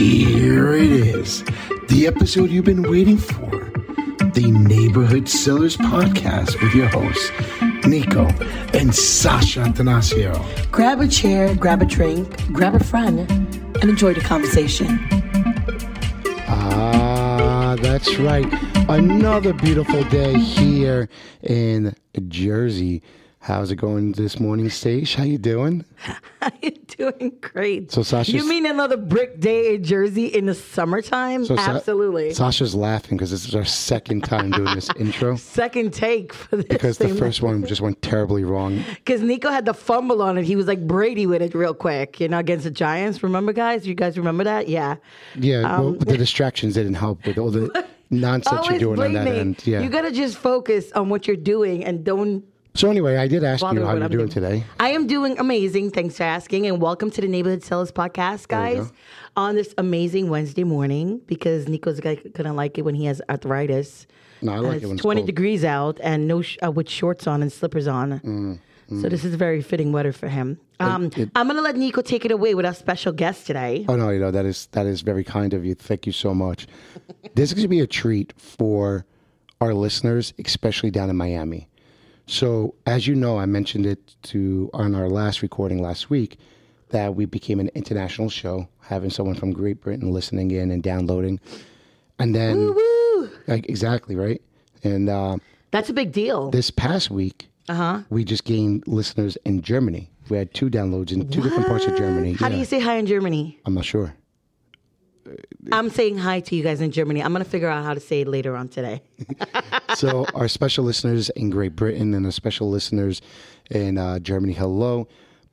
Here 0.00 0.72
it 0.72 0.90
is, 0.90 1.44
the 1.88 2.06
episode 2.06 2.48
you've 2.48 2.64
been 2.64 2.90
waiting 2.90 3.18
for. 3.18 3.50
The 4.32 4.50
Neighborhood 4.50 5.28
Sellers 5.28 5.76
Podcast 5.76 6.58
with 6.62 6.74
your 6.74 6.86
hosts, 6.88 7.30
Nico 7.86 8.24
and 8.72 8.94
Sasha 8.94 9.60
Atanasio. 9.60 10.42
Grab 10.72 11.02
a 11.02 11.06
chair, 11.06 11.54
grab 11.54 11.82
a 11.82 11.84
drink, 11.84 12.50
grab 12.50 12.74
a 12.74 12.82
friend, 12.82 13.28
and 13.28 13.84
enjoy 13.84 14.14
the 14.14 14.22
conversation. 14.22 14.98
Ah, 16.48 17.76
that's 17.78 18.16
right. 18.16 18.50
Another 18.88 19.52
beautiful 19.52 20.02
day 20.04 20.32
here 20.32 21.10
in 21.42 21.94
Jersey. 22.28 23.02
How's 23.42 23.70
it 23.70 23.76
going 23.76 24.12
this 24.12 24.38
morning, 24.38 24.68
Sage? 24.68 25.14
How 25.14 25.24
you 25.24 25.38
doing? 25.38 25.86
You're 26.62 26.72
doing 27.10 27.32
great. 27.40 27.90
So 27.90 28.02
Sasha, 28.02 28.32
You 28.32 28.46
mean 28.46 28.66
another 28.66 28.98
brick 28.98 29.40
day 29.40 29.74
in 29.76 29.82
Jersey 29.82 30.26
in 30.26 30.44
the 30.44 30.54
summertime? 30.54 31.46
So 31.46 31.56
Sa- 31.56 31.62
Absolutely. 31.76 32.34
Sasha's 32.34 32.74
laughing 32.74 33.16
because 33.16 33.30
this 33.30 33.48
is 33.48 33.54
our 33.54 33.64
second 33.64 34.24
time 34.24 34.50
doing 34.50 34.74
this 34.74 34.90
intro 34.98 35.36
Second 35.36 35.94
take 35.94 36.34
for 36.34 36.56
this 36.56 36.66
because 36.66 36.98
the 36.98 37.08
first 37.14 37.40
one 37.40 37.64
just 37.64 37.80
went 37.80 38.02
terribly 38.02 38.44
wrong. 38.44 38.84
Because 39.04 39.22
Nico 39.22 39.48
had 39.50 39.64
the 39.64 39.72
fumble 39.74 40.20
on 40.20 40.36
it. 40.36 40.44
He 40.44 40.54
was 40.54 40.66
like 40.66 40.86
Brady 40.86 41.26
with 41.26 41.40
it 41.40 41.54
real 41.54 41.72
quick, 41.74 42.20
you 42.20 42.28
know, 42.28 42.38
against 42.38 42.64
the 42.64 42.70
Giants. 42.70 43.22
Remember, 43.22 43.54
guys? 43.54 43.86
You 43.86 43.94
guys 43.94 44.18
remember 44.18 44.44
that? 44.44 44.68
Yeah. 44.68 44.96
Yeah, 45.34 45.62
well, 45.62 45.88
Um, 45.88 45.98
the 45.98 46.18
distractions 46.18 46.74
didn't 46.74 46.94
help 46.94 47.24
with 47.26 47.38
all 47.38 47.50
the 47.50 47.86
nonsense 48.10 48.68
you're 48.68 48.78
doing 48.78 49.00
on 49.00 49.14
that 49.14 49.26
end. 49.26 49.66
Yeah. 49.66 49.80
You 49.80 49.88
got 49.88 50.02
to 50.02 50.12
just 50.12 50.36
focus 50.36 50.92
on 50.92 51.08
what 51.08 51.26
you're 51.26 51.36
doing 51.36 51.84
and 51.86 52.04
don't 52.04 52.44
so 52.74 52.90
anyway, 52.90 53.16
I 53.16 53.26
did 53.28 53.44
ask 53.44 53.60
bother 53.60 53.80
you 53.80 53.86
how 53.86 53.94
you're 53.94 54.04
I'm 54.04 54.10
doing 54.10 54.28
today. 54.28 54.64
I 54.78 54.90
am 54.90 55.06
doing 55.06 55.38
amazing. 55.38 55.90
Thanks 55.90 56.16
for 56.16 56.22
asking. 56.22 56.66
And 56.66 56.80
welcome 56.80 57.10
to 57.10 57.20
the 57.20 57.28
Neighborhood 57.28 57.62
Sellers 57.64 57.90
Podcast, 57.92 58.48
guys, 58.48 58.92
on 59.36 59.54
this 59.56 59.74
amazing 59.76 60.30
Wednesday 60.30 60.64
morning 60.64 61.20
because 61.26 61.68
Nico's 61.68 62.00
going 62.00 62.18
to 62.32 62.52
like 62.52 62.78
it 62.78 62.82
when 62.82 62.94
he 62.94 63.06
has 63.06 63.20
arthritis. 63.28 64.06
No, 64.42 64.52
I 64.52 64.58
like 64.58 64.82
it 64.82 64.86
when 64.86 64.94
it's 64.96 65.02
20 65.02 65.20
cold. 65.22 65.26
degrees 65.26 65.64
out 65.64 65.98
and 66.02 66.26
no 66.28 66.42
sh- 66.42 66.56
uh, 66.64 66.70
with 66.70 66.88
shorts 66.88 67.26
on 67.26 67.42
and 67.42 67.52
slippers 67.52 67.86
on. 67.86 68.20
Mm, 68.20 68.58
So 69.02 69.08
this 69.08 69.24
is 69.24 69.34
very 69.34 69.62
fitting 69.62 69.92
weather 69.92 70.12
for 70.12 70.28
him. 70.28 70.58
Um, 70.80 71.10
it- 71.16 71.30
I'm 71.34 71.46
going 71.46 71.56
to 71.56 71.62
let 71.62 71.76
Nico 71.76 72.00
take 72.02 72.24
it 72.24 72.30
away 72.30 72.54
with 72.54 72.64
our 72.66 72.74
special 72.74 73.12
guest 73.12 73.46
today. 73.46 73.84
Oh 73.88 73.96
no, 73.96 74.10
you 74.10 74.18
know 74.18 74.30
that 74.30 74.46
is 74.46 74.68
that 74.72 74.86
is 74.86 75.02
very 75.02 75.24
kind 75.24 75.52
of 75.54 75.64
you. 75.64 75.74
Thank 75.74 76.06
you 76.06 76.12
so 76.12 76.34
much. 76.34 76.66
this 77.34 77.50
is 77.50 77.54
going 77.54 77.64
to 77.64 77.68
be 77.68 77.80
a 77.80 77.86
treat 77.86 78.32
for 78.38 79.04
our 79.60 79.74
listeners, 79.74 80.32
especially 80.44 80.90
down 80.90 81.10
in 81.10 81.16
Miami. 81.16 81.68
So, 82.30 82.76
as 82.86 83.08
you 83.08 83.16
know, 83.16 83.38
I 83.38 83.46
mentioned 83.46 83.86
it 83.86 84.14
to 84.24 84.70
on 84.72 84.94
our 84.94 85.08
last 85.08 85.42
recording 85.42 85.82
last 85.82 86.10
week 86.10 86.38
that 86.90 87.16
we 87.16 87.24
became 87.24 87.58
an 87.58 87.70
international 87.74 88.30
show, 88.30 88.68
having 88.82 89.10
someone 89.10 89.34
from 89.34 89.50
Great 89.52 89.80
Britain 89.80 90.12
listening 90.12 90.52
in 90.52 90.70
and 90.70 90.80
downloading, 90.80 91.40
and 92.20 92.32
then 92.32 92.72
Woo! 92.72 93.30
like, 93.48 93.68
exactly 93.68 94.14
right. 94.14 94.40
And 94.84 95.08
uh, 95.08 95.38
That's 95.72 95.90
a 95.90 95.92
big 95.92 96.12
deal. 96.12 96.50
this 96.52 96.70
past 96.70 97.10
week, 97.10 97.48
Uh-huh. 97.68 98.02
we 98.10 98.22
just 98.24 98.44
gained 98.44 98.84
listeners 98.86 99.36
in 99.44 99.60
Germany. 99.62 100.08
We 100.28 100.36
had 100.36 100.54
two 100.54 100.70
downloads 100.70 101.10
in 101.10 101.28
two 101.30 101.40
different 101.42 101.66
parts 101.66 101.86
of 101.86 101.96
Germany. 101.96 102.34
How 102.34 102.48
do 102.48 102.56
you 102.56 102.64
say 102.64 102.78
hi 102.78 102.94
in 102.94 103.06
Germany? 103.06 103.58
I'm 103.66 103.74
not 103.74 103.84
sure. 103.84 104.14
I'm 105.72 105.90
saying 105.90 106.18
hi 106.18 106.40
to 106.40 106.56
you 106.56 106.62
guys 106.62 106.80
in 106.80 106.90
Germany. 106.90 107.22
I'm 107.22 107.32
going 107.32 107.44
to 107.44 107.50
figure 107.50 107.68
out 107.68 107.84
how 107.84 107.94
to 107.94 108.00
say 108.00 108.22
it 108.22 108.28
later 108.28 108.56
on 108.56 108.68
today. 108.68 109.02
so 109.94 110.26
our 110.34 110.48
special 110.48 110.84
listeners 110.84 111.30
in 111.30 111.50
Great 111.50 111.76
Britain 111.76 112.14
and 112.14 112.24
our 112.26 112.32
special 112.32 112.70
listeners 112.70 113.20
in 113.70 113.98
uh, 113.98 114.18
Germany, 114.18 114.52
hello. 114.52 115.08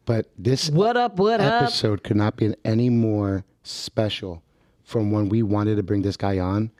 But 0.06 0.32
this 0.38 0.70
What 0.70 0.96
up? 0.98 1.18
What 1.20 1.42
up? 1.42 1.64
episode 1.64 2.04
could 2.04 2.16
not 2.18 2.38
be 2.38 2.56
any 2.64 2.90
more 2.90 3.44
special 3.64 4.42
from 4.84 5.12
when 5.12 5.28
we 5.28 5.44
wanted 5.44 5.76
to 5.76 5.84
bring 5.84 6.02
this 6.02 6.16
guy 6.16 6.40
on 6.40 6.72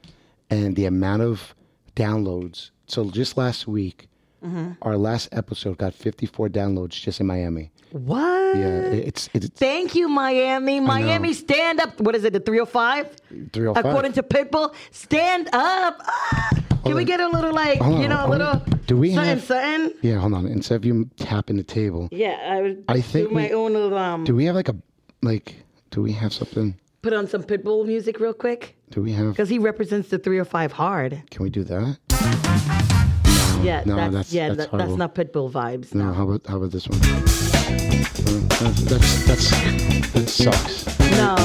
and 0.50 0.76
the 0.76 0.86
amount 0.86 1.22
of 1.22 1.54
downloads. 1.96 2.72
So 2.88 3.10
just 3.10 3.36
last 3.36 3.68
week, 3.68 4.07
Mm-hmm. 4.44 4.74
our 4.84 4.98
last 4.98 5.30
episode 5.32 5.78
got 5.80 5.94
54 5.96 6.50
downloads 6.50 6.92
just 6.92 7.20
in 7.20 7.26
Miami. 7.28 7.72
What? 7.92 8.56
Yeah, 8.58 8.82
it- 8.94 9.08
it's 9.08 9.30
it's 9.34 9.48
Thank 9.50 9.96
you, 9.96 10.08
Miami. 10.08 10.80
Miami, 10.80 11.34
stand 11.34 11.80
up. 11.80 12.00
What 12.00 12.16
is 12.16 12.24
it, 12.24 12.34
the 12.34 12.40
305? 12.40 13.16
305. 13.54 13.86
According 13.86 14.14
to 14.14 14.24
Pitbull, 14.24 14.76
stand 14.92 15.48
up. 15.54 16.02
Ah! 16.06 16.50
Can 16.86 16.96
we 16.96 17.04
get 17.04 17.20
a 17.20 17.28
little, 17.28 17.52
like, 17.54 17.80
Hold 17.82 18.02
you 18.02 18.08
know, 18.08 18.16
a 18.16 18.20
hold 18.20 18.30
little 18.32 18.48
on. 18.48 18.80
Do 18.86 18.96
we 18.96 19.14
something, 19.14 19.30
have- 19.30 19.44
something? 19.44 19.92
yeah. 20.02 20.20
Hold 20.20 20.34
on. 20.36 20.46
Instead 20.46 20.76
of 20.76 20.86
you 20.86 21.10
tapping 21.18 21.58
the 21.58 21.64
table, 21.64 22.08
Yeah, 22.12 22.38
I 22.50 22.62
would 22.62 22.84
I 22.88 23.02
think 23.02 23.30
do 23.30 23.34
my 23.36 23.48
we- 23.48 23.54
own 23.54 23.74
little, 23.74 23.98
um, 23.98 24.24
do 24.24 24.36
we 24.36 24.46
have 24.46 24.56
like 24.56 24.70
a 24.70 24.76
like? 25.22 25.56
Do 25.92 26.02
we 26.02 26.12
have 26.14 26.32
something? 26.32 26.76
put 27.02 27.14
on 27.14 27.26
some 27.28 27.42
Pitbull 27.44 27.86
music 27.86 28.20
real 28.20 28.34
quick. 28.34 28.76
Do 28.92 29.02
we 29.02 29.14
have? 29.14 29.30
Because 29.30 29.50
he 29.50 29.60
represents 29.60 30.10
the 30.10 30.18
305 30.20 30.72
hard. 30.74 31.24
Can 31.32 31.44
we 31.44 31.50
do 31.50 31.64
that? 31.64 32.94
Yeah, 33.68 33.84
no, 33.86 33.96
that's, 33.96 34.12
that's- 34.14 34.34
yeah, 34.34 34.54
that's 34.54 34.72
that, 34.72 34.78
that's 34.78 34.96
not 34.96 35.14
Pitbull 35.14 35.52
vibes. 35.52 35.94
No, 35.94 36.06
No. 36.06 36.14
how 36.14 36.24
about 36.30 36.48
how 36.48 36.58
about 36.58 36.72
this 36.72 36.88
one? 36.88 37.00
That's 38.60 39.26
that's 39.26 39.50
that 40.14 40.28
sucks. 40.30 41.00
No, 41.12 41.36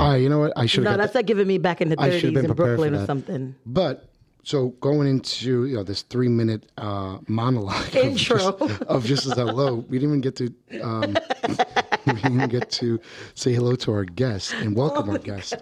All 0.00 0.10
right, 0.10 0.16
you 0.16 0.28
know 0.28 0.38
what? 0.38 0.52
I 0.56 0.66
should 0.66 0.84
no, 0.84 0.96
that's 0.96 1.14
like 1.14 1.26
giving 1.26 1.46
me 1.46 1.58
back 1.58 1.80
in 1.80 1.88
the 1.90 1.96
30s 1.96 2.44
in 2.44 2.52
Brooklyn 2.54 2.94
or 2.94 3.04
something. 3.06 3.54
But 3.66 4.08
so 4.44 4.68
going 4.80 5.08
into 5.08 5.66
you 5.66 5.76
know 5.76 5.82
this 5.82 6.02
three 6.02 6.28
minute 6.28 6.70
uh, 6.78 7.18
monologue 7.28 7.94
of 7.96 8.14
just, 8.16 8.60
of 8.82 9.04
just 9.04 9.26
as 9.26 9.32
hello, 9.34 9.76
we 9.88 9.98
didn't 9.98 10.10
even 10.18 10.20
get 10.22 10.36
to 10.36 10.54
um, 10.82 11.16
we 12.06 12.12
didn't 12.14 12.34
even 12.34 12.48
get 12.48 12.70
to 12.72 12.98
say 13.34 13.52
hello 13.52 13.74
to 13.76 13.92
our 13.92 14.04
guest 14.04 14.54
and 14.54 14.74
welcome 14.76 15.08
Oh 15.08 15.12
our 15.12 15.18
guest. 15.18 15.54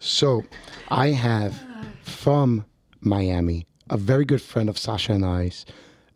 So 0.00 0.42
I 0.88 1.08
have 1.08 1.60
from 2.02 2.64
Miami 3.00 3.66
a 3.90 3.96
very 3.96 4.24
good 4.24 4.42
friend 4.42 4.68
of 4.68 4.78
Sasha 4.78 5.12
and 5.12 5.24
I's, 5.24 5.64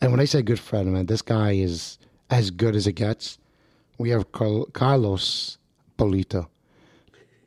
and 0.00 0.10
when 0.10 0.20
I 0.20 0.24
say 0.24 0.42
good 0.42 0.60
friend, 0.60 0.92
man, 0.92 1.06
this 1.06 1.22
guy 1.22 1.52
is 1.52 1.98
as 2.30 2.50
good 2.50 2.74
as 2.76 2.86
it 2.86 2.92
gets. 2.92 3.38
We 3.98 4.10
have 4.10 4.30
Carl- 4.32 4.66
Carlos 4.72 5.58
Pulido. 5.98 6.48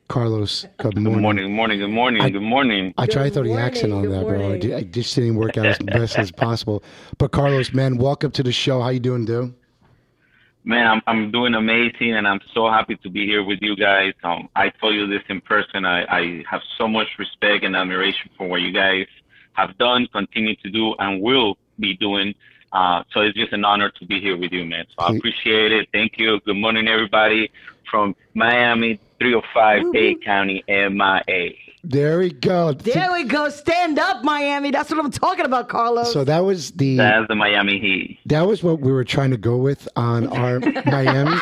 Carlos, 0.08 0.66
good 0.76 0.98
morning. 0.98 1.14
Good 1.14 1.22
morning, 1.22 1.44
good 1.46 1.48
morning, 1.50 1.78
good 1.78 1.88
morning, 1.88 2.32
good 2.32 2.42
morning. 2.42 2.94
I 2.98 3.06
tried 3.06 3.28
to 3.28 3.30
throw 3.30 3.42
the 3.44 3.54
accent 3.54 3.94
on 3.94 4.02
good 4.02 4.10
that, 4.12 4.26
bro. 4.26 4.34
I, 4.34 4.42
morning. 4.42 4.60
di- 4.60 4.74
I 4.74 4.82
just 4.82 5.14
didn't 5.14 5.36
work 5.36 5.56
out 5.56 5.64
as 5.64 5.78
best 5.82 6.18
as 6.18 6.30
possible. 6.30 6.82
But 7.16 7.30
Carlos, 7.32 7.72
man, 7.72 7.96
welcome 7.96 8.30
to 8.32 8.42
the 8.42 8.52
show. 8.52 8.82
How 8.82 8.90
you 8.90 9.00
doing, 9.00 9.24
dude? 9.24 9.54
Man, 10.64 10.86
I'm 10.86 11.00
I'm 11.06 11.30
doing 11.32 11.54
amazing, 11.54 12.12
and 12.14 12.28
I'm 12.28 12.40
so 12.52 12.68
happy 12.68 12.96
to 12.96 13.08
be 13.08 13.24
here 13.26 13.42
with 13.42 13.60
you 13.62 13.74
guys. 13.74 14.12
Um, 14.22 14.50
I 14.54 14.68
told 14.68 14.94
you 14.94 15.06
this 15.06 15.22
in 15.30 15.40
person. 15.40 15.86
I, 15.86 16.04
I 16.04 16.44
have 16.48 16.60
so 16.76 16.86
much 16.86 17.08
respect 17.18 17.64
and 17.64 17.74
admiration 17.74 18.30
for 18.36 18.46
what 18.46 18.60
you 18.60 18.70
guys 18.72 19.06
have 19.54 19.76
done, 19.78 20.06
continue 20.12 20.56
to 20.56 20.70
do, 20.70 20.94
and 20.98 21.20
will 21.20 21.56
be 21.78 21.96
doing. 21.96 22.34
Uh, 22.72 23.02
so 23.12 23.20
it's 23.20 23.36
just 23.36 23.52
an 23.52 23.64
honor 23.64 23.90
to 23.90 24.06
be 24.06 24.18
here 24.20 24.36
with 24.36 24.50
you, 24.52 24.64
man. 24.64 24.86
So 24.96 25.04
I 25.04 25.14
appreciate 25.14 25.72
it. 25.72 25.88
Thank 25.92 26.18
you. 26.18 26.40
Good 26.40 26.56
morning, 26.56 26.88
everybody 26.88 27.50
from 27.90 28.16
Miami, 28.34 28.98
305 29.18 29.92
Dade 29.92 30.24
County, 30.24 30.64
MIA. 30.66 31.50
There 31.84 32.20
we 32.20 32.30
go. 32.32 32.72
There 32.72 33.12
we 33.12 33.24
go. 33.24 33.48
Stand 33.48 33.98
up, 33.98 34.22
Miami. 34.22 34.70
That's 34.70 34.88
what 34.88 35.04
I'm 35.04 35.10
talking 35.10 35.44
about, 35.44 35.68
Carlos. 35.68 36.12
So 36.12 36.22
that 36.24 36.38
was 36.40 36.70
the 36.70 36.96
That's 36.96 37.26
the 37.28 37.34
Miami 37.34 37.78
Heat. 37.80 38.20
that 38.26 38.46
was 38.46 38.62
what 38.62 38.80
we 38.80 38.92
were 38.92 39.04
trying 39.04 39.32
to 39.32 39.36
go 39.36 39.56
with 39.56 39.88
on 39.96 40.28
our 40.28 40.60
Miami. 40.86 41.36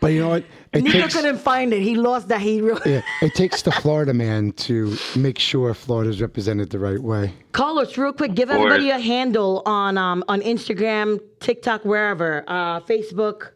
But 0.00 0.08
you 0.08 0.20
know 0.20 0.28
what? 0.28 0.44
It 0.72 0.82
Nico 0.82 1.00
takes 1.00 1.14
couldn't 1.14 1.38
find 1.38 1.72
it. 1.72 1.80
He 1.80 1.94
lost 1.94 2.28
that. 2.28 2.40
He 2.40 2.60
really. 2.60 2.94
yeah, 2.94 3.02
it 3.22 3.34
takes 3.34 3.62
the 3.62 3.72
Florida 3.72 4.12
man 4.12 4.52
to 4.52 4.96
make 5.16 5.38
sure 5.38 5.72
Florida's 5.74 6.20
represented 6.20 6.70
the 6.70 6.78
right 6.78 7.00
way. 7.00 7.32
Carlos, 7.52 7.96
real 7.96 8.12
quick, 8.12 8.34
give 8.34 8.48
course. 8.48 8.58
everybody 8.58 8.90
a 8.90 8.98
handle 8.98 9.62
on 9.64 9.96
um, 9.96 10.24
on 10.28 10.40
Instagram, 10.42 11.20
TikTok, 11.40 11.84
wherever, 11.84 12.44
uh, 12.48 12.80
Facebook. 12.80 13.50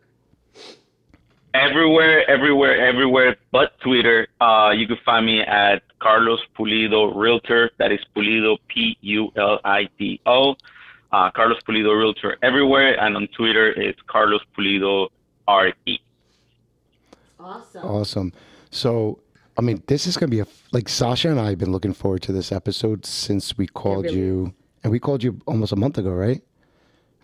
Everywhere, 1.53 2.29
everywhere, 2.31 2.81
everywhere 2.87 3.37
but 3.51 3.79
Twitter. 3.81 4.29
Uh, 4.41 4.71
you 4.71 4.87
can 4.87 4.99
find 5.05 5.27
me 5.27 5.41
at 5.41 5.83
Carlos 5.99 6.41
Pulido 6.57 7.13
Realtor. 7.15 7.73
That 7.79 7.91
is 7.91 7.99
Pulido, 8.15 8.57
P 8.69 8.97
U 9.01 9.33
L 9.37 9.59
I 9.65 9.89
D 9.99 10.21
O. 10.27 10.55
Uh, 11.13 11.29
Carlos 11.33 11.59
Pulido 11.69 11.99
Realtor 11.99 12.37
everywhere. 12.43 12.95
And 13.01 13.17
on 13.17 13.27
Twitter, 13.37 13.73
it's 13.73 13.99
Carlos 14.07 14.43
Pulido 14.57 15.09
R 15.49 15.73
E. 15.87 15.99
Awesome. 17.43 17.85
Awesome. 17.85 18.33
So, 18.71 19.21
I 19.59 19.63
mean, 19.63 19.83
this 19.87 20.07
is 20.07 20.17
going 20.17 20.31
to 20.31 20.37
be 20.37 20.41
a 20.41 20.47
like 20.73 20.89
Sasha 20.89 21.31
and 21.31 21.41
I 21.41 21.51
have 21.51 21.59
been 21.59 21.73
looking 21.73 21.93
forward 21.95 22.23
to 22.23 22.33
this 22.33 22.53
episode 22.53 23.05
since 23.07 23.57
we 23.59 23.67
called 23.67 24.05
really. 24.05 24.19
you, 24.19 24.55
and 24.83 24.91
we 24.93 24.99
called 25.01 25.23
you 25.23 25.41
almost 25.47 25.73
a 25.73 25.77
month 25.77 25.99
ago, 25.99 26.11
right? 26.11 26.43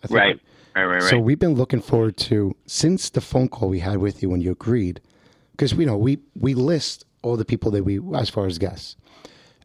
I 0.02 0.06
think- 0.06 0.18
Right, 0.18 0.40
right, 0.74 0.84
right, 0.84 1.00
right. 1.02 1.10
So 1.10 1.18
we've 1.18 1.38
been 1.38 1.54
looking 1.54 1.80
forward 1.80 2.16
to 2.18 2.54
since 2.66 3.10
the 3.10 3.20
phone 3.20 3.48
call 3.48 3.68
we 3.68 3.78
had 3.80 3.98
with 3.98 4.22
you 4.22 4.28
when 4.30 4.40
you 4.40 4.50
agreed, 4.52 5.00
because 5.52 5.74
we 5.74 5.84
know 5.84 5.96
we 5.96 6.18
we 6.38 6.52
list 6.54 7.04
all 7.22 7.36
the 7.36 7.44
people 7.46 7.70
that 7.72 7.84
we 7.84 7.98
as 8.14 8.28
far 8.28 8.46
as 8.46 8.58
guests, 8.58 8.96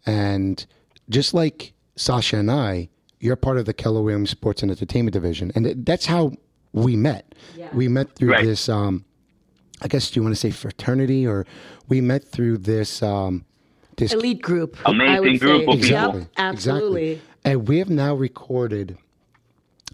and 0.05 0.65
just 1.09 1.33
like 1.33 1.73
Sasha 1.95 2.37
and 2.37 2.49
I, 2.49 2.89
you're 3.19 3.35
part 3.35 3.57
of 3.57 3.65
the 3.65 3.73
Keller 3.73 4.01
Williams 4.01 4.29
Sports 4.29 4.61
and 4.61 4.71
Entertainment 4.71 5.13
Division, 5.13 5.51
and 5.55 5.85
that's 5.85 6.05
how 6.05 6.31
we 6.73 6.95
met. 6.95 7.35
Yeah. 7.57 7.69
We 7.73 7.87
met 7.87 8.15
through 8.15 8.31
Right. 8.31 8.45
this 8.45 8.69
um, 8.69 9.03
I 9.81 9.87
guess 9.87 10.11
do 10.11 10.19
you 10.19 10.23
want 10.23 10.35
to 10.35 10.39
say 10.39 10.51
fraternity 10.51 11.25
or 11.25 11.45
we 11.89 12.01
met 12.01 12.23
through 12.23 12.59
this 12.59 13.01
um, 13.01 13.45
this 13.97 14.13
Elite 14.13 14.41
group. 14.41 14.77
Amazing 14.85 15.37
group 15.37 15.65
say. 15.65 15.73
of 15.73 15.81
people. 15.81 16.19
Yep, 16.19 16.27
absolutely. 16.37 17.21
And 17.43 17.67
we 17.67 17.79
have 17.79 17.89
now 17.89 18.13
recorded, 18.15 18.97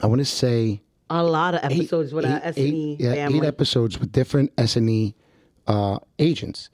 I 0.01 0.07
want 0.07 0.19
to 0.19 0.25
say 0.25 0.81
A 1.09 1.23
lot 1.23 1.55
of 1.55 1.63
episodes 1.63 2.13
with 2.13 2.25
our 2.25 2.37
eight- 2.37 2.57
S&E 2.57 2.93
eight- 2.93 2.99
yeah, 2.99 3.13
family. 3.15 3.39
eight 3.39 3.43
episodes 3.45 3.99
with 3.99 4.11
different 4.11 4.51
S 4.57 4.75
and 4.75 4.89
E 4.89 5.15
uh, 5.67 5.99
agents, 6.19 6.69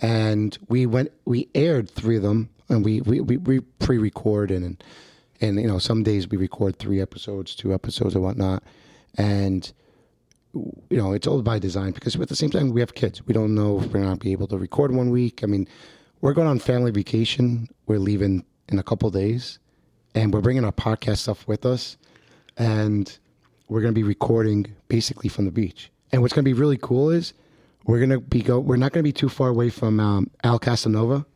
and 0.00 0.56
we 0.68 0.86
went 0.86 1.12
we 1.24 1.48
aired 1.54 1.90
three 1.90 2.16
of 2.16 2.22
them, 2.22 2.48
and 2.68 2.84
we 2.84 3.00
we, 3.02 3.20
we, 3.20 3.36
we 3.36 3.60
pre-record 3.60 4.50
and 4.50 4.82
and 5.40 5.60
you 5.60 5.66
know 5.66 5.78
some 5.78 6.02
days 6.02 6.28
we 6.28 6.36
record 6.36 6.78
three 6.78 7.00
episodes, 7.00 7.54
two 7.54 7.72
episodes, 7.72 8.14
and 8.14 8.24
whatnot, 8.24 8.62
and 9.16 9.72
you 10.90 10.96
know 10.96 11.12
it's 11.12 11.26
all 11.26 11.42
by 11.42 11.58
design 11.58 11.92
because 11.92 12.16
at 12.16 12.28
the 12.28 12.36
same 12.36 12.50
time 12.50 12.70
we 12.70 12.80
have 12.80 12.94
kids. 12.94 13.26
We 13.26 13.34
don't 13.34 13.54
know 13.54 13.80
if 13.80 13.92
we're 13.92 14.00
not 14.00 14.20
be 14.20 14.32
able 14.32 14.46
to 14.48 14.58
record 14.58 14.92
one 14.92 15.10
week. 15.10 15.42
I 15.42 15.46
mean, 15.46 15.66
we're 16.20 16.32
going 16.32 16.48
on 16.48 16.58
family 16.58 16.90
vacation. 16.90 17.68
We're 17.86 17.98
leaving 17.98 18.44
in 18.68 18.78
a 18.78 18.82
couple 18.82 19.10
days, 19.10 19.58
and 20.14 20.32
we're 20.32 20.40
bringing 20.40 20.64
our 20.64 20.72
podcast 20.72 21.18
stuff 21.18 21.46
with 21.48 21.64
us, 21.64 21.96
and 22.56 23.18
we're 23.68 23.80
going 23.80 23.94
to 23.94 23.98
be 23.98 24.02
recording 24.02 24.74
basically 24.88 25.28
from 25.28 25.44
the 25.44 25.50
beach. 25.50 25.90
And 26.12 26.22
what's 26.22 26.34
going 26.34 26.44
to 26.44 26.48
be 26.48 26.58
really 26.58 26.78
cool 26.80 27.10
is 27.10 27.34
we're 27.84 27.98
going 27.98 28.10
to 28.10 28.20
be 28.20 28.42
go. 28.42 28.58
We're 28.58 28.76
not 28.76 28.92
going 28.92 29.00
to 29.02 29.08
be 29.08 29.12
too 29.12 29.28
far 29.28 29.48
away 29.48 29.70
from 29.70 30.00
um, 30.00 30.30
Al 30.44 30.58
Casanova. 30.58 31.26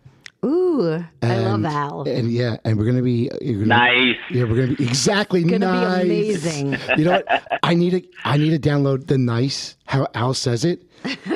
Ooh, 0.45 1.05
I 1.23 1.39
love 1.39 1.65
Al. 1.65 2.03
And 2.09 2.33
yeah, 2.33 2.57
and 2.65 2.77
we're 2.77 2.85
gonna 2.85 3.03
be 3.03 3.31
you're 3.41 3.55
gonna- 3.65 3.67
Nice. 3.67 4.17
Yeah, 4.31 4.45
we're 4.45 4.57
gonna 4.67 4.77
be 4.77 4.85
exactly 4.85 5.45
Gonna 5.45 5.67
be 5.67 5.73
nice. 5.73 6.05
amazing. 6.05 6.77
You 6.99 7.05
know 7.05 7.13
what? 7.13 7.61
I 7.63 7.75
need 7.75 7.91
to 7.91 8.03
I 8.25 8.37
need 8.39 8.51
to 8.61 8.69
download 8.71 9.07
the 9.07 9.19
nice 9.19 9.77
how 9.87 10.09
Al 10.15 10.35
says 10.35 10.65
it 10.65 10.83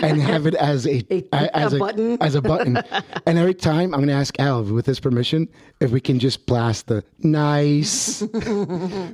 and 0.03 0.21
have 0.21 0.47
it 0.47 0.55
as 0.57 0.87
a, 0.87 1.05
A- 1.33 1.57
as 1.57 1.73
a 1.73 1.79
button? 1.79 2.19
as 2.21 2.35
a 2.35 2.43
button. 2.43 2.77
and 3.27 3.39
every 3.39 3.55
time 3.55 3.95
I'm 3.95 4.01
gonna 4.01 4.13
ask 4.13 4.39
Al 4.41 4.65
with 4.65 4.87
his 4.87 4.99
permission 4.99 5.47
if 5.81 5.93
we 5.93 6.01
can 6.01 6.19
just 6.19 6.45
blast 6.47 6.89
the 6.89 7.05
nice. 7.21 8.25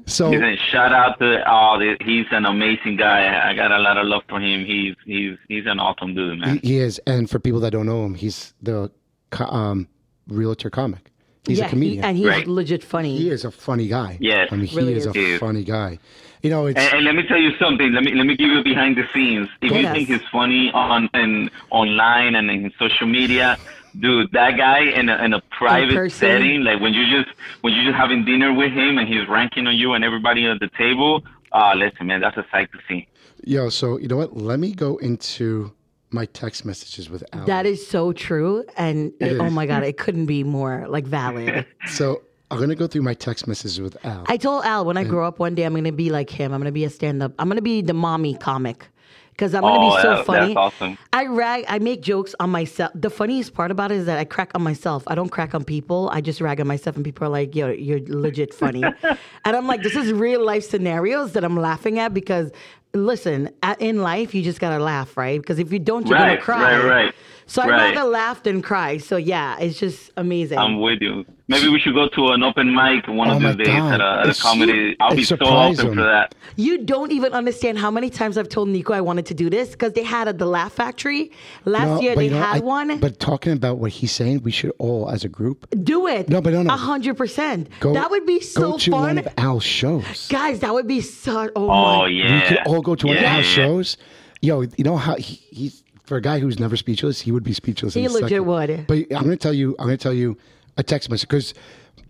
so 0.06 0.32
shout 0.70 0.92
out 0.92 1.18
to 1.18 1.46
Al. 1.46 1.80
he's 2.00 2.26
an 2.30 2.46
amazing 2.46 2.96
guy. 2.96 3.46
I 3.50 3.54
got 3.54 3.70
a 3.72 3.78
lot 3.78 3.98
of 3.98 4.06
love 4.06 4.22
for 4.28 4.40
him. 4.40 4.64
He's 4.64 4.94
he's 5.04 5.36
he's 5.48 5.66
an 5.66 5.78
awesome 5.80 6.14
dude, 6.14 6.38
man. 6.38 6.60
he, 6.62 6.68
he 6.68 6.78
is, 6.78 6.98
and 7.06 7.28
for 7.28 7.38
people 7.38 7.60
that 7.60 7.72
don't 7.72 7.86
know 7.86 8.04
him, 8.06 8.14
he's 8.14 8.54
the 8.62 8.90
co- 8.90 9.01
um, 9.40 9.88
realtor 10.28 10.70
comic. 10.70 11.10
He's 11.44 11.58
yeah, 11.58 11.66
a 11.66 11.70
comedian. 11.70 12.02
He, 12.02 12.08
and 12.08 12.16
he's 12.16 12.26
Right. 12.26 12.46
legit 12.46 12.84
funny. 12.84 13.16
he 13.18 13.28
is 13.28 13.44
a 13.44 13.50
funny 13.50 13.88
guy. 13.88 14.16
Yes. 14.20 14.48
I 14.52 14.56
mean, 14.56 14.66
he 14.66 14.76
Really 14.76 14.94
is, 14.94 15.06
is. 15.06 15.16
a 15.16 15.18
He 15.18 15.32
is. 15.34 15.40
funny 15.40 15.64
guy. 15.64 15.98
You 16.42 16.50
know, 16.50 16.66
it's 16.66 16.78
And, 16.80 16.94
and 16.94 17.04
let 17.04 17.14
me 17.16 17.24
tell 17.26 17.38
you 17.40 17.50
something. 17.58 17.92
Let 17.92 18.04
me 18.04 18.14
let 18.14 18.26
me 18.26 18.36
give 18.36 18.48
you 18.48 18.62
behind 18.62 18.96
the 18.96 19.04
scenes. 19.12 19.48
If 19.60 19.72
you 19.72 19.78
Yes. 19.80 19.94
think 19.94 20.08
he's 20.08 20.20
funny 20.30 20.70
on 20.72 21.08
and 21.14 21.50
online 21.70 22.34
and 22.36 22.48
in 22.50 22.72
social 22.78 23.06
media, 23.08 23.58
dude, 23.98 24.30
that 24.32 24.56
guy 24.56 24.80
in 24.84 25.08
a, 25.08 25.16
in 25.24 25.32
a 25.34 25.42
private 25.50 25.94
person? 25.96 26.18
setting, 26.18 26.62
like 26.62 26.80
when 26.80 26.94
you 26.94 27.04
just 27.16 27.34
when 27.62 27.72
you 27.74 27.82
just 27.84 27.96
having 27.96 28.24
dinner 28.24 28.52
with 28.52 28.72
him 28.72 28.98
and 28.98 29.08
he's 29.08 29.26
ranking 29.28 29.66
on 29.66 29.76
you 29.76 29.94
and 29.94 30.04
everybody 30.04 30.46
at 30.46 30.60
the 30.60 30.70
table, 30.78 31.22
uh 31.52 31.72
listen, 31.76 32.06
man, 32.06 32.20
that's 32.20 32.36
a 32.36 32.46
sight 32.52 32.70
to 32.72 32.78
see. 32.88 33.08
Yo, 33.44 33.68
so 33.68 33.98
you 33.98 34.06
know 34.06 34.16
what? 34.16 34.36
Let 34.36 34.60
me 34.60 34.72
go 34.72 34.96
into 34.98 35.72
my 36.12 36.26
text 36.26 36.64
messages 36.64 37.08
with 37.10 37.24
Al. 37.32 37.46
That 37.46 37.66
is 37.66 37.86
so 37.86 38.12
true. 38.12 38.64
And 38.76 39.12
It 39.20 39.38
oh 39.38 39.50
my 39.50 39.66
God, 39.66 39.82
it 39.82 39.96
couldn't 39.96 40.26
be 40.26 40.44
more 40.44 40.86
like 40.88 41.04
valid. 41.04 41.66
so 41.86 42.22
I'm 42.50 42.60
gonna 42.60 42.74
go 42.74 42.86
through 42.86 43.02
my 43.02 43.14
text 43.14 43.48
messages 43.48 43.80
with 43.80 43.96
Al. 44.04 44.24
I 44.28 44.36
told 44.36 44.64
Al 44.64 44.84
when 44.84 44.96
I 44.96 45.04
grow 45.04 45.26
up 45.26 45.38
one 45.38 45.54
day, 45.54 45.64
I'm 45.64 45.72
going 45.72 45.84
to 45.84 45.92
be 45.92 46.10
like 46.10 46.28
him. 46.28 46.52
I'm 46.52 46.60
going 46.60 46.66
to 46.66 46.72
be 46.72 46.84
a 46.84 46.90
stand 46.90 47.22
up. 47.22 47.32
I'm 47.38 47.48
going 47.48 47.56
to 47.56 47.62
be 47.62 47.80
the 47.80 47.94
mommy 47.94 48.34
comic 48.34 48.88
because 49.32 49.54
I'm 49.54 49.62
going 49.62 49.80
to 49.80 49.86
Oh, 49.86 49.96
be 49.96 50.02
so 50.02 50.14
that- 50.16 50.26
funny. 50.26 50.54
awesome. 50.56 50.96
I 51.12 51.26
rag, 51.26 51.64
I 51.68 51.78
make 51.78 52.00
jokes 52.02 52.34
on 52.40 52.50
myself. 52.50 52.92
The 52.94 53.10
funniest 53.10 53.54
part 53.54 53.70
about 53.70 53.90
it 53.90 53.96
is 53.98 54.06
that 54.06 54.18
I 54.18 54.24
crack 54.24 54.52
on 54.54 54.62
myself. 54.62 55.02
I 55.06 55.14
don't 55.14 55.28
crack 55.30 55.54
on 55.54 55.64
people. 55.64 56.08
I 56.12 56.20
just 56.20 56.40
rag 56.40 56.60
on 56.60 56.66
myself, 56.66 56.96
and 56.96 57.04
people 57.04 57.26
are 57.26 57.30
like, 57.30 57.54
"Yo, 57.54 57.68
you're 57.70 58.00
legit 58.06 58.54
funny," 58.54 58.82
and 59.44 59.56
I'm 59.56 59.66
like, 59.66 59.82
"This 59.82 59.96
is 59.96 60.12
real 60.12 60.44
life 60.44 60.64
scenarios 60.64 61.32
that 61.32 61.44
I'm 61.44 61.56
laughing 61.56 61.98
at 61.98 62.14
because." 62.14 62.50
Listen, 62.94 63.48
in 63.78 64.02
life, 64.02 64.34
you 64.34 64.42
just 64.42 64.60
gotta 64.60 64.78
laugh, 64.84 65.16
right? 65.16 65.40
Because 65.40 65.58
if 65.58 65.72
you 65.72 65.78
don't, 65.78 66.06
you're 66.06 66.18
Right, 66.18 66.38
gonna 66.38 66.40
cry. 66.42 66.76
right, 66.76 66.84
right, 66.84 67.14
So 67.46 67.62
I'd 67.62 67.70
right. 67.70 67.94
rather 67.96 68.06
laugh 68.06 68.42
than 68.42 68.60
cry. 68.60 68.98
So 68.98 69.16
yeah, 69.16 69.58
it's 69.58 69.78
just 69.78 70.10
amazing. 70.18 70.58
I'm 70.58 70.78
with 70.78 71.00
you. 71.00 71.24
Maybe 71.52 71.68
we 71.68 71.78
should 71.78 71.94
go 71.94 72.08
to 72.08 72.28
an 72.28 72.42
open 72.42 72.74
mic 72.74 73.06
one 73.06 73.30
Oh 73.30 73.36
of 73.36 73.42
these 73.42 73.66
days 73.66 73.76
God. 73.76 73.94
at 73.94 74.00
a, 74.00 74.04
at 74.04 74.18
a 74.18 74.20
It's- 74.30 74.42
comedy. 74.42 74.96
I'll 75.00 75.14
be 75.14 75.20
it's 75.20 75.28
so 75.28 75.36
open 75.40 75.76
for 75.94 76.02
that. 76.02 76.34
You 76.56 76.84
don't 76.84 77.12
even 77.12 77.32
understand 77.32 77.78
how 77.78 77.90
many 77.90 78.10
times 78.10 78.36
I've 78.38 78.48
told 78.48 78.68
Nico 78.68 78.92
I 78.92 79.00
wanted 79.00 79.26
to 79.26 79.34
do 79.34 79.48
this 79.50 79.70
because 79.70 79.92
they 79.92 80.02
had 80.02 80.28
at 80.28 80.38
the 80.38 80.46
Laugh 80.46 80.72
Factory 80.72 81.30
last 81.64 81.86
No, 81.86 82.00
year. 82.00 82.16
They 82.16 82.24
you 82.24 82.30
know, 82.32 82.40
had 82.42 82.56
I- 82.56 82.64
one. 82.64 82.98
But 82.98 83.20
talking 83.20 83.52
about 83.52 83.78
what 83.78 83.90
he's 83.92 84.12
saying, 84.12 84.42
we 84.42 84.50
should 84.50 84.72
all, 84.78 85.08
as 85.10 85.24
a 85.24 85.28
group, 85.28 85.66
do 85.84 86.06
it. 86.06 86.28
No, 86.28 86.40
but 86.40 86.52
no, 86.52 86.62
no. 86.62 86.72
A 86.74 86.76
hundred 86.76 87.16
percent. 87.16 87.68
That 87.80 88.10
would 88.10 88.26
be 88.26 88.40
so 88.40 88.72
go 88.72 88.78
to 88.78 88.90
fun, 88.90 89.00
one 89.00 89.18
of 89.18 89.28
Al's 89.38 89.64
shows. 89.64 90.26
guys. 90.28 90.60
That 90.60 90.72
would 90.74 90.86
be 90.88 91.00
so. 91.00 91.50
Oh, 91.56 91.70
Oh 91.70 92.02
my. 92.02 92.08
yeah. 92.08 92.40
We 92.42 92.48
could 92.48 92.66
all 92.66 92.80
go 92.82 92.94
to 92.94 93.06
one 93.06 93.16
yeah, 93.16 93.22
of 93.22 93.36
Al's 93.36 93.46
yeah. 93.46 93.54
shows. 93.54 93.96
Yo, 94.40 94.62
you 94.62 94.84
know 94.84 94.96
how 94.96 95.14
he, 95.16 95.34
he's 95.50 95.82
for 96.04 96.16
a 96.16 96.20
guy 96.20 96.38
who's 96.40 96.58
never 96.58 96.76
speechless, 96.76 97.20
he 97.20 97.30
would 97.30 97.44
be 97.44 97.52
speechless. 97.52 97.94
He 97.94 98.04
a 98.04 98.08
legit 98.10 98.28
second. 98.30 98.46
would. 98.46 98.86
But 98.88 98.98
I'm 99.16 99.24
going 99.24 99.30
to 99.30 99.36
tell 99.36 99.52
you, 99.52 99.76
I'm 99.78 99.86
going 99.86 99.96
to 99.96 100.02
tell 100.02 100.12
you 100.12 100.36
a 100.76 100.82
text 100.82 101.10
message 101.10 101.28
because, 101.28 101.54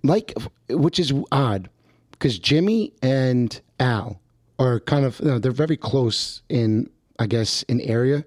like, 0.02 0.32
which 0.68 0.98
is 0.98 1.12
odd, 1.30 1.68
because 2.12 2.38
Jimmy 2.38 2.92
and 3.02 3.60
Al 3.80 4.20
are 4.58 4.80
kind 4.80 5.04
of 5.04 5.18
you 5.20 5.26
know, 5.26 5.38
they're 5.38 5.52
very 5.52 5.76
close 5.76 6.42
in, 6.48 6.88
I 7.18 7.26
guess, 7.26 7.62
in 7.64 7.80
area. 7.80 8.24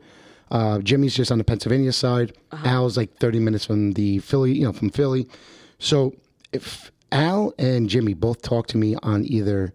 Uh, 0.52 0.80
Jimmy's 0.80 1.16
just 1.16 1.32
on 1.32 1.38
the 1.38 1.44
Pennsylvania 1.44 1.92
side. 1.92 2.34
Uh-huh. 2.52 2.68
Al's 2.68 2.98
like 2.98 3.16
30 3.18 3.40
minutes 3.40 3.66
from 3.66 3.94
the 3.94 4.20
Philly, 4.20 4.54
you 4.54 4.64
know, 4.64 4.74
from 4.74 4.90
Philly. 4.90 5.28
So 5.80 6.14
if 6.54 6.92
Al 7.12 7.54
and 7.58 7.90
Jimmy 7.90 8.14
both 8.14 8.42
talk 8.42 8.68
to 8.68 8.78
me 8.78 8.96
on 9.02 9.26
either 9.26 9.74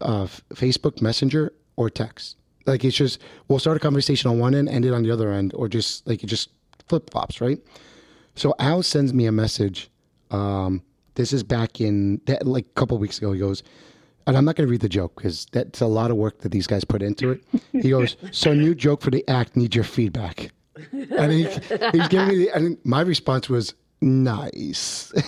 uh, 0.00 0.26
Facebook 0.54 1.00
Messenger 1.02 1.52
or 1.76 1.90
text. 1.90 2.36
Like 2.66 2.84
it's 2.84 2.96
just 2.96 3.20
we'll 3.48 3.58
start 3.58 3.76
a 3.76 3.80
conversation 3.80 4.30
on 4.30 4.38
one 4.38 4.54
end, 4.54 4.68
end 4.68 4.84
it 4.84 4.92
on 4.92 5.02
the 5.02 5.10
other 5.10 5.32
end, 5.32 5.52
or 5.54 5.68
just 5.68 6.06
like 6.06 6.22
it 6.22 6.26
just 6.26 6.50
flip 6.88 7.10
flops, 7.10 7.40
right? 7.40 7.58
So 8.40 8.54
Al 8.58 8.82
sends 8.82 9.12
me 9.12 9.26
a 9.26 9.32
message. 9.32 9.90
Um, 10.30 10.82
this 11.14 11.34
is 11.34 11.42
back 11.42 11.78
in 11.78 12.22
that, 12.24 12.46
like 12.46 12.64
a 12.64 12.70
couple 12.70 12.96
weeks 12.96 13.18
ago. 13.18 13.32
He 13.32 13.38
goes, 13.38 13.62
and 14.26 14.34
I'm 14.34 14.46
not 14.46 14.56
going 14.56 14.66
to 14.66 14.70
read 14.70 14.80
the 14.80 14.88
joke 14.88 15.14
because 15.14 15.46
that's 15.52 15.82
a 15.82 15.86
lot 15.86 16.10
of 16.10 16.16
work 16.16 16.38
that 16.38 16.48
these 16.48 16.66
guys 16.66 16.82
put 16.82 17.02
into 17.02 17.32
it. 17.32 17.44
He 17.72 17.90
goes, 17.90 18.16
so 18.30 18.54
new 18.54 18.74
joke 18.74 19.02
for 19.02 19.10
the 19.10 19.28
act 19.28 19.56
needs 19.56 19.76
your 19.76 19.84
feedback. 19.84 20.52
And 20.90 21.30
he, 21.30 21.48
he's 21.92 22.08
giving 22.08 22.28
me, 22.28 22.38
the, 22.46 22.50
and 22.54 22.78
my 22.82 23.02
response 23.02 23.50
was 23.50 23.74
nice. 24.00 25.12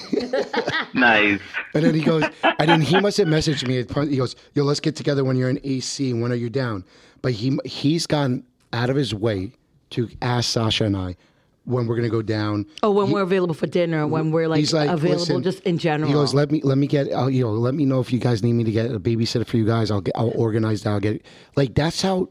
Nice. 0.94 1.40
And 1.74 1.84
then 1.84 1.94
he 1.94 2.02
goes, 2.02 2.24
and 2.42 2.68
then 2.68 2.82
he 2.82 3.00
must 3.00 3.16
have 3.16 3.26
messaged 3.26 3.66
me. 3.66 3.76
He 4.10 4.16
goes, 4.16 4.36
"Yo, 4.52 4.62
let's 4.62 4.78
get 4.78 4.94
together 4.94 5.24
when 5.24 5.36
you're 5.36 5.48
in 5.48 5.58
AC. 5.64 6.12
When 6.12 6.30
are 6.30 6.36
you 6.36 6.50
down?" 6.50 6.84
But 7.22 7.32
he 7.32 7.58
he's 7.64 8.06
gone 8.06 8.44
out 8.74 8.90
of 8.90 8.96
his 8.96 9.14
way 9.14 9.52
to 9.90 10.10
ask 10.20 10.50
Sasha 10.50 10.84
and 10.84 10.94
I 10.94 11.16
when 11.64 11.86
we're 11.86 11.96
gonna 11.96 12.08
go 12.08 12.22
down. 12.22 12.66
Oh, 12.82 12.90
when 12.90 13.10
we're 13.10 13.22
available 13.22 13.54
for 13.54 13.66
dinner, 13.66 14.06
when 14.06 14.32
we're 14.32 14.48
like, 14.48 14.58
He's 14.58 14.72
like, 14.72 14.90
available 14.90 15.20
"Listen," 15.20 15.42
just 15.42 15.60
in 15.60 15.78
general. 15.78 16.08
He 16.08 16.14
goes, 16.14 16.34
"Let 16.34 16.50
me 16.50 16.60
let 16.62 16.78
me 16.78 16.86
get 16.86 17.12
uh, 17.12 17.26
you 17.26 17.44
know 17.44 17.52
let 17.52 17.74
me 17.74 17.84
know 17.84 18.00
if 18.00 18.12
you 18.12 18.18
guys 18.18 18.42
need 18.42 18.54
me 18.54 18.64
to 18.64 18.72
get 18.72 18.90
a 18.90 18.98
babysitter 19.00 19.46
for 19.46 19.56
you 19.56 19.64
guys. 19.66 19.90
I'll 19.90 20.00
get 20.00 20.14
I'll 20.16 20.32
organize 20.36 20.82
that. 20.82 20.90
I'll 20.90 21.00
get 21.00 21.22
like 21.56 21.74
that's 21.74 22.02
how 22.02 22.28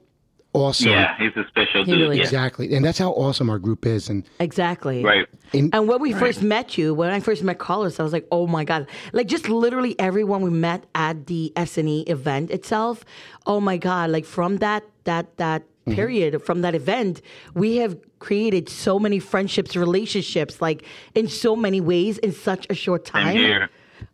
awesome. 0.53 0.89
Yeah, 0.89 1.15
he's 1.17 1.31
a 1.37 1.47
special 1.47 1.85
He 1.85 1.91
dude. 1.93 2.01
really 2.01 2.17
yeah. 2.17 2.23
is. 2.23 2.29
Exactly, 2.29 2.75
and 2.75 2.83
that's 2.83 2.97
how 2.97 3.11
awesome 3.11 3.49
our 3.49 3.59
group 3.59 3.85
is. 3.85 4.09
And 4.09 4.25
exactly. 4.41 5.01
Right. 5.03 5.25
in, 5.53 5.69
And 5.71 5.87
when 5.87 6.01
we 6.01 6.11
first 6.11 6.41
met 6.43 6.77
you, 6.77 6.93
when 6.93 7.09
I 7.09 7.21
first 7.21 7.41
met 7.43 7.57
Carlos, 7.57 7.99
I 7.99 8.03
was 8.03 8.11
like, 8.11 8.27
"Oh 8.31 8.47
my 8.47 8.65
god!" 8.65 8.87
Like 9.13 9.27
just 9.27 9.47
literally 9.47 9.97
everyone 9.97 10.41
we 10.41 10.49
met 10.49 10.85
at 10.93 11.27
the 11.27 11.53
S 11.55 11.77
and 11.77 11.87
E 11.87 12.01
event 12.01 12.51
itself. 12.51 13.05
Oh 13.45 13.61
my 13.61 13.77
god! 13.77 14.09
Like 14.09 14.25
from 14.25 14.57
that 14.57 14.83
that 15.05 15.37
that 15.37 15.63
Mm-hmm. 15.87 15.95
period, 15.95 16.43
from 16.43 16.61
that 16.61 16.75
event, 16.75 17.23
we 17.55 17.77
have 17.77 17.97
created 18.21 18.69
so 18.69 18.97
many 18.99 19.19
friendships, 19.19 19.75
relationships, 19.75 20.61
like 20.61 20.85
in 21.15 21.27
so 21.27 21.55
many 21.55 21.81
ways 21.81 22.17
in 22.19 22.31
such 22.31 22.65
a 22.69 22.73
short 22.83 23.03
time. 23.03 23.35
here. 23.35 23.69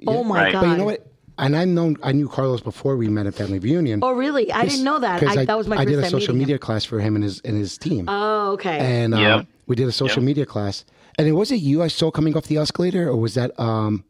Oh 0.07 0.23
my 0.23 0.43
Right. 0.43 0.53
god! 0.53 0.61
but 0.61 0.71
you 0.71 0.77
know 0.77 0.85
what? 0.85 1.01
And 1.39 1.55
I 1.55 1.65
known 1.65 1.97
I 2.01 2.11
knew 2.13 2.27
Carlos 2.27 2.61
before 2.61 2.97
we 2.97 3.07
met 3.09 3.27
at 3.27 3.35
Family 3.35 3.59
Reunion. 3.59 3.99
Oh 4.01 4.13
really? 4.13 4.51
I 4.51 4.65
didn't 4.65 4.83
know 4.83 4.97
that. 4.99 5.21
I, 5.21 5.45
that 5.45 5.57
was 5.57 5.67
my 5.67 5.75
I 5.75 5.85
first 5.85 5.89
did 5.95 6.03
a 6.03 6.09
social 6.09 6.35
media 6.35 6.55
him. 6.55 6.59
class 6.67 6.83
for 6.83 6.99
him 6.99 7.13
and 7.15 7.23
his 7.23 7.41
and 7.41 7.55
his 7.55 7.77
team. 7.77 8.05
Oh 8.07 8.53
okay. 8.53 8.79
and 8.79 9.13
Yep. 9.13 9.45
we 9.67 9.75
did 9.75 9.87
a 9.87 9.91
social 9.91 10.23
Yep. 10.23 10.27
media 10.31 10.45
class. 10.47 10.83
And 11.19 11.27
it 11.27 11.33
was 11.33 11.51
it 11.51 11.57
you 11.69 11.83
I 11.83 11.89
saw 11.89 12.09
coming 12.09 12.35
off 12.37 12.45
the 12.47 12.57
escalator, 12.57 13.07
or 13.07 13.17
was 13.17 13.33
that 13.35 13.51
um, 13.59 14.03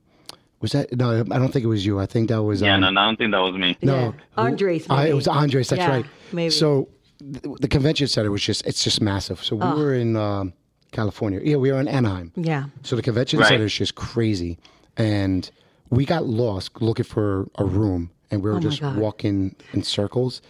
was 0.62 0.72
that 0.72 0.86
no? 0.96 1.08
I 1.36 1.38
don't 1.42 1.52
think 1.54 1.64
it 1.66 1.68
was 1.76 1.86
you. 1.86 2.00
I 2.00 2.06
think 2.06 2.30
that 2.30 2.42
was 2.44 2.62
Yeah, 2.62 2.76
um, 2.76 2.82
no, 2.82 2.90
no, 2.92 3.02
I 3.02 3.06
don't 3.08 3.18
think 3.18 3.32
that 3.32 3.44
was 3.50 3.56
me. 3.56 3.78
no, 3.82 3.96
Yeah. 3.96 4.12
Andres, 4.46 4.86
I, 4.90 5.08
it 5.08 5.14
was 5.22 5.28
Andres. 5.28 5.68
That's 5.70 5.80
Yeah, 5.82 5.90
right. 5.96 6.06
maybe. 6.32 6.50
So 6.50 6.88
the, 7.20 7.56
the 7.62 7.68
convention 7.68 8.08
center 8.08 8.32
was 8.32 8.42
just 8.42 8.66
it's 8.66 8.84
just 8.84 9.02
massive. 9.02 9.44
So 9.44 9.56
we 9.56 9.68
were 9.68 9.94
in 9.94 10.16
um, 10.16 10.54
California. 10.92 11.40
Yeah, 11.44 11.58
we 11.58 11.72
were 11.72 11.80
in 11.80 11.88
Anaheim. 11.88 12.32
yeah. 12.36 12.66
So 12.84 12.96
the 12.96 13.02
convention 13.02 13.40
Right. 13.40 13.48
center 13.50 13.66
is 13.66 13.74
just 13.74 13.96
crazy, 13.96 14.58
and 14.98 15.50
we 15.90 16.06
got 16.06 16.26
lost 16.26 16.82
looking 16.82 17.06
for 17.06 17.48
a 17.58 17.66
room, 17.66 18.12
and 18.32 18.44
we 18.44 18.50
were 18.50 18.58
Oh 18.58 18.60
just 18.60 18.82
God. 18.82 18.98
walking 18.98 19.56
in 19.74 19.84
circles. 19.84 20.42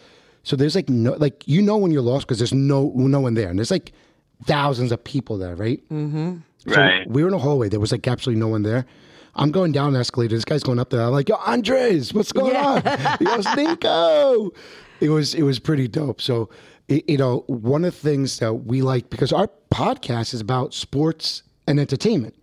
So 0.44 0.56
there's 0.56 0.76
like 0.76 0.90
no, 0.90 1.14
like 1.14 1.48
you 1.48 1.62
know 1.62 1.78
when 1.78 1.92
you're 1.92 2.02
lost 2.02 2.26
because 2.28 2.40
there's 2.40 2.54
no 2.54 2.92
no 2.96 3.20
one 3.20 3.34
there, 3.34 3.50
and 3.50 3.58
there's 3.60 3.72
like 3.72 3.92
thousands 4.46 4.92
of 4.92 5.04
people 5.04 5.38
there, 5.38 5.56
right? 5.56 5.82
Mm-hmm. 5.90 6.38
So 6.60 6.76
Right. 6.76 7.10
we 7.10 7.22
were 7.24 7.30
in 7.30 7.34
a 7.34 7.38
hallway. 7.40 7.70
There 7.70 7.80
was 7.80 7.92
like 7.92 8.08
absolutely 8.08 8.40
no 8.40 8.48
one 8.50 8.64
there. 8.64 8.86
I'm 9.36 9.52
going 9.52 9.72
down 9.72 9.94
the 9.94 10.00
escalator. 10.00 10.36
This 10.36 10.46
guy's 10.46 10.64
going 10.64 10.80
up 10.80 10.90
there. 10.90 11.02
I'm 11.02 11.12
like, 11.12 11.30
yo, 11.30 11.36
Andres, 11.36 12.12
what's 12.14 12.32
going 12.32 12.56
on? 12.56 12.82
yo, 13.22 13.36
goes, 13.36 13.46
Nico. 13.56 14.50
It 15.00 15.10
was 15.10 15.34
it 15.34 15.44
was 15.44 15.60
pretty 15.60 15.88
dope. 15.88 16.22
So 16.22 16.50
it, 16.88 17.08
you 17.10 17.18
know, 17.18 17.44
one 17.48 17.86
of 17.86 17.94
the 17.94 18.00
things 18.00 18.40
that 18.40 18.54
we 18.54 18.82
like 18.82 19.10
because 19.10 19.32
our 19.32 19.50
podcast 19.72 20.34
is 20.34 20.42
about 20.42 20.74
sports 20.74 21.44
and 21.68 21.80
entertainment. 21.80 22.36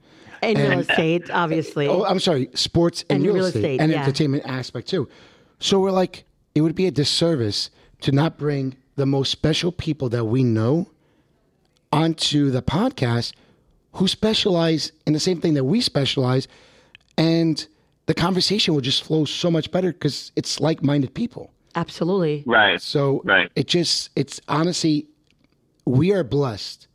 And 0.42 0.58
real 0.58 0.80
estate, 0.80 1.30
obviously. 1.30 1.88
Oh, 1.88 2.04
I'm 2.04 2.20
sorry, 2.20 2.50
sports 2.54 3.02
and, 3.08 3.16
And 3.16 3.24
real, 3.24 3.34
real 3.36 3.44
estate, 3.46 3.60
estate, 3.60 3.80
and 3.80 3.90
yeah. 3.90 4.02
entertainment 4.02 4.44
aspect 4.46 4.88
too. 4.88 5.08
So 5.58 5.80
we're 5.80 5.90
like, 5.90 6.24
it 6.54 6.60
would 6.60 6.74
be 6.74 6.86
a 6.86 6.90
disservice 6.90 7.70
to 8.02 8.12
not 8.12 8.36
bring 8.36 8.76
the 8.96 9.06
most 9.06 9.32
special 9.32 9.72
people 9.72 10.10
that 10.10 10.26
we 10.26 10.44
know 10.44 10.90
onto 11.90 12.50
the 12.50 12.60
podcast 12.60 13.32
who 13.92 14.06
specialize 14.06 14.92
in 15.06 15.14
the 15.14 15.20
same 15.20 15.40
thing 15.40 15.54
that 15.54 15.64
we 15.64 15.80
specialize, 15.80 16.46
and 17.16 17.66
the 18.06 18.14
conversation 18.14 18.74
will 18.74 18.82
just 18.82 19.02
flow 19.02 19.24
so 19.24 19.50
much 19.50 19.70
better 19.70 19.92
because 19.92 20.32
it's 20.36 20.60
like-minded 20.60 21.14
people. 21.14 21.53
Absolutely. 21.74 22.42
Right. 22.46 22.80
So 22.80 23.22
Right. 23.24 23.50
it 23.56 23.66
just 23.66 24.10
it's 24.16 24.40
honestly 24.48 25.06
we 25.86 26.12
are 26.12 26.24
blessed 26.24 26.88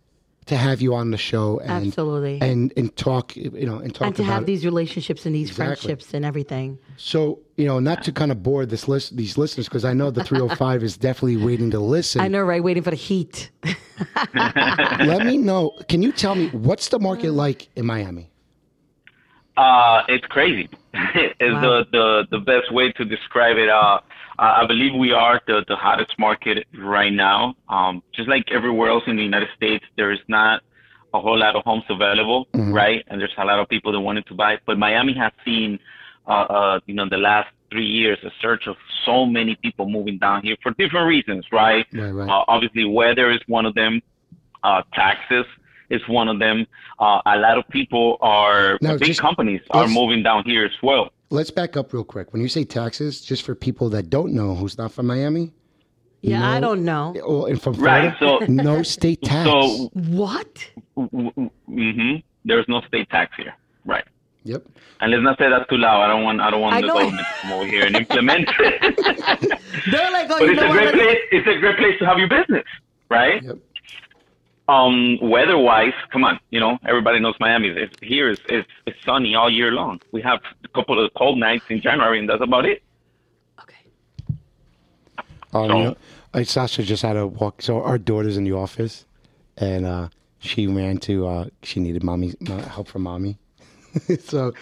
to 0.48 0.57
have 0.57 0.81
you 0.81 0.95
on 0.95 1.12
the 1.12 1.17
show 1.17 1.59
and 1.59 1.88
Absolutely. 1.88 2.39
and 2.41 2.74
and 2.75 2.95
talk 2.95 3.36
you 3.36 3.51
know 3.67 3.77
and 3.77 3.93
talk 3.93 4.07
And 4.07 4.15
to 4.15 4.24
about 4.24 4.33
have 4.33 4.43
it. 4.43 4.45
these 4.48 4.65
relationships 4.65 5.25
and 5.27 5.36
these 5.36 5.50
Exactly. 5.50 5.75
friendships 5.89 6.13
and 6.15 6.25
everything 6.25 6.79
So 6.98 7.39
you 7.55 7.65
know, 7.65 7.79
not 7.79 8.03
to 8.03 8.12
kind 8.12 8.31
of 8.31 8.41
bore 8.41 8.65
this 8.65 8.88
list, 8.88 9.15
these 9.17 9.38
listeners, 9.38 9.67
because 9.67 9.83
I 9.86 9.93
know 9.93 10.09
the 10.12 10.24
305 10.24 10.81
is 10.81 10.98
definitely 10.98 11.36
waiting 11.38 11.69
to 11.71 11.79
listen. 11.79 12.21
I 12.21 12.29
know, 12.29 12.41
right? 12.41 12.63
Waiting 12.63 12.83
for 12.83 12.89
the 12.91 12.95
heat. 12.95 13.51
Let 14.33 15.24
me 15.24 15.38
know. 15.38 15.71
Can 15.89 16.01
you 16.01 16.12
tell 16.13 16.36
me 16.36 16.48
what's 16.48 16.88
the 16.88 17.00
market 17.00 17.31
like 17.33 17.67
in 17.75 17.86
Miami? 17.86 18.31
Uh, 19.57 20.03
it's 20.07 20.25
crazy. 20.27 20.69
is 21.39 21.53
Wow. 21.53 21.62
the, 21.62 21.86
the 21.91 22.27
the 22.31 22.39
best 22.39 22.71
way 22.71 22.91
to 22.93 23.03
describe 23.05 23.57
it. 23.57 23.69
Uh, 23.69 24.00
I 24.39 24.62
I 24.62 24.67
believe 24.72 24.93
we 25.08 25.12
are 25.25 25.38
the, 25.50 25.58
the 25.67 25.75
hottest 25.86 26.13
market 26.27 26.58
right 26.98 27.13
now. 27.29 27.55
Um, 27.75 27.93
just 28.17 28.27
like 28.34 28.46
everywhere 28.58 28.89
else 28.93 29.03
in 29.12 29.15
the 29.19 29.24
United 29.31 29.50
States, 29.60 29.86
there 29.98 30.12
is 30.17 30.19
not 30.27 30.55
a 31.13 31.19
whole 31.25 31.39
lot 31.46 31.53
of 31.55 31.63
homes 31.69 31.84
available, 31.89 32.41
right? 32.81 33.03
And 33.08 33.15
there's 33.19 33.34
a 33.38 33.46
lot 33.51 33.60
of 33.60 33.67
people 33.75 33.91
that 33.93 34.00
wanted 34.10 34.25
to 34.27 34.34
buy. 34.41 34.51
But 34.67 34.75
Miami 34.77 35.13
has 35.24 35.31
seen, 35.46 35.79
uh, 36.27 36.31
uh, 36.58 36.79
you 36.88 36.93
know, 36.98 37.08
the 37.10 37.17
last 37.17 37.50
three 37.72 37.86
years, 38.00 38.17
a 38.24 38.31
surge 38.41 38.65
of 38.67 38.75
so 39.05 39.25
many 39.25 39.55
people 39.65 39.86
moving 39.98 40.17
down 40.19 40.43
here 40.43 40.55
for 40.63 40.72
different 40.81 41.08
reasons, 41.08 41.46
right? 41.51 41.86
Right, 41.93 42.12
right. 42.12 42.29
Uh, 42.29 42.43
obviously, 42.48 42.86
weather 42.86 43.31
is 43.31 43.41
one 43.48 43.65
of 43.65 43.74
them. 43.75 44.01
Uh, 44.63 44.81
taxes 44.93 45.46
is 45.89 46.01
one 46.08 46.27
of 46.27 46.38
them. 46.39 46.58
Uh, 47.00 47.22
a 47.25 47.38
lot 47.38 47.58
of 47.58 47.67
people 47.69 48.17
are 48.22 48.77
Now, 48.81 48.98
big 48.98 49.08
just- 49.08 49.22
companies 49.22 49.62
are 49.72 49.88
moving 49.88 50.22
down 50.24 50.43
here 50.46 50.65
as 50.65 50.77
well. 50.84 51.12
Let's 51.31 51.51
back 51.51 51.77
up 51.77 51.93
real 51.93 52.03
quick. 52.03 52.33
When 52.33 52.41
you 52.41 52.48
say 52.48 52.63
taxes, 52.63 53.21
just 53.21 53.43
for 53.43 53.53
people 53.53 53.89
that 53.91 54.09
don't 54.09 54.33
know 54.33 54.55
who's 54.55 54.77
not 54.77 54.91
from 54.91 55.05
Miami, 55.07 55.53
Yeah, 56.21 56.50
I 56.50 56.59
don't 56.59 56.83
know. 56.83 57.15
or 57.24 57.48
and 57.50 57.62
from 57.62 57.74
Right, 57.74 58.13
so- 58.19 58.39
no 58.48 58.81
state 58.83 59.21
tax. 59.31 59.48
So, 59.50 59.89
What? 59.93 60.53
Mm 60.98 61.51
hmm 61.67 62.15
there's 62.45 62.65
no 62.69 62.81
state 62.88 63.09
tax 63.09 63.36
here, 63.38 63.53
right? 63.86 64.05
yep. 64.43 64.63
And 65.01 65.12
let's 65.12 65.21
not 65.24 65.38
say 65.38 65.50
that 65.50 65.69
too 65.69 65.77
loud. 65.77 66.01
I 66.01 66.07
don't 66.07 66.24
want 66.24 66.39
I 66.41 66.50
don't 66.50 66.62
want 66.62 66.75
I 66.75 66.81
the 66.81 66.88
know. 66.88 66.93
government 66.95 67.27
to 67.27 67.41
come 67.41 67.51
over 67.51 67.65
here 67.65 67.86
and 67.86 67.95
implement 67.95 68.50
it. 68.59 68.81
They're 69.91 70.12
like, 70.12 70.29
oh, 70.31 70.39
but 70.39 70.45
you 70.45 70.51
it's 70.53 70.62
know 70.62 70.69
a 70.69 70.71
great 70.74 70.86
what? 70.86 70.93
place. 70.95 71.17
It's 71.31 71.48
a 71.48 71.59
great 71.59 71.77
place 71.77 72.00
to 72.00 72.05
have 72.05 72.17
your 72.17 72.29
business, 72.29 72.65
right? 73.12 73.43
Yep. 73.43 73.57
Um, 74.69 75.17
weather-wise, 75.21 75.93
come 76.11 76.23
on, 76.23 76.39
you 76.51 76.59
know 76.59 76.77
everybody 76.88 77.19
knows 77.19 77.33
Miami. 77.39 77.69
It's, 77.69 77.95
here 78.03 78.29
is 78.29 78.39
it's, 78.49 78.67
it's 78.85 78.97
sunny 79.03 79.33
all 79.33 79.49
year 79.49 79.71
long. 79.71 79.99
We 80.11 80.21
have 80.21 80.39
a 80.63 80.67
couple 80.67 81.03
of 81.03 81.11
cold 81.15 81.39
nights 81.39 81.65
in 81.69 81.81
January, 81.81 82.19
and 82.19 82.29
that's 82.29 82.43
about 82.49 82.65
it. 82.65 82.83
Okay. 83.63 83.83
Um, 85.53 85.67
So- 85.69 85.77
you 85.77 85.83
know, 85.85 85.95
uh, 86.35 86.43
Sasha 86.43 86.83
just 86.83 87.01
had 87.01 87.17
a 87.17 87.25
walk. 87.25 87.63
So 87.63 87.81
our 87.81 87.97
daughter's 87.97 88.38
in 88.38 88.43
the 88.43 88.51
office, 88.53 89.05
and 89.57 89.85
uh, 89.88 90.09
she 90.38 90.67
ran 90.67 90.97
to. 90.99 91.27
Uh, 91.27 91.45
she 91.63 91.79
needed 91.79 92.03
mommy 92.03 92.35
help 92.75 92.88
from 92.89 93.01
mommy. 93.03 93.39
so, 94.19 94.53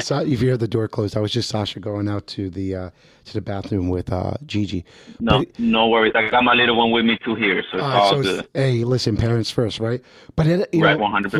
so 0.00 0.18
if 0.20 0.28
you 0.28 0.36
hear 0.48 0.56
the 0.56 0.68
door 0.68 0.88
closed, 0.88 1.16
I 1.16 1.20
was 1.20 1.32
just 1.32 1.48
Sasha 1.48 1.80
going 1.80 2.08
out 2.08 2.26
to 2.28 2.50
the 2.50 2.74
uh, 2.74 2.90
to 3.26 3.32
the 3.32 3.40
bathroom 3.40 3.88
with 3.88 4.12
uh, 4.12 4.34
Gigi. 4.46 4.84
No, 5.20 5.38
But- 5.40 5.58
no 5.58 5.88
worries. 5.88 6.12
I 6.14 6.28
got 6.28 6.44
my 6.44 6.54
little 6.54 6.76
one 6.76 6.90
with 6.90 7.04
me 7.04 7.18
too 7.24 7.34
here, 7.34 7.62
so 7.70 7.78
it's 7.78 7.84
Uh, 7.84 8.22
so 8.22 8.42
hey, 8.54 8.84
listen, 8.84 9.16
parents 9.16 9.50
first, 9.50 9.80
right? 9.80 10.02
But 10.36 10.46
it, 10.46 10.68
you 10.74 10.82
Right, 10.84 10.98
know, 10.98 11.06
100%. 11.06 11.30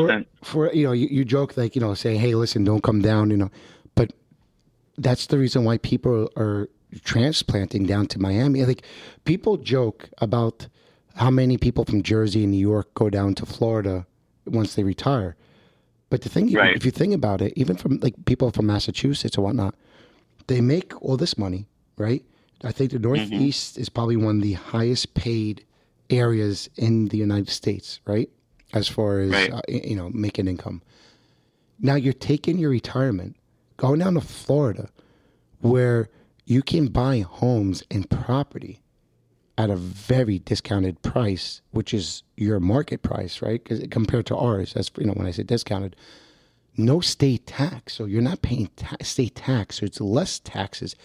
For, 0.42 0.68
for 0.68 0.72
you 0.74 0.86
know, 0.86 0.92
you, 0.92 1.08
you 1.10 1.24
joke 1.24 1.56
like 1.56 1.74
you 1.74 1.80
know, 1.80 1.94
saying, 1.94 2.20
"Hey, 2.20 2.34
listen, 2.34 2.64
don't 2.64 2.82
come 2.82 3.02
down," 3.02 3.30
you 3.30 3.36
know, 3.36 3.50
but 3.94 4.12
that's 4.96 5.26
the 5.26 5.38
reason 5.38 5.64
why 5.64 5.78
people 5.78 6.30
are 6.36 6.68
transplanting 7.04 7.84
down 7.86 8.06
to 8.08 8.18
Miami. 8.20 8.64
Like 8.64 8.82
people 9.24 9.56
joke 9.56 10.08
about 10.18 10.68
how 11.16 11.30
many 11.30 11.56
people 11.58 11.84
from 11.84 12.02
Jersey 12.02 12.42
and 12.44 12.52
New 12.52 12.58
York 12.58 12.92
go 12.94 13.10
down 13.10 13.34
to 13.36 13.46
Florida 13.46 14.06
once 14.46 14.74
they 14.74 14.82
retire. 14.84 15.36
But 16.14 16.22
the 16.22 16.28
thing, 16.28 16.52
Right. 16.52 16.76
if 16.76 16.84
you 16.84 16.92
think 16.92 17.12
about 17.12 17.42
it, 17.42 17.52
even 17.56 17.74
from 17.76 17.98
like 18.00 18.14
people 18.24 18.52
from 18.52 18.66
Massachusetts 18.66 19.36
or 19.36 19.42
whatnot, 19.42 19.74
they 20.46 20.60
make 20.60 20.94
all 21.02 21.16
this 21.16 21.36
money, 21.36 21.66
right? 21.98 22.24
I 22.62 22.70
think 22.70 22.92
the 22.92 23.00
Northeast 23.00 23.76
is 23.78 23.88
probably 23.88 24.16
one 24.16 24.36
of 24.36 24.42
the 24.42 24.52
highest 24.52 25.14
paid 25.14 25.64
areas 26.10 26.70
in 26.76 27.08
the 27.08 27.16
United 27.16 27.48
States, 27.48 27.98
right? 28.06 28.30
As 28.72 28.86
far 28.86 29.18
as 29.18 29.32
Right. 29.32 29.52
uh, 29.52 29.60
you 29.66 29.96
know, 29.96 30.08
making 30.10 30.46
income. 30.46 30.82
Now 31.80 31.96
you're 31.96 32.12
taking 32.12 32.58
your 32.58 32.70
retirement, 32.70 33.34
going 33.76 33.98
down 33.98 34.14
to 34.14 34.20
Florida, 34.20 34.90
where 35.62 36.08
you 36.44 36.62
can 36.62 36.86
buy 36.86 37.22
homes 37.28 37.82
and 37.90 38.08
property 38.08 38.78
at 39.56 39.70
a 39.70 39.76
very 39.76 40.38
discounted 40.40 41.00
price, 41.02 41.60
which 41.70 41.94
is 41.94 42.22
your 42.36 42.58
market 42.60 43.02
price, 43.02 43.40
right? 43.40 43.64
compared 43.90 44.26
to 44.26 44.36
ours, 44.36 44.72
that's 44.74 44.90
you 44.98 45.06
know 45.06 45.12
when 45.12 45.26
I 45.26 45.30
say 45.30 45.42
discounted, 45.44 45.94
no 46.76 47.00
state 47.00 47.46
tax, 47.46 47.94
so 47.94 48.04
you're 48.04 48.20
not 48.22 48.42
paying 48.42 48.68
ta- 48.74 48.96
state 49.02 49.36
tax, 49.36 49.76
so 49.78 49.86
it's 49.86 50.00
less 50.00 50.40
taxes. 50.40 50.96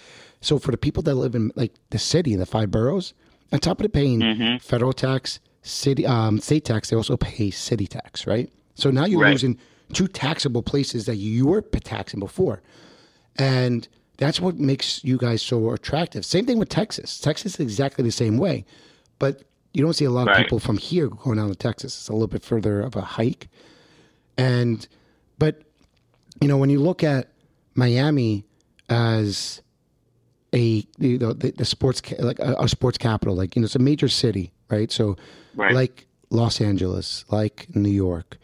So 0.41 0.57
for 0.57 0.71
the 0.71 0.77
people 0.77 1.03
that 1.03 1.13
live 1.15 1.35
in 1.35 1.51
like 1.55 1.73
the 1.91 1.99
city, 1.99 2.35
the 2.35 2.45
five 2.47 2.71
boroughs, 2.71 3.13
on 3.51 3.59
top 3.59 3.79
of 3.79 3.83
the 3.83 3.89
paying 3.89 4.19
federal 4.59 4.93
tax, 4.93 5.39
city 5.61 6.05
um, 6.07 6.39
state 6.39 6.65
tax, 6.65 6.89
they 6.89 6.95
also 6.95 7.17
pay 7.17 7.51
city 7.51 7.85
tax, 7.85 8.25
right? 8.25 8.51
So 8.73 8.89
now 8.89 9.05
you're 9.05 9.21
Right. 9.21 9.31
losing 9.33 9.59
two 9.93 10.07
taxable 10.07 10.63
places 10.63 11.05
that 11.05 11.17
you 11.17 11.45
were 11.47 11.61
taxing 11.61 12.19
before. 12.19 12.61
And 13.37 13.87
that's 14.19 14.39
what 14.39 14.59
makes 14.59 15.03
you 15.03 15.17
guys 15.17 15.41
so 15.41 15.71
attractive. 15.71 16.25
Same 16.25 16.45
thing 16.45 16.59
with 16.59 16.69
Texas. 16.69 17.19
Texas 17.19 17.55
is 17.55 17.59
exactly 17.61 18.03
the 18.03 18.11
same 18.11 18.37
way. 18.37 18.65
But 19.17 19.43
you 19.73 19.81
don't 19.83 19.93
see 19.93 20.05
a 20.05 20.11
lot 20.11 20.27
of 20.27 20.35
people 20.43 20.59
from 20.59 20.77
here 20.77 21.07
going 21.07 21.37
down 21.37 21.47
to 21.49 21.55
Texas. 21.55 21.97
It's 21.97 22.09
a 22.09 22.13
little 22.13 22.27
bit 22.27 22.43
further 22.43 22.81
of 22.81 22.95
a 22.95 23.01
hike. 23.01 23.47
And, 24.37 24.85
but, 25.37 25.61
you 26.41 26.47
know, 26.47 26.57
when 26.57 26.69
you 26.69 26.79
look 26.79 27.03
at 27.03 27.29
Miami 27.75 28.45
as 28.89 29.61
a, 30.53 30.85
you 30.97 31.17
know, 31.17 31.33
the, 31.33 31.51
the 31.51 31.65
sports, 31.65 32.01
like 32.19 32.39
a, 32.39 32.55
a 32.59 32.67
sports 32.67 32.97
capital, 32.97 33.35
like, 33.35 33.55
you 33.55 33.61
know, 33.61 33.65
it's 33.65 33.75
a 33.75 33.79
major 33.79 34.07
city, 34.09 34.51
right? 34.69 34.91
So, 34.91 35.15
Right. 35.55 35.73
like 35.73 36.07
Los 36.29 36.61
Angeles, 36.61 37.25
like 37.29 37.67
New 37.75 37.89
York, 37.89 38.37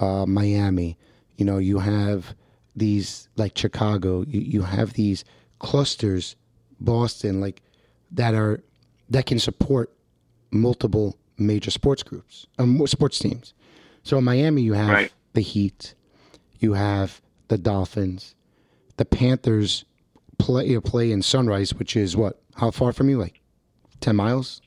uh, 0.00 0.26
Miami. 0.26 0.98
You 1.36 1.44
know, 1.44 1.58
you 1.58 1.78
have 1.78 2.34
these 2.76 3.28
like 3.36 3.56
Chicago. 3.56 4.22
You, 4.26 4.40
you 4.40 4.62
have 4.62 4.92
these 4.94 5.24
clusters, 5.58 6.36
Boston, 6.80 7.40
like 7.40 7.62
that 8.12 8.34
are 8.34 8.62
that 9.10 9.26
can 9.26 9.38
support 9.38 9.92
multiple 10.50 11.16
major 11.38 11.70
sports 11.70 12.02
groups, 12.02 12.46
um, 12.58 12.86
sports 12.86 13.18
teams. 13.18 13.54
So 14.02 14.18
in 14.18 14.24
Miami, 14.24 14.62
you 14.62 14.72
have 14.74 14.88
Right. 14.90 15.12
the 15.32 15.40
Heat, 15.40 15.94
you 16.60 16.74
have 16.74 17.20
the 17.48 17.58
Dolphins, 17.58 18.34
the 18.96 19.04
Panthers 19.04 19.84
play 20.38 20.78
play 20.80 21.10
in 21.10 21.22
Sunrise, 21.22 21.74
which 21.74 21.96
is 21.96 22.16
what? 22.16 22.40
How 22.54 22.70
far 22.70 22.92
from 22.92 23.08
you? 23.08 23.18
Like 23.18 23.40
ten 24.00 24.16
miles. 24.16 24.60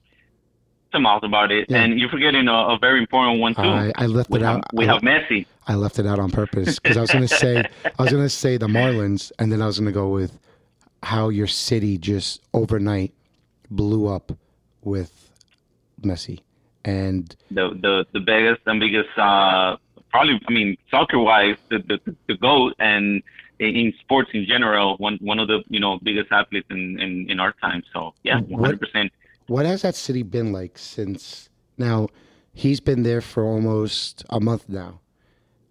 Some 0.92 1.02
miles 1.04 1.24
about 1.24 1.52
it, 1.52 1.66
Yeah. 1.70 1.84
and 1.84 2.00
you're 2.00 2.10
forgetting 2.10 2.48
a, 2.48 2.54
a 2.54 2.78
very 2.80 3.00
important 3.00 3.42
one 3.42 3.54
too. 3.54 3.62
I, 3.62 3.92
I 3.98 4.06
left 4.06 4.30
we 4.30 4.40
it 4.40 4.44
have, 4.44 4.58
out. 4.60 4.74
we 4.74 4.88
I- 4.88 4.94
have 4.94 5.02
Messi. 5.02 5.46
I 5.68 5.76
left 5.76 6.00
it 6.00 6.08
out 6.08 6.18
on 6.18 6.32
purpose 6.32 6.80
because 6.80 6.96
I 6.96 7.02
was 7.02 7.12
gonna 7.12 7.28
say 7.28 7.62
I 7.84 8.02
was 8.04 8.12
gonna 8.12 8.30
say 8.30 8.56
the 8.56 8.68
Marlins, 8.68 9.32
and 9.38 9.52
then 9.52 9.62
I 9.62 9.66
was 9.66 9.78
gonna 9.80 9.92
go 9.92 10.08
with 10.10 10.40
how 11.04 11.28
your 11.30 11.48
city 11.48 11.98
just 11.98 12.42
overnight 12.54 13.14
blew 13.70 14.08
up 14.08 14.32
with 14.82 15.12
Messi, 16.02 16.40
and 16.86 17.36
the 17.52 17.70
the 17.82 18.06
the 18.14 18.22
biggest 18.22 18.62
and 18.66 18.80
biggest 18.80 19.10
uh 19.18 19.76
probably 20.10 20.40
I 20.48 20.52
mean 20.54 20.78
soccer 20.90 21.20
wise 21.20 21.58
the 21.70 21.80
the 21.80 22.16
the 22.30 22.36
goat 22.38 22.74
and 22.80 23.22
in, 23.60 23.76
in 23.76 23.94
sports 24.00 24.30
in 24.34 24.46
general 24.46 24.96
one 24.98 25.18
one 25.20 25.38
of 25.38 25.50
the 25.50 25.64
you 25.68 25.82
know 25.82 26.00
biggest 26.02 26.32
athletes 26.32 26.68
in 26.70 26.98
in, 27.02 27.30
in 27.30 27.40
our 27.42 27.52
time 27.54 27.84
so 27.92 28.14
yeah 28.24 28.40
one 28.40 28.64
hundred 28.64 28.80
percent 28.80 29.12
what 29.48 29.66
has 29.66 29.82
that 29.82 29.96
city 29.96 30.24
been 30.24 30.52
like 30.52 30.78
since 30.78 31.50
now? 31.78 32.08
He's 32.54 32.80
been 32.80 33.04
there 33.04 33.22
for 33.22 33.44
almost 33.44 34.26
a 34.30 34.40
month 34.40 34.68
now, 34.68 35.00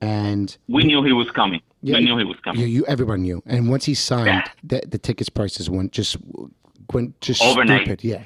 and 0.01 0.57
We 0.69 0.85
knew 0.85 1.03
he 1.03 1.13
was 1.13 1.31
coming. 1.31 1.61
Yeah, 1.83 1.99
we 1.99 2.05
knew 2.05 2.17
he 2.19 2.25
was 2.25 2.39
coming. 2.41 2.61
you, 2.61 2.67
you 2.67 2.85
everyone 2.87 3.23
knew. 3.23 3.43
And 3.47 3.69
once 3.69 3.85
he 3.85 3.95
signed, 3.95 4.27
Yeah. 4.27 4.45
the, 4.65 4.83
the 4.89 4.99
tickets 4.99 5.29
prices 5.29 5.69
went 5.71 5.93
just 5.93 6.17
went 6.93 7.21
just 7.21 7.43
Overnight. 7.43 7.83
stupid. 7.83 8.05
Yeah, 8.05 8.25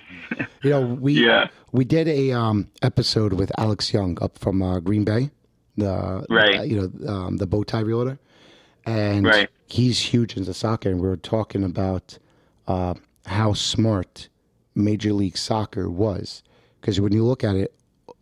you 0.62 0.70
know 0.70 0.80
we 0.82 1.12
Yeah. 1.26 1.48
we 1.72 1.84
did 1.84 2.06
a 2.08 2.32
um, 2.32 2.68
episode 2.82 3.32
with 3.34 3.50
Alex 3.58 3.92
Young 3.92 4.18
up 4.22 4.38
from 4.38 4.62
uh, 4.62 4.80
Green 4.80 5.04
Bay, 5.04 5.30
the 5.76 6.24
Right. 6.30 6.58
uh, 6.60 6.62
you 6.62 6.76
know 6.80 7.08
um, 7.12 7.36
the 7.38 7.46
bow 7.46 7.62
tie 7.64 7.80
realtor, 7.80 8.18
and 8.86 9.26
Right. 9.26 9.48
he's 9.66 9.98
huge 10.00 10.36
into 10.36 10.52
soccer, 10.54 10.90
and 10.90 11.00
we 11.00 11.08
were 11.08 11.16
talking 11.16 11.64
about 11.64 12.18
uh, 12.68 12.94
how 13.26 13.52
smart 13.54 14.28
Major 14.84 15.12
League 15.12 15.36
Soccer 15.38 15.88
was 15.90 16.42
because 16.80 17.00
when 17.00 17.12
you 17.12 17.24
look 17.24 17.44
at 17.44 17.56
it, 17.56 17.74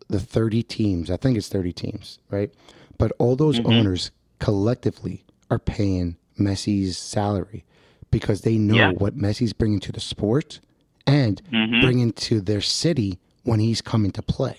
the 0.09 0.21
thirty 0.21 0.63
teams, 0.63 1.11
I 1.11 1.17
think 1.17 1.37
it's 1.37 1.49
thirty 1.49 1.73
teams, 1.73 2.19
right? 2.31 2.51
But 2.99 3.13
all 3.19 3.37
those 3.37 3.59
Mm-hmm. 3.61 3.71
owners 3.71 4.11
collectively 4.39 5.25
are 5.51 5.59
paying 5.59 6.17
Messi's 6.39 6.97
salary 6.99 7.65
because 8.11 8.41
they 8.43 8.57
know 8.59 8.77
Yeah. 8.77 8.91
what 8.93 9.17
Messi's 9.17 9.53
bringing 9.53 9.81
to 9.81 9.93
the 9.93 10.01
sport 10.01 10.61
and 11.07 11.41
Mm-hmm. 11.53 11.81
bringing 11.81 12.13
to 12.13 12.41
their 12.41 12.61
city 12.61 13.19
when 13.45 13.61
he's 13.61 13.81
coming 13.83 14.11
to 14.13 14.23
play. 14.23 14.59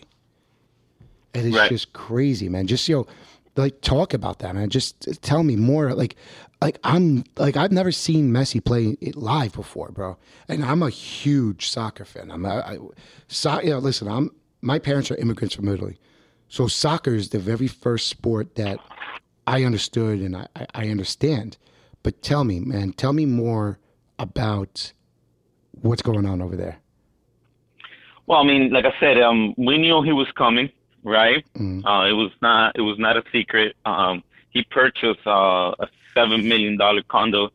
And 1.34 1.46
It 1.46 1.50
is 1.50 1.56
Right. 1.56 1.70
just 1.70 1.94
crazy, 1.94 2.50
man. 2.50 2.68
Just 2.68 2.88
you 2.90 2.96
know, 2.98 3.08
like 3.60 3.82
talk 3.82 4.14
about 4.14 4.40
that, 4.40 4.56
man. 4.56 4.70
Just 4.70 5.22
tell 5.22 5.44
me 5.44 5.56
more. 5.56 5.94
Like, 5.94 6.16
like 6.62 6.80
I'm 6.84 7.24
like 7.38 7.58
I've 7.58 7.72
never 7.72 7.92
seen 7.92 8.32
Messi 8.32 8.64
play 8.64 8.98
it 9.02 9.16
live 9.16 9.54
before, 9.54 9.92
bro. 9.92 10.18
And 10.48 10.64
I'm 10.64 10.82
a 10.84 10.90
huge 10.90 11.70
soccer 11.70 12.06
fan. 12.06 12.32
I'm 12.32 12.46
I, 12.46 12.62
I, 12.74 12.78
so, 13.28 13.62
you 13.62 13.72
know, 13.72 13.80
listen, 13.80 14.08
I'm 14.08 14.32
my 14.62 14.80
parents 14.80 15.10
are 15.12 15.16
immigrants 15.16 15.56
from 15.56 15.68
Italy, 15.68 15.98
so 16.48 16.68
soccer 16.68 17.14
is 17.16 17.30
the 17.30 17.40
very 17.40 17.68
first 17.68 18.08
sport 18.08 18.56
that 18.56 18.80
I 19.48 19.64
understood 19.64 20.20
and 20.20 20.36
I- 20.36 20.68
I 20.74 20.90
understand. 20.90 21.58
But 22.04 22.22
tell 22.22 22.44
me, 22.44 22.60
man, 22.60 22.94
tell 22.94 23.14
me 23.14 23.26
more 23.26 23.80
about 24.18 24.94
what's 25.82 26.02
going 26.02 26.26
on 26.26 26.42
over 26.42 26.56
there. 26.56 26.80
Well, 28.28 28.40
I 28.40 28.44
mean, 28.44 28.72
like 28.72 28.86
I 28.86 28.94
said, 29.00 29.20
um, 29.20 29.56
we 29.58 29.78
knew 29.78 30.04
he 30.04 30.12
was 30.12 30.28
coming, 30.38 30.70
right? 31.04 31.46
Mm. 31.58 31.86
Uh, 31.86 32.08
it 32.08 32.14
was 32.14 32.32
not 32.42 32.76
it 32.76 32.82
was 32.82 32.98
not 33.00 33.18
a 33.18 33.24
secret. 33.32 33.76
Um, 33.86 34.24
he 34.52 34.64
purchased 34.64 35.26
uh, 35.26 35.74
a 35.80 35.88
seven 36.14 36.48
million 36.48 36.78
dollar 36.78 37.04
condo 37.04 37.52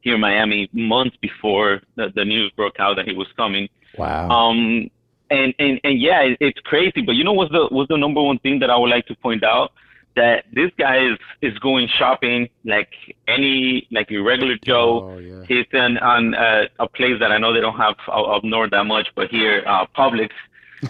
here 0.00 0.14
in 0.14 0.20
Miami 0.20 0.68
months 0.72 1.16
before 1.20 1.82
the, 1.96 2.10
the 2.14 2.24
news 2.24 2.50
broke 2.56 2.78
out 2.78 2.96
that 2.96 3.06
he 3.06 3.14
was 3.14 3.28
coming. 3.36 3.68
Wow. 3.96 4.28
Um, 4.28 4.90
and, 5.30 5.54
and, 5.58 5.80
and 5.84 6.00
yeah, 6.00 6.22
it, 6.22 6.38
it's 6.40 6.60
crazy. 6.60 7.02
But 7.02 7.16
you 7.16 7.24
know 7.24 7.32
what's 7.32 7.52
the 7.52 7.68
what's 7.70 7.88
the 7.88 7.98
number 7.98 8.22
one 8.22 8.38
thing 8.38 8.60
that 8.60 8.70
I 8.70 8.76
would 8.76 8.90
like 8.90 9.06
to 9.06 9.16
point 9.16 9.44
out? 9.44 9.72
That 10.16 10.46
this 10.52 10.72
guy 10.78 11.06
is 11.06 11.18
is 11.42 11.56
going 11.60 11.86
shopping 11.86 12.48
like 12.64 12.88
any 13.28 13.86
like 13.92 14.10
a 14.10 14.18
regular 14.18 14.56
Joe. 14.64 15.12
Oh, 15.12 15.18
yeah. 15.18 15.44
He's 15.46 15.66
in 15.72 15.98
on 15.98 16.34
uh, 16.34 16.66
a 16.80 16.88
place 16.88 17.20
that 17.20 17.30
I 17.30 17.38
know 17.38 17.52
they 17.52 17.60
don't 17.60 17.76
have 17.76 17.94
up 18.08 18.28
up 18.28 18.44
north 18.44 18.70
that 18.70 18.84
much, 18.84 19.08
but 19.14 19.28
here 19.28 19.62
uh, 19.66 19.86
Publix, 19.96 20.30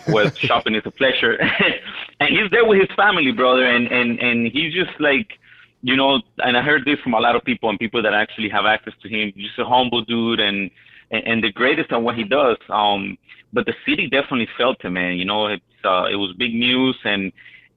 where 0.07 0.35
shopping 0.35 0.75
is 0.75 0.83
a 0.85 0.91
pleasure, 0.91 1.39
and 2.21 2.29
he's 2.31 2.51
there 2.51 2.65
with 2.65 2.81
his 2.81 2.91
family, 2.97 3.33
brother, 3.33 3.65
and 3.65 3.87
and 3.91 4.19
and 4.21 4.47
he's 4.49 4.73
just 4.75 4.99
like. 5.01 5.39
You 5.81 5.95
know, 5.95 6.21
and 6.39 6.57
I 6.57 6.63
heard 6.63 6.85
this 6.85 6.99
from 7.05 7.15
a 7.15 7.21
lot 7.21 7.37
of 7.37 7.45
people 7.45 7.71
and 7.71 7.79
people 7.79 8.03
that 8.03 8.13
actually 8.13 8.49
have 8.49 8.67
access 8.67 8.95
to 9.01 9.09
him. 9.09 9.33
Just 9.37 9.61
a 9.61 9.65
humble 9.65 10.03
dude, 10.03 10.41
and 10.41 10.73
and, 11.13 11.23
and 11.25 11.45
the 11.45 11.53
greatest 11.53 11.93
at 11.93 12.03
what 12.03 12.17
he 12.17 12.25
does. 12.25 12.57
Um, 12.69 13.17
but 13.53 13.65
the 13.65 13.75
city 13.87 14.09
definitely 14.11 14.49
felt 14.59 14.83
him, 14.85 14.95
man. 14.95 15.19
You 15.19 15.25
know, 15.25 15.47
it's 15.47 15.63
uh, 15.85 16.07
it 16.11 16.17
was 16.17 16.35
big 16.37 16.53
news, 16.53 16.99
and 17.05 17.31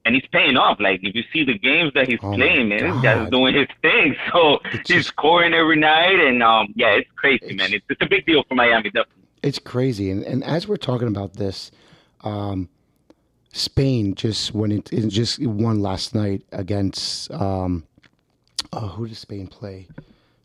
and 0.04 0.16
he's 0.16 0.26
paying 0.32 0.56
off. 0.56 0.80
Like 0.80 0.98
if 1.04 1.14
you 1.14 1.22
see 1.32 1.44
the 1.44 1.56
games 1.56 1.92
that 1.94 2.08
he's 2.08 2.18
Oh 2.24 2.34
playing, 2.34 2.70
man, 2.70 2.80
this 2.90 3.02
guy's 3.04 3.30
doing 3.30 3.54
his 3.54 3.68
thing. 3.82 4.16
So 4.32 4.58
It's 4.72 4.90
he's 4.90 4.96
just- 5.04 5.08
scoring 5.10 5.54
every 5.54 5.76
night, 5.78 6.18
and 6.18 6.42
um, 6.42 6.72
yeah, 6.74 6.94
it's 6.96 7.10
crazy, 7.14 7.44
It's- 7.44 7.56
man. 7.56 7.72
It's, 7.72 7.86
it's 7.88 8.02
a 8.02 8.08
big 8.08 8.26
deal 8.26 8.42
for 8.48 8.56
Miami, 8.56 8.90
definitely. 8.90 9.22
It's 9.44 9.60
crazy, 9.60 10.10
and 10.10 10.24
and 10.24 10.42
as 10.42 10.66
we're 10.66 10.76
talking 10.76 11.06
about 11.06 11.34
this, 11.34 11.70
um, 12.22 12.68
Spain 13.52 14.14
just 14.14 14.54
went 14.54 14.72
it, 14.72 14.92
it 14.92 15.08
just 15.08 15.38
won 15.40 15.80
last 15.80 16.14
night 16.14 16.42
against 16.52 17.30
um, 17.32 17.84
uh, 18.72 18.88
who 18.88 19.06
did 19.06 19.16
Spain 19.16 19.46
play? 19.46 19.88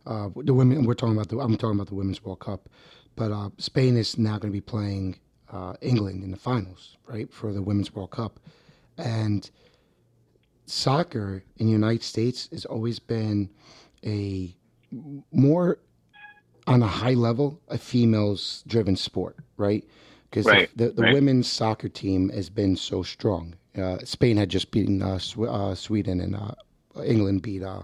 Uh, 0.06 0.30
the 0.36 0.54
women. 0.54 0.86
We're 0.86 0.94
talking 0.94 1.16
about 1.16 1.30
the. 1.30 1.40
I'm 1.40 1.58
talking 1.58 1.76
about 1.76 1.88
the 1.88 1.96
Women's 1.96 2.24
World 2.24 2.40
Cup, 2.40 2.70
but 3.16 3.32
uh, 3.32 3.50
Spain 3.58 3.98
is 3.98 4.18
now 4.18 4.38
going 4.38 4.52
to 4.52 4.58
be 4.58 4.62
playing 4.62 5.20
uh, 5.52 5.74
England 5.82 6.24
in 6.24 6.32
the 6.32 6.38
finals, 6.38 6.98
right, 7.08 7.32
for 7.32 7.54
the 7.54 7.62
Women's 7.62 7.94
World 7.94 8.12
Cup, 8.12 8.40
and 8.98 9.50
soccer 10.66 11.44
in 11.58 11.68
the 11.68 11.72
United 11.72 12.04
States 12.04 12.50
has 12.52 12.66
always 12.66 13.00
been 13.00 13.50
a 14.06 14.56
more 15.32 15.80
on 16.66 16.84
a 16.84 16.88
high 16.88 17.14
level 17.14 17.62
a 17.70 17.78
females 17.78 18.64
driven 18.68 18.96
sport, 18.96 19.38
right? 19.56 19.86
Because 20.30 20.46
Right, 20.46 20.70
the, 20.76 20.90
the 20.90 21.04
right. 21.04 21.14
women's 21.14 21.50
soccer 21.50 21.88
team 21.90 22.30
has 22.30 22.50
been 22.50 22.76
so 22.76 23.02
strong. 23.04 23.56
Uh, 23.78 23.98
Spain 24.04 24.36
had 24.38 24.50
just 24.50 24.72
beaten 24.72 25.02
uh, 25.02 25.18
Sw- 25.20 25.40
uh, 25.48 25.74
Sweden 25.76 26.20
and 26.20 26.36
uh, 26.36 26.52
England 27.04 27.42
beat 27.44 27.64
uh, 27.64 27.84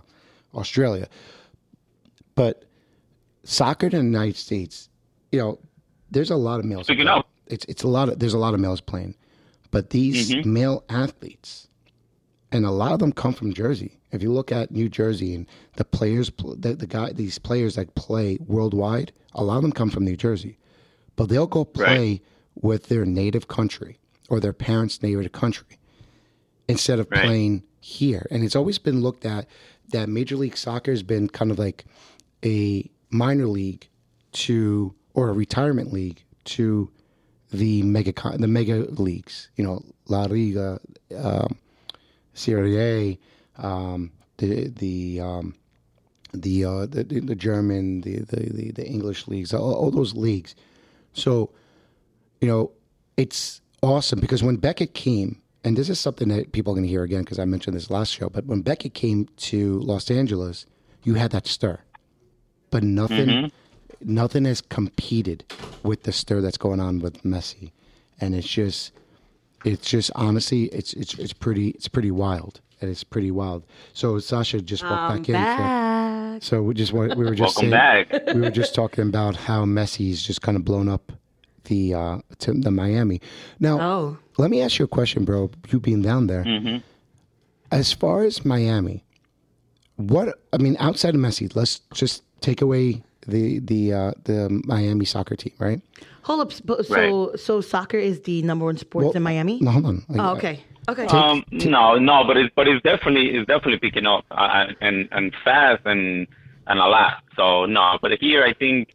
Australia. 0.53 1.07
But 2.35 2.65
soccer 3.43 3.87
in 3.87 3.91
the 3.91 3.97
United 3.97 4.35
States, 4.37 4.89
you 5.31 5.39
know, 5.39 5.59
there's 6.11 6.31
a 6.31 6.35
lot 6.35 6.59
of 6.59 6.65
males. 6.65 6.87
Playing. 6.87 7.07
of. 7.07 7.23
it's 7.47 7.65
it's 7.65 7.83
a 7.83 7.87
lot 7.87 8.09
of 8.09 8.19
there's 8.19 8.33
a 8.33 8.37
lot 8.39 8.53
of 8.53 8.59
males 8.59 8.81
playing, 8.81 9.15
but 9.71 9.89
these 9.91 10.31
Mhm. 10.31 10.45
male 10.45 10.83
athletes, 10.89 11.67
and 12.51 12.65
a 12.65 12.71
lot 12.71 12.91
of 12.91 12.99
them 12.99 13.11
come 13.11 13.33
from 13.33 13.53
Jersey. 13.53 13.99
If 14.11 14.21
you 14.21 14.31
look 14.31 14.51
at 14.51 14.69
New 14.71 14.89
Jersey 14.89 15.33
and 15.33 15.47
the 15.77 15.85
players, 15.85 16.29
pl- 16.29 16.55
the, 16.55 16.75
the 16.75 16.85
guy, 16.87 17.11
these 17.13 17.39
players 17.39 17.75
that 17.75 17.95
play 17.95 18.37
worldwide, 18.45 19.11
a 19.33 19.43
lot 19.43 19.57
of 19.57 19.63
them 19.63 19.71
come 19.71 19.89
from 19.89 20.05
New 20.05 20.15
Jersey, 20.15 20.57
but 21.15 21.29
they'll 21.29 21.47
go 21.47 21.65
play 21.65 22.21
with 22.55 22.87
their 22.87 23.05
native 23.05 23.47
country 23.47 23.97
or 24.29 24.39
their 24.39 24.53
parents' 24.53 25.01
native 25.01 25.31
country 25.31 25.77
instead 26.67 26.99
of 26.99 27.07
Right. 27.11 27.23
playing 27.25 27.63
here. 27.79 28.25
And 28.31 28.43
it's 28.43 28.55
always 28.55 28.77
been 28.77 29.01
looked 29.01 29.25
at 29.25 29.47
that 29.89 30.09
Major 30.09 30.35
League 30.37 30.57
Soccer 30.57 30.91
has 30.91 31.03
been 31.03 31.27
kind 31.29 31.51
of 31.51 31.59
like 31.59 31.85
a 32.43 32.89
minor 33.09 33.47
league 33.47 33.87
to 34.31 34.93
or 35.13 35.29
a 35.29 35.33
retirement 35.33 35.91
league 35.93 36.23
to 36.45 36.89
the 37.51 37.83
mega 37.83 38.13
the 38.37 38.47
mega 38.47 38.85
leagues. 38.91 39.49
You 39.55 39.63
know, 39.65 39.83
La 40.07 40.23
Liga, 40.23 40.79
um, 41.15 41.57
Serie 42.33 42.79
A, 42.79 43.19
um, 43.57 44.11
the 44.37 44.69
the 44.69 45.19
um, 45.21 45.55
the, 46.33 46.65
uh, 46.65 46.85
the 46.87 47.03
the 47.03 47.35
German, 47.35 48.01
the 48.01 48.19
the 48.21 48.49
the, 48.51 48.71
the 48.71 48.87
English 48.87 49.27
leagues, 49.27 49.53
all, 49.53 49.73
all 49.75 49.91
those 49.91 50.15
leagues. 50.15 50.55
So, 51.13 51.51
you 52.43 52.49
know, 52.49 52.71
it's 53.15 53.61
awesome 53.81 54.19
because 54.19 54.43
when 54.43 54.57
Beckham 54.57 54.93
came, 54.93 55.41
and 55.63 55.77
this 55.77 55.87
is 55.87 55.97
something 55.97 56.27
that 56.27 56.51
people 56.51 56.73
are 56.73 56.75
going 56.75 56.85
to 56.85 56.89
hear 56.89 57.03
again 57.03 57.21
because 57.21 57.39
I 57.39 57.45
mentioned 57.45 57.73
this 57.73 57.89
last 57.89 58.11
show, 58.11 58.27
but 58.27 58.45
when 58.45 58.61
Beckham 58.61 58.93
came 58.93 59.29
to 59.37 59.79
Los 59.79 60.11
Angeles, 60.11 60.65
you 61.03 61.13
had 61.13 61.31
that 61.31 61.47
stir, 61.47 61.79
but 62.69 62.83
nothing, 62.83 63.29
mm-hmm. 63.29 64.13
nothing 64.13 64.43
has 64.43 64.59
competed 64.59 65.45
with 65.83 66.03
the 66.03 66.11
stir 66.11 66.41
that's 66.41 66.57
going 66.57 66.81
on 66.81 66.99
with 66.99 67.23
Messi, 67.23 67.71
and 68.19 68.35
it's 68.35 68.49
just, 68.49 68.91
it's 69.63 69.89
just 69.89 70.11
honestly, 70.13 70.65
it's 70.65 70.91
it's 70.95 71.13
it's 71.13 71.31
pretty 71.31 71.69
it's 71.69 71.87
pretty 71.87 72.11
wild, 72.11 72.59
and 72.81 72.91
it's 72.91 73.05
pretty 73.05 73.31
wild. 73.31 73.63
So 73.93 74.19
Sasha 74.19 74.59
just 74.59 74.83
walked 74.83 75.13
I'm 75.13 75.21
back 75.21 75.29
in. 75.29 75.35
So, 75.35 75.39
back. 75.39 76.43
so 76.43 76.61
we 76.61 76.73
just 76.73 76.91
wa- 76.91 77.15
we 77.15 77.23
were 77.23 77.35
just 77.35 77.55
Welcome 77.55 77.71
saying, 77.71 78.07
back. 78.09 78.35
we 78.35 78.41
were 78.41 78.51
just 78.51 78.75
talking 78.75 79.07
about 79.07 79.37
how 79.37 79.63
Messi's 79.63 80.21
just 80.21 80.41
kind 80.41 80.57
of 80.57 80.65
blown 80.65 80.89
up 80.89 81.13
the 81.65 81.93
uh, 81.93 82.17
to 82.39 82.53
the 82.53 82.71
Miami. 82.71 83.21
Now, 83.59 83.79
Oh. 83.81 84.17
let 84.37 84.49
me 84.51 84.61
ask 84.61 84.79
you 84.79 84.85
a 84.85 84.87
question, 84.87 85.23
bro. 85.25 85.49
You 85.69 85.79
being 85.79 86.01
down 86.01 86.27
there, 86.27 86.43
hmm 86.43 86.77
as 87.71 87.91
far 87.91 88.23
as 88.23 88.45
Miami, 88.45 89.03
what 89.95 90.37
I 90.53 90.57
mean 90.57 90.77
outside 90.79 91.15
of 91.15 91.21
Messi, 91.21 91.55
let's 91.55 91.81
just 91.93 92.21
take 92.41 92.61
away 92.61 93.01
the 93.27 93.59
the 93.59 93.93
uh, 93.93 94.11
the 94.25 94.61
Miami 94.65 95.05
soccer 95.05 95.35
team, 95.35 95.53
right? 95.59 95.81
Hold 96.23 96.41
up. 96.41 96.51
sp- 96.55 96.85
So, 96.87 97.35
so 97.35 97.61
soccer 97.61 97.97
is 97.97 98.21
the 98.21 98.41
number 98.43 98.65
one 98.65 98.77
sport 98.77 99.05
Well, 99.05 99.13
in 99.13 99.23
Miami? 99.23 99.59
No, 99.59 99.71
hold 99.71 99.85
on. 99.85 100.03
Like, 100.07 100.21
Oh, 100.21 100.37
okay. 100.37 100.63
Okay. 100.87 101.05
Um, 101.07 101.43
no, 101.51 101.97
no, 101.97 102.23
but 102.25 102.37
it's 102.37 102.53
but 102.55 102.67
it's 102.67 102.81
definitely 102.83 103.29
it's 103.35 103.47
definitely 103.47 103.79
picking 103.79 104.05
up 104.05 104.25
uh, 104.31 104.65
and 104.81 105.07
and 105.11 105.33
fast 105.43 105.81
and 105.85 106.27
and 106.67 106.79
a 106.79 106.85
lot. 106.87 107.23
So 107.35 107.65
no, 107.65 107.97
but 108.01 108.11
here 108.19 108.43
I 108.43 108.53
think 108.53 108.89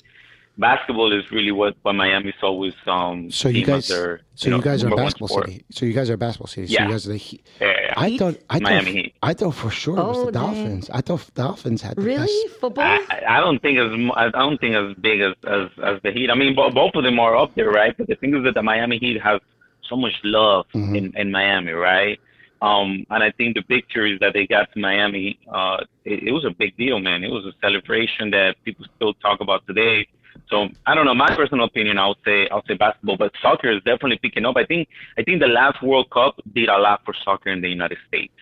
basketball 0.59 1.12
is 1.18 1.31
really 1.31 1.53
what, 1.53 1.77
what 1.83 1.94
Miami's 1.94 2.35
always 2.42 2.75
um. 2.87 3.31
So 3.31 3.49
you 3.49 3.64
guys, 3.64 3.88
their, 3.88 4.21
so 4.35 4.49
you, 4.51 4.57
know, 4.57 4.61
guys 4.62 4.83
are 4.83 4.87
a 4.87 4.90
number 4.90 5.03
one 5.03 5.07
basketball 5.07 5.29
city. 5.42 5.64
So 5.71 5.87
you 5.87 5.92
guys 5.92 6.11
are 6.11 6.14
a 6.14 6.18
basketball 6.18 6.49
city. 6.49 6.66
So 6.66 6.73
Yeah. 6.75 6.85
you 6.87 6.90
guys 6.90 7.07
are 7.07 7.11
the 7.12 7.16
Heat. 7.16 7.47
Yeah. 7.61 7.94
I 7.97 8.16
thought, 8.18 8.37
I 8.51 8.59
Miami 8.61 8.85
thought, 8.85 8.94
Heat. 8.94 9.14
I 9.23 9.35
thought 9.35 9.55
for 9.55 9.71
sure 9.71 9.99
it 9.99 10.03
was 10.05 10.16
Oh, 10.18 10.25
the 10.27 10.33
dang. 10.33 10.42
Dolphins. 10.42 10.90
I 10.90 11.01
thought 11.01 11.21
the 11.21 11.33
Dolphins 11.42 11.83
had 11.83 11.97
the 11.97 12.03
Really? 12.03 12.18
best. 12.49 12.61
Football? 12.61 12.85
I, 12.85 13.23
I 13.29 13.40
don't 13.40 13.61
think 13.62 13.79
as 13.79 13.90
I 14.16 14.29
don't 14.31 14.61
think 14.61 14.75
as 14.75 14.94
big 14.97 15.21
as 15.21 15.35
as, 15.47 15.68
as 15.85 16.03
the 16.03 16.11
Heat. 16.12 16.31
I 16.31 16.35
mean, 16.35 16.55
bo- 16.55 16.71
both 16.71 16.94
of 16.94 17.05
them 17.05 17.18
are 17.21 17.37
up 17.37 17.55
there, 17.55 17.71
right? 17.71 17.97
But 17.97 18.09
the 18.09 18.16
thing 18.16 18.35
is 18.37 18.44
that 18.44 18.55
the 18.55 18.62
Miami 18.62 18.99
Heat 18.99 19.21
have 19.23 19.40
so 19.88 19.97
much 19.97 20.14
love 20.25 20.66
Mhm. 20.75 20.97
in 20.99 21.16
in 21.16 21.31
Miami, 21.31 21.73
right? 21.73 22.18
Um, 22.61 23.07
and 23.11 23.23
I 23.23 23.31
think 23.31 23.55
the 23.55 23.62
victories 23.68 24.18
that 24.21 24.33
they 24.35 24.44
got 24.44 24.73
to 24.73 24.81
Miami, 24.81 25.38
uh, 25.47 25.77
it, 26.05 26.25
it 26.25 26.33
was 26.33 26.44
a 26.44 26.51
big 26.51 26.77
deal, 26.77 26.99
man. 26.99 27.23
It 27.23 27.31
was 27.31 27.44
a 27.47 27.53
celebration 27.61 28.31
that 28.33 28.57
people 28.64 28.85
still 28.97 29.14
talk 29.14 29.40
about 29.40 29.64
today. 29.68 30.09
So 30.51 30.68
I 30.87 30.94
don't 30.94 31.05
know. 31.05 31.14
My 31.14 31.35
personal 31.37 31.64
opinion, 31.66 31.98
I'll 31.98 32.16
say 32.24 32.48
I'll 32.51 32.64
say 32.66 32.74
basketball, 32.74 33.16
but 33.16 33.33
soccer 33.42 33.70
is 33.70 33.83
definitely 33.85 34.18
picking 34.22 34.44
up. 34.46 34.57
I 34.57 34.64
think 34.64 34.88
I 35.18 35.22
think 35.22 35.40
the 35.40 35.48
last 35.48 35.83
World 35.83 36.09
Cup 36.11 36.37
did 36.55 36.68
a 36.68 36.79
lot 36.79 37.01
for 37.05 37.14
soccer 37.24 37.51
in 37.51 37.61
the 37.61 37.68
United 37.68 37.98
States 38.07 38.33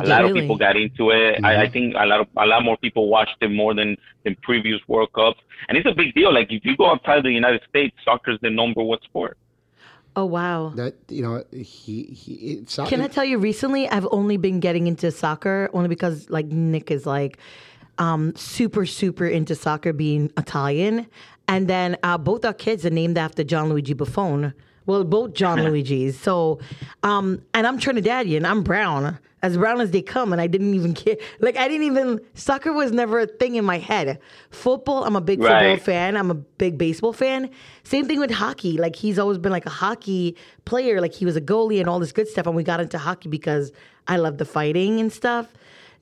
a 0.00 0.06
lot 0.06 0.24
Really? 0.24 0.30
of 0.30 0.34
people 0.42 0.56
got 0.58 0.76
into 0.76 1.10
it. 1.10 1.38
I, 1.44 1.62
I 1.62 1.66
Mhm. 1.66 1.72
think 1.72 1.94
a 1.96 2.04
lot 2.06 2.20
of 2.20 2.26
a 2.36 2.46
lot 2.46 2.64
more 2.64 2.76
people 2.78 3.08
watched 3.08 3.36
it 3.40 3.50
more 3.50 3.74
than 3.74 3.96
than 4.24 4.36
previous 4.42 4.80
World 4.88 5.12
Cups, 5.12 5.40
and 5.68 5.78
it's 5.78 5.86
a 5.86 5.94
big 5.94 6.14
deal. 6.14 6.32
Like 6.32 6.50
if 6.50 6.64
you 6.64 6.76
go 6.76 6.86
outside 6.90 7.22
the 7.22 7.30
United 7.30 7.62
States, 7.68 7.94
soccer 8.04 8.32
is 8.32 8.38
the 8.42 8.50
number 8.50 8.82
one 8.82 8.98
sport. 9.04 9.36
Oh 10.16 10.24
wow. 10.24 10.72
That 10.76 10.94
you 11.08 11.22
know, 11.22 11.44
he 11.52 12.04
he. 12.04 12.32
It's 12.62 12.76
Can 12.76 13.00
I 13.00 13.08
tell 13.08 13.24
you 13.24 13.38
recently 13.38 13.88
I've 13.88 14.06
only 14.10 14.36
been 14.36 14.60
getting 14.60 14.86
into 14.86 15.10
soccer 15.10 15.70
only 15.72 15.88
because 15.88 16.28
like 16.30 16.46
Nick 16.46 16.90
is 16.90 17.06
like 17.06 17.38
um 17.98 18.34
super 18.36 18.86
super 18.86 19.26
into 19.26 19.54
soccer 19.54 19.92
being 19.92 20.30
Italian 20.36 21.06
and 21.48 21.68
then 21.68 21.96
uh, 22.02 22.16
both 22.18 22.44
our 22.44 22.54
kids 22.54 22.86
are 22.86 22.90
named 22.90 23.18
after 23.18 23.44
Gianluigi 23.44 23.94
Buffon. 23.96 24.54
Well, 24.86 25.04
both 25.04 25.32
Gianluigi's. 25.34 26.18
So 26.24 26.58
um 27.02 27.42
and 27.52 27.66
I'm 27.66 27.78
Trinidadian. 27.78 28.44
I'm 28.48 28.62
brown. 28.62 29.18
As 29.42 29.58
brown 29.58 29.82
as 29.82 29.90
they 29.90 30.00
come 30.00 30.32
and 30.32 30.40
I 30.40 30.46
didn't 30.46 30.72
even 30.72 30.94
care. 31.02 31.16
Like 31.40 31.56
I 31.58 31.68
didn't 31.68 31.86
even 31.86 32.20
soccer 32.34 32.72
was 32.72 32.92
never 32.92 33.20
a 33.20 33.26
thing 33.26 33.56
in 33.56 33.64
my 33.64 33.76
head. 33.76 34.18
Football, 34.50 35.04
I'm 35.04 35.16
a 35.16 35.20
big 35.20 35.40
football 35.40 35.76
fan. 35.76 36.16
I'm 36.16 36.30
a 36.30 36.34
big 36.34 36.78
baseball 36.78 37.12
fan. 37.12 37.50
Same 37.82 38.06
thing 38.06 38.20
with 38.20 38.30
hockey. 38.30 38.78
Like 38.78 38.96
he's 38.96 39.18
always 39.18 39.36
been 39.36 39.52
like 39.52 39.66
a 39.66 39.70
hockey 39.70 40.34
player. 40.64 41.00
Like 41.00 41.12
he 41.12 41.26
was 41.26 41.36
a 41.36 41.42
goalie 41.42 41.78
and 41.78 41.88
all 41.88 41.98
this 41.98 42.12
good 42.12 42.28
stuff. 42.28 42.46
And 42.46 42.56
we 42.56 42.62
got 42.62 42.80
into 42.80 42.96
hockey 42.96 43.28
because 43.28 43.70
I 44.08 44.16
love 44.16 44.38
the 44.38 44.46
fighting 44.46 44.98
and 45.00 45.12
stuff. 45.12 45.48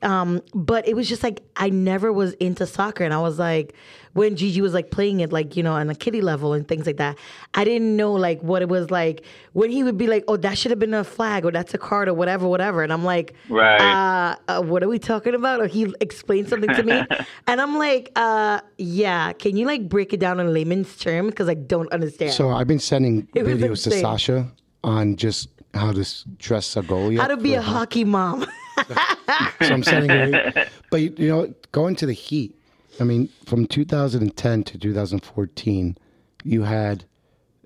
Um, 0.02 0.40
but 0.54 0.86
it 0.88 0.94
was 0.96 1.08
just 1.08 1.22
like 1.22 1.42
I 1.56 1.70
never 1.70 2.12
was 2.12 2.32
into 2.34 2.66
soccer, 2.66 3.04
and 3.04 3.14
I 3.14 3.20
was 3.20 3.38
like, 3.38 3.74
when 4.14 4.36
Gigi 4.36 4.60
was 4.60 4.74
like 4.74 4.90
playing 4.90 5.20
it, 5.20 5.32
like 5.32 5.56
you 5.56 5.62
know, 5.62 5.72
on 5.72 5.88
a 5.88 5.94
kiddie 5.94 6.20
level 6.20 6.52
and 6.52 6.66
things 6.66 6.86
like 6.86 6.96
that, 6.96 7.16
I 7.54 7.64
didn't 7.64 7.96
know 7.96 8.12
like 8.12 8.40
what 8.42 8.62
it 8.62 8.68
was 8.68 8.90
like 8.90 9.24
when 9.52 9.70
he 9.70 9.82
would 9.84 9.96
be 9.96 10.06
like, 10.06 10.24
"Oh, 10.28 10.36
that 10.36 10.58
should 10.58 10.70
have 10.70 10.78
been 10.80 10.92
a 10.94 11.04
flag, 11.04 11.44
or 11.44 11.50
that's 11.52 11.72
a 11.74 11.78
card, 11.78 12.08
or 12.08 12.14
whatever, 12.14 12.46
whatever," 12.48 12.82
and 12.82 12.92
I'm 12.92 13.04
like, 13.04 13.34
Right. 13.48 13.80
uh, 13.80 14.36
uh, 14.48 14.62
what 14.62 14.82
are 14.82 14.88
we 14.88 14.98
talking 14.98 15.34
about? 15.34 15.60
Or 15.60 15.66
he 15.66 15.92
explained 16.00 16.48
something 16.48 16.74
to 16.74 16.82
me, 16.82 17.06
and 17.46 17.60
I'm 17.60 17.78
like, 17.78 18.10
uh, 18.16 18.60
yeah, 18.78 19.32
can 19.32 19.56
you 19.56 19.66
like 19.66 19.88
break 19.88 20.12
it 20.12 20.20
down 20.20 20.40
in 20.40 20.52
layman's 20.52 20.96
terms 20.96 21.30
because 21.30 21.48
I 21.48 21.54
don't 21.54 21.90
understand. 21.92 22.32
So 22.32 22.50
I've 22.50 22.66
been 22.66 22.78
sending 22.80 23.28
It 23.34 23.44
videos 23.44 23.84
to. 23.84 23.90
Sasha 23.92 24.50
on 24.84 25.16
just 25.16 25.48
how 25.74 25.92
to 25.92 26.00
s- 26.00 26.24
dress 26.38 26.76
a 26.76 26.82
goalie. 26.82 27.18
How 27.18 27.28
to 27.28 27.36
be 27.36 27.54
a 27.54 27.62
hockey 27.62 28.04
mom? 28.04 28.44
So 28.76 29.74
I'm 29.74 29.82
sending 29.82 30.10
her. 30.10 30.66
But 30.90 31.18
you, 31.18 31.28
know, 31.28 31.54
going 31.72 31.96
to 31.96 32.06
the 32.06 32.12
Heat. 32.12 32.58
I 33.00 33.04
mean, 33.04 33.28
from 33.46 33.66
2010 33.66 34.64
to 34.64 34.78
2014, 34.78 35.96
you 36.44 36.62
had 36.62 37.04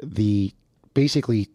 the 0.02 0.52
basically 0.94 1.48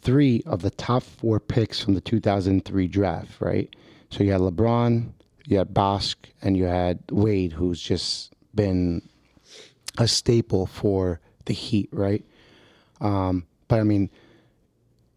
three 0.00 0.42
of 0.46 0.62
the 0.62 0.70
top 0.70 1.02
four 1.02 1.40
picks 1.40 1.80
from 1.80 1.94
the 1.94 2.00
2003 2.00 2.86
draft, 2.88 3.40
right? 3.40 3.74
So 4.10 4.22
you 4.22 4.32
had 4.32 4.42
LeBron, 4.42 5.10
you 5.46 5.58
had 5.58 5.72
Bosh, 5.72 6.14
and 6.42 6.56
you 6.56 6.64
had 6.64 7.00
Wade, 7.10 7.52
who's 7.52 7.80
just 7.80 8.32
been 8.54 9.08
a 9.98 10.06
staple 10.06 10.66
for 10.66 11.20
the 11.46 11.54
Heat, 11.54 11.88
right? 11.92 12.24
Um, 13.00 13.46
but 13.68 13.80
I 13.80 13.82
mean, 13.84 14.10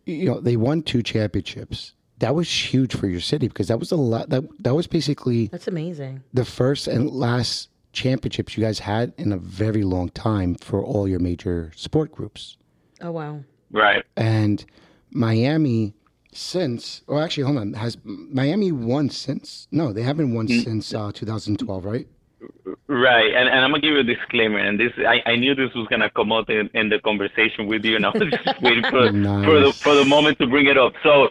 you 0.06 0.26
know, 0.26 0.39
they 0.39 0.56
won 0.56 0.82
two 0.82 1.04
championships. 1.04 1.93
That 2.19 2.34
was 2.36 2.49
huge 2.49 2.95
for 2.95 3.08
your 3.08 3.19
city 3.19 3.47
because 3.47 3.67
that 3.67 3.80
was 3.80 3.91
a 3.91 3.95
lot. 3.95 4.30
That 4.30 4.43
that 4.63 4.73
was 4.75 4.88
basically 4.88 5.47
That's 5.47 5.67
amazing. 5.67 6.23
the 6.34 6.45
first 6.45 6.88
and 6.88 7.10
last 7.12 7.69
championships 7.93 8.58
you 8.58 8.63
guys 8.63 8.80
had 8.80 9.13
in 9.17 9.32
a 9.32 9.38
very 9.38 9.84
long 9.84 10.10
time 10.10 10.56
for 10.56 10.84
all 10.84 11.08
your 11.08 11.19
major 11.19 11.71
sport 11.75 12.12
groups. 12.12 12.58
Oh 13.01 13.12
wow. 13.12 13.43
Right. 13.71 14.03
And 14.15 14.65
Miami, 15.12 15.93
since, 16.32 17.01
or 17.08 17.21
actually, 17.21 17.43
hold 17.43 17.58
on, 17.58 17.73
has 17.73 17.97
Miami 18.03 18.71
won 18.71 19.10
since? 19.10 19.67
No, 19.71 19.93
they 19.93 20.03
haven't 20.03 20.34
won 20.34 20.47
since 20.47 20.93
uh, 20.93 21.12
2012, 21.13 21.86
right? 21.86 22.08
Right, 22.88 23.34
and, 23.34 23.49
and 23.49 23.60
I'm 23.60 23.71
gonna 23.71 23.82
give 23.82 23.93
you 23.93 23.99
a 23.99 24.03
disclaimer, 24.03 24.60
and 24.60 24.80
this 24.80 24.93
I, 24.97 25.21
I 25.25 25.36
knew 25.36 25.56
this 25.56 25.73
was 25.73 25.88
gonna 25.89 26.10
come 26.12 26.32
out 26.32 26.49
in, 26.49 26.69
in 26.73 26.89
the 26.89 26.99
conversation 26.99 27.67
with 27.67 27.84
you, 27.84 27.95
and 27.95 28.06
I 28.06 28.10
was 28.10 28.30
just 28.30 28.62
waiting 28.62 28.84
for 28.84 29.08
for 29.12 29.60
the 29.60 29.73
for 29.73 29.95
the 29.95 30.06
moment 30.06 30.38
to 30.39 30.47
bring 30.47 30.67
it 30.67 30.77
up. 30.77 30.93
So, 31.03 31.30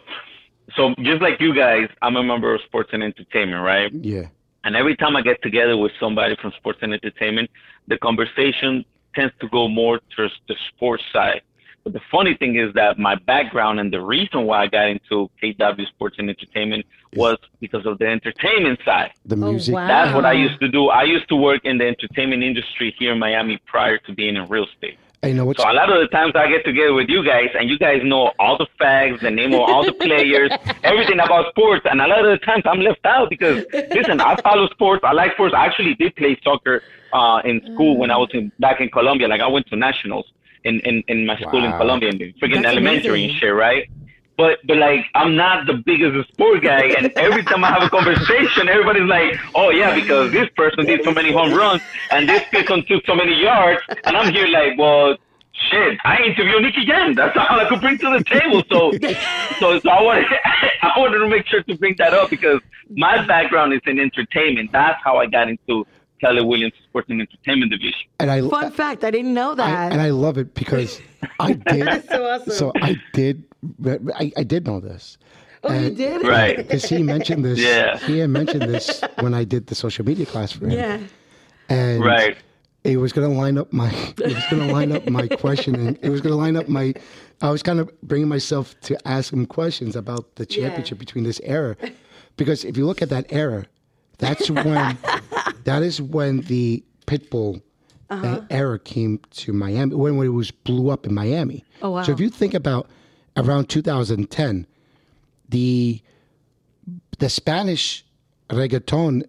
so 0.75 0.95
just 1.01 1.23
like 1.23 1.41
you 1.41 1.55
guys, 1.55 1.89
I'm 2.03 2.17
a 2.17 2.23
member 2.23 2.55
of 2.55 2.61
Sports 2.63 2.91
and 2.93 3.03
Entertainment, 3.03 3.63
right? 3.63 3.93
Yeah. 3.93 4.27
And 4.65 4.75
every 4.75 4.97
time 4.97 5.15
I 5.17 5.23
get 5.23 5.41
together 5.43 5.77
with 5.77 5.93
somebody 6.01 6.35
from 6.43 6.53
sports 6.57 6.81
and 6.83 6.93
entertainment, 6.93 7.51
the 7.87 7.97
conversation 7.99 8.85
tends 9.15 9.33
to 9.41 9.49
go 9.49 9.69
more 9.69 10.01
towards 10.15 10.35
the 10.49 10.57
sports 10.69 11.05
side. 11.13 11.43
But 11.85 11.93
the 11.93 12.01
funny 12.11 12.35
thing 12.35 12.57
is 12.57 12.75
that 12.75 12.99
my 12.99 13.15
background 13.15 13.79
and 13.79 13.93
the 13.93 14.01
reason 14.01 14.43
why 14.45 14.63
I 14.63 14.67
got 14.67 14.89
into 14.89 15.31
KW 15.41 15.87
Sports 15.87 16.17
and 16.19 16.29
Entertainment 16.29 16.85
was 17.15 17.39
because 17.61 17.87
of 17.87 17.99
the 17.99 18.07
entertainment 18.09 18.81
side. 18.85 19.13
The 19.25 19.37
Oh, 19.37 19.51
music. 19.53 19.73
wow. 19.73 19.87
That's 19.87 20.13
what 20.13 20.25
I 20.25 20.33
used 20.33 20.59
to 20.59 20.69
do. 20.69 20.89
I 20.89 21.05
used 21.05 21.29
to 21.29 21.37
work 21.37 21.65
in 21.65 21.79
the 21.79 21.87
entertainment 21.87 22.43
industry 22.43 22.93
here 22.99 23.13
in 23.13 23.21
Miami 23.21 23.59
prior 23.67 23.99
to 23.99 24.13
being 24.13 24.35
in 24.35 24.47
real 24.47 24.65
estate. 24.67 24.99
I 25.23 25.33
know 25.33 25.53
So 25.55 25.65
a 25.71 25.73
lot 25.73 25.91
of 25.91 25.99
the 26.01 26.09
times 26.09 26.35
I 26.37 26.49
get 26.49 26.65
together 26.65 26.93
with 26.95 27.09
you 27.09 27.25
guys, 27.25 27.49
and 27.59 27.69
you 27.69 27.79
guys 27.79 28.01
know 28.05 28.33
all 28.39 28.59
the 28.59 28.67
facts, 28.79 29.23
the 29.23 29.31
name 29.31 29.55
of 29.55 29.61
all 29.61 29.85
the 29.85 29.93
players, 29.93 30.53
everything 30.85 31.19
about 31.21 31.51
sports, 31.51 31.85
and 31.91 32.01
a 32.01 32.07
lot 32.07 32.25
of 32.25 32.39
the 32.39 32.45
times 32.45 32.65
I'm 32.67 32.81
left 32.81 33.05
out 33.05 33.31
because 33.31 33.65
listen, 33.73 34.21
I 34.21 34.37
follow 34.43 34.69
sports, 34.69 35.03
I 35.05 35.13
like 35.13 35.33
sports. 35.33 35.55
I 35.57 35.67
actually 35.67 35.95
did 35.95 36.15
play 36.17 36.39
soccer 36.45 36.83
uh, 37.13 37.41
in 37.45 37.61
school 37.75 37.97
when 37.97 38.11
I 38.11 38.17
was 38.19 38.29
in, 38.35 38.53
back 38.61 38.81
in 38.81 38.89
Colombia. 38.91 39.27
Like 39.29 39.41
I 39.41 39.49
went 39.49 39.67
to 39.69 39.77
nationals 39.77 40.27
in 40.65 40.81
in, 40.81 41.03
in 41.09 41.27
my 41.27 41.39
school 41.41 41.65
in 41.65 41.73
Colombia, 41.73 42.11
in 42.11 42.19
freaking 42.19 42.63
That's 42.63 42.67
elementary 42.67 43.25
amazing. 43.25 43.31
and 43.31 43.39
shit, 43.41 43.55
right? 43.55 43.89
But 44.37 44.59
but 44.67 44.77
like 44.77 45.07
I'm 45.15 45.35
not 45.35 45.67
the 45.67 45.75
biggest 45.75 46.29
sport 46.33 46.63
guy, 46.63 46.85
and 46.99 47.11
every 47.17 47.43
time 47.45 47.65
I 47.65 47.71
have 47.73 47.85
a 47.85 47.91
conversation, 47.91 48.69
everybody's 48.69 49.09
like, 49.09 49.39
"Oh 49.55 49.71
yeah, 49.71 49.95
because 49.95 50.31
this 50.33 50.49
person 50.57 50.85
did 50.85 51.03
so 51.05 51.11
many 51.13 51.33
home 51.33 51.55
runs 51.55 51.81
and 52.11 52.29
this 52.29 52.43
person 52.53 52.85
took 52.87 53.05
so 53.07 53.15
many 53.15 53.35
yards," 53.41 53.81
and 54.05 54.17
I'm 54.17 54.33
here 54.33 54.47
like, 54.49 54.77
"Well, 54.79 55.17
shit, 55.71 55.99
I 56.05 56.19
interviewed 56.23 56.63
Nicky 56.63 56.85
Jam. 56.85 57.15
That's 57.15 57.37
all 57.37 57.59
I 57.59 57.67
could 57.69 57.81
bring 57.81 57.97
to 57.99 58.11
the 58.19 58.25
table." 58.25 58.63
So 58.71 58.93
so 59.59 59.79
so 59.81 59.89
I 59.89 60.03
wanted 60.03 60.27
I 60.83 60.93
wanted 60.99 61.19
to 61.21 61.29
make 61.29 61.47
sure 61.47 61.63
to 61.63 61.75
bring 61.79 61.95
that 61.97 62.13
up 62.13 62.29
because 62.29 62.61
my 62.91 63.25
background 63.27 63.73
is 63.73 63.81
in 63.87 63.99
entertainment. 63.99 64.71
That's 64.71 65.03
how 65.03 65.17
I 65.17 65.27
got 65.27 65.49
into 65.49 65.87
Keller 66.21 66.45
Williams 66.47 66.75
Sports 66.89 67.09
and 67.11 67.21
Entertainment 67.21 67.71
Division. 67.73 68.01
and 68.21 68.31
I, 68.31 68.41
Fun 68.49 68.71
fact, 68.71 69.03
I 69.05 69.11
didn't 69.11 69.35
know 69.35 69.53
I 69.53 69.55
that. 69.57 69.93
and 69.93 70.01
I 70.01 70.11
love 70.11 70.39
it 70.39 70.55
because 70.55 71.01
I 71.41 71.53
did. 71.73 72.09
so 72.09 72.27
awesome. 72.27 72.53
So 72.53 72.73
I 72.83 72.97
did. 73.13 73.45
I, 74.15 74.33
I 74.37 74.43
did 74.43 74.67
know 74.67 74.81
this. 74.81 75.19
oh, 75.65 75.73
you 75.79 75.91
did? 75.91 76.27
Right. 76.27 76.57
Because 76.57 76.85
he 76.85 77.03
mentioned 77.03 77.45
this. 77.45 77.59
Yeah. 77.59 77.99
He 77.99 78.19
had 78.19 78.31
mentioned 78.31 78.63
this 78.63 79.03
when 79.21 79.35
I 79.35 79.45
did 79.45 79.67
the 79.67 79.75
social 79.75 80.05
media 80.05 80.27
class 80.27 80.53
for 80.53 80.67
him. 80.67 80.73
Yeah. 80.73 80.99
And 81.69 82.05
Right. 82.05 82.37
it 82.85 82.99
was 82.99 83.13
going 83.13 83.29
to 83.31 83.37
line 83.37 83.59
up 83.59 83.73
my 83.73 83.91
it 84.19 84.35
was 84.35 84.45
going 84.51 84.67
to 84.69 84.73
line 84.73 84.93
up 84.93 85.09
my 85.09 85.27
questioning 85.27 85.99
it 86.03 86.09
was 86.11 86.21
going 86.21 86.31
to 86.33 86.37
line 86.37 86.57
up 86.57 86.69
my 86.69 86.95
i 87.43 87.51
was 87.51 87.61
kind 87.61 87.81
of 87.81 87.91
bringing 88.03 88.29
myself 88.29 88.79
to 88.83 88.97
ask 89.09 89.33
him 89.33 89.45
questions 89.45 89.97
about 89.97 90.37
the 90.37 90.47
championship 90.47 90.97
between 90.97 91.25
this 91.25 91.41
era 91.43 91.77
because 92.37 92.65
if 92.65 92.77
you 92.77 92.87
look 92.87 93.03
at 93.03 93.09
that 93.09 93.27
era 93.31 93.67
that's 94.19 94.49
when 94.49 94.97
that 95.65 95.83
is 95.83 96.01
when 96.01 96.43
the 96.43 96.85
pitbull 97.09 97.61
uh, 98.11 98.41
era 98.51 98.79
came 98.79 99.19
to 99.33 99.53
miami 99.53 99.93
when, 99.97 100.17
when 100.17 100.29
it 100.29 100.31
was 100.31 100.53
blew 100.53 100.89
up 100.91 101.05
in 101.07 101.13
miami 101.13 101.65
Oh, 101.83 101.91
wow. 101.91 102.03
so 102.05 102.13
if 102.13 102.21
you 102.21 102.31
think 102.31 102.55
about 102.55 102.89
around 103.37 103.69
2010 103.69 104.67
the 105.49 106.01
the 107.19 107.29
spanish 107.29 108.05
reggaeton 108.51 109.23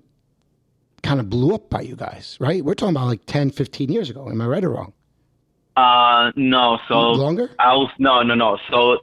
kind 1.03 1.19
of 1.19 1.29
blew 1.29 1.53
up 1.53 1.69
by 1.69 1.81
you 1.81 1.95
guys, 1.95 2.37
right? 2.39 2.63
We're 2.63 2.73
talking 2.73 2.95
about 2.95 3.07
like 3.07 3.25
10, 3.25 3.51
15 3.51 3.91
years 3.91 4.09
ago. 4.09 4.29
Am 4.29 4.41
I 4.41 4.47
right 4.47 4.63
or 4.63 4.71
wrong? 4.71 4.93
Uh, 5.75 6.31
no. 6.35 6.79
So 6.87 7.11
Longer? 7.11 7.49
I 7.59 7.73
was 7.75 7.89
no, 7.99 8.23
no, 8.23 8.35
no. 8.35 8.57
So, 8.69 8.97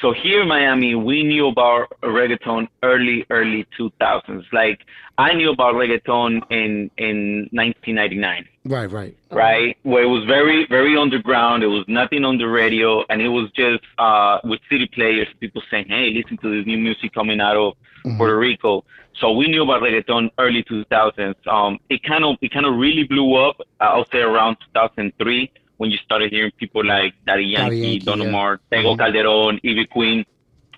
So 0.00 0.12
here 0.12 0.42
in 0.42 0.48
Miami, 0.48 0.94
we 0.94 1.24
knew 1.24 1.48
about 1.48 1.88
reggaeton 2.02 2.68
early, 2.84 3.26
early 3.30 3.66
2000s. 3.76 4.44
Like 4.52 4.80
I 5.18 5.34
knew 5.34 5.50
about 5.50 5.74
reggaeton 5.74 6.42
in 6.50 6.90
in 6.98 7.48
1999. 7.50 8.48
Right, 8.64 8.90
right. 8.90 9.16
Right, 9.30 9.76
where 9.82 10.04
it 10.04 10.06
was 10.06 10.24
very, 10.24 10.66
very 10.68 10.96
underground. 10.96 11.64
It 11.64 11.68
was 11.68 11.84
nothing 11.88 12.24
on 12.24 12.38
the 12.38 12.46
radio, 12.46 13.04
and 13.08 13.20
it 13.20 13.28
was 13.28 13.50
just 13.52 13.82
uh, 13.98 14.38
with 14.44 14.60
city 14.70 14.86
players, 14.86 15.26
people 15.40 15.62
saying, 15.70 15.86
"Hey, 15.88 16.10
listen 16.10 16.36
to 16.38 16.56
this 16.56 16.66
new 16.66 16.78
music 16.78 17.12
coming 17.12 17.40
out 17.40 17.56
of 17.56 17.74
Puerto 18.16 18.38
Rico." 18.38 18.84
So 19.20 19.32
we 19.32 19.48
knew 19.48 19.64
about 19.64 19.82
reggaeton 19.82 20.30
early 20.38 20.62
2000s. 20.62 21.34
Um, 21.48 21.78
it 21.90 22.04
kind 22.04 22.24
of, 22.24 22.36
it 22.40 22.52
kind 22.52 22.66
of 22.66 22.76
really 22.76 23.02
blew 23.02 23.34
up. 23.34 23.60
I'll 23.80 24.06
say 24.12 24.20
around 24.20 24.58
2003 24.74 25.50
when 25.78 25.90
you 25.90 25.98
started 25.98 26.30
hearing 26.30 26.52
people 26.58 26.84
like 26.84 27.14
Daddy 27.26 27.44
Yankee, 27.44 27.76
Yankee, 27.78 27.98
Don 28.00 28.20
yeah. 28.20 28.28
Omar, 28.28 28.60
Tego 28.70 28.96
Calderon, 28.98 29.58
Ivy 29.64 29.86
Queen. 29.86 30.24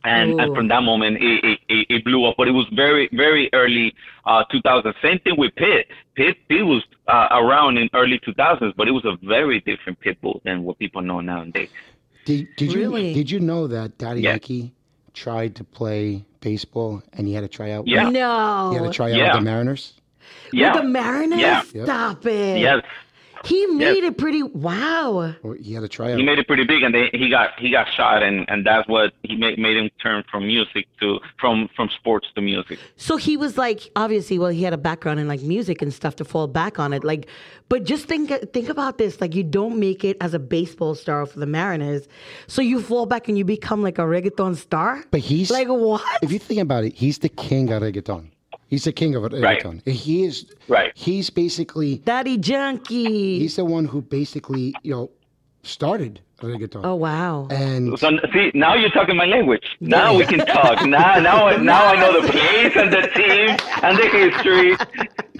And, 0.02 0.40
and 0.40 0.54
from 0.54 0.68
that 0.68 0.82
moment, 0.82 1.18
it, 1.22 1.44
it, 1.44 1.58
it, 1.68 1.86
it 1.90 2.04
blew 2.06 2.24
up. 2.24 2.36
But 2.38 2.48
it 2.48 2.52
was 2.52 2.66
very, 2.72 3.10
very 3.12 3.50
early 3.52 3.94
uh, 4.24 4.44
2000. 4.50 4.94
Same 5.02 5.18
thing 5.18 5.34
with 5.36 5.54
Pit. 5.56 5.88
Pit, 6.14 6.38
Pitt 6.48 6.64
was 6.64 6.82
uh, 7.06 7.28
around 7.32 7.76
in 7.76 7.90
early 7.92 8.18
2000s, 8.20 8.72
but 8.76 8.88
it 8.88 8.92
was 8.92 9.04
a 9.04 9.16
very 9.26 9.60
different 9.60 10.00
Pitbull 10.00 10.42
than 10.42 10.62
what 10.64 10.78
people 10.78 11.02
know 11.02 11.20
nowadays. 11.20 11.68
Did, 12.24 12.48
did 12.56 12.72
Really? 12.74 13.08
you 13.08 13.14
did 13.14 13.30
you 13.30 13.40
know 13.40 13.66
that 13.66 13.98
Daddy 13.98 14.22
Yeah. 14.22 14.30
Yankee 14.30 14.72
tried 15.12 15.54
to 15.56 15.64
play 15.64 16.24
baseball 16.40 17.02
and 17.12 17.26
he 17.26 17.34
had 17.34 17.42
to 17.42 17.48
try 17.48 17.72
out? 17.72 17.86
Yeah. 17.86 18.08
No. 18.08 18.70
He 18.70 18.76
had 18.78 18.84
to 18.84 18.90
try 18.96 19.10
out 19.12 19.16
Yeah. 19.18 19.26
with 19.34 19.40
the 19.40 19.50
Mariners. 19.50 19.94
Yeah. 20.52 20.72
With 20.72 20.82
the 20.82 20.88
Mariners? 20.88 21.40
Yeah. 21.40 21.62
Yep. 21.74 21.84
Stop 21.84 22.24
it. 22.26 22.58
Yes. 22.60 22.82
He 23.44 23.66
made 23.66 24.04
it 24.04 24.18
pretty. 24.18 24.42
Wow. 24.42 25.34
Or 25.42 25.54
he 25.54 25.72
had 25.72 25.80
to 25.80 25.88
try 25.88 26.12
out. 26.12 26.18
he 26.18 26.24
made 26.24 26.38
it 26.38 26.46
pretty 26.46 26.64
big, 26.64 26.82
and 26.82 26.94
they, 26.94 27.08
he 27.12 27.30
got 27.30 27.58
he 27.58 27.70
got 27.70 27.88
shot, 27.88 28.22
and, 28.22 28.48
and 28.48 28.66
that's 28.66 28.88
what 28.88 29.12
he 29.22 29.36
made 29.36 29.58
made 29.58 29.76
him 29.76 29.90
turn 30.02 30.24
from 30.30 30.46
music 30.46 30.86
to 31.00 31.18
from 31.38 31.68
from 31.74 31.88
sports 31.88 32.28
to 32.34 32.40
music. 32.40 32.78
So 32.96 33.16
he 33.16 33.36
was 33.36 33.56
like, 33.56 33.90
obviously, 33.96 34.38
well, 34.38 34.50
he 34.50 34.62
had 34.62 34.72
a 34.72 34.78
background 34.78 35.20
in 35.20 35.28
like 35.28 35.42
music 35.42 35.80
and 35.80 35.92
stuff 35.92 36.16
to 36.16 36.24
fall 36.24 36.48
back 36.48 36.78
on 36.78 36.92
it. 36.92 37.02
Like, 37.02 37.28
but 37.68 37.84
just 37.84 38.06
think 38.06 38.30
think 38.52 38.68
about 38.68 38.98
this. 38.98 39.20
Like, 39.20 39.34
you 39.34 39.42
don't 39.42 39.78
make 39.78 40.04
it 40.04 40.16
as 40.20 40.34
a 40.34 40.38
baseball 40.38 40.94
star 40.94 41.24
for 41.26 41.38
the 41.38 41.46
Mariners, 41.46 42.08
so 42.46 42.60
you 42.60 42.80
fall 42.80 43.06
back 43.06 43.28
and 43.28 43.38
you 43.38 43.44
become 43.44 43.82
like 43.82 43.98
a 43.98 44.02
reggaeton 44.02 44.56
star. 44.56 45.04
But 45.10 45.20
he's 45.20 45.50
like 45.50 45.68
what? 45.68 46.02
if 46.22 46.30
you 46.30 46.38
think 46.38 46.60
about 46.60 46.84
it, 46.84 46.94
he's 46.94 47.18
the 47.18 47.28
king 47.28 47.70
of 47.72 47.82
reggaeton. 47.82 48.30
He's 48.70 48.84
the 48.84 48.92
king 48.92 49.14
of 49.16 49.22
Right. 49.24 49.32
reggaeton. 49.62 49.86
He 49.88 50.24
is 50.24 50.46
Right. 50.68 50.92
He's 50.94 51.28
basically 51.28 51.98
Daddy 52.04 52.38
Yankee. 52.42 53.38
he's 53.40 53.56
the 53.56 53.64
one 53.64 53.84
who 53.86 54.00
basically 54.00 54.74
you 54.82 54.92
know 54.94 55.10
started 55.62 56.20
reggaeton. 56.40 56.80
oh 56.84 56.94
wow. 56.94 57.48
And 57.50 57.98
So 57.98 58.08
see, 58.32 58.50
now 58.54 58.74
you're 58.74 58.90
talking 58.98 59.16
my 59.16 59.26
language. 59.26 59.64
Now 59.80 60.16
we 60.16 60.24
can 60.24 60.40
talk. 60.46 60.76
Now, 60.86 61.18
now, 61.28 61.56
now 61.58 61.84
I 61.92 61.96
know 62.00 62.12
the 62.20 62.28
place 62.32 62.74
and 62.76 62.90
the 62.92 63.02
team 63.18 63.48
and 63.82 63.98
the 63.98 64.08
history. 64.08 64.70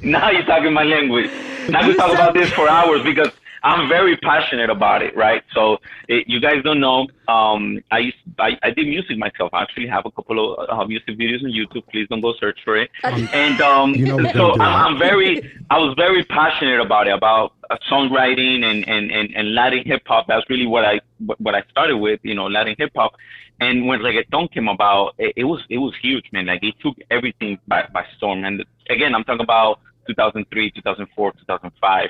Now 0.03 0.31
you're 0.31 0.45
talking 0.45 0.73
my 0.73 0.85
language. 0.85 1.31
Now 1.69 1.87
we 1.87 1.95
talk 1.95 2.13
about 2.13 2.35
this 2.35 2.51
for 2.53 2.69
hours 2.69 3.03
because 3.03 3.31
I'm 3.63 3.89
very 3.89 4.17
passionate 4.17 4.71
about 4.71 5.03
it, 5.03 5.17
right? 5.17 5.43
So 5.55 5.79
it, 6.09 6.29
you 6.29 6.41
guys 6.41 6.63
don't 6.65 6.81
know. 6.81 7.07
Um, 7.29 7.83
I 7.91 7.99
used 7.99 8.17
I, 8.39 8.59
I 8.63 8.71
did 8.71 8.87
music 8.87 9.19
myself. 9.19 9.53
I 9.53 9.63
actually 9.63 9.87
have 9.89 10.07
a 10.07 10.11
couple 10.11 10.55
of 10.55 10.69
uh, 10.69 10.85
music 10.87 11.19
videos 11.19 11.45
on 11.45 11.51
YouTube. 11.51 11.87
Please 11.91 12.07
don't 12.09 12.21
go 12.21 12.35
search 12.41 12.59
for 12.65 12.77
it. 12.77 12.91
And 13.05 13.61
um, 13.61 13.95
You 13.95 14.07
know 14.07 14.33
so 14.33 14.53
I'm. 14.55 14.95
I'm 14.95 14.99
very 14.99 15.53
I 15.71 15.79
was 15.79 15.95
very 15.97 16.25
passionate 16.25 16.81
about 16.81 17.07
it 17.07 17.13
about 17.13 17.53
uh, 17.71 17.77
songwriting 17.91 18.65
and, 18.65 18.89
and, 18.89 19.11
and, 19.11 19.31
and 19.35 19.55
Latin 19.55 19.83
hip 19.85 20.03
hop. 20.07 20.27
That's 20.27 20.49
really 20.49 20.67
what 20.67 20.85
I 20.85 21.01
what 21.19 21.41
what 21.41 21.55
I 21.55 21.63
started 21.71 21.99
with, 21.99 22.21
you 22.23 22.35
know, 22.35 22.47
Latin 22.47 22.75
hip 22.79 22.93
hop. 22.97 23.13
And 23.61 23.87
when 23.87 24.01
reggaeton 24.01 24.51
came 24.53 24.69
about, 24.69 25.15
it, 25.19 25.35
it 25.37 25.45
was 25.45 25.61
it 25.69 25.79
was 25.79 25.95
huge, 26.01 26.25
man. 26.33 26.47
Like 26.47 26.63
it 26.63 26.75
took 26.81 26.97
everything 27.11 27.59
by, 27.69 27.87
by 27.93 28.05
storm. 28.17 28.45
And 28.45 28.65
again, 28.89 29.15
I'm 29.15 29.25
talking 29.25 29.45
about 29.45 29.81
2003, 30.07 30.71
2004, 30.71 31.33
2005. 31.33 32.09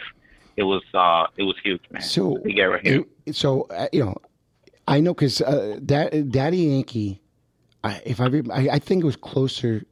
It 0.57 0.65
was 0.65 0.83
uh 0.95 1.27
it 1.37 1.43
was 1.45 1.57
huge, 1.63 1.81
man. 1.91 2.03
so 2.03 2.37
big 2.39 2.59
era 2.59 2.81
here. 2.83 3.05
it- 3.27 3.37
so 3.37 3.63
uh, 3.71 3.87
you 3.93 4.05
know, 4.05 4.17
I 4.89 5.01
know 5.01 5.15
because 5.15 5.41
uh, 5.41 5.79
da- 5.85 6.11
Daddy 6.23 6.59
Yankee, 6.59 7.21
I, 7.85 8.01
if 8.05 8.21
I, 8.21 8.27
re- 8.27 8.51
I 8.53 8.69
I 8.77 8.79
think 8.79 9.03
it 9.03 9.07
was 9.07 9.17
closer 9.17 9.85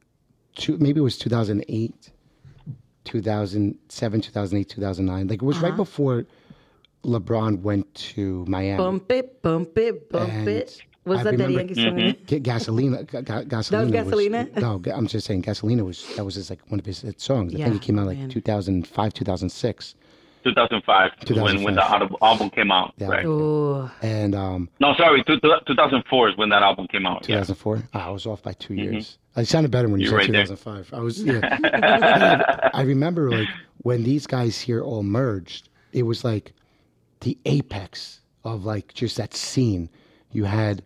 to 0.55 0.77
maybe 0.77 0.99
it 0.99 1.03
was 1.03 1.17
2008, 1.17 2.11
2007, 3.05 4.21
2008, 4.21 4.69
2009. 4.69 5.27
Like 5.27 5.41
it 5.41 5.45
was 5.45 5.57
Uh-huh. 5.57 5.67
right 5.67 5.75
before 5.75 6.25
LeBron 7.03 7.61
went 7.61 7.93
to 8.15 8.45
Miami. 8.47 8.77
Bump 8.77 9.11
it, 9.11 9.41
bump 9.41 9.77
it, 9.77 10.09
bump 10.11 10.29
And 10.31 10.47
it. 10.49 10.81
Was 11.05 11.19
I 11.21 11.23
that 11.23 11.37
Daddy 11.37 11.53
Yankee 11.53 11.73
song? 11.75 11.97
in 11.99 11.99
it? 12.09 12.27
Ga- 12.27 12.39
Gasolina, 12.41 13.07
ga- 13.07 13.21
ga- 13.21 13.43
Gasolina. 13.43 14.03
Gasolina? 14.03 14.53
Was, 14.53 14.61
no, 14.85 14.93
I'm 14.93 15.07
just 15.07 15.25
saying 15.25 15.43
Gasolina 15.43 15.83
was 15.85 16.05
that 16.17 16.25
was 16.25 16.35
his 16.35 16.49
like 16.49 16.59
one 16.69 16.79
of 16.79 16.85
his 16.85 17.03
songs. 17.17 17.55
I 17.55 17.57
Yeah, 17.59 17.65
think 17.69 17.77
it 17.77 17.85
came 17.85 17.97
out 17.99 18.07
like 18.07 18.17
man. 18.17 18.29
2005, 18.29 19.13
2006, 19.13 19.95
2005, 20.43 21.11
when 21.41 21.63
when 21.63 21.75
the 21.75 21.81
2005. 21.81 22.17
album 22.21 22.49
came 22.49 22.71
out, 22.71 22.93
Yeah. 22.97 23.07
right? 23.07 23.25
Ooh. 23.25 23.89
and 24.01 24.33
um, 24.35 24.69
No, 24.79 24.93
sorry, 24.95 25.23
two, 25.25 25.39
2004 25.39 26.29
is 26.29 26.37
when 26.37 26.49
that 26.49 26.63
album 26.63 26.87
came 26.87 27.05
out. 27.05 27.27
Yeah. 27.27 27.43
2004. 27.43 27.83
Ah, 27.93 28.07
I 28.07 28.09
was 28.09 28.25
off 28.25 28.41
by 28.43 28.53
2 28.53 28.73
years. 28.73 29.17
I 29.35 29.43
sounded 29.43 29.71
better 29.71 29.87
when 29.87 29.99
you 29.99 30.09
You're 30.09 30.21
said 30.21 30.33
right 30.33 30.47
there. 30.47 30.55
2005. 30.55 30.93
I 30.93 31.01
was 31.01 31.23
yeah. 31.23 32.59
I, 32.63 32.69
I 32.79 32.81
remember 32.83 33.31
like 33.31 33.47
when 33.83 34.03
these 34.03 34.25
guys 34.27 34.59
here 34.59 34.81
all 34.83 35.03
merged, 35.03 35.69
it 35.93 36.03
was 36.03 36.23
like 36.23 36.53
the 37.21 37.37
apex 37.45 38.21
of 38.43 38.65
like 38.65 38.93
just 38.93 39.17
that 39.17 39.33
scene. 39.33 39.89
You 40.31 40.45
had 40.45 40.83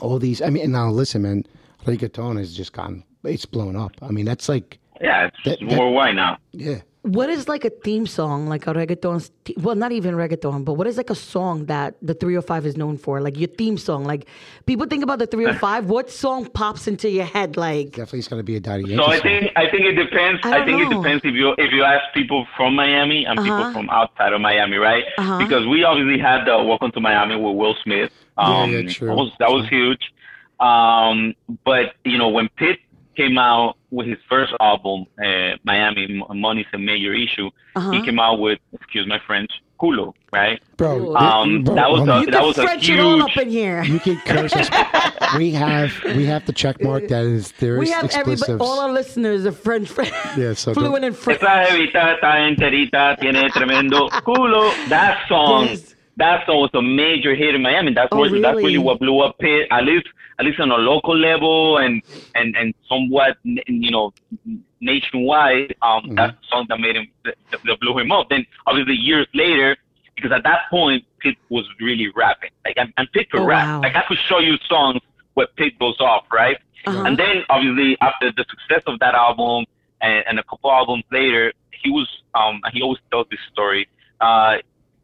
all 0.00 0.18
these. 0.18 0.40
I 0.42 0.50
mean, 0.50 0.64
and 0.64 0.72
now 0.72 0.90
listen, 0.90 1.22
man, 1.22 1.44
reggaeton 1.84 2.38
has 2.38 2.56
just 2.56 2.72
gone. 2.72 3.04
It's 3.24 3.44
blown 3.46 3.76
up. 3.76 3.92
I 4.02 4.08
mean, 4.10 4.24
that's 4.24 4.48
like 4.48 4.78
Yeah, 5.00 5.26
it's 5.26 5.36
That- 5.44 5.58
that- 5.60 6.12
now. 6.14 6.38
yeah. 6.52 6.80
What 7.06 7.30
is 7.30 7.46
like 7.48 7.64
a 7.64 7.70
theme 7.70 8.04
song, 8.06 8.46
like 8.48 8.66
a 8.66 8.74
reggaeton? 8.74 9.30
Well, 9.62 9.76
not 9.76 9.92
even 9.92 10.14
reggaeton, 10.16 10.64
but 10.64 10.74
what 10.74 10.88
is 10.88 10.96
like 10.96 11.08
a 11.10 11.14
song 11.14 11.66
that 11.66 11.94
the 12.02 12.14
305 12.14 12.66
is 12.66 12.76
known 12.76 12.98
for? 12.98 13.20
Like 13.20 13.38
your 13.38 13.46
theme 13.48 13.78
song. 13.78 14.02
Like 14.04 14.26
people 14.66 14.86
think 14.86 15.04
about 15.04 15.20
the 15.20 15.26
305. 15.28 15.86
what 15.94 16.10
song 16.10 16.46
pops 16.46 16.88
into 16.88 17.08
your 17.08 17.24
head? 17.24 17.56
Like 17.56 17.90
Definitely, 17.90 18.18
it's 18.18 18.28
gonna 18.28 18.42
be 18.42 18.56
a 18.56 18.60
Daddy 18.60 18.84
Yankee 18.88 18.96
So 18.96 19.10
I 19.12 19.20
think 19.20 19.52
I 19.54 19.70
think 19.70 19.84
it 19.86 19.92
depends. 19.92 20.40
I 20.44 20.62
I, 20.62 20.64
think 20.64 20.80
know. 20.80 20.90
it 20.90 20.94
depends 21.02 21.24
if 21.24 21.34
you 21.34 21.54
if 21.58 21.72
you 21.72 21.84
ask 21.84 22.02
people 22.12 22.44
from 22.56 22.74
Miami 22.74 23.24
and 23.24 23.38
Uh-huh. 23.38 23.48
people 23.56 23.72
from 23.72 23.88
outside 23.90 24.32
of 24.32 24.40
Miami, 24.40 24.76
right? 24.76 25.04
Uh-huh. 25.16 25.38
Because 25.38 25.64
we 25.66 25.84
obviously 25.84 26.18
had 26.18 26.44
the 26.44 26.56
Welcome 26.64 26.90
to 26.92 27.00
Miami 27.00 27.36
with 27.36 27.54
Will 27.56 27.76
Smith. 27.84 28.10
Um, 28.36 28.72
yeah, 28.72 28.82
true. 28.88 29.08
That 29.08 29.14
was 29.14 29.30
that 29.38 29.50
was 29.50 29.68
huge. 29.68 30.02
Um, 30.58 31.34
but 31.64 31.94
you 32.04 32.18
know 32.18 32.28
when 32.30 32.48
Pitt 32.56 32.78
came 33.16 33.38
out 33.38 33.76
with 33.90 34.06
his 34.06 34.18
first 34.28 34.52
album, 34.60 35.06
uh, 35.24 35.56
Miami 35.64 36.04
M- 36.30 36.38
Money's 36.40 36.66
a 36.74 36.78
Major 36.78 37.14
Issue, 37.14 37.48
Uh-huh. 37.74 37.90
he 37.92 38.02
came 38.04 38.18
out 38.20 38.38
with 38.38 38.58
excuse 38.72 39.06
my 39.06 39.18
French, 39.26 39.50
culo, 39.80 40.12
right? 40.32 40.60
bro. 40.76 40.98
Ooh. 40.98 41.16
Um, 41.16 41.64
bro, 41.64 41.74
that 41.74 41.90
was 41.90 41.98
hold 42.00 42.08
a- 42.08 42.12
on. 42.12 42.20
you 42.22 42.26
that 42.30 42.38
can 42.38 42.46
was 42.46 42.58
a 42.58 42.62
French 42.62 42.88
it 42.88 43.00
all 43.00 43.22
up 43.22 43.36
in 43.36 43.48
here. 43.50 43.82
you 43.84 43.98
can 44.00 44.16
curse 44.26 44.52
us. 44.54 44.68
we 45.38 45.50
have 45.52 45.92
we 46.16 46.24
have 46.26 46.44
the 46.46 46.52
check 46.52 46.80
mark 46.82 47.08
that 47.08 47.24
is 47.24 47.52
there 47.58 47.78
we 47.78 47.86
is 47.86 47.92
have 47.94 48.10
everybody, 48.12 48.52
all 48.60 48.80
our 48.80 48.92
listeners 48.92 49.44
are 49.46 49.52
French, 49.52 49.90
Yeah, 50.36 50.52
so 50.54 50.72
fluent 50.74 50.94
don't- 51.02 51.04
in 51.04 51.12
French. 51.14 51.42
Esa 51.42 51.66
jevita 51.70 52.16
está 52.16 52.30
enterita, 52.48 53.18
tiene 53.20 53.48
tremendo 53.50 54.08
culo. 54.26 54.70
That 54.88 55.26
song, 55.28 55.64
Yes. 55.66 55.94
that 56.16 56.46
song 56.46 56.60
was 56.62 56.70
a 56.74 56.82
major 56.82 57.34
hit 57.34 57.54
in 57.54 57.62
Miami. 57.62 57.92
That's 57.94 58.08
Oh, 58.12 58.18
where 58.20 58.30
that's 58.30 58.42
really? 58.56 58.64
really 58.64 58.78
what 58.78 58.98
blew 59.00 59.20
up 59.20 59.38
Pitt, 59.38 59.68
at 59.70 59.84
least 59.84 60.06
at 60.38 60.44
least 60.46 60.60
on 60.60 60.70
a 60.70 60.76
local 60.76 61.16
level 61.16 61.78
and 61.78 62.02
and 62.34 62.56
and 62.56 62.74
somewhat 62.88 63.36
you 63.44 63.90
know 63.90 64.12
nationwide. 64.80 65.74
Um, 65.82 66.14
that's 66.14 66.32
the 66.40 66.46
song 66.50 66.66
that 66.68 66.78
made 66.80 66.96
him 66.96 67.08
that, 67.24 67.36
that 67.50 67.80
blew 67.80 67.98
him 67.98 68.12
up. 68.12 68.28
Then 68.28 68.46
obviously 68.66 68.94
years 68.94 69.26
later, 69.34 69.76
because 70.14 70.32
at 70.32 70.42
that 70.44 70.68
point 70.70 71.04
Pitt 71.20 71.36
was 71.48 71.64
really 71.80 72.08
rapping. 72.14 72.50
Like 72.64 72.74
and, 72.76 72.92
and 72.96 73.10
Pitt 73.12 73.30
could 73.30 73.40
Oh, 73.40 73.46
rap. 73.46 73.66
wow. 73.66 73.80
Like 73.82 73.96
I 73.96 74.02
could 74.08 74.18
show 74.28 74.38
you 74.38 74.56
songs 74.68 75.00
where 75.34 75.46
Pitt 75.56 75.78
goes 75.78 75.96
off, 76.00 76.24
right? 76.32 76.58
Uh-huh. 76.86 77.02
And 77.06 77.18
then 77.18 77.42
obviously 77.50 77.96
after 78.00 78.30
the 78.32 78.44
success 78.48 78.82
of 78.86 78.98
that 79.00 79.14
album 79.14 79.64
and, 80.00 80.24
and 80.28 80.38
a 80.38 80.42
couple 80.44 80.70
albums 80.70 81.04
later, 81.10 81.52
he 81.82 81.90
was 81.90 82.08
um 82.34 82.60
he 82.72 82.82
always 82.82 83.00
tells 83.10 83.26
this 83.30 83.40
story. 83.52 83.88
Uh 84.20 84.56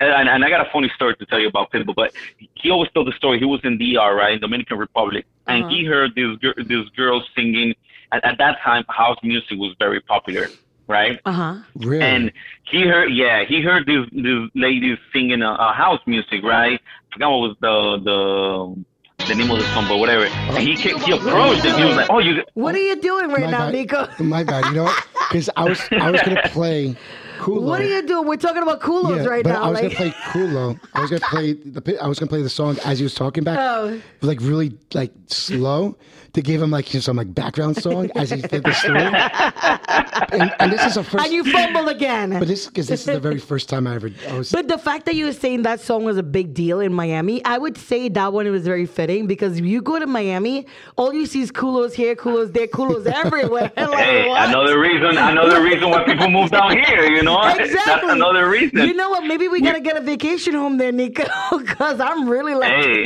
and, 0.06 0.28
and 0.28 0.44
I 0.44 0.48
got 0.48 0.66
a 0.66 0.70
funny 0.72 0.90
story 0.94 1.14
to 1.16 1.26
tell 1.26 1.38
you 1.38 1.48
about 1.48 1.70
Pitbull, 1.72 1.94
but 1.94 2.12
he 2.54 2.70
always 2.70 2.90
told 2.92 3.06
the 3.06 3.12
story. 3.12 3.38
He 3.38 3.44
was 3.44 3.60
in 3.64 3.78
the 3.78 3.94
DR, 3.94 4.14
right, 4.14 4.34
in 4.34 4.40
Dominican 4.40 4.78
Republic, 4.78 5.26
and 5.46 5.64
Uh-huh. 5.64 5.74
he 5.74 5.84
heard 5.84 6.14
this 6.14 6.36
gir- 6.38 6.54
this 6.66 6.88
girl 6.96 7.22
singing. 7.34 7.74
At, 8.12 8.24
at 8.24 8.38
that 8.38 8.58
time, 8.62 8.84
house 8.88 9.16
music 9.22 9.56
was 9.58 9.74
very 9.78 10.00
popular, 10.00 10.48
right? 10.86 11.18
Uh 11.24 11.32
huh. 11.32 11.54
really. 11.76 12.02
And 12.04 12.32
he 12.70 12.82
heard, 12.82 13.08
yeah, 13.12 13.44
he 13.44 13.60
heard 13.62 13.86
this 13.86 14.04
this 14.12 14.50
lady 14.54 14.98
singing 15.12 15.42
a, 15.42 15.52
a 15.52 15.72
house 15.72 16.00
music, 16.06 16.42
right? 16.42 16.78
I 16.80 17.12
forgot 17.14 17.30
what 17.30 17.40
was 17.48 17.56
the 17.60 17.74
the 18.08 18.84
the 19.28 19.34
name 19.36 19.50
of 19.50 19.58
the 19.58 19.64
song, 19.72 19.86
but 19.88 19.98
whatever. 19.98 20.24
And 20.26 20.58
he 20.58 20.74
came, 20.76 20.98
he 20.98 21.12
approached 21.12 21.64
and 21.64 21.78
he 21.78 21.84
was 21.84 21.96
like, 21.96 22.10
"Oh, 22.10 22.18
you." 22.18 22.42
What 22.54 22.74
are 22.74 22.82
you 22.90 22.96
doing 23.00 23.28
right 23.30 23.44
My 23.44 23.50
now, 23.50 23.58
bad. 23.66 23.72
Nico? 23.72 24.08
My 24.18 24.42
bad. 24.44 24.64
You 24.66 24.72
know, 24.74 24.92
because 25.30 25.48
I 25.56 25.64
was 25.64 25.80
I 25.92 26.10
was 26.10 26.20
gonna 26.22 26.42
play 26.48 26.96
Culo. 27.42 27.62
What 27.62 27.80
are 27.80 27.84
you 27.84 28.06
doing? 28.06 28.26
We're 28.28 28.36
talking 28.36 28.62
about 28.62 28.80
Culos 28.80 29.26
right 29.28 29.42
but 29.42 29.52
now. 29.52 29.62
I 29.64 29.68
was 29.70 29.80
like, 29.82 29.98
gonna 29.98 30.10
play 30.12 30.20
Culo. 30.30 30.80
I 30.94 31.00
was 31.00 31.10
gonna 31.10 31.20
play 31.28 31.52
the. 31.54 31.98
I 32.02 32.06
was 32.06 32.18
gonna 32.18 32.28
play 32.28 32.42
the 32.42 32.48
song 32.50 32.78
as 32.84 32.98
he 32.98 33.02
was 33.04 33.14
talking 33.14 33.42
back, 33.42 33.58
Oh. 33.58 34.00
like 34.20 34.38
really 34.40 34.78
like 34.94 35.12
slow 35.26 35.96
to 36.34 36.40
give 36.40 36.62
him 36.62 36.70
like 36.70 36.86
some 36.86 37.16
like 37.16 37.34
background 37.34 37.76
song 37.76 38.10
as 38.16 38.30
he 38.30 38.40
did 38.40 38.62
the 38.64 38.72
story. 38.72 39.00
and, 40.40 40.54
and 40.60 40.72
this 40.72 40.84
is 40.84 40.96
a 40.96 41.04
first. 41.04 41.24
and 41.24 41.32
you 41.34 41.44
fumbled 41.50 41.88
again. 41.88 42.30
but 42.38 42.48
this 42.48 42.66
because 42.66 42.86
this 42.88 43.00
is 43.00 43.06
the 43.06 43.20
very 43.20 43.38
first 43.38 43.68
time 43.68 43.86
I 43.86 43.96
ever. 43.96 44.10
I 44.28 44.38
was. 44.38 44.50
But 44.52 44.68
the 44.68 44.78
fact 44.78 45.04
that 45.06 45.14
you 45.14 45.26
were 45.26 45.32
saying 45.32 45.62
that 45.62 45.80
song 45.80 46.04
was 46.04 46.16
a 46.16 46.22
big 46.22 46.54
deal 46.54 46.80
in 46.80 46.92
Miami, 46.92 47.44
I 47.44 47.58
would 47.58 47.76
say 47.76 48.08
that 48.10 48.32
one 48.32 48.50
was 48.50 48.64
very 48.64 48.86
fitting 48.86 49.26
because 49.26 49.58
if 49.58 49.64
you 49.64 49.82
go 49.82 49.98
to 49.98 50.06
Miami, 50.06 50.66
all 50.96 51.12
you 51.12 51.26
see 51.26 51.40
is 51.42 51.50
culos 51.52 51.92
here, 51.92 52.14
culos 52.14 52.52
there, 52.52 52.66
culos 52.68 53.04
everywhere. 53.06 53.70
like, 53.76 53.94
Hey, 53.98 54.28
what? 54.28 54.48
another 54.48 54.78
reason, 54.80 55.18
another 55.18 55.62
reason 55.62 55.90
why 55.90 56.04
people 56.04 56.30
move 56.30 56.50
down 56.50 56.76
here. 56.84 57.04
You 57.10 57.22
know, 57.22 57.31
Exactly. 57.62 57.80
that's 57.86 58.04
another 58.12 58.48
reason. 58.48 58.78
You 58.88 58.94
know 58.94 59.10
what? 59.10 59.24
Maybe 59.24 59.48
we 59.48 59.60
gotta 59.60 59.80
get 59.80 59.96
a 59.96 60.00
vacation 60.00 60.54
home 60.54 60.78
there, 60.78 60.92
Nico, 60.92 61.24
because 61.58 62.00
I'm 62.00 62.28
really 62.28 62.54
like. 62.54 62.72
Hey, 62.84 63.04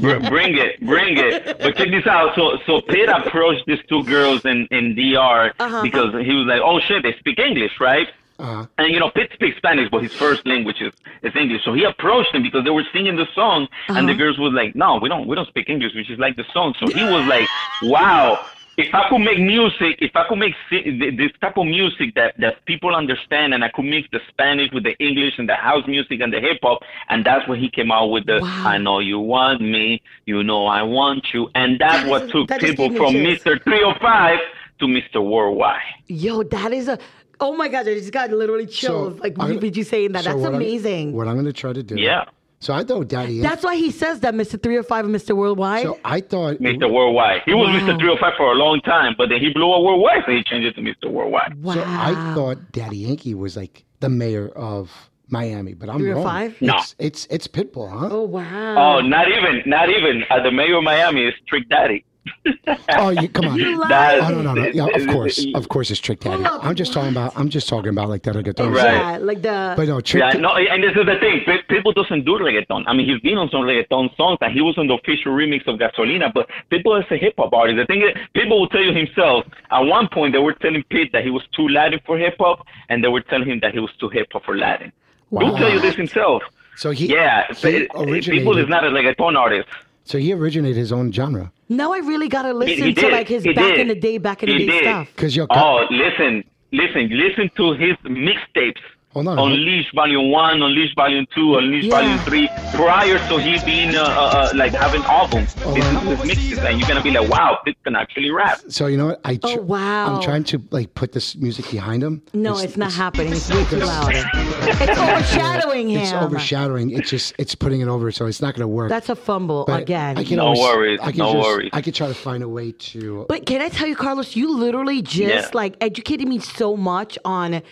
br- 0.00 0.28
bring 0.28 0.56
it, 0.58 0.80
bring 0.80 1.16
it. 1.18 1.58
But 1.60 1.76
check 1.76 1.90
this 1.90 2.06
out. 2.06 2.34
So, 2.34 2.58
so 2.66 2.80
Pitt 2.80 3.08
approached 3.08 3.64
these 3.66 3.80
two 3.88 4.02
girls 4.04 4.44
in 4.44 4.66
in 4.70 4.94
DR 4.94 5.52
Uh-huh. 5.58 5.82
because 5.82 6.10
he 6.24 6.32
was 6.34 6.46
like, 6.46 6.60
"Oh 6.64 6.80
shit, 6.80 7.02
they 7.02 7.14
speak 7.18 7.38
English, 7.38 7.72
right?" 7.80 8.08
uh, 8.38 8.66
And 8.78 8.92
you 8.92 8.98
know, 9.00 9.10
Pitt 9.10 9.30
speaks 9.34 9.56
Spanish, 9.58 9.88
but 9.90 10.02
his 10.02 10.12
first 10.12 10.44
language 10.46 10.80
is, 10.80 10.92
is 11.22 11.34
English. 11.36 11.62
So 11.64 11.72
he 11.72 11.84
approached 11.84 12.32
them 12.32 12.42
because 12.42 12.64
they 12.64 12.70
were 12.70 12.84
singing 12.92 13.16
the 13.16 13.26
song, 13.34 13.68
and 13.88 14.08
the 14.08 14.14
girls 14.14 14.38
was 14.38 14.52
like, 14.52 14.74
"No, 14.74 14.98
we 15.02 15.08
don't, 15.08 15.26
we 15.28 15.34
don't 15.36 15.48
speak 15.48 15.68
English. 15.68 15.92
We 15.94 16.02
just 16.04 16.20
like 16.20 16.36
the 16.36 16.44
song." 16.52 16.74
So 16.80 16.86
he 16.98 17.04
was 17.04 17.24
like, 17.26 17.48
"Wow." 17.82 18.44
If 18.76 18.92
I 18.94 19.08
could 19.08 19.18
make 19.20 19.38
music, 19.38 19.98
if 20.00 20.10
I 20.16 20.26
could 20.28 20.38
make 20.38 20.54
this 20.70 21.30
type 21.40 21.56
of 21.56 21.66
music 21.66 22.14
that, 22.16 22.34
that 22.38 22.64
people 22.64 22.94
understand, 22.94 23.54
and 23.54 23.62
I 23.64 23.68
could 23.68 23.84
mix 23.84 24.08
the 24.10 24.20
Spanish 24.28 24.70
with 24.72 24.82
the 24.84 24.96
English 24.98 25.34
and 25.38 25.48
the 25.48 25.54
house 25.54 25.86
music 25.86 26.20
and 26.20 26.32
the 26.32 26.40
hip 26.40 26.58
hop, 26.62 26.82
and 27.08 27.24
that's 27.24 27.46
when 27.48 27.60
he 27.60 27.68
came 27.70 27.92
out 27.92 28.06
with 28.06 28.26
the 28.26 28.40
Wow. 28.42 28.64
"I 28.66 28.78
know 28.78 28.98
you 28.98 29.20
want 29.20 29.60
me, 29.60 30.02
you 30.26 30.42
know 30.42 30.66
I 30.66 30.82
want 30.82 31.32
you," 31.32 31.50
and 31.54 31.78
that's 31.78 32.02
That 32.02 32.10
what 32.10 32.22
is- 32.24 32.32
took 32.32 32.48
that 32.48 32.60
Pitbull 32.60 32.96
from. 32.96 33.14
Mr. 33.14 33.62
305 33.62 34.38
to 34.80 34.86
Mr. 34.86 35.22
Worldwide. 35.24 35.80
Yo, 36.08 36.42
that 36.42 36.72
is 36.72 36.88
a. 36.88 36.98
Oh 37.40 37.54
my 37.56 37.68
God, 37.68 37.86
I 37.88 37.94
just 37.94 38.12
got 38.12 38.30
literally 38.30 38.66
chills. 38.66 39.18
like, 39.20 39.38
I'm- 39.38 39.60
you 39.62 39.84
saying 39.84 40.12
that. 40.12 40.24
so 40.24 40.30
That's 40.30 40.40
what 40.40 40.46
I'm- 40.52 40.54
amazing. 40.56 41.12
what 41.12 41.28
I'm 41.28 41.36
gonna 41.36 41.52
try 41.52 41.72
to 41.72 41.82
do. 41.82 41.96
Yeah. 41.96 42.24
So 42.64 42.72
I 42.72 42.82
thought 42.82 43.08
Daddy. 43.08 43.40
That's 43.40 43.62
why 43.62 43.76
he 43.76 43.90
says 43.90 44.20
that, 44.20 44.32
Mr. 44.34 44.60
305 44.62 45.04
and 45.04 45.14
Mr. 45.14 45.36
Worldwide. 45.36 45.82
So 45.84 45.98
I 46.04 46.20
thought. 46.20 46.56
Mr. 46.60 46.90
Worldwide. 46.90 47.42
He 47.44 47.52
was 47.52 47.68
Wow. 47.68 47.74
Mr. 47.80 47.98
305 47.98 48.32
for 48.38 48.52
a 48.52 48.54
long 48.54 48.80
time, 48.80 49.14
but 49.18 49.28
then 49.28 49.40
he 49.40 49.52
blew 49.52 49.70
up 49.70 49.82
worldwide, 49.82 50.22
so 50.24 50.32
he 50.32 50.42
changed 50.44 50.66
it 50.66 50.74
to 50.76 50.80
Mr. 50.80 51.10
Worldwide. 51.12 51.62
wow. 51.62 51.74
So 51.74 51.84
I 51.86 52.32
thought 52.34 52.72
Daddy 52.72 52.96
Yankee 52.98 53.34
was 53.34 53.54
like 53.56 53.84
the 54.00 54.08
mayor 54.08 54.48
of 54.48 54.90
Miami, 55.28 55.74
but 55.74 55.90
I'm 55.90 55.98
Three 55.98 56.10
or 56.10 56.14
wrong. 56.16 56.24
five? 56.24 56.56
No. 56.62 56.76
It's 56.76 56.94
it's 56.98 57.26
it's 57.30 57.46
Pitbull, 57.48 57.90
huh? 57.90 58.08
Oh, 58.10 58.22
wow. 58.22 58.96
Oh, 58.96 59.00
not 59.00 59.28
even, 59.28 59.62
not 59.66 59.90
even. 59.90 60.24
Uh, 60.30 60.42
the 60.42 60.50
mayor 60.50 60.76
of 60.78 60.84
Miami 60.84 61.24
is 61.26 61.34
Trick 61.46 61.68
Daddy. 61.68 62.04
Oh, 62.96 63.10
you 63.10 63.28
come 63.28 63.48
on. 63.48 63.58
You 63.58 63.78
lied. 63.78 64.20
Oh 64.20 64.28
no 64.30 64.42
no 64.42 64.54
no! 64.54 64.66
Yeah, 64.66 64.86
of 64.86 65.06
course, 65.08 65.44
of 65.54 65.68
course, 65.68 65.90
it's 65.90 66.00
Trick 66.00 66.20
Daddy. 66.20 66.44
I'm 66.44 66.74
just 66.74 66.92
talking 66.92 67.10
about. 67.10 67.32
I'm 67.36 67.48
just 67.48 67.68
talking 67.68 67.90
about 67.90 68.08
like 68.08 68.22
that 68.22 68.34
reggaeton. 68.34 68.74
Right. 68.74 68.94
Yeah, 68.94 69.18
like 69.18 69.42
the. 69.42 69.74
But 69.76 69.88
no, 69.88 70.00
Trick. 70.00 70.22
Yeah, 70.22 70.38
no, 70.40 70.54
and 70.56 70.82
this 70.82 70.90
is 70.96 71.04
the 71.06 71.16
thing. 71.20 71.40
Pe- 71.46 71.62
Pitbull 71.68 71.94
doesn't 71.94 72.24
do 72.24 72.32
reggaeton. 72.38 72.84
I 72.86 72.92
mean, 72.94 73.08
he's 73.08 73.20
been 73.20 73.36
on 73.38 73.48
some 73.50 73.62
reggaeton 73.62 74.14
songs, 74.16 74.38
and 74.40 74.52
he 74.52 74.60
was 74.60 74.76
on 74.78 74.86
the 74.86 74.94
official 74.94 75.32
remix 75.32 75.66
of 75.66 75.78
Gasolina. 75.78 76.32
But 76.32 76.48
Pitbull 76.70 77.00
is 77.00 77.06
a 77.10 77.16
hip 77.16 77.34
hop 77.36 77.52
artist. 77.52 77.76
The 77.78 77.86
thing 77.86 78.02
is, 78.02 78.10
Pitbull 78.34 78.60
will 78.60 78.68
tell 78.68 78.82
you 78.82 78.94
himself. 78.94 79.44
At 79.70 79.80
one 79.80 80.08
point, 80.08 80.32
they 80.32 80.38
were 80.40 80.54
telling 80.54 80.82
Pit 80.84 81.10
that 81.12 81.24
he 81.24 81.30
was 81.30 81.42
too 81.54 81.68
Latin 81.68 82.00
for 82.06 82.16
hip 82.18 82.36
hop, 82.38 82.66
and 82.88 83.02
they 83.04 83.08
were 83.08 83.22
telling 83.22 83.48
him 83.48 83.60
that 83.60 83.72
he 83.72 83.80
was 83.80 83.90
too 83.98 84.08
hip 84.08 84.28
hop 84.32 84.44
for 84.44 84.56
Latin. 84.56 84.92
He'll 85.30 85.56
tell 85.56 85.70
you 85.70 85.80
this 85.80 85.96
himself. 85.96 86.42
So 86.76 86.90
he. 86.90 87.06
Yeah, 87.12 87.46
He 87.48 87.54
pe- 87.54 87.86
originated. 87.94 88.46
Pitbull 88.46 88.62
is 88.62 88.68
not 88.68 88.84
a 88.84 88.88
reggaeton 88.90 89.36
artist. 89.36 89.68
So 90.04 90.18
he 90.18 90.32
originated 90.32 90.76
his 90.76 90.92
own 90.92 91.10
genre. 91.12 91.50
now 91.68 91.92
I 91.92 91.98
really 91.98 92.28
gotta 92.28 92.52
listen 92.52 92.84
he 92.86 92.94
to 92.94 93.08
like 93.08 93.26
his 93.28 93.42
He 93.44 93.52
back 93.54 93.72
did. 93.74 93.80
in 93.80 93.88
the 93.88 93.94
day, 93.94 94.18
back 94.18 94.42
in 94.42 94.50
the 94.50 94.58
day 94.58 94.66
did. 94.66 94.82
stuff. 94.82 95.08
Cause 95.16 95.34
yo, 95.34 95.46
Oh, 95.50 95.86
listen, 95.90 96.44
listen, 96.72 97.08
listen 97.10 97.50
to 97.56 97.72
his 97.72 97.96
mixtapes. 98.04 98.80
Hold 99.14 99.28
on. 99.28 99.38
Unleash 99.38 99.86
Volume 99.94 100.30
One, 100.30 100.60
Unleash 100.62 100.94
Volume 100.96 101.26
Two, 101.34 101.56
Unleash 101.56 101.84
Yeah. 101.84 101.90
Volume 102.00 102.18
Three. 102.18 102.48
Prior 102.74 103.18
to 103.28 103.38
he 103.38 103.64
being 103.64 103.94
uh, 103.94 104.02
uh, 104.02 104.04
uh, 104.06 104.52
like 104.56 104.72
having 104.72 105.02
albums, 105.04 105.54
Hold 105.62 105.76
this 105.76 105.86
is 105.86 106.02
his 106.02 106.24
mixes, 106.26 106.58
and 106.58 106.78
you're 106.78 106.88
gonna 106.88 107.02
be 107.02 107.10
like, 107.12 107.28
wow, 107.28 107.58
this 107.64 107.74
can 107.84 107.94
actually 107.94 108.30
rap. 108.30 108.60
so 108.68 108.86
you 108.86 108.96
know 108.96 109.06
what? 109.06 109.20
I. 109.24 109.38
Oh, 109.42 109.54
tr- 109.56 109.62
wow. 109.62 110.16
I'm 110.16 110.22
trying 110.22 110.44
to 110.44 110.60
like 110.70 110.94
put 110.94 111.12
this 111.12 111.36
music 111.36 111.70
behind 111.70 112.02
him. 112.02 112.22
No, 112.32 112.58
it's, 112.58 112.76
not 112.76 112.92
happening. 112.92 113.32
It's 113.32 113.48
way 113.54 113.64
too 113.66 113.76
loud. 113.78 114.10
It's 114.12 114.98
overshadowing 114.98 115.90
him. 115.90 116.00
It's 116.00 116.12
overshadowing. 116.12 116.90
It's 116.90 117.08
just 117.10 117.34
it's 117.38 117.54
putting 117.54 117.80
it 117.80 117.88
over, 117.88 118.10
so 118.10 118.26
it's 118.26 118.42
not 118.42 118.54
gonna 118.54 118.66
work. 118.68 118.88
That's 118.90 119.08
a 119.08 119.16
fumble 119.16 119.64
But 119.66 119.82
again. 119.82 120.18
I 120.18 120.24
can 120.24 120.36
No 120.38 120.46
always, 120.46 120.60
worries, 120.60 121.00
I 121.02 121.10
can 121.12 121.18
no 121.18 121.32
just, 121.34 121.48
worries. 121.48 121.70
I 121.72 121.80
can 121.82 121.92
try 121.92 122.08
to 122.08 122.14
find 122.14 122.42
a 122.42 122.48
way 122.48 122.72
to. 122.72 123.26
But 123.28 123.46
can 123.46 123.60
I 123.62 123.68
tell 123.68 123.86
you, 123.86 123.94
Carlos, 123.96 124.34
you 124.34 124.56
literally 124.56 125.02
just 125.02 125.20
Yeah. 125.22 125.48
like 125.52 125.76
educated 125.80 126.26
me 126.26 126.38
so 126.40 126.76
much 126.76 127.16
on 127.24 127.62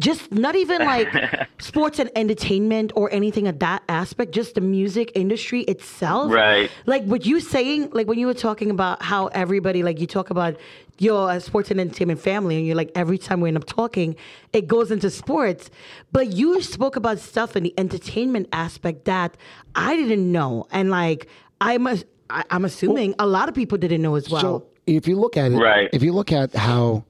just 0.00 0.30
not 0.30 0.54
even 0.54 0.78
like 0.82 1.08
sports 1.58 1.98
and 1.98 2.10
entertainment 2.14 2.92
or 2.94 3.12
anything 3.12 3.48
of 3.48 3.58
that 3.58 3.82
aspect, 3.88 4.32
just 4.32 4.54
the 4.54 4.60
music 4.60 5.10
industry 5.14 5.62
itself. 5.62 6.30
Right. 6.32 6.70
Like 6.86 7.04
what 7.04 7.26
you 7.26 7.40
saying, 7.40 7.90
like 7.92 8.06
when 8.06 8.18
you 8.18 8.26
were 8.26 8.34
talking 8.34 8.70
about 8.70 9.02
how 9.02 9.26
everybody, 9.28 9.82
like 9.82 10.00
you 10.00 10.06
talk 10.06 10.30
about 10.30 10.56
your 10.98 11.30
uh, 11.30 11.38
sports 11.40 11.70
and 11.70 11.80
entertainment 11.80 12.20
family, 12.20 12.56
and 12.56 12.66
you're 12.66 12.76
like, 12.76 12.90
every 12.94 13.18
time 13.18 13.40
we 13.40 13.48
end 13.48 13.56
up 13.56 13.66
talking, 13.66 14.16
it 14.52 14.66
goes 14.66 14.90
into 14.90 15.10
sports. 15.10 15.70
But 16.12 16.28
you 16.32 16.60
spoke 16.62 16.96
about 16.96 17.18
stuff 17.18 17.56
in 17.56 17.62
the 17.62 17.74
entertainment 17.78 18.48
aspect 18.52 19.04
that 19.04 19.36
I 19.74 19.96
didn't 19.96 20.30
know. 20.30 20.66
And 20.72 20.90
like, 20.90 21.28
I'm, 21.60 21.86
a, 21.86 21.98
I, 22.30 22.44
I'm 22.50 22.64
assuming 22.64 23.14
a 23.18 23.26
lot 23.26 23.48
of 23.48 23.54
people 23.54 23.78
didn't 23.78 24.02
know 24.02 24.14
as 24.14 24.28
well. 24.30 24.40
So 24.40 24.66
if 24.86 25.06
you 25.08 25.16
look 25.16 25.36
at 25.36 25.52
it, 25.52 25.56
Right. 25.56 25.88
if 25.92 26.02
you 26.02 26.12
look 26.12 26.32
at 26.32 26.54
how 26.54 27.04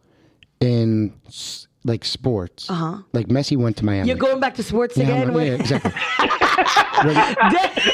in 0.60 1.14
s- 1.26 1.67
like 1.84 2.04
sports, 2.04 2.68
uh-huh. 2.70 3.02
like 3.12 3.28
Messi 3.28 3.56
went 3.56 3.76
to 3.78 3.84
Miami. 3.84 4.08
You're 4.08 4.16
going 4.16 4.40
back 4.40 4.54
to 4.56 4.62
sports 4.62 4.96
yeah, 4.96 5.04
again? 5.04 5.28
I'm 5.28 5.34
not- 5.34 5.44
yeah, 5.44 5.50
Wait- 5.52 5.60
exactly. 5.60 5.92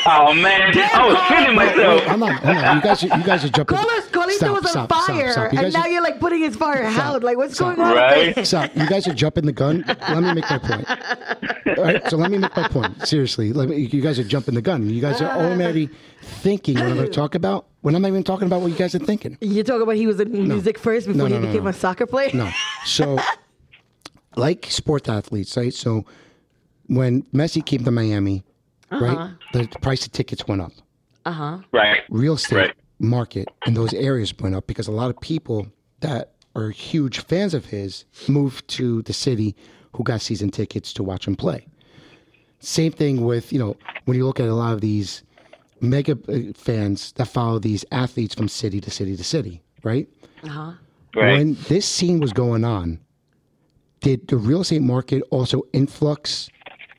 Oh 0.07 0.33
man, 0.33 0.77
I 0.77 1.07
was 1.07 1.19
feeling 1.29 1.55
myself. 1.55 2.03
Hold 2.05 2.23
on, 2.23 2.33
hold 2.37 2.57
on. 2.57 2.77
You 2.77 2.83
guys, 2.83 3.05
are, 3.05 3.19
you 3.19 3.25
guys 3.25 3.45
are 3.45 3.49
jumping. 3.51 3.77
Carlos, 3.77 4.07
Carlito 4.09 4.37
Stop, 4.37 4.53
was 4.53 4.65
on 4.65 4.71
stop, 4.71 5.07
fire, 5.07 5.33
stop, 5.33 5.33
stop. 5.33 5.53
You 5.53 5.59
and 5.59 5.67
guys 5.67 5.73
now 5.75 5.81
are- 5.83 5.89
you're 5.89 6.03
like 6.03 6.19
putting 6.21 6.41
his 6.41 6.57
fire 6.57 6.85
out. 6.85 7.23
Like, 7.23 7.37
what's 7.37 7.55
Stop. 7.55 7.77
going 7.77 7.89
on? 7.89 7.97
Right. 7.97 8.47
Stop. 8.47 8.75
You 8.75 8.87
guys 8.87 9.07
are 9.07 9.13
jumping 9.13 9.45
the 9.45 9.53
gun. 9.53 9.85
Let 9.87 10.23
me 10.23 10.35
make 10.35 10.49
my 10.49 10.59
point. 10.59 11.79
All 11.79 11.85
right. 11.85 12.11
So 12.11 12.17
let 12.17 12.31
me 12.31 12.39
make 12.39 12.57
my 12.57 12.69
point. 12.69 13.07
Seriously, 13.07 13.53
let 13.53 13.69
me, 13.69 13.77
you 13.77 14.01
guys 14.01 14.19
are 14.19 14.25
jumping 14.25 14.55
the 14.55 14.63
gun. 14.63 14.89
You 14.89 15.01
guys 15.01 15.21
are 15.21 15.31
already 15.31 15.91
thinking 16.23 16.77
what 16.77 16.85
I'm 16.85 16.95
going 16.95 17.07
to 17.07 17.13
talk 17.13 17.35
about 17.35 17.67
when 17.83 17.95
I'm 17.95 18.03
not 18.03 18.09
even 18.09 18.25
talking 18.25 18.47
about 18.47 18.63
what 18.63 18.71
you 18.71 18.77
guys 18.79 18.95
are 18.95 18.99
thinking. 19.01 19.37
You 19.41 19.63
talk 19.63 19.83
about 19.83 19.97
he 19.97 20.07
was 20.07 20.21
in 20.21 20.33
music 20.49 20.79
first 20.79 21.07
before 21.07 21.29
no, 21.29 21.35
he 21.35 21.41
no, 21.41 21.47
became 21.47 21.65
no. 21.65 21.71
a 21.71 21.73
soccer 21.75 22.07
player. 22.07 22.31
No. 22.33 22.51
So, 22.87 23.19
like 24.37 24.67
sports 24.67 25.09
athletes, 25.09 25.57
right? 25.57 25.73
So, 25.75 26.05
when 26.87 27.23
Messi 27.35 27.65
came 27.65 27.85
to 27.85 27.91
Miami, 27.91 28.43
right, 28.91 29.31
the 29.53 29.67
price 29.81 30.05
of 30.07 30.13
tickets 30.13 30.47
went 30.47 30.61
up. 30.61 30.73
Uh 31.25 31.33
huh. 31.33 31.59
Right. 31.73 32.03
Real 32.11 32.35
estate 32.35 32.57
Right. 32.57 32.73
market 32.99 33.49
in 33.67 33.75
those 33.75 33.95
areas 33.95 34.35
went 34.39 34.55
up 34.55 34.67
because 34.67 34.87
a 34.89 34.93
lot 34.93 35.09
of 35.11 35.19
people 35.21 35.67
that 36.01 36.33
are 36.55 36.71
huge 36.71 37.21
fans 37.21 37.55
of 37.55 37.65
his 37.67 38.05
moved 38.29 38.69
to 38.69 39.03
the 39.03 39.13
city 39.13 39.57
who 39.95 40.05
got 40.05 40.21
season 40.21 40.51
tickets 40.51 40.93
to 40.93 41.03
watch 41.03 41.27
him 41.27 41.35
play. 41.37 41.67
Same 42.61 42.93
thing 42.93 43.25
with, 43.25 43.53
you 43.53 43.59
know, 43.59 43.77
when 44.05 44.17
you 44.17 44.27
look 44.27 44.39
at 44.41 44.49
a 44.49 44.55
lot 44.55 44.75
of 44.75 44.81
these 44.81 45.23
mega 45.81 46.19
uh, 46.29 46.53
fans 46.55 47.13
that 47.13 47.27
follow 47.27 47.59
these 47.59 47.85
athletes 47.91 48.35
from 48.35 48.49
city 48.49 48.81
to 48.81 48.91
city 48.91 49.17
to 49.17 49.25
city, 49.25 49.63
right? 49.83 50.09
Uh 50.43 50.75
Right. 51.17 51.39
When 51.39 51.55
this 51.69 51.87
scene 51.87 52.19
was 52.19 52.33
going 52.33 52.65
on, 52.65 52.99
did 54.05 54.29
the 54.29 54.37
real 54.37 54.61
estate 54.61 54.83
market 54.83 55.23
also 55.31 55.63
influx 55.73 56.51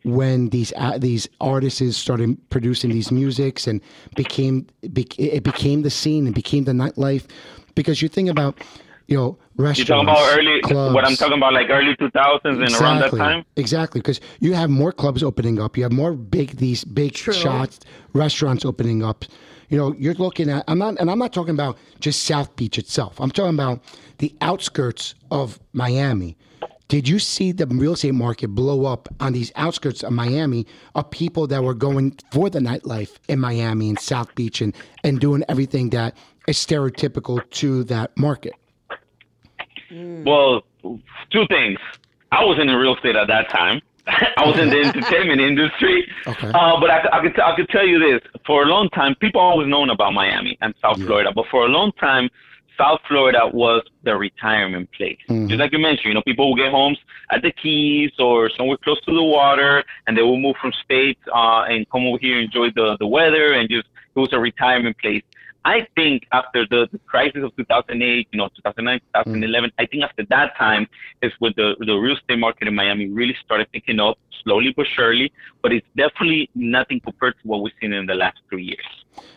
when 0.04 0.50
these 0.50 0.74
uh, 0.76 0.98
these 0.98 1.30
artists 1.39 1.98
started 1.98 2.38
producing 2.50 2.89
these 2.91 3.12
musics 3.12 3.68
and 3.68 3.80
became 4.15 4.65
bec- 4.89 5.18
it 5.20 5.44
became 5.44 5.84
the 5.84 5.91
scene 5.91 6.26
and 6.26 6.34
became 6.34 6.63
the 6.63 6.72
nightlife? 6.72 7.26
Because 7.76 8.02
you 8.02 8.08
think 8.08 8.28
about, 8.28 8.58
you 9.08 9.15
know, 9.15 9.38
restaurants 9.56 9.78
You're 9.78 9.98
talking 9.98 10.10
about 10.10 10.39
early, 10.39 10.62
clubs, 10.62 10.96
what 10.96 11.06
I'm 11.06 11.15
talking 11.15 11.38
about, 11.38 11.54
like 11.54 11.70
early 11.70 11.96
2000s 11.96 12.39
and 12.44 12.74
around 12.82 13.02
that 13.02 13.12
time. 13.12 13.46
Exactly, 13.56 14.02
because 14.02 14.20
you 14.39 14.54
have 14.54 14.72
more 14.72 14.91
clubs 14.91 15.22
opening 15.22 15.60
up. 15.62 15.78
You 15.78 15.84
have 15.84 15.91
more 15.91 16.13
big 16.13 16.58
these 16.58 16.84
big 16.84 17.13
True. 17.13 17.34
shots 17.34 17.80
restaurants 18.13 18.65
opening 18.65 19.04
up. 19.04 19.26
You 19.70 19.78
know, 19.78 19.94
you're 19.94 20.15
looking 20.15 20.50
at. 20.50 20.63
I'm 20.68 20.80
not, 20.80 21.00
and 21.00 21.12
I'm 21.12 21.20
not 21.20 21.34
talking 21.34 21.54
about 21.54 21.78
just 22.00 22.24
South 22.24 22.56
Beach 22.56 22.80
itself. 22.80 23.22
I'm 23.22 23.30
talking 23.30 23.54
about 23.54 23.84
the 24.18 24.34
outskirts 24.41 25.13
of 25.30 25.60
Miami. 25.74 26.36
Did 26.88 27.08
you 27.08 27.17
see 27.17 27.52
the 27.52 27.65
real 27.65 27.93
estate 27.93 28.13
market 28.13 28.50
blow 28.50 28.86
up 28.86 29.10
on 29.19 29.34
these 29.34 29.52
outskirts 29.56 30.04
of 30.04 30.13
Miami 30.13 30.67
of 30.93 31.10
people 31.10 31.48
that 31.48 31.63
were 31.63 31.74
going 31.74 32.15
for 32.32 32.50
the 32.50 32.60
nightlife 32.60 33.18
in 33.28 33.39
Miami 33.39 33.89
and 33.89 33.99
South 33.99 34.34
Beach 34.36 34.62
and, 34.62 34.76
and 35.03 35.20
doing 35.20 35.43
everything 35.49 35.89
that 35.91 36.16
is 36.47 36.57
stereotypical 36.57 37.41
to 37.51 37.84
that 37.86 38.16
market? 38.18 38.53
Well, 39.91 40.62
two 41.32 41.45
things. 41.47 41.80
I 42.32 42.43
was 42.43 42.60
in 42.60 42.68
the 42.68 42.76
real 42.76 42.95
estate 42.95 43.16
at 43.16 43.28
that 43.28 43.49
time. 43.49 43.82
I 44.07 44.45
was 44.45 44.60
in 44.60 44.70
the 44.70 44.82
entertainment 44.82 45.41
industry. 45.41 46.07
Okay. 46.28 46.49
Uh, 46.49 46.80
but 46.80 46.91
I, 46.91 47.07
I 47.12 47.22
could 47.22 47.39
I 47.39 47.55
could 47.55 47.70
tell 47.70 47.88
you 47.88 47.97
this: 47.97 48.22
for 48.45 48.62
a 48.64 48.66
long 48.68 48.89
time, 48.89 49.16
people 49.16 49.41
always 49.41 49.68
known 49.68 49.89
about 49.89 50.14
Miami 50.14 50.57
and 50.62 50.76
South 50.82 50.99
Yeah. 50.99 51.05
Florida, 51.07 51.32
but 51.34 51.45
for 51.49 51.66
a 51.66 51.70
long 51.70 51.91
time, 51.93 52.30
South 52.78 53.01
Florida 53.07 53.47
was 53.51 53.84
the 54.03 54.15
retirement 54.15 54.91
place. 54.91 55.17
Mhm. 55.30 55.47
Just 55.49 55.59
like 55.59 55.71
you 55.71 55.80
mentioned, 55.80 56.05
you 56.05 56.13
know, 56.13 56.21
people 56.21 56.49
will 56.49 56.55
get 56.55 56.71
homes 56.71 56.97
at 57.32 57.41
the 57.41 57.51
Keys 57.51 58.11
or 58.19 58.49
somewhere 58.49 58.78
close 58.78 58.99
to 59.01 59.13
the 59.13 59.23
water, 59.23 59.84
and 60.07 60.17
they 60.17 60.21
will 60.21 60.38
move 60.39 60.55
from 60.57 60.71
states 60.84 61.21
uh, 61.34 61.63
and 61.69 61.89
come 61.89 62.05
over 62.07 62.17
here, 62.19 62.36
and 62.38 62.45
enjoy 62.45 62.69
the 62.71 62.97
the 62.99 63.07
weather, 63.07 63.53
and 63.53 63.69
just 63.69 63.88
it 64.15 64.19
was 64.19 64.34
a 64.34 64.39
retirement 64.39 64.97
place. 64.97 65.23
I 65.65 65.88
think 65.95 66.28
after 66.32 66.67
the, 66.69 66.88
the 66.91 66.99
crisis 66.99 67.43
of 67.43 67.55
2008, 67.55 68.28
you 68.32 68.38
know, 68.38 68.49
2009, 68.49 68.99
2011, 69.15 69.71
I 69.80 69.88
think 69.88 70.03
after 70.03 70.23
that 70.30 70.55
time 70.57 70.88
is 71.23 71.32
when 71.39 71.53
the, 71.57 71.76
the 71.80 71.95
real 71.95 72.15
estate 72.15 72.38
market 72.38 72.67
in 72.67 72.76
Miami 72.76 73.07
really 73.07 73.36
started 73.43 73.71
picking 73.71 73.99
up 73.99 74.19
slowly 74.43 74.73
but 74.78 74.86
surely. 74.95 75.32
But 75.63 75.73
it's 75.73 75.88
definitely 75.97 76.51
nothing 76.53 76.99
compared 76.99 77.34
to 77.41 77.47
what 77.47 77.63
we've 77.63 77.73
seen 77.82 77.93
in 77.93 78.05
the 78.05 78.13
last 78.13 78.38
three 78.47 78.63
years. 78.63 78.86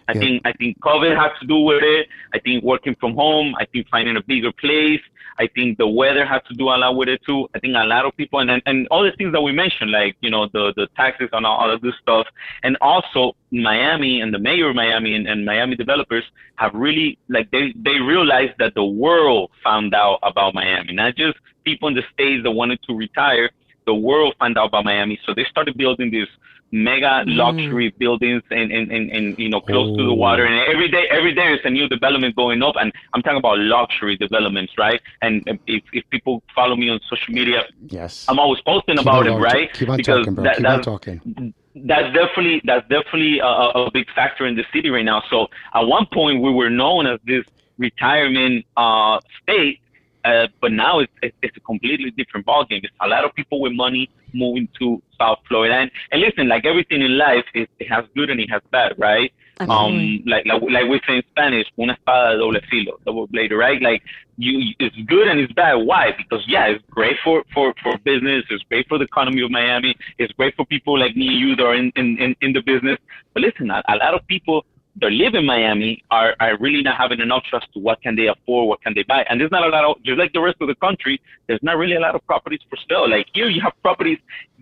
I 0.08 0.12
Yeah. 0.14 0.20
think 0.20 0.42
I 0.46 0.52
think 0.52 0.80
COVID 0.80 1.14
has 1.16 1.32
to 1.40 1.46
do 1.46 1.58
with 1.60 1.82
it. 1.82 2.08
I 2.32 2.38
think 2.38 2.64
working 2.64 2.94
from 3.00 3.14
home. 3.14 3.54
I 3.60 3.64
think 3.66 3.88
finding 3.88 4.16
a 4.16 4.22
bigger 4.22 4.52
place. 4.52 5.02
I 5.40 5.46
think 5.54 5.78
the 5.78 5.86
weather 5.86 6.24
has 6.24 6.42
to 6.48 6.54
do 6.54 6.64
a 6.64 6.76
lot 6.82 6.96
with 6.96 7.08
it 7.08 7.20
too. 7.24 7.48
I 7.54 7.58
think 7.60 7.74
a 7.76 7.84
lot 7.84 8.04
of 8.04 8.16
people 8.16 8.40
and 8.40 8.50
and, 8.66 8.88
all 8.90 9.04
the 9.04 9.12
things 9.12 9.32
that 9.32 9.40
we 9.40 9.52
mentioned, 9.52 9.90
like 9.90 10.16
you 10.20 10.30
know 10.30 10.48
the 10.52 10.72
the 10.76 10.88
taxes 10.96 11.28
and 11.32 11.46
all, 11.46 11.56
all 11.58 11.70
of 11.70 11.80
this 11.80 11.94
stuff, 12.02 12.26
and 12.64 12.76
also 12.80 13.36
Miami 13.52 14.20
and 14.20 14.34
the 14.34 14.38
mayor 14.38 14.70
of 14.70 14.76
Miami 14.76 15.14
and, 15.14 15.28
and 15.28 15.44
Miami 15.44 15.76
developers 15.76 16.24
have 16.56 16.72
really 16.74 17.18
like 17.28 17.50
they 17.50 17.72
they 17.76 18.00
realized 18.00 18.54
that 18.58 18.74
the 18.74 18.84
world 18.84 19.50
found 19.62 19.94
out 19.94 20.18
about 20.22 20.54
Miami, 20.54 20.92
not 20.92 21.14
just 21.16 21.36
people 21.64 21.88
in 21.88 21.94
the 21.94 22.04
states 22.12 22.42
that 22.42 22.50
wanted 22.50 22.80
to 22.88 22.94
retire. 22.94 23.50
The 23.86 23.94
world 23.94 24.34
found 24.38 24.58
out 24.58 24.66
about 24.66 24.84
Miami, 24.84 25.18
so 25.24 25.32
they 25.34 25.44
started 25.44 25.76
building 25.78 26.10
these 26.10 26.28
mega 26.70 27.24
luxury 27.26 27.88
buildings 27.98 28.42
and, 28.50 28.70
and, 28.70 28.90
and, 28.92 29.10
and 29.10 29.38
you 29.38 29.48
know 29.48 29.60
close 29.60 29.96
to 29.96 30.02
the 30.04 30.10
Oh. 30.10 30.14
water 30.14 30.44
and 30.44 30.70
every 30.72 30.88
day 30.88 31.04
every 31.10 31.34
day 31.34 31.52
is 31.54 31.60
a 31.64 31.70
new 31.70 31.88
development 31.88 32.36
going 32.36 32.62
up 32.62 32.74
and 32.78 32.92
i'm 33.14 33.22
talking 33.22 33.38
about 33.38 33.58
luxury 33.58 34.16
developments 34.18 34.72
right 34.76 35.00
and 35.22 35.42
if, 35.66 35.82
if 35.94 36.04
people 36.10 36.42
follow 36.54 36.76
me 36.76 36.90
on 36.90 37.00
social 37.08 37.32
media 37.32 37.62
Yes. 37.88 38.26
i'm 38.28 38.38
always 38.38 38.60
posting 38.62 38.96
Keep 38.96 39.06
about 39.06 39.26
it 39.26 39.32
right 39.32 39.72
Keep 39.72 39.88
on 39.88 39.96
because 39.96 40.18
talking, 40.26 40.34
bro. 40.34 40.44
that, 40.44 40.56
Keep 40.58 40.66
on 40.66 40.72
that's, 40.72 40.84
talking. 40.84 41.54
that's 41.74 42.12
definitely 42.14 42.60
that's 42.64 42.86
definitely 42.88 43.38
a, 43.38 43.46
a 43.46 43.90
big 43.90 44.06
factor 44.14 44.44
in 44.46 44.54
the 44.56 44.64
city 44.72 44.90
right 44.90 45.04
now. 45.04 45.22
So 45.30 45.46
at 45.74 45.82
one 45.86 46.06
point 46.12 46.42
we 46.42 46.50
were 46.52 46.70
known 46.70 47.06
as 47.06 47.18
this 47.24 47.44
retirement 47.78 48.64
uh, 48.76 49.20
state, 49.42 49.80
uh, 50.24 50.48
but 50.60 50.72
now 50.72 50.98
it's, 50.98 51.12
it's 51.22 51.36
it's 51.42 51.56
a 51.56 51.60
completely 51.60 52.10
different 52.10 52.44
ballgame. 52.46 52.82
It's 52.84 52.92
a 53.00 53.08
lot 53.08 53.24
of 53.24 53.32
people 53.34 53.60
with 53.60 53.72
money 53.72 54.10
moving 54.32 54.68
to 54.78 55.02
South 55.18 55.38
Florida. 55.48 55.74
And, 55.74 55.90
and 56.12 56.20
listen, 56.20 56.48
like 56.48 56.64
everything 56.64 57.02
in 57.02 57.18
life, 57.18 57.44
it, 57.54 57.68
it 57.78 57.88
has 57.90 58.04
good 58.14 58.30
and 58.30 58.40
it 58.40 58.50
has 58.50 58.62
bad, 58.70 58.94
right? 58.98 59.32
Absolutely. 59.60 60.18
Um, 60.18 60.22
like, 60.26 60.46
like 60.46 60.62
like 60.70 60.88
we 60.88 61.00
say 61.06 61.16
in 61.16 61.22
Spanish, 61.30 61.66
una 61.78 61.94
espada 61.94 62.32
de 62.32 62.38
doble 62.38 62.60
filo, 62.70 63.00
double 63.04 63.26
blade, 63.26 63.50
right? 63.52 63.82
Like 63.82 64.02
you, 64.36 64.72
it's 64.78 64.94
good 65.06 65.26
and 65.26 65.40
it's 65.40 65.52
bad. 65.52 65.74
Why? 65.74 66.12
Because 66.16 66.44
yeah, 66.46 66.66
it's 66.66 66.84
great 66.90 67.16
for 67.24 67.42
for 67.52 67.74
for 67.82 67.98
business. 67.98 68.44
It's 68.50 68.62
great 68.64 68.86
for 68.88 68.98
the 68.98 69.04
economy 69.04 69.42
of 69.42 69.50
Miami. 69.50 69.96
It's 70.18 70.32
great 70.34 70.54
for 70.54 70.64
people 70.64 70.96
like 70.96 71.16
me 71.16 71.26
and 71.28 71.38
you 71.38 71.56
that 71.56 71.66
are 71.66 71.74
in 71.74 71.90
in 71.96 72.18
in, 72.18 72.36
in 72.40 72.52
the 72.52 72.62
business. 72.62 72.98
But 73.34 73.42
listen, 73.42 73.70
a, 73.70 73.82
a 73.88 73.96
lot 73.96 74.14
of 74.14 74.24
people 74.28 74.64
that 75.00 75.12
live 75.12 75.34
in 75.34 75.46
Miami 75.46 76.02
are, 76.10 76.34
are 76.40 76.56
really 76.58 76.82
not 76.82 76.96
having 76.96 77.20
enough 77.20 77.44
trust 77.44 77.66
to 77.74 77.78
what 77.78 78.00
can 78.02 78.16
they 78.16 78.26
afford, 78.26 78.68
what 78.68 78.82
can 78.82 78.94
they 78.94 79.04
buy. 79.04 79.24
And 79.28 79.40
there's 79.40 79.50
not 79.50 79.64
a 79.64 79.68
lot 79.68 79.84
of, 79.84 80.02
just 80.02 80.18
like 80.18 80.32
the 80.32 80.40
rest 80.40 80.56
of 80.60 80.68
the 80.68 80.74
country, 80.76 81.20
there's 81.46 81.62
not 81.62 81.76
really 81.76 81.94
a 81.94 82.00
lot 82.00 82.14
of 82.14 82.26
properties 82.26 82.60
for 82.68 82.76
sale. 82.88 83.08
Like 83.08 83.26
here, 83.32 83.48
you 83.48 83.60
have 83.60 83.74
properties. 83.82 84.18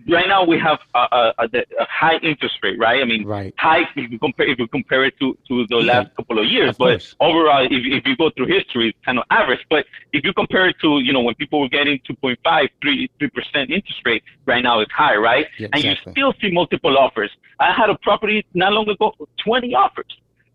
Right 0.07 0.27
now, 0.27 0.45
we 0.45 0.59
have 0.59 0.79
a, 0.93 0.99
a, 0.99 1.33
a, 1.39 1.45
a 1.79 1.85
high 1.89 2.17
interest 2.17 2.55
rate, 2.61 2.77
right? 2.79 3.01
I 3.01 3.05
mean, 3.05 3.25
Right. 3.25 3.53
high 3.57 3.81
if 3.95 4.11
you 4.11 4.19
compare 4.19 4.47
if 4.47 4.59
you 4.59 4.67
compare 4.67 5.03
it 5.05 5.15
to, 5.19 5.35
to 5.47 5.65
the 5.67 5.77
Yeah. 5.79 5.93
last 5.93 6.15
couple 6.15 6.37
of 6.39 6.45
years. 6.45 6.69
Of 6.71 6.77
but 6.77 6.85
course. 6.91 7.15
overall, 7.19 7.65
if, 7.65 7.71
if 7.71 8.05
you 8.05 8.15
go 8.15 8.29
through 8.29 8.45
history, 8.47 8.89
it's 8.89 8.97
kind 9.03 9.17
of 9.17 9.25
average. 9.31 9.59
But 9.69 9.85
if 10.13 10.23
you 10.23 10.33
compare 10.33 10.69
it 10.69 10.75
to, 10.81 10.99
you 10.99 11.11
know, 11.13 11.21
when 11.21 11.35
people 11.35 11.59
were 11.59 11.67
getting 11.69 11.99
2.5, 12.09 12.69
3, 12.81 13.09
3% 13.19 13.69
interest 13.71 14.01
rate, 14.05 14.23
right 14.45 14.61
now 14.63 14.79
it's 14.81 14.91
high, 14.91 15.15
right? 15.15 15.47
Yeah, 15.57 15.67
and 15.73 15.83
exactly. 15.83 16.13
you 16.15 16.31
still 16.31 16.33
see 16.41 16.51
multiple 16.53 16.97
offers. 16.97 17.31
I 17.59 17.73
had 17.73 17.89
a 17.89 17.97
property 17.97 18.45
not 18.53 18.73
long 18.73 18.87
ago, 18.87 19.13
20 19.43 19.73
offers. 19.73 20.05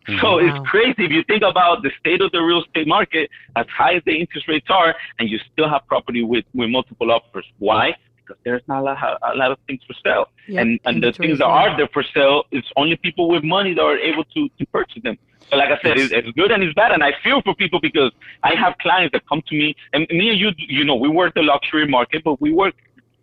Mm-hmm. 0.08 0.20
So 0.20 0.32
Wow. 0.32 0.38
it's 0.38 0.68
crazy 0.68 1.04
if 1.04 1.10
you 1.10 1.24
think 1.24 1.42
about 1.42 1.82
the 1.82 1.90
state 2.00 2.20
of 2.22 2.30
the 2.32 2.40
real 2.40 2.62
estate 2.62 2.86
market, 2.86 3.28
as 3.56 3.66
high 3.68 3.94
as 3.96 4.02
the 4.06 4.12
interest 4.18 4.46
rates 4.48 4.66
are, 4.70 4.94
and 5.18 5.28
you 5.28 5.38
still 5.52 5.68
have 5.68 5.86
property 5.88 6.22
with, 6.24 6.44
with 6.54 6.70
multiple 6.70 7.10
offers. 7.10 7.46
Why? 7.58 7.94
Because 8.24 8.40
there's 8.44 8.62
not 8.68 8.80
a 8.80 8.82
lot, 8.82 9.18
a 9.22 9.36
lot 9.36 9.50
of 9.52 9.58
things 9.66 9.80
for 9.86 9.94
sale. 10.04 10.28
Yep, 10.48 10.60
And 10.62 10.80
and 10.84 11.02
the 11.02 11.12
things 11.12 11.38
that 11.38 11.46
are 11.46 11.76
there 11.76 11.88
for 11.92 12.02
sale, 12.14 12.44
it's 12.50 12.70
only 12.76 12.96
people 12.96 13.28
with 13.28 13.42
money 13.44 13.74
that 13.74 13.82
are 13.82 13.98
able 13.98 14.24
to, 14.24 14.48
to 14.58 14.66
purchase 14.66 15.02
them. 15.02 15.18
But 15.50 15.58
like 15.58 15.70
I 15.70 15.78
said, 15.82 15.98
it's, 15.98 16.12
it's 16.12 16.30
good 16.32 16.50
and 16.50 16.62
it's 16.62 16.74
bad. 16.74 16.92
And 16.92 17.02
I 17.04 17.12
feel 17.22 17.42
for 17.42 17.54
people 17.54 17.80
because 17.80 18.12
I 18.42 18.54
have 18.54 18.78
clients 18.78 19.12
that 19.12 19.26
come 19.28 19.42
to 19.48 19.54
me, 19.54 19.74
and 19.92 20.06
me 20.10 20.30
and 20.30 20.38
you, 20.38 20.50
you 20.56 20.84
know, 20.84 20.94
we 20.94 21.08
work 21.08 21.34
the 21.34 21.42
luxury 21.42 21.86
market, 21.86 22.22
but 22.24 22.40
we 22.40 22.52
work 22.52 22.74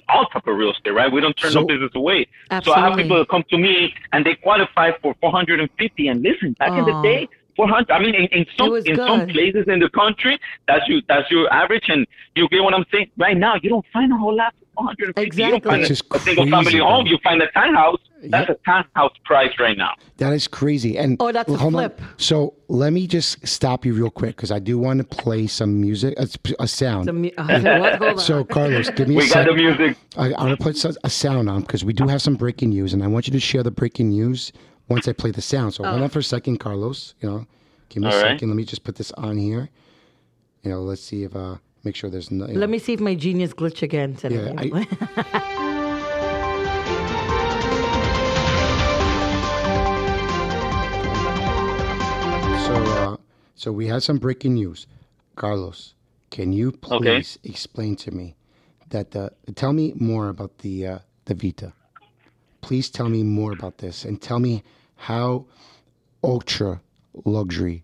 all 0.09 0.25
type 0.27 0.45
of 0.47 0.55
real 0.57 0.71
estate, 0.71 0.91
right? 0.91 1.11
We 1.11 1.21
don't 1.21 1.35
turn 1.37 1.51
So- 1.51 1.61
no 1.61 1.67
business 1.67 1.91
away. 1.95 2.27
Absolutely. 2.51 2.81
So 2.81 2.85
I 2.85 2.89
have 2.89 2.97
people 2.97 3.17
that 3.19 3.29
come 3.29 3.43
to 3.51 3.57
me 3.57 3.93
and 4.11 4.25
they 4.25 4.35
qualify 4.35 4.91
for 5.01 5.15
450. 5.21 6.07
And 6.07 6.21
listen, 6.23 6.53
back 6.53 6.71
in 6.71 6.85
the 6.85 7.01
day, 7.01 7.27
400. 7.55 7.91
I 7.91 7.99
mean, 7.99 8.15
in, 8.15 8.25
in 8.27 8.45
some 8.57 8.69
in 8.87 8.95
some 8.95 9.19
places 9.33 9.65
in 9.67 9.79
the 9.79 9.89
country, 9.89 10.39
that's 10.67 10.87
your 10.87 11.01
that's 11.07 11.29
your 11.29 11.51
average. 11.53 11.89
And 11.89 12.07
you 12.35 12.47
get 12.49 12.63
what 12.63 12.73
I'm 12.73 12.85
saying? 12.91 13.11
Right 13.17 13.37
now, 13.37 13.55
you 13.61 13.69
don't 13.69 13.85
find 13.93 14.11
a 14.11 14.17
whole 14.17 14.35
lot 14.35 14.53
450. 14.79 15.41
You 15.43 15.49
don't 15.51 15.63
find 15.63 15.83
That's 15.83 16.01
a, 16.01 16.15
a 16.15 16.19
single 16.19 16.43
crazy, 16.45 16.51
family 16.51 16.79
home. 16.79 17.07
You 17.07 17.17
find 17.23 17.41
a 17.41 17.51
townhouse. 17.51 17.99
That's 18.23 18.49
Yep. 18.49 18.59
a 18.59 18.65
townhouse 18.69 19.13
price 19.23 19.53
right 19.59 19.77
now. 19.77 19.93
That 20.17 20.33
is 20.33 20.45
crazy. 20.47 20.97
And 20.97 21.15
Oh, 21.21 21.31
that's 21.31 21.49
a 21.49 21.55
hold 21.57 21.75
on. 21.75 21.91
So 22.17 22.53
let 22.67 22.91
me 22.91 23.07
just 23.07 23.47
stop 23.47 23.85
you 23.85 23.93
real 23.93 24.09
quick 24.09 24.35
because 24.35 24.51
I 24.51 24.59
do 24.59 24.77
want 24.77 24.97
to 24.99 25.05
play 25.05 25.47
some 25.47 25.79
music, 25.79 26.15
a, 26.19 26.27
a 26.59 26.67
sound. 26.67 27.05
Mu- 27.13 27.29
I? 27.37 27.59
Hold 27.59 28.01
on. 28.03 28.17
so 28.19 28.43
Carlos, 28.43 28.89
give 28.89 29.07
me 29.07 29.15
a 29.15 29.17
We 29.19 29.23
got 29.27 29.33
sec. 29.33 29.47
the 29.47 29.53
music. 29.53 29.97
I, 30.17 30.25
I'm 30.25 30.31
gonna 30.31 30.57
put 30.57 30.75
some- 30.75 30.95
a 31.05 31.09
sound 31.09 31.49
on 31.49 31.61
because 31.61 31.85
we 31.85 31.93
do 31.93 32.07
have 32.07 32.21
some 32.21 32.35
breaking 32.35 32.69
news, 32.71 32.93
and 32.93 33.01
I 33.03 33.07
want 33.07 33.27
you 33.27 33.31
to 33.33 33.39
share 33.39 33.63
the 33.63 33.71
breaking 33.71 34.09
news 34.09 34.51
once 34.89 35.07
I 35.07 35.13
play 35.13 35.31
the 35.31 35.41
sound. 35.41 35.73
So 35.75 35.83
hold 35.85 36.01
on 36.01 36.09
for 36.09 36.19
a 36.19 36.23
second, 36.23 36.57
Carlos. 36.57 37.13
You 37.21 37.29
know, 37.29 37.47
give 37.87 38.03
me 38.03 38.09
a 38.09 38.11
All 38.11 38.21
right. 38.21 38.31
second. 38.33 38.49
Let 38.49 38.55
me 38.57 38.65
just 38.65 38.83
put 38.83 38.97
this 38.97 39.13
on 39.13 39.37
here. 39.37 39.69
You 40.63 40.71
know, 40.71 40.81
let's 40.81 41.01
see 41.01 41.23
if 41.23 41.33
uh, 41.37 41.55
make 41.83 41.95
sure 41.95 42.09
there's 42.09 42.31
no. 42.31 42.47
you 42.47 42.53
know. 42.53 42.59
Let 42.59 42.69
me 42.69 42.79
see 42.79 42.93
if 42.93 42.99
my 42.99 43.15
genius 43.15 43.53
glitch 43.53 43.81
again 43.81 44.15
today. 44.15 44.53
Yeah, 44.55 44.85
So, 52.69 52.75
uh, 52.75 53.17
so 53.55 53.71
we 53.71 53.87
had 53.87 54.03
some 54.03 54.17
breaking 54.17 54.53
news. 54.53 54.85
Carlos, 55.35 55.95
can 56.29 56.53
you 56.53 56.71
please 56.71 57.39
explain 57.43 57.95
to 57.95 58.11
me 58.11 58.35
that 58.89 59.11
the 59.11 59.31
tell 59.55 59.73
me 59.73 59.93
more 59.95 60.29
about 60.29 60.59
the 60.59 60.85
uh, 60.85 60.99
the 61.25 61.33
Vita. 61.33 61.73
Please 62.61 62.89
tell 62.89 63.09
me 63.09 63.23
more 63.23 63.51
about 63.51 63.79
this 63.79 64.05
and 64.05 64.21
tell 64.21 64.39
me 64.39 64.63
how 64.95 65.45
ultra 66.23 66.81
luxury 67.25 67.83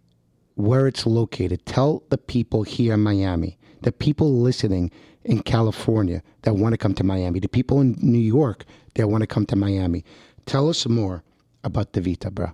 where 0.56 0.88
it's 0.88 1.06
located. 1.06 1.66
Tell 1.66 2.04
the 2.10 2.18
people 2.18 2.64
here 2.64 2.94
in 2.94 3.02
Miami, 3.02 3.58
the 3.86 3.92
people 3.92 4.34
listening 4.42 4.92
in 5.24 5.42
California 5.44 6.22
that 6.42 6.56
want 6.56 6.74
to 6.74 6.78
come 6.78 6.96
to 6.96 7.04
Miami, 7.04 7.40
the 7.40 7.48
people 7.48 7.82
in 7.82 7.96
New 8.02 8.26
York 8.40 8.66
that 8.96 9.08
want 9.08 9.22
to 9.22 9.28
come 9.28 9.46
to 9.46 9.56
Miami. 9.56 10.04
Tell 10.48 10.68
us 10.70 10.88
more 10.88 11.24
about 11.64 11.94
the 11.94 12.02
Vita, 12.02 12.30
bro. 12.32 12.48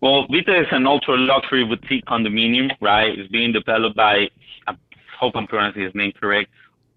Well, 0.00 0.26
Vita 0.30 0.54
is 0.60 0.68
an 0.70 0.86
ultra 0.86 1.16
luxury 1.16 1.64
boutique 1.64 2.04
condominium, 2.06 2.70
right? 2.80 3.18
It's 3.18 3.30
being 3.30 3.52
developed 3.52 3.96
by, 3.96 4.28
I 4.68 4.76
hope 5.18 5.32
I'm 5.34 5.48
pronouncing 5.48 5.82
his 5.82 5.94
name 5.94 6.12
correct, 6.12 6.48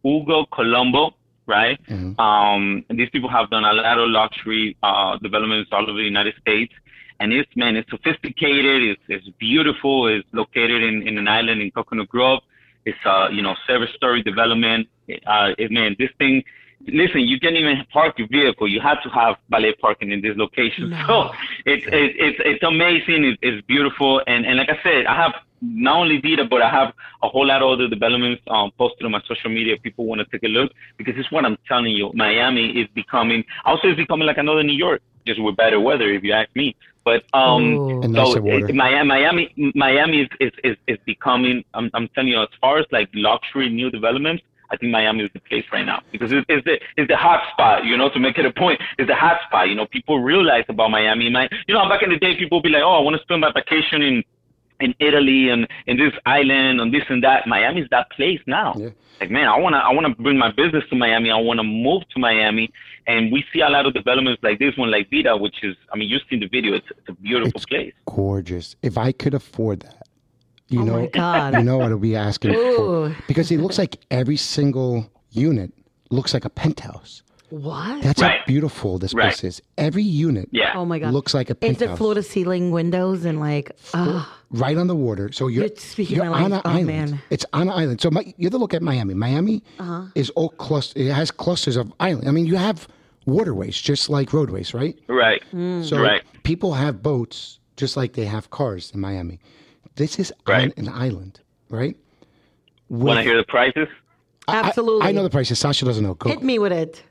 Hugo 0.04 0.46
Colombo, 0.54 1.16
right? 1.48 1.80
Um, 2.20 2.86
and 2.90 3.00
these 3.00 3.10
people 3.10 3.30
have 3.30 3.50
done 3.50 3.64
a 3.64 3.74
lot 3.74 3.98
of 3.98 4.10
luxury 4.10 4.78
uh, 4.84 5.18
developments 5.18 5.70
all 5.72 5.90
over 5.90 5.98
the 5.98 6.04
United 6.04 6.36
States. 6.40 6.74
And 7.20 7.34
it's, 7.34 7.50
man, 7.56 7.76
it's 7.78 7.90
sophisticated, 7.90 8.84
it's, 8.84 9.02
it's 9.08 9.30
beautiful, 9.40 10.06
it's 10.06 10.28
located 10.34 10.84
in, 10.84 11.08
in 11.08 11.18
an 11.18 11.28
island 11.28 11.62
in 11.64 11.72
Coconut 11.72 12.10
Grove. 12.10 12.42
It's 12.88 13.04
a, 13.06 13.28
you 13.32 13.42
know, 13.42 13.54
seven 13.68 13.88
story 13.96 14.24
development. 14.24 14.88
Uh, 15.10 15.50
it, 15.58 15.72
man, 15.72 15.96
this 16.00 16.10
thing, 16.18 16.42
listen, 16.88 17.22
you 17.22 17.38
can't 17.38 17.56
even 17.56 17.76
park 17.92 18.18
your 18.18 18.30
vehicle. 18.30 18.68
You 18.68 18.80
have 18.80 19.04
to 19.04 19.10
have 19.10 19.36
valet 19.50 19.74
parking 19.82 20.12
in 20.12 20.22
this 20.22 20.36
location. 20.38 20.90
No. 20.92 20.98
So 21.08 21.32
it's, 21.66 21.86
it's, 21.88 22.16
it's, 22.26 22.40
it's 22.52 22.64
amazing. 22.64 23.26
It's, 23.26 23.40
it's 23.42 23.68
beautiful. 23.68 24.22
And, 24.26 24.46
and 24.46 24.58
like 24.58 24.70
I 24.70 24.80
said, 24.84 25.06
I 25.06 25.16
have 25.22 25.34
not 25.62 25.98
only 25.98 26.22
Vita, 26.22 26.46
but 26.46 26.62
I 26.62 26.70
have 26.70 26.94
a 27.24 27.28
whole 27.28 27.48
lot 27.48 27.62
of 27.62 27.72
other 27.72 27.88
developments 27.90 28.42
um, 28.48 28.72
posted 28.78 29.06
on 29.06 29.12
my 29.12 29.22
social 29.28 29.50
media. 29.50 29.76
People 29.78 30.06
want 30.06 30.22
to 30.22 30.28
take 30.32 30.44
a 30.44 30.52
look 30.52 30.72
because 30.98 31.16
it's 31.18 31.32
what 31.32 31.44
I'm 31.46 31.58
telling 31.68 31.92
you. 31.92 32.12
Miami 32.14 32.70
is 32.70 32.88
becoming, 32.96 33.44
also 33.66 33.90
it's 33.90 33.98
becoming 33.98 34.28
like 34.28 34.38
another 34.38 34.64
New 34.64 34.78
York, 34.78 35.02
just 35.26 35.42
with 35.42 35.58
better 35.58 35.80
weather, 35.80 36.10
if 36.10 36.24
you 36.24 36.32
ask 36.32 36.50
me. 36.56 36.76
But 37.08 37.24
um, 37.34 37.64
And 38.04 38.14
so 38.16 38.24
nicer 38.36 38.70
it- 38.70 38.76
Miami, 38.76 39.08
Miami, 39.08 39.72
Miami 39.86 40.18
is, 40.24 40.30
is, 40.46 40.52
is, 40.70 40.76
is 40.92 40.98
becoming. 41.06 41.64
I'm, 41.74 41.90
I'm 41.94 42.08
telling 42.14 42.32
you, 42.34 42.42
as 42.42 42.50
far 42.60 42.74
as 42.80 42.86
like 42.92 43.08
luxury 43.14 43.70
new 43.70 43.90
developments, 43.98 44.44
I 44.72 44.76
think 44.76 44.92
Miami 44.92 45.24
is 45.24 45.30
the 45.38 45.40
place 45.50 45.64
right 45.72 45.86
now 45.86 46.00
because 46.12 46.34
it, 46.34 46.44
it's 46.50 46.66
the 46.66 46.76
it's 46.98 47.08
the 47.08 47.16
hot 47.16 47.42
spot. 47.54 47.86
You 47.86 47.96
know, 48.00 48.10
to 48.10 48.20
make 48.20 48.38
it 48.38 48.46
a 48.46 48.52
point, 48.52 48.82
it's 49.00 49.08
the 49.08 49.16
hot 49.16 49.38
spot. 49.48 49.70
You 49.70 49.76
know, 49.76 49.86
people 49.98 50.16
realize 50.20 50.66
about 50.68 50.92
Miami. 50.92 51.30
My, 51.30 51.48
you 51.68 51.74
know, 51.74 51.88
back 51.88 52.04
in 52.04 52.10
the 52.10 52.18
day, 52.26 52.36
people 52.36 52.62
be 52.62 52.68
like, 52.76 52.84
oh, 52.84 52.96
I 53.00 53.00
want 53.00 53.16
to 53.16 53.22
spend 53.22 53.40
my 53.40 53.54
vacation 53.54 54.02
in 54.02 54.16
in 54.80 54.94
Italy 55.00 55.50
and 55.50 55.68
in 55.88 55.98
this 55.98 56.14
island 56.26 56.80
and 56.82 56.94
this 56.94 57.04
and 57.10 57.24
that. 57.24 57.48
Miami's 57.48 57.88
that 57.92 58.10
place 58.12 58.40
now. 58.48 58.74
Yeah. 58.78 58.90
Like 59.20 59.32
man, 59.32 59.48
I 59.48 59.58
wanna 59.58 59.78
I 59.78 59.92
wanna 59.94 60.10
bring 60.16 60.38
my 60.38 60.52
business 60.52 60.84
to 60.92 60.96
Miami. 60.96 61.32
I 61.32 61.38
wanna 61.38 61.64
move 61.64 62.04
to 62.14 62.20
Miami, 62.20 62.72
and 63.08 63.32
we 63.32 63.44
see 63.52 63.62
a 63.62 63.70
lot 63.70 63.86
of 63.88 63.94
developments 63.96 64.44
like 64.44 64.60
this 64.60 64.78
one, 64.78 64.92
like 64.92 65.10
Vita, 65.10 65.36
which 65.36 65.64
is 65.64 65.76
I 65.92 65.98
mean, 65.98 66.08
you've 66.10 66.22
seen 66.30 66.40
the 66.40 66.48
video. 66.48 66.76
It's, 66.76 66.86
it's 66.92 67.10
a 67.10 67.14
beautiful 67.14 67.54
It's 67.56 67.66
place. 67.66 67.94
gorgeous. 68.06 68.76
If 68.84 68.98
I 68.98 69.12
could 69.12 69.34
afford 69.34 69.80
that, 69.82 70.08
you 70.70 70.82
Oh 70.82 70.86
know, 70.86 71.08
God. 71.08 71.56
you 71.56 71.64
know 71.64 71.78
what 71.80 71.92
I'd 71.92 72.02
be 72.02 72.16
asking 72.16 72.54
for 72.54 73.16
because 73.28 73.50
it 73.52 73.60
looks 73.60 73.78
like 73.80 73.98
every 74.12 74.38
single 74.38 75.10
unit 75.32 75.72
looks 76.12 76.34
like 76.36 76.46
a 76.46 76.50
penthouse. 76.52 77.24
What? 77.50 78.02
That's 78.04 78.22
Right. 78.22 78.40
how 78.40 78.46
beautiful 78.46 78.98
this 79.00 79.14
Right. 79.14 79.24
place 79.30 79.44
is. 79.44 79.62
Every 79.78 80.04
unit 80.04 80.50
Yeah. 80.52 80.74
oh 80.76 80.84
my 80.86 81.00
god. 81.00 81.14
looks 81.14 81.34
like 81.34 81.50
a 81.50 81.54
Is 81.62 81.72
it 81.76 81.80
penthouse. 81.80 81.98
floor 81.98 82.14
to 82.14 82.22
ceiling 82.24 82.72
windows 82.72 83.24
and 83.24 83.40
like 83.40 83.72
ah 83.94 84.38
right 84.52 84.78
on 84.78 84.88
the 84.88 84.96
water. 84.96 85.32
So 85.32 85.48
you're, 85.48 85.66
You're 85.68 85.76
speaking 85.78 86.18
you're 86.18 86.26
my 86.30 86.44
on 86.44 86.52
an 86.52 86.62
Oh, 86.66 86.70
island. 86.70 86.88
man. 86.88 87.22
It's 87.30 87.46
on 87.54 87.64
an 87.64 87.70
island. 87.70 88.02
So 88.02 88.12
my, 88.12 88.22
you 88.38 88.46
have 88.48 88.52
to 88.52 88.58
look 88.58 88.74
at 88.74 88.82
Miami. 88.82 89.14
Miami 89.14 89.64
Uh-huh. 89.80 90.04
is 90.16 90.30
all 90.32 90.50
cluster. 90.50 91.00
It 91.00 91.12
has 91.14 91.32
clusters 91.32 91.78
of 91.78 91.94
island. 92.02 92.28
I 92.28 92.32
mean, 92.32 92.46
you 92.46 92.58
have 92.58 92.88
waterways 93.26 93.80
just 93.80 94.10
like 94.10 94.34
roadways, 94.34 94.74
right? 94.74 94.98
Right. 95.08 95.42
Mm. 95.54 95.84
So 95.86 96.02
Right. 96.02 96.24
people 96.44 96.74
have 96.74 97.02
boats 97.02 97.60
just 97.78 97.96
like 97.96 98.14
they 98.14 98.26
have 98.26 98.50
cars 98.50 98.92
in 98.94 99.00
Miami. 99.00 99.40
This 99.96 100.20
is 100.20 100.34
on 100.48 100.54
Right. 100.54 100.78
an 100.78 100.90
island, 100.90 101.40
right? 101.70 101.96
Want 102.90 103.18
to 103.20 103.24
hear 103.24 103.38
the 103.38 103.44
prices? 103.44 103.88
I- 104.50 104.60
I- 104.62 104.68
Absolutely. 104.68 105.08
I, 105.08 105.12
know 105.12 105.24
the 105.24 105.30
prices. 105.30 105.60
Sasha 105.60 105.84
doesn't 105.86 106.04
know. 106.04 106.14
Go. 106.14 106.30
hit 106.30 106.42
me 106.44 106.58
with 106.60 106.72
it. 106.72 107.04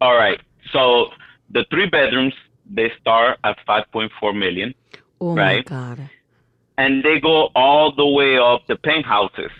All 0.00 0.16
right. 0.16 0.40
So 0.72 1.08
the 1.50 1.64
three 1.70 1.88
bedrooms 1.88 2.34
they 2.68 2.90
start 3.00 3.38
at 3.44 3.56
5.4 3.68 4.36
million, 4.36 4.74
Oh 5.20 5.34
Right. 5.34 5.68
my 5.70 5.76
god. 5.76 6.10
and 6.78 7.02
they 7.04 7.20
go 7.20 7.50
all 7.54 7.92
the 7.94 8.06
way 8.06 8.36
up 8.38 8.66
the 8.66 8.76
penthouses. 8.76 9.50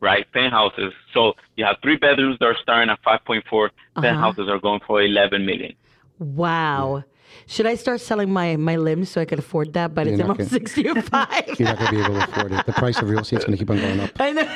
Right, 0.00 0.26
penthouses. 0.32 0.92
So 1.14 1.32
you 1.56 1.64
have 1.64 1.76
three 1.82 1.96
bedrooms 1.96 2.36
that 2.40 2.46
are 2.46 2.56
starting 2.62 2.90
at 2.90 3.02
5.4. 3.02 3.40
Uh-huh. 3.70 4.02
Penthouses 4.02 4.48
are 4.48 4.58
going 4.58 4.80
for 4.86 5.00
11 5.02 5.46
million. 5.46 5.72
Wow. 6.18 7.02
Should 7.46 7.66
I 7.66 7.74
start 7.76 8.00
selling 8.00 8.30
my 8.30 8.56
my 8.56 8.76
limbs 8.76 9.10
so 9.10 9.20
I 9.20 9.24
could 9.24 9.38
afford 9.38 9.72
that? 9.74 9.94
But 9.94 10.06
it's 10.06 10.18
You're 10.18 10.28
not 10.28 10.40
I'm 10.40 10.46
65. 10.46 11.58
You're 11.58 11.68
not 11.68 11.78
going 11.78 11.90
to 11.90 11.96
be 11.96 12.00
able 12.02 12.14
to 12.14 12.24
afford 12.28 12.52
it. 12.52 12.66
The 12.66 12.72
price 12.72 12.98
of 13.00 13.08
real 13.08 13.20
estate's 13.20 13.44
going 13.44 13.56
to 13.56 13.62
keep 13.64 13.70
on 13.70 13.78
going 13.78 14.00
up. 14.00 14.10
I 14.20 14.32
know. 14.32 14.48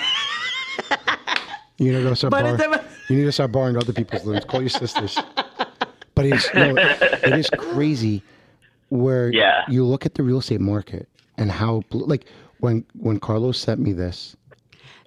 You 1.78 1.92
need 1.92 2.02
to 2.02 2.16
start 2.16 2.30
But 2.32 2.42
borrowing. 2.42 2.60
it's- 2.60 2.79
You 3.10 3.16
need 3.16 3.24
to 3.24 3.32
start 3.32 3.50
borrowing 3.52 3.76
other 3.76 3.92
people's 3.92 4.24
loans. 4.24 4.44
Call 4.44 4.60
your 4.62 4.70
sisters. 4.70 5.18
But 6.16 6.26
it's 6.26 6.52
no, 6.54 6.74
it 6.76 7.38
is 7.38 7.48
crazy 7.56 8.22
where 8.90 9.32
Yeah. 9.32 9.62
you 9.68 9.86
look 9.86 10.04
at 10.04 10.14
the 10.16 10.22
real 10.22 10.38
estate 10.38 10.60
market 10.60 11.08
and 11.38 11.50
how 11.50 11.82
like 11.92 12.26
when 12.58 12.84
when 12.98 13.18
Carlos 13.20 13.58
sent 13.58 13.80
me 13.80 13.92
this, 13.94 14.36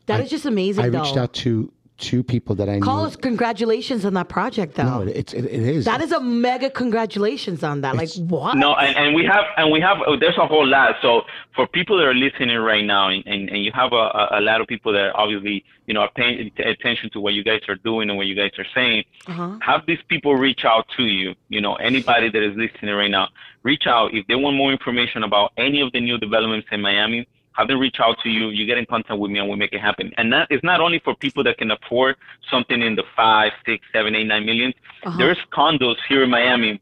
That 0.07 0.21
is 0.21 0.29
just 0.31 0.45
amazing 0.45 0.83
I 0.85 0.89
though. 0.89 1.03
reached 1.03 1.17
out 1.17 1.33
to 1.33 1.71
two 1.97 2.23
people 2.23 2.55
that 2.55 2.67
I 2.69 2.75
knew. 2.75 2.81
Carlos, 2.81 3.15
congratulations 3.15 4.05
on 4.05 4.13
that 4.15 4.29
project 4.29 4.77
No, 4.77 5.05
though. 5.05 5.11
it's 5.11 5.33
it, 5.33 5.45
it 5.45 5.61
is. 5.61 5.85
that 5.85 6.01
is 6.01 6.11
a 6.11 6.19
mega 6.19 6.69
congratulations 6.69 7.63
on 7.63 7.81
that. 7.81 7.95
Like 7.95 8.09
what? 8.15 8.57
No, 8.57 8.75
and, 8.75 8.95
and 8.97 9.15
we 9.15 9.25
have 9.25 9.45
and 9.57 9.71
we 9.71 9.79
have 9.81 9.97
oh, 10.05 10.17
there's 10.17 10.37
a 10.37 10.47
whole 10.47 10.65
lot. 10.67 10.95
So 11.01 11.21
for 11.55 11.67
people 11.67 11.97
that 11.97 12.05
are 12.05 12.13
listening 12.13 12.57
right 12.57 12.83
now, 12.83 13.09
and, 13.09 13.23
and, 13.25 13.49
and 13.49 13.63
you 13.63 13.71
have 13.73 13.93
a, 13.93 13.95
a, 13.95 14.27
a 14.39 14.41
lot 14.41 14.61
of 14.61 14.67
people 14.67 14.91
that 14.93 15.13
obviously 15.15 15.63
you 15.85 15.93
know 15.93 16.01
are 16.01 16.11
paying 16.15 16.51
attention 16.57 17.09
to 17.11 17.19
what 17.19 17.33
you 17.33 17.43
guys 17.43 17.61
are 17.67 17.75
doing 17.75 18.09
and 18.09 18.17
what 18.17 18.27
you 18.27 18.35
guys 18.35 18.51
are 18.57 18.65
saying. 18.73 19.03
Uh-huh. 19.27 19.57
Have 19.61 19.85
these 19.85 20.01
people 20.07 20.35
reach 20.35 20.65
out 20.65 20.85
to 20.97 21.03
you. 21.03 21.35
You 21.49 21.61
know, 21.61 21.75
anybody 21.75 22.29
that 22.29 22.43
is 22.43 22.55
listening 22.57 22.95
right 22.95 23.11
now, 23.11 23.29
reach 23.63 23.83
out 23.87 24.13
if 24.13 24.25
they 24.27 24.35
want 24.35 24.57
more 24.57 24.71
information 24.71 25.23
about 25.23 25.51
any 25.57 25.81
of 25.81 25.91
the 25.91 25.99
new 25.99 26.17
developments 26.17 26.67
in 26.71 26.81
Miami. 26.81 27.27
Have 27.53 27.67
them 27.67 27.79
reach 27.79 27.97
out 27.99 28.17
to 28.23 28.29
you. 28.29 28.49
You 28.49 28.65
get 28.65 28.77
in 28.77 28.85
contact 28.85 29.19
with 29.19 29.31
me, 29.31 29.39
and 29.39 29.49
we 29.49 29.55
make 29.55 29.73
it 29.73 29.81
happen. 29.81 30.11
And 30.17 30.31
that 30.33 30.47
is 30.49 30.59
not 30.63 30.81
only 30.81 30.99
for 30.99 31.15
people 31.15 31.43
that 31.43 31.57
can 31.57 31.71
afford 31.71 32.15
something 32.49 32.81
in 32.81 32.95
the 32.95 33.03
five, 33.15 33.51
six, 33.65 33.85
seven, 33.93 34.15
eight, 34.15 34.25
nine 34.25 34.45
million. 34.45 34.73
Uh-huh. 35.03 35.17
There's 35.17 35.37
condos 35.51 35.95
here 36.09 36.23
in 36.23 36.29
Miami 36.29 36.81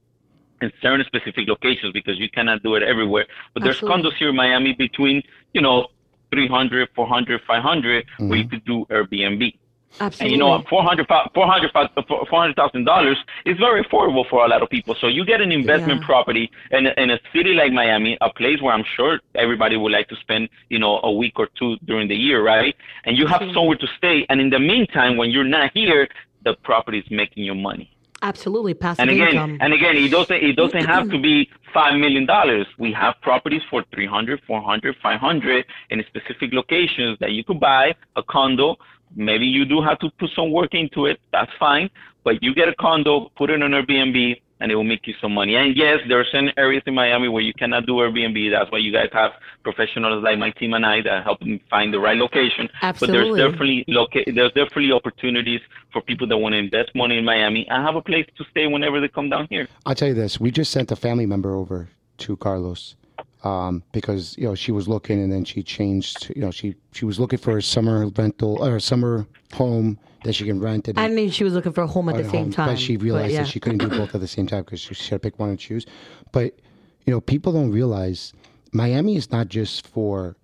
in 0.61 0.71
certain 0.81 1.05
specific 1.05 1.47
locations 1.47 1.91
because 1.91 2.19
you 2.19 2.29
cannot 2.29 2.63
do 2.63 2.75
it 2.75 2.83
everywhere. 2.83 3.25
But 3.53 3.63
there's 3.63 3.77
Absolutely. 3.77 4.11
condos 4.11 4.17
here 4.17 4.29
in 4.29 4.35
Miami 4.35 4.73
between, 4.73 5.23
you 5.53 5.61
know, 5.61 5.87
300, 6.31 6.89
400, 6.95 7.41
500 7.45 8.05
where 8.19 8.37
you 8.37 8.47
could 8.47 8.63
do 8.65 8.85
Airbnb. 8.89 9.53
And 9.99 10.07
Absolutely. 10.07 10.33
you 10.33 10.39
know, 10.39 10.63
400, 10.69 11.07
400, 11.33 11.71
uh, 11.75 11.87
$400,000 12.09 13.15
is 13.45 13.57
very 13.57 13.83
affordable 13.83 14.27
for 14.29 14.45
a 14.45 14.47
lot 14.47 14.61
of 14.63 14.69
people. 14.69 14.95
So 14.99 15.07
you 15.07 15.25
get 15.25 15.41
an 15.41 15.51
investment 15.51 16.01
Yeah. 16.01 16.05
property 16.07 16.49
in, 16.71 16.87
a- 16.87 16.93
in 16.97 17.09
a 17.11 17.19
city 17.33 17.53
like 17.53 17.71
Miami, 17.73 18.17
a 18.21 18.29
place 18.31 18.61
where 18.61 18.73
I'm 18.73 18.85
sure 18.95 19.19
everybody 19.35 19.77
would 19.77 19.91
like 19.91 20.07
to 20.09 20.15
spend, 20.17 20.49
you 20.69 20.79
know, 20.79 20.99
a 21.03 21.11
week 21.11 21.33
or 21.37 21.47
two 21.59 21.77
during 21.85 22.07
the 22.07 22.15
year, 22.15 22.41
right? 22.43 22.75
And 23.05 23.17
you 23.17 23.27
have 23.27 23.41
somewhere 23.53 23.77
to 23.77 23.87
stay. 23.97 24.25
And 24.29 24.39
in 24.39 24.49
the 24.49 24.59
meantime, 24.59 25.17
when 25.17 25.29
you're 25.29 25.43
not 25.43 25.71
here, 25.73 26.07
the 26.43 26.53
property 26.63 26.99
is 26.99 27.05
making 27.11 27.43
you 27.43 27.53
money. 27.53 27.91
Absolutely. 28.23 28.75
Passive 28.75 29.01
And 29.01 29.09
again, 29.09 29.29
income. 29.29 29.57
and 29.61 29.73
again, 29.73 29.97
it 29.97 30.09
doesn't 30.11 30.43
it 30.43 30.55
doesn't 30.55 30.85
have 30.85 31.09
to 31.09 31.17
be 31.19 31.49
five 31.73 31.95
million 31.99 32.27
dollars. 32.27 32.67
We 32.77 32.91
have 32.93 33.15
properties 33.21 33.63
for 33.67 33.83
300, 33.95 34.41
400, 34.45 34.95
500 35.01 35.65
in 35.89 36.03
specific 36.07 36.53
locations 36.53 37.17
that 37.19 37.31
you 37.31 37.43
could 37.43 37.59
buy 37.59 37.95
a 38.15 38.21
condo. 38.21 38.77
Maybe 39.15 39.45
you 39.45 39.65
do 39.65 39.81
have 39.81 39.99
to 39.99 40.09
put 40.19 40.29
some 40.35 40.51
work 40.51 40.73
into 40.73 41.05
it. 41.05 41.19
That's 41.31 41.51
fine. 41.59 41.89
But 42.23 42.41
you 42.43 42.53
get 42.53 42.69
a 42.69 42.75
condo, 42.75 43.31
put 43.35 43.49
it 43.49 43.61
on 43.61 43.71
Airbnb, 43.71 44.39
and 44.61 44.71
it 44.71 44.75
will 44.75 44.83
make 44.83 45.07
you 45.07 45.15
some 45.19 45.33
money. 45.33 45.55
And 45.55 45.75
yes, 45.75 45.99
there 46.07 46.19
are 46.19 46.25
certain 46.25 46.51
areas 46.55 46.83
in 46.85 46.93
Miami 46.93 47.27
where 47.27 47.41
you 47.41 47.53
cannot 47.53 47.87
do 47.87 47.93
Airbnb. 47.93 48.51
That's 48.51 48.71
why 48.71 48.77
you 48.77 48.91
guys 48.93 49.09
have 49.11 49.31
professionals 49.63 50.23
like 50.23 50.37
my 50.37 50.51
team 50.51 50.73
and 50.75 50.85
I 50.85 51.01
that 51.01 51.23
help 51.23 51.41
me 51.41 51.61
find 51.69 51.91
the 51.91 51.99
right 51.99 52.15
location. 52.15 52.69
But 52.79 52.99
there's 52.99 53.09
Absolutely. 53.09 53.41
definitely 53.41 53.85
loca- 53.87 54.31
there's 54.31 54.53
definitely 54.53 54.91
opportunities 54.91 55.61
for 55.91 56.01
people 56.01 56.27
that 56.27 56.37
want 56.37 56.53
to 56.53 56.59
invest 56.59 56.91
money 56.93 57.17
in 57.17 57.25
Miami 57.25 57.67
and 57.67 57.83
have 57.83 57.95
a 57.95 58.01
place 58.01 58.27
to 58.37 58.45
stay 58.51 58.67
whenever 58.67 59.01
they 59.01 59.07
come 59.07 59.29
down 59.29 59.47
here. 59.49 59.67
I'll 59.85 59.95
tell 59.95 60.09
you 60.09 60.13
this: 60.13 60.39
we 60.39 60.51
just 60.51 60.71
sent 60.71 60.91
a 60.91 60.95
family 60.95 61.25
member 61.25 61.55
over 61.55 61.89
to 62.19 62.37
Carlos 62.37 62.95
um, 63.43 63.83
because 63.91 64.37
you 64.37 64.45
know 64.45 64.55
she 64.55 64.71
was 64.71 64.87
looking, 64.87 65.21
and 65.21 65.31
then 65.31 65.45
she 65.45 65.63
changed. 65.63 66.31
You 66.35 66.41
know, 66.41 66.51
she 66.51 66.75
she 66.91 67.05
was 67.05 67.19
looking 67.19 67.39
for 67.39 67.57
a 67.57 67.63
summer 67.63 68.07
rental 68.07 68.63
or 68.63 68.75
a 68.75 68.81
summer 68.81 69.27
home 69.53 69.97
that 70.23 70.33
she 70.33 70.45
can 70.45 70.59
rent. 70.59 70.87
And, 70.87 70.99
I 70.99 71.07
mean, 71.07 71.31
she 71.31 71.43
was 71.43 71.53
looking 71.53 71.73
for 71.73 71.81
a 71.83 71.87
home 71.87 72.09
at 72.09 72.15
the 72.15 72.23
same 72.23 72.45
home, 72.45 72.51
time. 72.51 72.67
But 72.69 72.79
she 72.79 72.97
realized 72.97 73.33
yeah. 73.33 73.41
that 73.41 73.49
she 73.49 73.59
couldn't 73.59 73.79
do 73.79 73.89
both 73.89 74.13
at 74.13 74.21
the 74.21 74.27
same 74.27 74.45
time 74.45 74.63
because 74.63 74.79
she, 74.79 74.93
she 74.93 75.09
had 75.09 75.21
to 75.21 75.29
pick 75.29 75.39
one 75.39 75.49
and 75.49 75.59
choose. 75.59 75.85
But 76.31 76.59
you 77.05 77.11
know, 77.11 77.21
people 77.21 77.53
don't 77.53 77.71
realize 77.71 78.33
Miami 78.71 79.15
is 79.15 79.31
not 79.31 79.47
just 79.47 79.87
for 79.87 80.35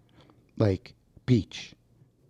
like 0.57 0.93
beach. 1.25 1.73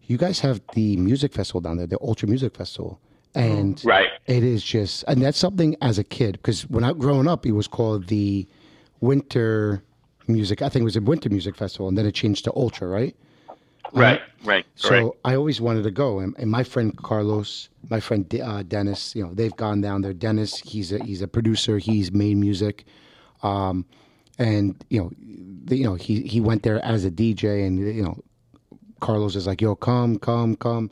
You 0.03 0.17
guys 0.17 0.39
have 0.41 0.61
the 0.73 0.97
music 0.97 1.33
festival 1.33 1.61
down 1.61 1.77
there, 1.77 1.87
the 1.87 1.99
Ultra 2.01 2.29
Music 2.29 2.55
Festival, 2.55 2.99
and 3.35 3.83
Right. 3.83 4.07
it 4.25 4.41
is 4.41 4.63
just, 4.63 5.03
and 5.07 5.21
that's 5.21 5.37
something 5.37 5.75
as 5.81 5.99
a 5.99 6.03
kid 6.03 6.33
because 6.33 6.61
when 6.69 6.83
I 6.83 6.93
growing 6.93 7.27
up, 7.27 7.45
it 7.45 7.51
was 7.51 7.67
called 7.67 8.07
the 8.07 8.47
Winter 9.01 9.83
Music. 10.27 10.61
I 10.61 10.69
think 10.69 10.81
it 10.81 10.85
was 10.85 10.95
a 10.95 11.01
Winter 11.01 11.29
Music 11.29 11.55
Festival, 11.55 11.87
and 11.87 11.97
then 11.97 12.05
it 12.05 12.13
changed 12.13 12.45
to 12.45 12.53
Ultra, 12.55 12.87
right? 12.87 13.15
Right, 13.93 14.21
right, 14.43 14.65
So 14.75 14.89
correct. 14.89 15.17
I 15.23 15.35
always 15.35 15.61
wanted 15.61 15.83
to 15.83 15.91
go, 15.91 16.19
and, 16.19 16.35
and 16.37 16.51
my 16.51 16.63
friend 16.63 16.95
Carlos, 16.97 17.69
my 17.89 17.99
friend 18.01 18.27
De- 18.27 18.41
uh, 18.41 18.63
Dennis, 18.63 19.15
you 19.15 19.23
know, 19.25 19.33
they've 19.33 19.55
gone 19.55 19.79
down 19.79 20.01
there. 20.01 20.13
Dennis, 20.13 20.57
he's 20.57 20.91
a 20.91 21.01
he's 21.03 21.21
a 21.21 21.27
producer. 21.27 21.77
He's 21.77 22.11
made 22.11 22.35
music, 22.35 22.85
um, 23.43 23.85
and 24.37 24.75
you 24.89 24.99
know, 25.01 25.11
the, 25.65 25.77
you 25.77 25.85
know, 25.85 25.95
he 25.95 26.21
he 26.23 26.41
went 26.41 26.63
there 26.63 26.83
as 26.83 27.05
a 27.05 27.11
DJ, 27.11 27.65
and 27.65 27.79
you 27.79 28.03
know, 28.03 28.21
Carlos 28.99 29.35
is 29.37 29.47
like, 29.47 29.61
"Yo, 29.61 29.75
come, 29.75 30.19
come, 30.19 30.55
come." 30.57 30.91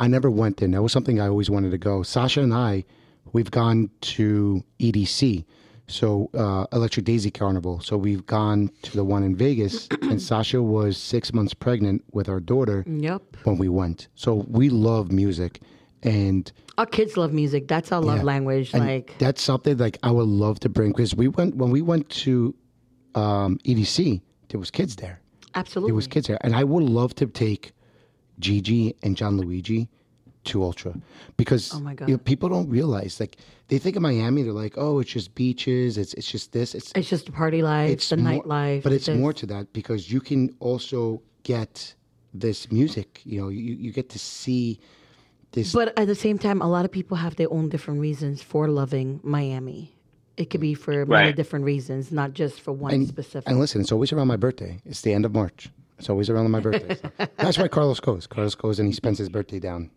I 0.00 0.06
never 0.06 0.30
went 0.30 0.62
in. 0.62 0.72
That 0.72 0.82
was 0.82 0.92
something 0.92 1.20
I 1.20 1.28
always 1.28 1.50
wanted 1.50 1.70
to 1.72 1.78
go. 1.78 2.02
Sasha 2.02 2.40
and 2.40 2.54
I, 2.54 2.84
we've 3.32 3.50
gone 3.50 3.90
to 4.02 4.62
EDC, 4.78 5.44
so 5.88 6.30
uh, 6.34 6.66
Electric 6.76 7.06
Daisy 7.06 7.30
Carnival. 7.30 7.80
So 7.80 7.96
we've 7.96 8.24
gone 8.26 8.70
to 8.82 8.92
the 8.96 9.04
one 9.04 9.22
in 9.22 9.34
Vegas, 9.34 9.88
and 10.02 10.20
Sasha 10.30 10.62
was 10.62 10.96
six 10.98 11.32
months 11.32 11.54
pregnant 11.54 12.04
with 12.12 12.28
our 12.28 12.40
daughter 12.40 12.84
Yep. 12.86 13.22
when 13.44 13.58
we 13.58 13.68
went. 13.68 14.08
So 14.14 14.44
we 14.48 14.68
love 14.68 15.10
music, 15.10 15.60
and, 16.02 16.50
Our 16.76 16.86
kids 16.86 17.16
love 17.16 17.32
music. 17.32 17.66
That's 17.68 17.90
our 17.90 18.00
love 18.00 18.18
Yeah. 18.18 18.22
language. 18.24 18.72
and 18.74 18.84
like 18.86 19.14
that's 19.18 19.42
something 19.42 19.76
like 19.78 19.98
I 20.02 20.10
would 20.12 20.28
love 20.28 20.60
to 20.60 20.68
bring 20.68 20.92
because 20.92 21.14
we 21.16 21.26
went 21.28 21.56
when 21.56 21.70
we 21.70 21.82
went 21.82 22.08
to 22.24 22.54
um, 23.14 23.58
EDC. 23.64 24.20
There 24.50 24.60
was 24.60 24.70
kids 24.70 24.94
there. 24.96 25.20
absolutely. 25.54 25.90
There 25.90 25.96
was 25.96 26.06
kids 26.06 26.28
there, 26.28 26.38
and 26.42 26.54
I 26.54 26.62
would 26.64 26.84
love 26.84 27.14
to 27.16 27.26
take 27.26 27.72
Gigi 28.38 28.94
and 29.02 29.16
Gianluigi 29.16 29.88
to 30.48 30.62
Ultra 30.62 30.94
because 31.36 31.72
Oh 31.74 31.80
my 31.80 31.94
God. 31.94 32.08
you 32.08 32.14
know, 32.14 32.18
people 32.18 32.48
don't 32.48 32.68
realize 32.68 33.20
like 33.20 33.36
they 33.68 33.78
think 33.78 33.96
of 33.96 34.02
Miami. 34.02 34.42
They're 34.42 34.52
like, 34.52 34.74
oh, 34.76 34.98
it's 35.00 35.10
just 35.12 35.34
beaches. 35.34 35.96
It's 35.98 36.12
it's 36.14 36.30
just 36.30 36.52
this. 36.52 36.74
It's 36.74 36.92
It's 36.94 37.08
just 37.08 37.26
the 37.26 37.32
party 37.32 37.62
life, 37.62 37.90
it's 37.90 38.08
the 38.08 38.16
more, 38.16 38.42
nightlife. 38.42 38.82
but 38.82 38.92
it's 38.92 39.06
this. 39.06 39.18
more 39.18 39.32
to 39.34 39.46
that 39.46 39.72
because 39.72 40.10
you 40.12 40.20
can 40.20 40.54
also 40.60 41.22
get 41.42 41.94
this 42.34 42.70
music. 42.72 43.20
You 43.24 43.40
know, 43.40 43.48
you, 43.48 43.74
you 43.74 43.92
get 43.92 44.08
to 44.10 44.18
see 44.18 44.80
this 45.52 45.72
But 45.72 45.98
at 45.98 46.06
the 46.06 46.14
same 46.14 46.38
time, 46.38 46.60
a 46.60 46.68
lot 46.68 46.84
of 46.84 46.90
people 46.92 47.16
have 47.16 47.36
their 47.36 47.50
own 47.52 47.68
different 47.68 48.00
reasons 48.00 48.42
for 48.42 48.68
loving 48.68 49.20
Miami. 49.22 49.94
It 50.36 50.50
could 50.50 50.60
be 50.60 50.74
for 50.74 50.92
many 50.92 51.06
Right. 51.28 51.36
different 51.36 51.64
reasons, 51.64 52.12
not 52.12 52.32
just 52.32 52.60
for 52.60 52.72
one 52.72 53.06
specific. 53.06 53.48
And 53.48 53.58
listen, 53.58 53.80
it's 53.80 53.90
always 53.92 54.12
around 54.12 54.28
my 54.28 54.36
birthday. 54.36 54.78
It's 54.84 55.00
the 55.00 55.12
end 55.12 55.24
of 55.24 55.32
March. 55.34 55.68
It's 55.98 56.08
always 56.08 56.30
around 56.30 56.48
my 56.52 56.60
birthday. 56.60 56.96
That's 57.38 57.58
why 57.58 57.66
Carlos 57.66 57.98
goes. 57.98 58.26
Carlos 58.28 58.54
goes 58.54 58.78
and 58.78 58.86
he 58.86 58.94
spends 58.94 59.18
his 59.18 59.28
birthday 59.28 59.58
down. 59.58 59.90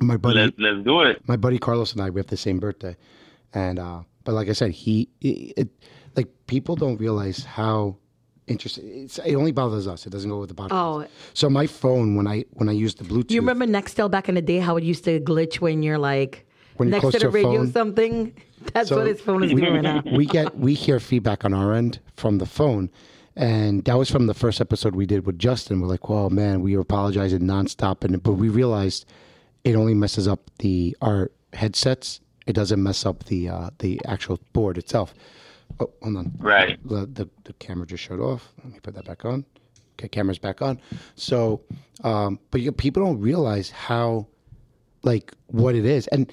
My 0.00 0.16
buddy, 0.16 0.40
Let's 0.40 0.58
let's 0.58 0.84
do 0.84 1.00
it. 1.02 1.26
my 1.28 1.36
buddy 1.36 1.58
Carlos 1.58 1.92
and 1.92 2.00
I, 2.02 2.10
we 2.10 2.20
have 2.20 2.26
the 2.28 2.36
same 2.36 2.58
birthday, 2.58 2.96
and 3.54 3.78
uh, 3.78 4.00
but 4.24 4.34
like 4.34 4.48
I 4.48 4.52
said, 4.52 4.70
he 4.72 5.08
it, 5.20 5.52
it 5.56 5.68
like 6.16 6.28
people 6.46 6.76
don't 6.76 6.96
realize 6.98 7.44
how 7.44 7.96
interesting. 8.46 8.84
It's, 9.04 9.18
it 9.18 9.34
only 9.34 9.52
bothers 9.52 9.86
us. 9.86 10.06
It 10.06 10.10
doesn't 10.10 10.30
go 10.30 10.40
with 10.40 10.48
the 10.48 10.54
podcast. 10.54 10.68
Oh. 10.72 11.06
so 11.34 11.50
my 11.50 11.66
phone 11.66 12.14
when 12.16 12.26
I 12.26 12.44
when 12.52 12.68
I 12.68 12.72
use 12.72 12.94
the 12.94 13.04
Bluetooth, 13.04 13.30
you 13.30 13.40
remember 13.40 13.66
Nextel 13.66 14.10
back 14.10 14.28
in 14.28 14.34
the 14.34 14.42
day? 14.42 14.58
How 14.58 14.76
it 14.76 14.84
used 14.84 15.04
to 15.04 15.20
glitch 15.20 15.56
when 15.60 15.82
you're 15.82 15.98
like 15.98 16.46
When 16.76 16.88
you're 16.88 16.92
next 16.92 17.00
close 17.02 17.12
to 17.14 17.18
the 17.20 17.28
radio 17.30 17.58
phone. 17.64 17.72
something? 17.72 18.36
That's 18.72 18.88
So 18.88 18.96
what 18.98 19.06
his 19.06 19.20
phone 19.20 19.44
is 19.44 19.52
we, 19.52 19.60
doing 19.60 19.74
right 19.74 19.82
now. 19.82 20.02
we 20.16 20.26
get 20.26 20.56
we 20.66 20.74
hear 20.74 20.98
feedback 21.00 21.44
on 21.44 21.52
our 21.54 21.72
end 21.74 22.00
from 22.16 22.38
the 22.38 22.46
phone, 22.46 22.90
and 23.36 23.84
that 23.84 23.96
was 23.98 24.10
from 24.10 24.26
the 24.26 24.34
first 24.34 24.60
episode 24.60 24.96
we 24.96 25.06
did 25.06 25.26
with 25.26 25.38
Justin. 25.38 25.80
We're 25.80 25.88
like, 25.88 26.08
"Well, 26.08 26.30
man, 26.30 26.62
we 26.62 26.74
were 26.74 26.82
apologizing 26.82 27.40
nonstop," 27.42 28.02
and 28.04 28.20
but 28.22 28.32
we 28.32 28.48
realized 28.48 29.04
it 29.66 29.74
only 29.74 29.94
messes 29.94 30.28
up 30.28 30.50
the 30.60 30.96
our 31.02 31.30
headsets. 31.52 32.20
It 32.46 32.52
doesn't 32.52 32.80
mess 32.80 33.04
up 33.04 33.24
the 33.24 33.48
uh, 33.48 33.70
the 33.80 34.00
actual 34.06 34.38
board 34.52 34.78
itself. 34.78 35.12
Oh, 35.80 35.90
hold 36.00 36.16
on. 36.16 36.32
Right. 36.38 36.78
The, 36.88 37.06
the 37.06 37.28
the 37.42 37.52
camera 37.54 37.84
just 37.84 38.04
showed 38.04 38.20
off. 38.20 38.52
Let 38.62 38.72
me 38.72 38.78
put 38.80 38.94
that 38.94 39.04
back 39.04 39.24
on. 39.24 39.44
Okay, 39.94 40.08
camera's 40.08 40.38
back 40.38 40.62
on. 40.62 40.80
So, 41.16 41.62
um, 42.04 42.38
but 42.50 42.60
you, 42.60 42.70
people 42.70 43.02
don't 43.02 43.18
realize 43.18 43.70
how, 43.70 44.26
like, 45.02 45.32
what 45.46 45.74
it 45.74 45.86
is, 45.86 46.06
and 46.08 46.30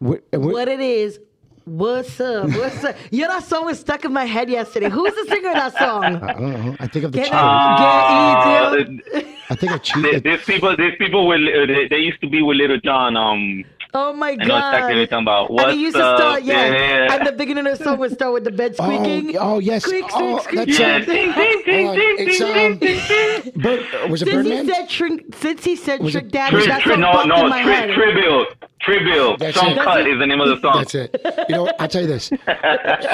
we're, 0.00 0.22
we're, 0.32 0.52
What 0.52 0.68
it 0.68 0.80
is? 0.80 1.18
What's 1.66 2.20
up? 2.20 2.48
What's 2.50 2.84
up? 2.84 2.94
Yeah, 3.10 3.26
that 3.26 3.42
song 3.42 3.64
was 3.66 3.80
stuck 3.80 4.04
in 4.04 4.12
my 4.12 4.24
head 4.24 4.48
yesterday. 4.48 4.88
Who's 4.88 5.12
the 5.16 5.24
singer 5.28 5.48
of 5.48 5.54
that 5.56 5.76
song? 5.76 6.04
I 6.04 6.32
don't 6.34 6.52
know. 6.52 6.76
I 6.78 6.86
think 6.86 7.04
of 7.06 7.10
the 7.10 7.18
Get 7.18 7.26
it? 7.26 7.30
Cheetahs. 7.32 9.02
Get 9.10 9.24
it? 9.24 9.26
I 9.50 9.54
think 9.56 9.72
of 9.72 9.82
Th- 9.82 10.04
cheetah. 10.04 10.20
These 10.20 10.44
people, 10.44 10.76
these 10.76 10.94
people 10.96 11.26
were 11.26 11.34
uh, 11.34 11.66
they, 11.66 11.88
they 11.88 11.98
used 11.98 12.20
to 12.20 12.28
be 12.28 12.40
with 12.40 12.56
Lil 12.58 12.78
Jon. 12.84 13.16
Um, 13.16 13.64
Oh 13.98 14.12
my 14.12 14.34
god! 14.36 14.42
I 14.42 14.46
know 14.46 14.54
god! 14.54 14.74
exactly 14.74 14.92
what 14.94 14.98
you're 14.98 15.06
talking 15.06 15.24
about. 15.24 15.48
and 15.48 15.54
What's 15.56 15.72
it 15.72 15.78
used 15.78 15.96
to 15.96 16.04
up? 16.04 16.18
start, 16.18 16.42
yeah. 16.44 16.66
Yeah. 16.72 17.14
And 17.14 17.26
the 17.26 17.32
beginning 17.32 17.66
of 17.66 17.78
the 17.78 17.84
song 17.84 17.98
would 17.98 18.12
start 18.12 18.34
with 18.34 18.44
the 18.44 18.50
bed 18.50 18.76
squeaking. 18.80 19.36
Oh, 19.38 19.54
oh 19.54 19.58
yes. 19.58 19.84
Squeak, 19.84 20.04
oh, 20.12 20.38
squeak, 20.40 20.56
that's 20.66 20.74
squeak. 20.74 20.78
Yeah, 20.78 20.96
it. 20.98 21.06
ding, 21.06 21.32
ding, 21.32 21.62
ding, 21.64 21.86
Hold 21.86 21.98
on. 21.98 22.16
ding, 22.16 22.28
It's 22.28 22.38
ding, 22.38 22.72
um, 22.72 22.78
ding, 22.78 23.00
ding. 23.08 23.52
Bird, 23.62 23.86
was 24.10 24.20
it 24.22 24.26
Since 24.28 24.46
he 24.46 24.52
Birdman? 24.52 24.74
said 24.74 24.88
Trick, 24.88 25.24
since 25.36 25.64
he 25.64 25.76
said 25.76 26.00
Was 26.02 26.14
it 26.14 26.18
Trick 26.20 26.30
Daddy, 26.32 26.56
Tri- 26.56 26.66
that's 26.66 26.82
tri- 26.82 26.92
what 26.92 26.98
no, 27.00 27.10
popped 27.12 27.28
no, 27.28 27.42
in 27.44 27.48
my 27.48 27.62
tri- 27.62 27.72
head. 27.72 27.90
tribute, 27.94 28.48
tribute. 28.80 29.38
That's 29.38 29.56
Some 29.58 29.72
it. 29.72 29.78
cut 29.78 30.06
is 30.06 30.18
the 30.18 30.26
name 30.26 30.40
of 30.42 30.48
the 30.48 30.60
song. 30.60 30.76
That's 30.78 30.94
it. 30.94 31.16
You 31.48 31.54
know, 31.56 31.70
I'll 31.78 31.88
tell 31.88 32.02
you 32.02 32.08
this. 32.08 32.30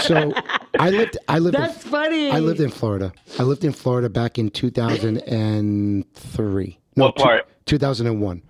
So 0.00 0.32
I 0.78 0.90
lived. 0.90 1.16
I 1.28 1.38
lived. 1.38 1.56
That's 1.56 1.84
in, 1.84 1.90
funny. 1.90 2.30
I 2.32 2.40
lived 2.40 2.60
in 2.60 2.70
Florida. 2.70 3.12
I 3.38 3.44
lived 3.44 3.64
in 3.64 3.72
Florida 3.72 4.08
back 4.10 4.36
in 4.38 4.50
2003. 4.50 6.78
No, 6.96 7.04
What 7.06 7.16
part? 7.16 7.46
2001. 7.66 8.42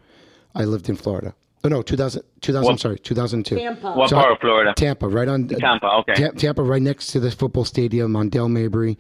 I 0.55 0.65
lived 0.65 0.89
in 0.89 0.97
Florida. 0.97 1.35
Oh 1.65 1.69
no, 1.69 1.81
2000. 1.83 2.23
2000 2.41 2.71
I'm 2.73 2.79
sorry, 2.79 2.99
2002. 2.99 3.57
Tampa. 3.57 3.93
What 3.93 4.11
So- 4.11 4.17
part 4.17 4.33
of 4.33 4.39
Florida? 4.41 4.75
Tampa, 4.77 5.09
right 5.09 5.29
on 5.29 5.47
Tampa, 5.49 5.87
okay. 6.01 6.15
Ta- 6.15 6.31
Tampa, 6.33 6.63
right 6.63 6.83
next 6.83 7.09
to 7.13 7.21
the 7.21 7.31
football 7.31 7.65
stadium 7.65 8.17
on 8.17 8.29
Dale 8.29 8.49
Mabry, 8.49 8.99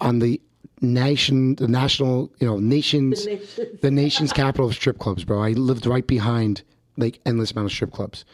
on 0.00 0.18
the 0.20 0.40
nation, 0.80 1.54
the 1.56 1.68
national, 1.68 2.30
you 2.40 2.46
know, 2.46 2.58
nations, 2.58 3.24
The 3.24 3.30
nation's- 3.32 3.80
the 3.82 3.90
nation's 3.90 4.32
capital 4.32 4.66
of 4.66 4.74
strip 4.74 4.98
clubs, 4.98 5.24
bro. 5.24 5.40
I 5.42 5.50
lived 5.50 5.86
right 5.86 6.06
behind 6.06 6.62
like 6.96 7.20
endless 7.26 7.52
amount 7.52 7.66
of 7.66 7.72
strip 7.72 7.92
clubs, 7.92 8.24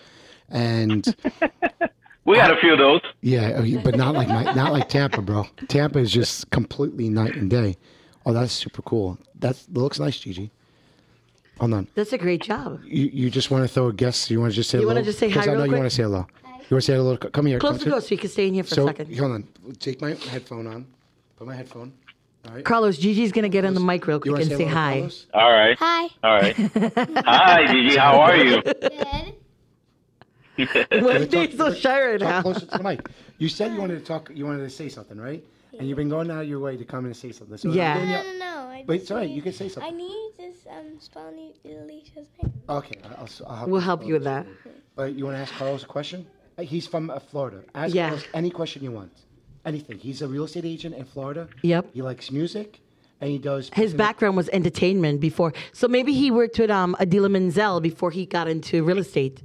and 0.48 1.14
We 2.24 2.36
had 2.36 2.50
a 2.50 2.56
few 2.60 2.72
of 2.74 2.78
those. 2.78 3.00
yeah, 3.22 3.52
oh, 3.62 3.80
but 3.82 3.96
not 3.96 4.14
like 4.14 4.28
my, 4.28 4.42
not 4.52 4.72
like 4.72 4.88
Tampa, 4.90 5.22
bro. 5.22 5.46
Tampa 5.68 5.98
is 5.98 6.12
just 6.12 6.50
completely 6.50 7.08
night 7.08 7.34
and 7.36 7.48
day. 7.48 7.76
Oh, 8.26 8.34
that's 8.34 8.52
super 8.52 8.82
cool. 8.82 9.18
That's, 9.34 9.64
that 9.64 9.80
looks 9.80 9.98
nice, 9.98 10.18
Gigi. 10.18 10.50
Hold 11.60 11.74
on. 11.74 11.88
That's 11.94 12.12
a 12.12 12.18
great 12.18 12.42
job. 12.42 12.80
You, 12.84 13.10
you 13.12 13.30
just 13.30 13.50
want 13.50 13.64
to 13.64 13.68
throw 13.68 13.88
a 13.88 13.92
guess? 13.92 14.30
You 14.30 14.40
want 14.40 14.52
to 14.52 14.56
just 14.56 14.70
say 14.70 14.78
You 14.78 14.82
hello? 14.82 14.94
wanna 14.94 15.04
just 15.04 15.18
say 15.18 15.30
'Cause 15.30 15.44
hi 15.44 15.50
I 15.50 15.54
know 15.54 15.60
real 15.62 15.66
you 15.66 15.70
quick? 15.72 15.78
want 15.80 15.90
to 15.90 15.96
say 15.96 16.02
hello. 16.04 16.26
You 16.44 16.52
want 16.52 16.68
to 16.68 16.80
say 16.82 16.94
hello? 16.94 17.16
Come 17.16 17.46
here. 17.46 17.58
Close 17.58 17.70
come 17.70 17.78
the 17.78 17.84
sit- 17.84 17.90
door 17.90 18.00
so 18.00 18.08
you 18.10 18.18
can 18.18 18.30
stay 18.30 18.46
in 18.48 18.54
here 18.54 18.62
for 18.64 18.74
So 18.74 18.84
a 18.84 18.86
second. 18.88 19.18
hold 19.18 19.32
on. 19.32 19.44
Take 19.80 20.00
my 20.00 20.14
headphone 20.14 20.66
on. 20.66 20.86
Put 21.36 21.46
my 21.48 21.54
headphone. 21.56 21.92
All 22.46 22.54
right. 22.54 22.64
Carlos, 22.64 22.96
Gigi's 22.98 23.32
gonna 23.32 23.48
get 23.48 23.64
on 23.64 23.74
the 23.74 23.80
mic 23.80 24.06
real 24.06 24.16
You 24.16 24.20
quick 24.20 24.32
wanna 24.32 24.42
and 24.44 24.50
say 24.50 24.64
hello 24.64 24.68
to 24.68 24.74
hi. 24.74 24.92
Carlos? 24.94 25.26
All 25.34 25.50
right. 25.52 25.76
Hi. 25.78 26.08
All 26.22 26.36
right. 26.40 26.56
Hi, 27.26 27.66
Gigi. 27.72 27.96
How 27.96 28.20
are 28.20 28.36
you? 28.36 28.62
Good. 28.62 29.34
Why 31.04 31.16
are 31.16 31.24
they 31.24 31.50
so 31.56 31.72
shy 31.74 32.04
right 32.10 32.20
Talk 32.20 32.28
now? 32.28 32.42
closer 32.42 32.60
to 32.66 32.78
the 32.78 32.82
mic. 32.82 33.08
You 33.38 33.48
said 33.48 33.72
you 33.72 33.80
wanted 33.80 33.98
to 34.00 34.04
talk. 34.04 34.30
You 34.34 34.44
wanted 34.46 34.60
to 34.64 34.70
say 34.70 34.88
something, 34.88 35.18
right? 35.18 35.42
And 35.78 35.88
you've 35.88 35.96
been 35.96 36.08
going 36.08 36.30
out 36.30 36.42
of 36.42 36.48
your 36.48 36.58
way 36.58 36.76
to 36.76 36.84
come 36.84 37.04
and 37.04 37.16
say 37.16 37.32
something. 37.32 37.56
So 37.56 37.70
Yeah. 37.70 37.94
I'm 37.96 38.08
No, 38.08 38.14
ya- 38.16 38.22
no, 38.22 38.38
no. 38.38 38.68
I 38.70 38.84
Wait, 38.86 38.98
just 38.98 39.10
it's 39.10 39.20
need- 39.20 39.36
You 39.36 39.42
can 39.42 39.52
say 39.52 39.68
something. 39.68 39.92
I 39.92 39.96
need 39.96 40.30
this 40.38 40.56
um 40.70 40.98
spell 40.98 41.30
Ne- 41.32 41.54
Alicia's 41.64 42.26
name. 42.42 42.52
Okay, 42.68 42.96
I'll, 43.16 43.28
I'll 43.46 43.56
help 43.56 43.68
We'll 43.70 43.80
help 43.80 44.06
you 44.06 44.14
with 44.14 44.24
that. 44.24 44.46
But 44.96 45.14
you 45.14 45.24
want 45.24 45.36
to 45.36 45.40
ask 45.40 45.52
Carlos 45.54 45.82
a 45.84 45.86
question? 45.86 46.26
Uh, 46.58 46.62
He's 46.62 46.86
from 46.86 47.10
uh, 47.10 47.18
Florida. 47.18 47.62
Ask 47.74 47.94
Yeah. 47.94 48.08
Carlos 48.08 48.26
any 48.34 48.50
question 48.50 48.82
you 48.82 48.90
want. 48.92 49.12
Anything. 49.64 49.98
He's 49.98 50.22
a 50.22 50.28
real 50.28 50.44
estate 50.44 50.64
agent 50.64 50.94
in 50.94 51.04
Florida. 51.04 51.48
Yep. 51.62 51.90
He 51.92 52.00
likes 52.02 52.30
music, 52.30 52.80
and 53.20 53.30
he 53.30 53.38
does. 53.38 53.70
His 53.74 53.92
background 53.94 54.36
was 54.36 54.48
entertainment 54.50 55.20
before, 55.20 55.52
so 55.72 55.86
maybe 55.88 56.12
he 56.14 56.30
worked 56.30 56.58
with 56.58 56.70
um, 56.70 56.96
Idina 57.00 57.28
Menzel 57.28 57.80
before 57.80 58.10
he 58.10 58.24
got 58.26 58.48
into 58.48 58.82
real 58.82 58.98
estate. 58.98 59.42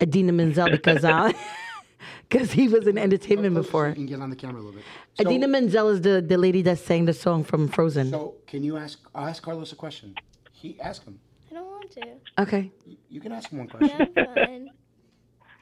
Idina 0.00 0.32
Menzel 0.32 0.70
because 0.70 1.04
uh, 1.04 1.32
because 2.28 2.52
he 2.52 2.68
was 2.68 2.86
in 2.86 2.96
entertainment 2.98 3.54
So 3.56 3.62
before. 3.62 3.88
you 3.88 3.94
can 3.94 4.06
get 4.06 4.20
on 4.20 4.30
the 4.30 4.36
camera 4.36 4.56
a 4.60 4.62
little 4.62 4.72
bit. 4.72 4.84
So, 5.14 5.22
Idina 5.28 5.48
Menzel 5.48 5.88
is 5.90 6.00
the, 6.02 6.20
the 6.20 6.36
lady 6.38 6.62
that 6.62 6.78
sang 6.78 7.04
the 7.06 7.12
song 7.14 7.44
from 7.44 7.68
Frozen. 7.68 8.10
so 8.10 8.34
can 8.46 8.62
you 8.62 8.76
ask? 8.76 8.98
I'll 9.14 9.26
ask 9.28 9.42
Carlos 9.42 9.72
a 9.72 9.76
question. 9.76 10.14
He 10.52 10.78
ask 10.80 11.04
him. 11.04 11.18
I 11.50 11.54
don't 11.54 11.66
want 11.66 11.90
to. 11.92 12.02
okay, 12.42 12.70
You- 12.86 12.96
You 13.08 13.20
can 13.20 13.32
ask 13.32 13.50
him 13.50 13.58
one 13.58 13.68
question. 13.68 14.08
Yeah, 14.16 14.58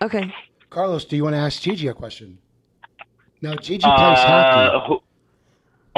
okay. 0.02 0.34
Carlos, 0.70 1.04
do 1.04 1.16
you 1.16 1.24
want 1.24 1.34
to 1.34 1.38
ask 1.40 1.60
Gigi 1.62 1.86
a 1.88 1.94
question? 1.94 2.38
Now, 3.42 3.54
Gigi 3.56 3.82
plays 3.82 4.18
Uh, 4.18 4.26
hockey. 4.26 4.86
who- 4.88 5.02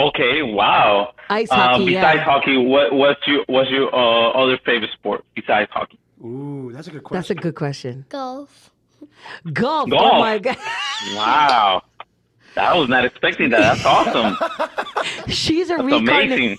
okay. 0.08 0.42
Wow. 0.42 1.14
Ice 1.30 1.50
Um, 1.50 1.58
hockey, 1.58 1.86
besides 1.86 2.16
yeah. 2.18 2.24
hockey, 2.24 2.56
what 2.56 2.92
what's 2.92 3.26
your 3.26 3.44
what's 3.48 3.70
your 3.70 3.88
uh, 3.94 4.30
other 4.40 4.58
favorite 4.66 4.90
sport 4.92 5.24
besides 5.34 5.70
hockey? 5.72 5.98
Ooh, 6.24 6.70
that's 6.72 6.88
a 6.88 6.90
good 6.90 7.02
question. 7.04 7.18
That's 7.20 7.30
a 7.30 7.34
good 7.34 7.54
question. 7.54 8.04
Golf. 8.08 8.70
Golf. 9.52 9.90
Oh 9.92 10.18
my 10.20 10.38
god. 10.38 10.56
Wow. 11.14 11.82
I 12.56 12.76
was 12.76 12.88
not 12.88 13.04
expecting 13.04 13.50
that. 13.50 13.60
That's 13.60 13.84
awesome. 13.84 14.36
She's 15.28 15.68
a 15.68 15.76
That's 15.76 15.84
reincarnated. 15.84 16.32
amazing. 16.38 16.58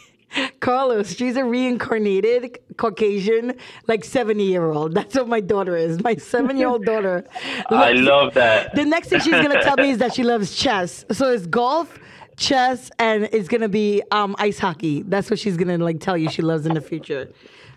Carlos, 0.59 1.15
she's 1.15 1.37
a 1.37 1.43
reincarnated 1.45 2.59
Caucasian, 2.75 3.53
like 3.87 4.03
70 4.03 4.43
year 4.43 4.71
old. 4.71 4.93
That's 4.93 5.15
what 5.15 5.29
my 5.29 5.39
daughter 5.39 5.75
is. 5.77 6.03
My 6.03 6.15
seven 6.15 6.57
year 6.57 6.67
old 6.67 6.83
daughter. 6.85 7.23
I 7.69 7.93
love 7.93 8.33
that. 8.33 8.75
The 8.75 8.83
next 8.85 9.07
thing 9.07 9.21
she's 9.21 9.31
gonna 9.31 9.63
tell 9.63 9.77
me 9.77 9.89
is 9.91 9.99
that 9.99 10.13
she 10.13 10.23
loves 10.23 10.53
chess. 10.55 11.05
So 11.11 11.31
it's 11.31 11.47
golf, 11.47 11.97
chess, 12.35 12.91
and 12.99 13.29
it's 13.31 13.47
gonna 13.47 13.69
be 13.69 14.03
um, 14.11 14.35
ice 14.37 14.59
hockey. 14.59 15.01
That's 15.03 15.29
what 15.29 15.39
she's 15.39 15.55
gonna 15.55 15.77
like 15.77 16.01
tell 16.01 16.17
you 16.17 16.29
she 16.29 16.41
loves 16.41 16.65
in 16.65 16.73
the 16.73 16.81
future. 16.81 17.31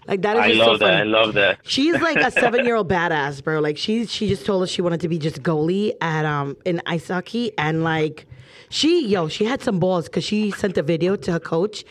Like 0.06 0.22
that 0.22 0.36
is 0.36 0.42
I 0.42 0.48
just 0.48 0.58
love 0.58 0.78
so 0.78 0.86
that. 0.86 1.00
I 1.00 1.02
love 1.04 1.34
that. 1.34 1.60
She's 1.62 2.00
like 2.00 2.16
a 2.16 2.30
seven 2.42 2.64
year 2.64 2.74
old 2.76 2.88
badass, 2.88 3.42
bro. 3.44 3.60
Like 3.60 3.76
she 3.76 4.06
she 4.06 4.28
just 4.28 4.44
told 4.46 4.62
us 4.62 4.70
she 4.70 4.82
wanted 4.82 5.00
to 5.00 5.08
be 5.08 5.18
just 5.18 5.42
goalie 5.42 5.92
at 6.00 6.24
um 6.24 6.56
in 6.64 6.80
ice 6.86 7.08
hockey. 7.08 7.52
And 7.58 7.84
like 7.84 8.26
she 8.70 9.06
yo 9.06 9.28
she 9.28 9.44
had 9.44 9.62
some 9.62 9.78
balls 9.78 10.06
because 10.06 10.24
she 10.24 10.50
sent 10.52 10.76
a 10.78 10.82
video 10.82 11.16
to 11.16 11.32
her 11.32 11.40
coach. 11.40 11.84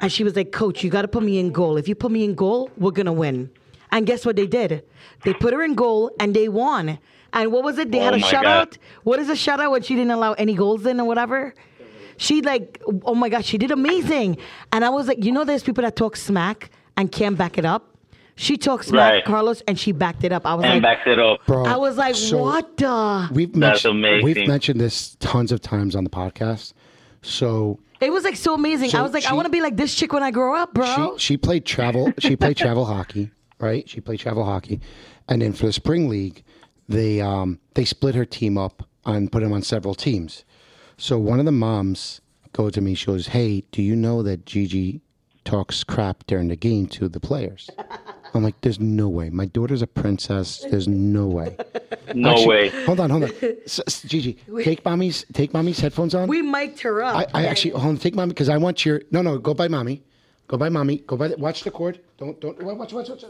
And 0.00 0.10
she 0.12 0.24
was 0.24 0.36
like 0.36 0.52
coach 0.52 0.82
you 0.84 0.90
got 0.90 1.02
to 1.02 1.08
put 1.08 1.22
me 1.22 1.38
in 1.38 1.50
goal. 1.52 1.76
If 1.76 1.88
you 1.88 1.94
put 1.94 2.10
me 2.12 2.24
in 2.24 2.34
goal 2.34 2.70
we're 2.78 2.92
gonna 2.92 3.12
win. 3.12 3.50
And 3.90 4.06
guess 4.06 4.24
what 4.26 4.36
they 4.36 4.46
did? 4.46 4.84
They 5.24 5.32
put 5.34 5.52
her 5.52 5.62
in 5.62 5.74
goal 5.74 6.10
and 6.20 6.34
they 6.34 6.48
won. 6.48 6.98
And 7.32 7.52
what 7.52 7.62
was 7.64 7.78
it? 7.78 7.92
They 7.92 7.98
had 7.98 8.14
Oh 8.14 8.16
a 8.16 8.20
shutout? 8.20 8.42
God. 8.42 8.78
what 9.04 9.18
is 9.18 9.28
a 9.28 9.34
shutout 9.34 9.70
when 9.70 9.82
she 9.82 9.94
didn't 9.94 10.10
allow 10.12 10.32
any 10.34 10.54
goals 10.54 10.86
in 10.86 11.00
or 11.00 11.06
whatever? 11.06 11.54
She 12.16 12.40
like 12.42 12.80
oh 13.04 13.14
my 13.14 13.28
god 13.28 13.44
she 13.44 13.58
did 13.58 13.70
amazing. 13.70 14.38
And 14.72 14.84
i 14.84 14.88
was 14.88 15.08
like 15.08 15.24
you 15.24 15.32
know 15.32 15.44
there's 15.44 15.62
people 15.62 15.82
that 15.82 15.96
talk 15.96 16.16
smack 16.16 16.70
and 16.96 17.10
can't 17.12 17.36
back 17.38 17.58
it 17.58 17.64
up 17.64 17.96
she 18.38 18.56
talked 18.56 18.84
smack 18.86 19.12
Right. 19.12 19.24
carlos 19.24 19.62
and 19.66 19.78
she 19.78 19.92
backed 19.92 20.24
it 20.24 20.32
up 20.32 20.44
i 20.46 20.54
was 20.54 20.64
And 20.64 20.74
like 20.74 20.82
backs 20.82 21.06
it 21.06 21.18
up. 21.18 21.44
Bro, 21.46 21.64
i 21.66 21.76
was 21.76 21.96
like 21.96 22.14
so 22.14 22.38
what 22.38 22.76
the 22.76 23.28
We've 23.32 23.52
That's 23.52 23.84
mentioned, 23.84 24.24
We've 24.24 24.46
mentioned 24.48 24.80
this 24.80 25.16
tons 25.20 25.52
of 25.52 25.60
times 25.60 25.96
on 25.96 26.04
the 26.04 26.10
podcast. 26.10 26.72
So 27.22 27.80
it 28.00 28.12
was 28.12 28.24
like 28.24 28.36
so 28.36 28.54
amazing 28.54 28.90
So 28.90 28.98
i 28.98 29.02
was 29.02 29.12
like 29.14 29.24
i 29.26 29.32
want 29.32 29.46
to 29.46 29.50
be 29.50 29.60
like 29.60 29.76
this 29.76 29.94
chick 29.94 30.12
when 30.12 30.22
i 30.22 30.30
grow 30.30 30.54
up 30.54 30.74
bro 30.74 31.16
she 31.16 31.32
she 31.32 31.36
played 31.36 31.64
travel. 31.64 32.12
She 32.18 32.36
played 32.36 32.56
travel 32.56 32.84
hockey, 32.84 33.30
right? 33.58 33.88
She 33.88 34.00
played 34.00 34.20
travel 34.20 34.44
hockey, 34.44 34.80
and 35.28 35.40
then 35.42 35.52
for 35.52 35.66
the 35.66 35.72
spring 35.72 36.08
league, 36.08 36.42
they 36.88 37.20
um 37.20 37.58
they 37.74 37.84
split 37.84 38.14
her 38.14 38.24
team 38.26 38.58
up 38.58 38.86
and 39.06 39.30
put 39.32 39.42
them 39.42 39.52
on 39.52 39.62
several 39.62 39.94
teams. 39.94 40.44
So 40.98 41.18
one 41.18 41.38
of 41.38 41.46
the 41.46 41.52
moms 41.52 42.20
go 42.52 42.68
to 42.70 42.80
me. 42.80 42.94
She 42.94 43.06
goes, 43.06 43.28
"Hey, 43.28 43.64
do 43.72 43.82
you 43.82 43.96
know 43.96 44.22
that 44.22 44.44
Gigi 44.46 45.00
talks 45.46 45.82
crap 45.84 46.26
during 46.26 46.48
the 46.48 46.56
game 46.56 46.86
to 46.88 47.08
the 47.08 47.20
players?" 47.20 47.70
I'm 48.34 48.42
like, 48.42 48.60
there's 48.60 48.78
no 48.78 49.08
way. 49.08 49.30
My 49.30 49.46
daughter's 49.46 49.80
a 49.80 49.86
princess. 49.86 50.62
There's 50.70 50.86
no 50.88 51.26
way. 51.26 51.56
No 52.14 52.30
Actually, 52.30 52.46
way. 52.46 52.68
Hold 52.84 53.00
on, 53.00 53.10
hold 53.10 53.24
on. 53.24 53.30
S- 53.64 53.80
s- 53.86 54.02
Gigi, 54.02 54.38
take 54.62 54.84
mommy's 54.84 55.26
take 55.32 55.52
mommy's 55.52 55.80
headphones 55.80 56.14
on. 56.14 56.28
We 56.28 56.40
mic'd 56.40 56.80
her 56.82 57.02
up. 57.02 57.16
I, 57.34 57.42
I 57.42 57.46
actually 57.46 57.72
hold 57.72 57.84
on, 57.86 57.96
take 57.98 58.14
mommy 58.14 58.28
because 58.30 58.48
I 58.48 58.56
want 58.58 58.86
your 58.86 59.02
no 59.10 59.22
no 59.22 59.38
go 59.38 59.52
by 59.54 59.66
mommy, 59.66 60.02
go 60.46 60.56
by 60.56 60.68
mommy, 60.68 60.98
go 60.98 61.16
by 61.16 61.28
the, 61.28 61.36
watch 61.36 61.64
the 61.64 61.70
cord. 61.72 61.98
Don't 62.16 62.40
don't 62.40 62.62
watch 62.62 62.78
watch 62.78 62.92
watch 62.92 63.08
watch, 63.10 63.24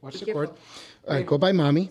watch 0.00 0.20
the 0.20 0.32
cord. 0.32 0.48
All 1.06 1.14
right, 1.14 1.26
go 1.26 1.36
by 1.36 1.52
mommy. 1.52 1.90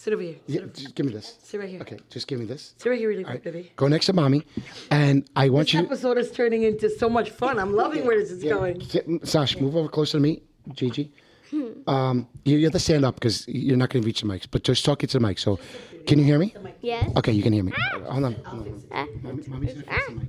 Sit 0.00 0.14
over 0.14 0.22
here. 0.22 0.36
Yeah, 0.46 0.62
just 0.72 0.94
give 0.94 1.04
me 1.04 1.12
this. 1.12 1.36
Sit 1.42 1.60
right 1.60 1.68
here. 1.68 1.82
Okay, 1.82 1.98
just 2.08 2.26
give 2.26 2.38
me 2.38 2.46
this. 2.46 2.72
Sit 2.78 2.88
right 2.88 2.98
here 2.98 3.10
really 3.10 3.22
All 3.22 3.32
quick, 3.32 3.44
right, 3.44 3.52
baby. 3.52 3.72
go 3.76 3.86
next 3.86 4.06
to 4.06 4.14
mommy, 4.14 4.46
and 4.90 5.28
I 5.36 5.50
want 5.50 5.66
This 5.66 5.74
you. 5.74 5.82
This 5.82 5.90
episode 5.90 6.16
is 6.16 6.30
turning 6.30 6.62
into 6.62 6.88
so 6.88 7.10
much 7.10 7.28
fun. 7.28 7.58
I'm 7.58 7.74
loving 7.76 8.06
where 8.06 8.18
this 8.18 8.30
is 8.30 8.42
going. 8.42 8.80
Sit- 8.80 9.28
Sash, 9.28 9.58
move 9.58 9.76
over 9.76 9.90
closer 9.90 10.16
to 10.16 10.22
me, 10.22 10.40
Gigi. 10.72 11.12
Hmm. 11.50 11.66
Um, 11.86 12.28
you, 12.46 12.56
you 12.56 12.64
have 12.64 12.72
to 12.72 12.78
stand 12.78 13.04
up 13.04 13.16
because 13.16 13.46
you're 13.46 13.76
not 13.76 13.90
going 13.90 14.02
to 14.02 14.06
reach 14.06 14.22
the 14.22 14.26
mics, 14.26 14.46
but 14.50 14.64
just 14.64 14.86
talk 14.86 15.02
into 15.02 15.18
the 15.18 15.26
mic. 15.26 15.38
So, 15.38 15.58
can 16.06 16.18
you 16.18 16.24
hear 16.24 16.38
me? 16.38 16.54
Yes. 16.80 17.10
Okay, 17.18 17.32
you 17.32 17.42
can 17.42 17.52
hear 17.52 17.64
me. 17.64 17.74
Ah. 17.76 17.98
Hold 18.10 18.24
on. 18.24 18.32
Hold 18.46 18.68
on. 18.68 18.82
Mommy- 18.90 19.20
mommy's 19.22 19.48
gonna 19.48 19.66
fix 19.66 19.74
the 19.80 19.84
ah. 19.86 20.12
mic. 20.14 20.28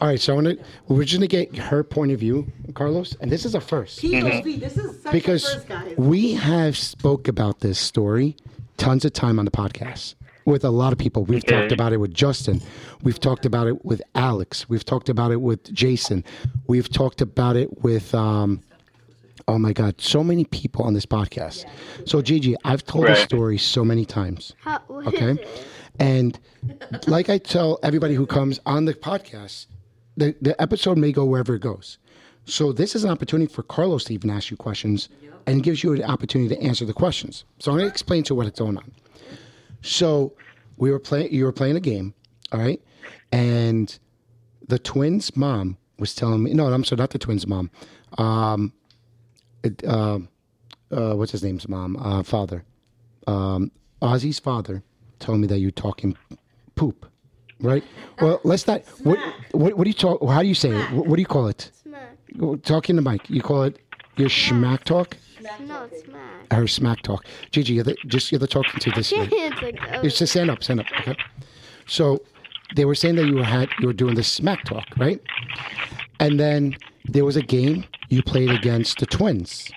All 0.00 0.06
right, 0.06 0.20
so 0.20 0.34
I 0.34 0.36
want 0.36 0.46
to. 0.46 0.64
We're 0.86 1.02
just 1.02 1.18
gonna 1.18 1.26
get 1.26 1.56
her 1.56 1.82
point 1.82 2.12
of 2.12 2.20
view, 2.20 2.46
Carlos, 2.74 3.16
and 3.20 3.32
this 3.32 3.44
is 3.44 3.56
a 3.56 3.60
first 3.60 4.00
POV. 4.00 4.60
This 4.60 4.76
is 4.76 5.02
such 5.02 5.12
because 5.12 5.44
a 5.44 5.54
first, 5.56 5.68
guys. 5.68 5.96
we 5.96 6.34
have 6.34 6.76
spoke 6.76 7.26
about 7.26 7.58
this 7.58 7.80
story 7.80 8.36
tons 8.78 9.04
of 9.04 9.12
time 9.12 9.38
on 9.38 9.44
the 9.44 9.50
podcast 9.50 10.14
with 10.46 10.64
a 10.64 10.70
lot 10.70 10.92
of 10.92 10.98
people. 10.98 11.24
We've 11.24 11.44
Okay. 11.44 11.60
talked 11.60 11.72
about 11.72 11.92
it 11.92 11.98
with 11.98 12.14
Justin. 12.14 12.62
We've 13.02 13.20
talked 13.20 13.44
about 13.44 13.66
it 13.66 13.84
with 13.84 14.00
Alex. 14.14 14.68
We've 14.68 14.84
talked 14.84 15.08
about 15.10 15.30
it 15.30 15.40
with 15.42 15.72
Jason. 15.74 16.24
We've 16.66 16.88
talked 16.88 17.20
about 17.20 17.56
it 17.56 17.82
with. 17.82 18.14
Um, 18.14 18.62
oh 19.46 19.58
my 19.58 19.72
God, 19.72 20.00
so 20.00 20.22
many 20.24 20.44
people 20.44 20.84
on 20.84 20.94
this 20.94 21.06
podcast. 21.06 21.64
So 22.06 22.20
Gigi, 22.22 22.54
I've 22.64 22.84
told 22.84 23.06
this 23.06 23.20
story 23.20 23.56
so 23.58 23.84
many 23.84 24.04
times. 24.04 24.52
How, 24.60 24.80
Okay. 24.90 25.36
And 25.98 26.38
like 27.06 27.28
I 27.28 27.38
tell 27.38 27.78
everybody 27.82 28.14
who 28.14 28.26
comes 28.26 28.60
on 28.66 28.84
the 28.84 28.94
podcast, 28.94 29.66
the, 30.16 30.34
the 30.42 30.60
episode 30.60 30.96
may 30.98 31.12
go 31.12 31.24
wherever 31.24 31.54
it 31.54 31.60
goes. 31.62 31.98
So 32.48 32.72
this 32.72 32.94
is 32.94 33.04
an 33.04 33.10
opportunity 33.10 33.52
for 33.52 33.62
Carlos 33.62 34.04
to 34.04 34.14
even 34.14 34.30
ask 34.30 34.50
you 34.50 34.56
questions 34.56 35.08
and 35.46 35.62
gives 35.62 35.82
you 35.82 35.92
an 35.92 36.02
opportunity 36.02 36.54
to 36.54 36.62
answer 36.62 36.84
the 36.84 36.94
questions. 36.94 37.44
So 37.58 37.70
I'm 37.70 37.78
going 37.78 37.88
to 37.88 37.92
explain 37.92 38.22
to 38.24 38.32
you 38.32 38.36
what 38.36 38.46
it's 38.46 38.58
going 38.58 38.78
on. 38.78 38.90
So 39.82 40.32
we 40.78 40.90
were 40.90 40.98
playing 40.98 41.32
you 41.32 41.44
were 41.44 41.52
playing 41.52 41.76
a 41.76 41.80
game, 41.80 42.14
all 42.52 42.60
right? 42.60 42.80
And 43.32 43.96
the 44.66 44.78
twins' 44.78 45.36
mom 45.36 45.76
was 45.98 46.14
telling 46.14 46.42
me 46.42 46.54
no, 46.54 46.66
I'm 46.66 46.84
sorry, 46.84 46.98
not 46.98 47.10
the 47.10 47.18
twins' 47.18 47.46
mom. 47.46 47.70
Um 48.16 48.72
it, 49.62 49.84
uh, 49.84 50.20
uh, 50.90 51.14
what's 51.14 51.32
his 51.32 51.42
name's 51.42 51.68
mom? 51.68 51.96
Uh, 51.96 52.22
father. 52.22 52.64
Um, 53.26 53.70
Ozzy's 54.00 54.38
father 54.38 54.82
told 55.18 55.40
me 55.40 55.46
that 55.48 55.58
you're 55.58 55.70
talking 55.70 56.16
poop, 56.76 57.06
right? 57.60 57.84
Well, 58.20 58.40
let's 58.44 58.66
not. 58.66 58.82
What, 59.02 59.18
what, 59.50 59.76
what 59.76 59.84
do 59.84 59.90
you 59.90 59.94
talk? 59.94 60.24
How 60.26 60.42
do 60.42 60.48
you 60.48 60.54
say 60.54 60.70
it? 60.70 60.92
What, 60.92 61.06
what 61.08 61.16
do 61.16 61.20
you 61.20 61.26
call 61.26 61.48
it? 61.48 61.72
Smack. 62.34 62.62
Talking 62.62 62.96
to 62.96 63.02
Mike. 63.02 63.28
You 63.30 63.42
call 63.42 63.62
it 63.62 63.78
your 64.16 64.28
schmack 64.28 64.84
talk 64.84 65.16
No, 65.60 65.88
smack. 66.04 66.52
or 66.52 66.66
smack 66.66 67.02
talk? 67.02 67.24
Gigi, 67.52 67.74
you're 67.74 67.84
the, 67.84 67.96
just 68.06 68.32
you're 68.32 68.38
the 68.38 68.46
talking 68.48 68.80
to 68.80 68.90
this. 68.90 69.12
it's 69.16 69.62
like, 69.62 69.78
oh, 69.92 70.02
Just 70.02 70.26
stand 70.26 70.50
up, 70.50 70.62
stand 70.62 70.80
up. 70.80 70.86
Okay. 71.00 71.16
So 71.86 72.20
they 72.74 72.84
were 72.84 72.94
saying 72.94 73.16
that 73.16 73.26
you 73.26 73.38
had 73.38 73.68
you 73.80 73.86
were 73.86 73.92
doing 73.92 74.14
the 74.14 74.24
smack 74.24 74.64
talk, 74.64 74.84
right? 74.96 75.20
And 76.20 76.38
then 76.38 76.76
there 77.04 77.24
was 77.24 77.36
a 77.36 77.42
game 77.42 77.84
you 78.08 78.22
played 78.22 78.50
against 78.50 78.98
the 78.98 79.06
twins, 79.06 79.70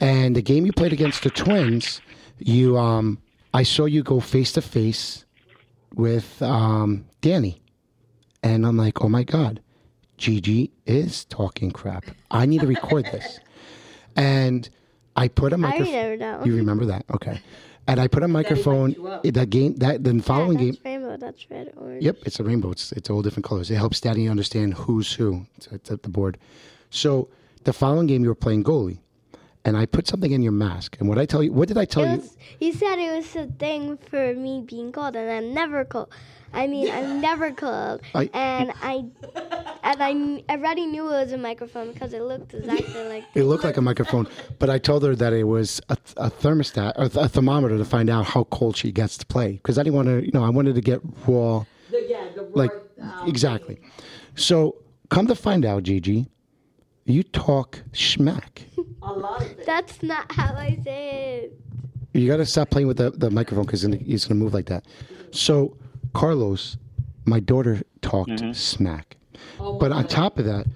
and 0.00 0.34
the 0.34 0.42
game 0.42 0.64
you 0.66 0.72
played 0.72 0.92
against 0.92 1.22
the 1.22 1.30
twins, 1.30 2.00
you 2.38 2.78
um, 2.78 3.18
I 3.54 3.62
saw 3.62 3.84
you 3.84 4.02
go 4.02 4.20
face 4.20 4.52
to 4.52 4.62
face 4.62 5.24
with 5.94 6.40
um, 6.42 7.04
Danny, 7.20 7.60
and 8.42 8.66
I'm 8.66 8.76
like, 8.76 9.02
oh 9.02 9.08
my 9.08 9.22
god, 9.24 9.60
Gigi 10.18 10.70
is 10.84 11.24
talking 11.26 11.70
crap. 11.70 12.04
I 12.30 12.44
need 12.44 12.60
to 12.60 12.66
record 12.66 13.06
this, 13.06 13.40
and 14.16 14.68
I 15.16 15.28
put 15.28 15.52
a 15.52 15.58
microphone. 15.58 15.94
remember 15.94 16.16
that 16.18 16.46
You 16.46 16.56
remember 16.56 16.84
that? 16.86 17.04
Okay. 17.14 17.40
And 17.86 17.98
I 17.98 18.06
put 18.06 18.22
a 18.22 18.28
microphone. 18.28 18.94
That 19.24 19.48
game. 19.48 19.76
That 19.76 20.04
the 20.04 20.20
following 20.20 20.58
yeah, 20.58 20.72
game. 20.72 20.78
rainbow. 20.84 21.16
That's 21.16 21.50
red, 21.50 21.72
orange. 21.76 22.04
Yep, 22.04 22.16
it's 22.26 22.38
a 22.38 22.44
rainbow. 22.44 22.72
It's 22.72 22.92
it's 22.92 23.08
all 23.08 23.22
different 23.22 23.46
colors. 23.46 23.70
It 23.70 23.76
helps 23.76 24.00
Daddy 24.00 24.28
understand 24.28 24.74
who's 24.74 25.12
who. 25.14 25.46
It's, 25.56 25.68
it's 25.68 25.90
at 25.90 26.02
the 26.02 26.10
board. 26.10 26.36
So 26.90 27.28
the 27.64 27.72
following 27.72 28.06
game 28.06 28.22
you 28.22 28.28
were 28.28 28.34
playing 28.34 28.64
goalie, 28.64 28.98
and 29.64 29.76
I 29.76 29.86
put 29.86 30.06
something 30.06 30.32
in 30.32 30.42
your 30.42 30.52
mask. 30.52 30.96
And 31.00 31.08
what 31.08 31.18
I 31.18 31.24
tell 31.24 31.42
you, 31.42 31.52
what 31.52 31.68
did 31.68 31.78
I 31.78 31.86
tell 31.86 32.04
It 32.04 32.10
you? 32.10 32.16
was, 32.18 32.36
he 32.60 32.72
said 32.72 32.98
it 32.98 33.16
was 33.16 33.34
a 33.36 33.46
thing 33.46 33.96
for 33.96 34.34
me 34.34 34.62
being 34.66 34.92
cold, 34.92 35.16
and 35.16 35.30
I'm 35.30 35.54
never 35.54 35.84
cold. 35.86 36.10
I 36.52 36.66
mean, 36.66 36.90
I'm 36.90 37.20
never 37.20 37.50
cold. 37.52 38.00
I- 38.14 38.30
and 38.32 38.72
I 38.82 39.04
and 39.84 40.02
I 40.02 40.12
kn- 40.12 40.42
already 40.48 40.86
knew 40.86 41.06
it 41.06 41.10
was 41.24 41.32
a 41.32 41.38
microphone 41.38 41.92
because 41.92 42.12
it 42.12 42.22
looked 42.22 42.54
exactly 42.54 43.04
like. 43.08 43.24
It 43.34 43.44
looked 43.44 43.64
like 43.64 43.76
a 43.76 43.82
microphone, 43.82 44.26
but 44.58 44.70
I 44.70 44.78
told 44.78 45.02
her 45.04 45.14
that 45.14 45.32
it 45.32 45.44
was 45.44 45.80
a, 45.88 45.96
a 46.16 46.30
thermostat 46.30 46.92
or 46.96 47.04
a 47.22 47.28
thermometer 47.28 47.76
to 47.78 47.84
find 47.84 48.08
out 48.10 48.24
how 48.26 48.44
cold 48.44 48.76
she 48.76 48.90
gets 48.92 49.16
to 49.18 49.26
play. 49.26 49.52
Because 49.52 49.78
I 49.78 49.82
didn't 49.82 49.96
want 49.96 50.08
to, 50.08 50.24
you 50.24 50.30
know, 50.32 50.44
I 50.44 50.48
wanted 50.50 50.74
to 50.74 50.80
get 50.80 51.00
raw. 51.26 51.64
The- 51.90 52.06
yeah, 52.08 52.26
the 52.34 52.42
like 52.54 52.72
um, 53.00 53.28
exactly. 53.28 53.80
So 54.34 54.76
come 55.10 55.26
to 55.26 55.34
find 55.34 55.64
out, 55.64 55.82
Gigi, 55.84 56.26
you 57.04 57.22
talk 57.22 57.82
schmack. 57.92 58.62
A 59.02 59.12
lot 59.12 59.42
of 59.42 59.50
it. 59.58 59.66
That's 59.66 60.02
not 60.02 60.30
how 60.32 60.54
I 60.54 60.78
say 60.84 61.42
it. 61.44 61.60
You 62.14 62.26
got 62.26 62.38
to 62.38 62.46
stop 62.46 62.70
playing 62.70 62.88
with 62.88 62.96
the, 62.96 63.10
the 63.10 63.30
microphone 63.30 63.64
because 63.64 63.84
it's 63.84 64.24
going 64.26 64.38
to 64.38 64.44
move 64.44 64.54
like 64.54 64.66
that. 64.66 64.84
So, 65.30 65.76
Carlos, 66.18 66.76
my 67.26 67.38
daughter 67.38 67.80
talked 68.02 68.42
smack. 68.52 69.16
but 69.58 69.92
on 69.92 70.04
top 70.08 70.36
of 70.38 70.46
that, 70.46 70.66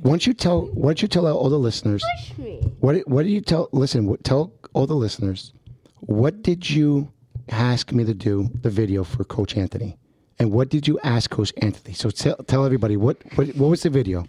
once 0.00 0.24
you 0.24 0.32
tell, 0.32 0.70
once 0.72 1.02
you 1.02 1.08
tell 1.08 1.26
all 1.26 1.50
the 1.50 1.58
listeners, 1.58 2.04
Push 2.28 2.38
me. 2.38 2.72
what 2.78 2.96
what 3.08 3.24
did 3.24 3.32
you 3.32 3.40
tell? 3.40 3.68
Listen, 3.72 4.06
what, 4.06 4.22
tell 4.22 4.52
all 4.72 4.86
the 4.86 4.94
listeners, 4.94 5.52
what 5.98 6.44
did 6.44 6.70
you 6.70 7.10
ask 7.48 7.90
me 7.90 8.04
to 8.04 8.14
do 8.14 8.48
the 8.62 8.70
video 8.70 9.02
for 9.02 9.24
Coach 9.24 9.56
Anthony, 9.56 9.98
and 10.38 10.52
what 10.52 10.68
did 10.68 10.86
you 10.86 11.00
ask 11.02 11.28
Coach 11.28 11.52
Anthony? 11.60 11.92
So 11.94 12.10
tell 12.10 12.36
tell 12.46 12.64
everybody 12.64 12.96
what 12.96 13.16
what, 13.34 13.48
what 13.56 13.70
was 13.70 13.82
the 13.82 13.90
video, 13.90 14.26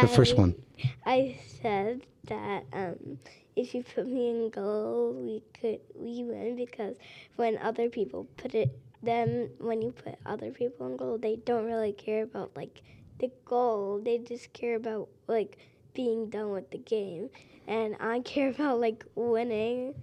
the 0.00 0.08
first 0.08 0.36
one. 0.36 0.56
I 1.04 1.38
said 1.62 2.02
that 2.26 2.64
um, 2.72 3.18
if 3.54 3.72
you 3.72 3.84
put 3.94 4.06
me 4.08 4.30
in 4.30 4.50
goal, 4.50 5.14
we 5.14 5.42
could 5.60 5.80
we 5.94 6.24
win 6.24 6.56
because 6.56 6.96
when 7.36 7.56
other 7.58 7.88
people 7.88 8.26
put 8.36 8.54
it, 8.56 8.76
then 9.02 9.50
when 9.58 9.82
you 9.82 9.92
put 9.92 10.16
other 10.24 10.50
people 10.50 10.86
in 10.86 10.96
goal, 10.96 11.18
they 11.18 11.36
don't 11.36 11.66
really 11.66 11.92
care 11.92 12.22
about 12.22 12.56
like 12.56 12.82
the 13.18 13.30
goal. 13.44 14.00
They 14.02 14.18
just 14.18 14.52
care 14.52 14.76
about 14.76 15.08
like 15.26 15.58
being 15.94 16.28
done 16.28 16.50
with 16.50 16.70
the 16.70 16.78
game, 16.78 17.30
and 17.66 17.96
I 18.00 18.20
care 18.24 18.50
about 18.50 18.80
like 18.80 19.04
winning. 19.14 19.94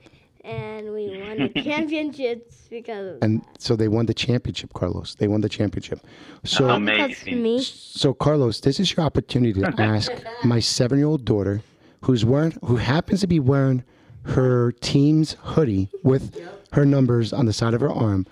And 0.46 0.92
we 0.92 1.08
won 1.08 1.38
the 1.54 1.62
championships 1.64 2.68
because 2.70 3.16
of 3.16 3.20
And 3.22 3.42
so 3.60 3.78
they 3.78 3.88
won 3.88 4.08
the 4.08 4.14
championship, 4.14 4.74
Carlos. 4.74 5.16
They 5.16 5.30
won 5.30 5.40
the 5.40 5.48
championship. 5.48 6.06
So 6.44 6.68
that. 6.68 6.80
because 6.82 7.22
of 7.22 7.28
Amazing. 7.30 7.42
me. 7.42 7.64
So, 7.64 8.14
Carlos, 8.14 8.60
this 8.60 8.78
is 8.78 8.94
your 8.94 9.06
opportunity 9.06 9.62
to 9.62 9.74
ask 9.82 10.12
my 10.44 10.60
seven-year-old 10.60 11.24
daughter, 11.24 11.62
who's 12.02 12.26
wearing, 12.26 12.58
who 12.66 12.76
happens 12.76 13.22
to 13.22 13.28
be 13.28 13.40
wearing 13.40 13.86
her 14.24 14.74
team's 14.74 15.38
hoodie 15.42 15.90
with 16.04 16.38
her 16.74 16.86
numbers 16.86 17.32
on 17.32 17.46
the 17.46 17.54
side 17.54 17.74
of 17.74 17.80
her 17.80 17.92
arm. 17.92 18.26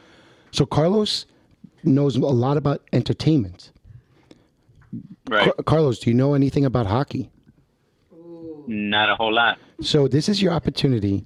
So, 0.52 0.66
Carlos 0.66 1.26
knows 1.84 2.16
a 2.16 2.20
lot 2.20 2.58
about 2.58 2.82
entertainment. 2.94 3.72
Right. 5.30 5.46
Car- 5.46 5.64
Carlos, 5.64 6.00
do 6.00 6.10
you 6.10 6.14
know 6.16 6.34
anything 6.34 6.66
about 6.66 6.86
hockey? 6.88 7.30
Not 8.68 9.10
a 9.10 9.16
whole 9.16 9.34
lot. 9.34 9.58
So, 9.82 10.08
this 10.08 10.30
is 10.30 10.42
your 10.42 10.54
opportunity 10.54 11.26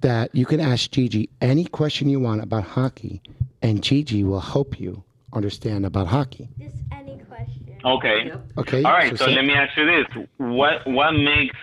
that 0.00 0.34
you 0.34 0.46
can 0.46 0.60
ask 0.60 0.90
Gigi 0.90 1.28
any 1.40 1.64
question 1.64 2.08
you 2.08 2.20
want 2.20 2.42
about 2.42 2.64
hockey, 2.64 3.22
and 3.62 3.82
Gigi 3.82 4.24
will 4.24 4.40
help 4.40 4.80
you 4.80 5.02
understand 5.32 5.84
about 5.86 6.06
hockey. 6.08 6.48
Just 6.58 6.76
any 6.92 7.18
question. 7.28 7.78
Okay. 7.84 8.32
Okay. 8.56 8.82
All 8.82 8.92
right. 8.92 9.16
So 9.16 9.26
say- 9.26 9.34
let 9.34 9.44
me 9.44 9.52
ask 9.54 9.76
you 9.76 9.86
this: 9.86 10.06
What 10.38 10.86
what 10.86 11.12
makes 11.12 11.56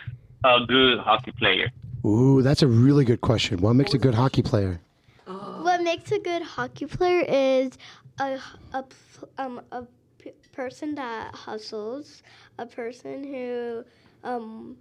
a 0.44 0.60
good 0.68 1.00
hockey 1.00 1.32
player? 1.32 1.70
Ooh, 2.06 2.42
that's 2.42 2.62
a 2.62 2.68
really 2.68 3.04
good 3.04 3.22
question. 3.22 3.60
What 3.62 3.74
makes 3.74 3.94
a 3.94 3.98
good 3.98 4.14
hockey 4.14 4.42
player? 4.44 4.80
What 5.86 6.00
makes 6.00 6.12
a 6.12 6.18
good 6.18 6.42
hockey 6.42 6.88
player 6.88 7.24
is 7.28 7.78
a, 8.18 8.40
a, 8.74 8.84
um 9.38 9.62
a 9.72 9.84
p- 10.18 10.32
person 10.52 10.96
that 10.96 11.36
hustles, 11.36 12.24
a 12.58 12.66
person 12.66 13.24
who 13.24 13.86
um 14.24 14.78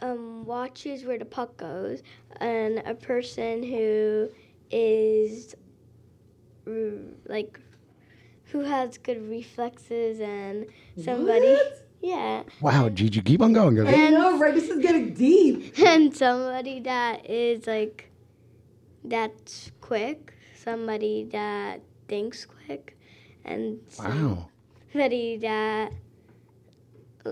um 0.00 0.46
watches 0.46 1.04
where 1.04 1.18
the 1.18 1.24
puck 1.24 1.56
goes, 1.56 2.04
and 2.36 2.78
a 2.86 2.94
person 2.94 3.64
who 3.64 4.30
is 4.70 5.56
like 7.26 7.58
who 8.44 8.60
has 8.60 8.98
good 8.98 9.28
reflexes 9.28 10.20
and 10.20 10.66
somebody 10.96 11.58
Yeah. 12.00 12.44
Wow, 12.60 12.88
Gigi, 12.88 13.20
keep 13.20 13.42
on 13.42 13.52
going, 13.52 13.74
girl. 13.74 13.88
I 13.88 14.10
know, 14.10 14.38
right? 14.38 14.54
This 14.54 14.70
is 14.70 14.80
getting 14.80 15.12
deep. 15.12 15.76
And 15.84 16.16
somebody 16.16 16.78
that 16.82 17.28
is 17.28 17.66
like 17.66 18.12
that's 19.02 19.72
quick, 19.80 20.35
somebody 20.76 21.28
that 21.30 21.80
thinks 22.08 22.44
quick, 22.44 22.98
and 23.44 23.78
Wow, 23.98 24.48
somebody 24.92 25.38
that 25.38 25.92
uh, 27.24 27.30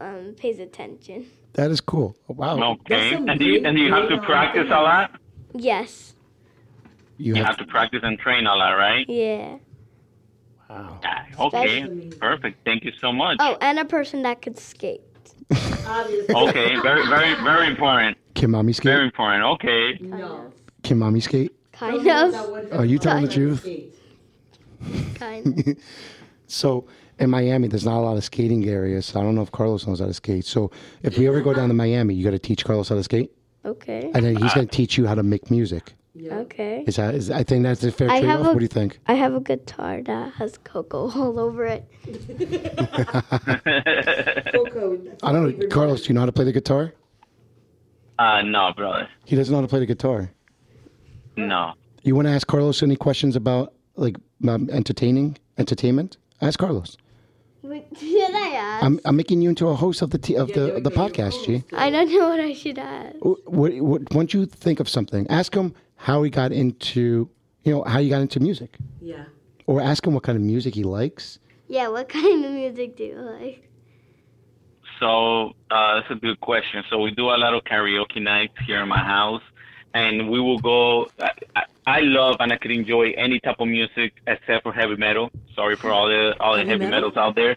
um, 0.00 0.34
pays 0.36 0.58
attention. 0.58 1.26
that 1.52 1.70
is 1.70 1.80
cool. 1.80 2.16
Wow, 2.28 2.72
Okay. 2.80 3.12
some 3.12 3.28
And 3.28 3.38
do 3.38 3.44
you 3.44 3.58
and 3.66 3.76
do 3.76 3.82
you 3.82 3.92
have 3.92 4.08
to 4.08 4.18
practice 4.22 4.66
a 4.70 4.80
lot? 4.90 5.10
Yes. 5.54 6.14
you 7.18 7.34
You 7.34 7.44
have 7.44 7.48
have 7.48 7.58
to 7.58 7.66
practice 7.66 8.00
and 8.02 8.18
train 8.18 8.46
a 8.46 8.54
lot, 8.56 8.72
right? 8.86 9.04
Yeah. 9.08 9.58
wow. 10.70 10.98
Okay. 11.46 11.82
Especially- 11.82 12.12
Perfect. 12.28 12.56
Thank 12.64 12.84
you 12.84 12.92
so 13.00 13.12
much. 13.12 13.36
Oh, 13.40 13.56
and 13.60 13.78
a 13.78 13.84
person 13.84 14.22
that 14.22 14.40
could 14.42 14.58
skate. 14.58 15.02
Okay. 16.44 16.70
Very 16.88 17.04
very 17.14 17.34
very 17.50 17.66
important. 17.74 18.16
Can 18.34 18.50
mommy 18.52 18.72
skate? 18.72 18.92
Very 18.94 19.04
important. 19.12 19.42
Okay. 19.54 19.98
No. 20.00 20.52
Can 20.86 20.96
mommy 20.98 21.20
skate? 21.20 21.52
Kind 21.80 22.06
of. 22.06 22.72
Are 22.78 22.84
you 22.84 22.98
telling 22.98 23.24
the 23.24 23.32
truth? 23.32 23.66
Kind 25.14 25.66
of. 25.68 25.76
So 26.52 26.88
in 27.20 27.30
Miami, 27.30 27.68
there's 27.68 27.84
not 27.84 27.98
a 27.98 28.02
lot 28.02 28.16
of 28.16 28.24
skating 28.24 28.68
areas. 28.68 29.06
So 29.06 29.20
I 29.20 29.22
don't 29.22 29.36
know 29.36 29.42
if 29.42 29.52
Carlos 29.52 29.86
knows 29.86 30.00
how 30.00 30.06
to 30.06 30.12
skate. 30.14 30.44
So 30.44 30.72
if 31.04 31.16
we 31.16 31.28
ever 31.28 31.40
go 31.42 31.54
down 31.54 31.68
to 31.68 31.74
Miami, 31.74 32.12
you 32.12 32.24
got 32.24 32.32
to 32.32 32.40
teach 32.40 32.64
Carlos 32.64 32.88
how 32.88 32.96
to 32.96 33.04
skate, 33.04 33.30
Okay. 33.64 34.10
and 34.12 34.24
then 34.24 34.34
he's 34.34 34.52
going 34.52 34.66
to 34.66 34.76
teach 34.76 34.98
you 34.98 35.06
how 35.06 35.14
to 35.14 35.22
make 35.22 35.48
music. 35.48 35.94
Okay. 36.20 36.82
Is 36.88 36.96
that? 36.96 37.14
Is 37.14 37.30
I 37.30 37.44
think 37.44 37.62
that's 37.62 37.84
a 37.84 37.92
fair 37.92 38.10
I 38.10 38.18
trade 38.20 38.30
off. 38.32 38.46
What 38.46 38.54
do 38.58 38.62
you 38.62 38.66
think? 38.68 38.98
I 39.06 39.14
have 39.14 39.32
a 39.34 39.40
guitar 39.40 40.02
that 40.02 40.32
has 40.34 40.58
cocoa 40.58 41.08
all 41.12 41.38
over 41.38 41.64
it. 41.66 41.84
Cocoa. 44.52 44.98
I 45.22 45.32
don't 45.32 45.56
know, 45.58 45.68
Carlos. 45.68 46.02
Do 46.02 46.08
you 46.08 46.14
know 46.14 46.20
how 46.22 46.26
to 46.26 46.32
play 46.32 46.44
the 46.46 46.52
guitar? 46.52 46.92
Uh, 48.18 48.42
no, 48.42 48.72
brother. 48.76 49.08
He 49.24 49.36
doesn't 49.36 49.52
know 49.52 49.58
how 49.58 49.62
to 49.62 49.68
play 49.68 49.78
the 49.78 49.86
guitar. 49.86 50.32
No. 51.48 51.74
You 52.02 52.14
want 52.14 52.26
to 52.28 52.32
ask 52.32 52.46
Carlos 52.46 52.82
any 52.82 52.96
questions 52.96 53.36
about 53.36 53.72
like 53.96 54.16
um, 54.48 54.68
entertaining 54.72 55.36
entertainment? 55.58 56.16
Ask 56.40 56.58
Carlos. 56.58 56.96
Wait, 57.62 57.86
should 57.98 58.34
I 58.34 58.48
ask? 58.54 58.84
I'm, 58.84 58.98
I'm 59.04 59.16
making 59.16 59.42
you 59.42 59.50
into 59.50 59.68
a 59.68 59.74
host 59.74 60.00
of 60.02 60.10
the 60.10 60.18
t- 60.18 60.36
of 60.36 60.48
the 60.54 60.80
the 60.82 60.90
podcast, 60.90 61.44
G. 61.44 61.62
I 61.74 61.90
don't 61.90 62.08
know 62.10 62.28
what 62.30 62.40
I 62.40 62.54
should 62.54 62.78
ask. 62.78 63.16
What, 63.20 63.74
what, 63.80 64.14
once 64.14 64.32
you 64.32 64.46
think 64.46 64.80
of 64.80 64.88
something, 64.88 65.26
ask 65.28 65.54
him 65.54 65.74
how 65.96 66.22
he 66.22 66.30
got 66.30 66.52
into, 66.52 67.28
you 67.64 67.72
know, 67.74 67.82
how 67.84 67.98
you 67.98 68.08
got 68.08 68.22
into 68.22 68.40
music, 68.40 68.78
Yeah. 69.02 69.24
or 69.66 69.82
ask 69.82 70.06
him 70.06 70.14
what 70.14 70.22
kind 70.22 70.36
of 70.36 70.42
music 70.42 70.74
he 70.74 70.84
likes. 70.84 71.38
Yeah, 71.68 71.88
what 71.88 72.08
kind 72.08 72.42
of 72.44 72.50
music 72.52 72.96
do 72.96 73.04
you 73.04 73.16
like? 73.20 73.68
So 74.98 75.50
uh, 75.70 75.94
that's 76.00 76.10
a 76.10 76.14
good 76.14 76.40
question. 76.40 76.82
So 76.90 76.98
we 77.00 77.10
do 77.10 77.26
a 77.30 77.36
lot 77.38 77.54
of 77.54 77.64
karaoke 77.64 78.20
nights 78.22 78.54
here 78.66 78.82
in 78.82 78.88
my 78.88 78.98
house, 78.98 79.42
and 79.94 80.30
we 80.30 80.40
will 80.40 80.58
go. 80.58 81.08
I, 81.20 81.30
I, 81.56 81.62
I 81.86 82.00
love 82.00 82.36
and 82.40 82.52
I 82.52 82.56
could 82.56 82.70
enjoy 82.70 83.10
any 83.12 83.40
type 83.40 83.56
of 83.58 83.68
music 83.68 84.12
except 84.26 84.62
for 84.62 84.72
heavy 84.72 84.96
metal. 84.96 85.30
Sorry 85.54 85.76
for 85.76 85.90
all 85.90 86.08
the 86.08 86.36
all 86.40 86.54
the 86.56 86.64
Heavy 86.64 86.70
heavy 86.70 86.84
metal? 86.86 87.10
metals 87.10 87.16
out 87.16 87.34
there. 87.34 87.56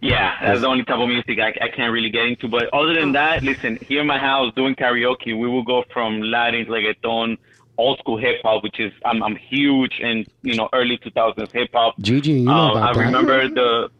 Yeah, 0.00 0.34
that's 0.42 0.60
the 0.62 0.66
only 0.66 0.84
type 0.84 0.98
of 0.98 1.08
music 1.08 1.38
I, 1.38 1.54
I 1.64 1.68
can't 1.68 1.92
really 1.92 2.10
get 2.10 2.26
into. 2.26 2.48
But 2.48 2.64
other 2.74 2.92
than 2.92 3.12
that, 3.12 3.42
listen, 3.44 3.78
here 3.88 4.00
in 4.00 4.06
my 4.08 4.18
house 4.18 4.52
doing 4.54 4.74
karaoke, 4.74 5.26
we 5.38 5.46
will 5.48 5.62
go 5.62 5.84
from 5.92 6.20
Latin, 6.20 6.66
reggaeton, 6.66 7.38
old 7.78 7.98
school 8.00 8.18
hip 8.18 8.40
hop, 8.42 8.64
which 8.64 8.80
is 8.80 8.92
I'm 9.04 9.22
I'm 9.22 9.36
huge 9.36 10.00
in 10.00 10.26
you 10.42 10.56
know 10.56 10.68
early 10.72 10.98
2000s 10.98 11.52
hip 11.52 11.70
hop. 11.72 11.94
Gigi, 12.00 12.32
you 12.32 12.44
know 12.46 12.52
Uh, 12.52 12.70
about 12.72 12.82
I 12.82 12.92
that. 12.94 12.98
remember 13.06 13.48
the 13.48 13.90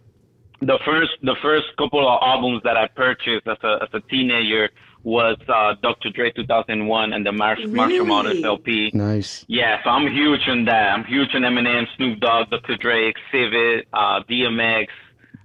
the 0.61 0.79
first 0.85 1.13
the 1.23 1.37
first 1.41 1.67
couple 1.79 2.07
of 2.07 2.19
albums 2.23 2.63
that 2.65 2.77
I 2.77 2.89
purchased 2.89 3.47
as 3.47 3.59
a 3.63 3.79
as 3.83 3.89
a 3.93 4.01
teenager 4.01 4.71
was 5.05 5.37
uh, 5.49 5.75
Dr. 5.83 6.11
Dre 6.11 6.31
2001 6.31 7.13
and 7.13 7.27
the 7.27 7.33
Marsh, 7.33 7.61
Marshall 7.67 8.05
Mathers 8.07 8.45
LP. 8.45 8.91
Nice. 8.95 9.45
Yeah, 9.49 9.83
so 9.83 9.91
I'm 9.91 10.11
huge 10.13 10.41
on 10.49 10.65
that. 10.67 10.93
I'm 10.93 11.05
huge 11.05 11.35
on 11.35 11.43
Eminem, 11.43 11.87
Snoop 11.97 12.21
Dogg, 12.21 12.51
Dr. 12.51 12.77
Dre, 12.77 13.13
Xzibit, 13.33 13.85
uh, 13.93 14.23
DMX, 14.31 14.87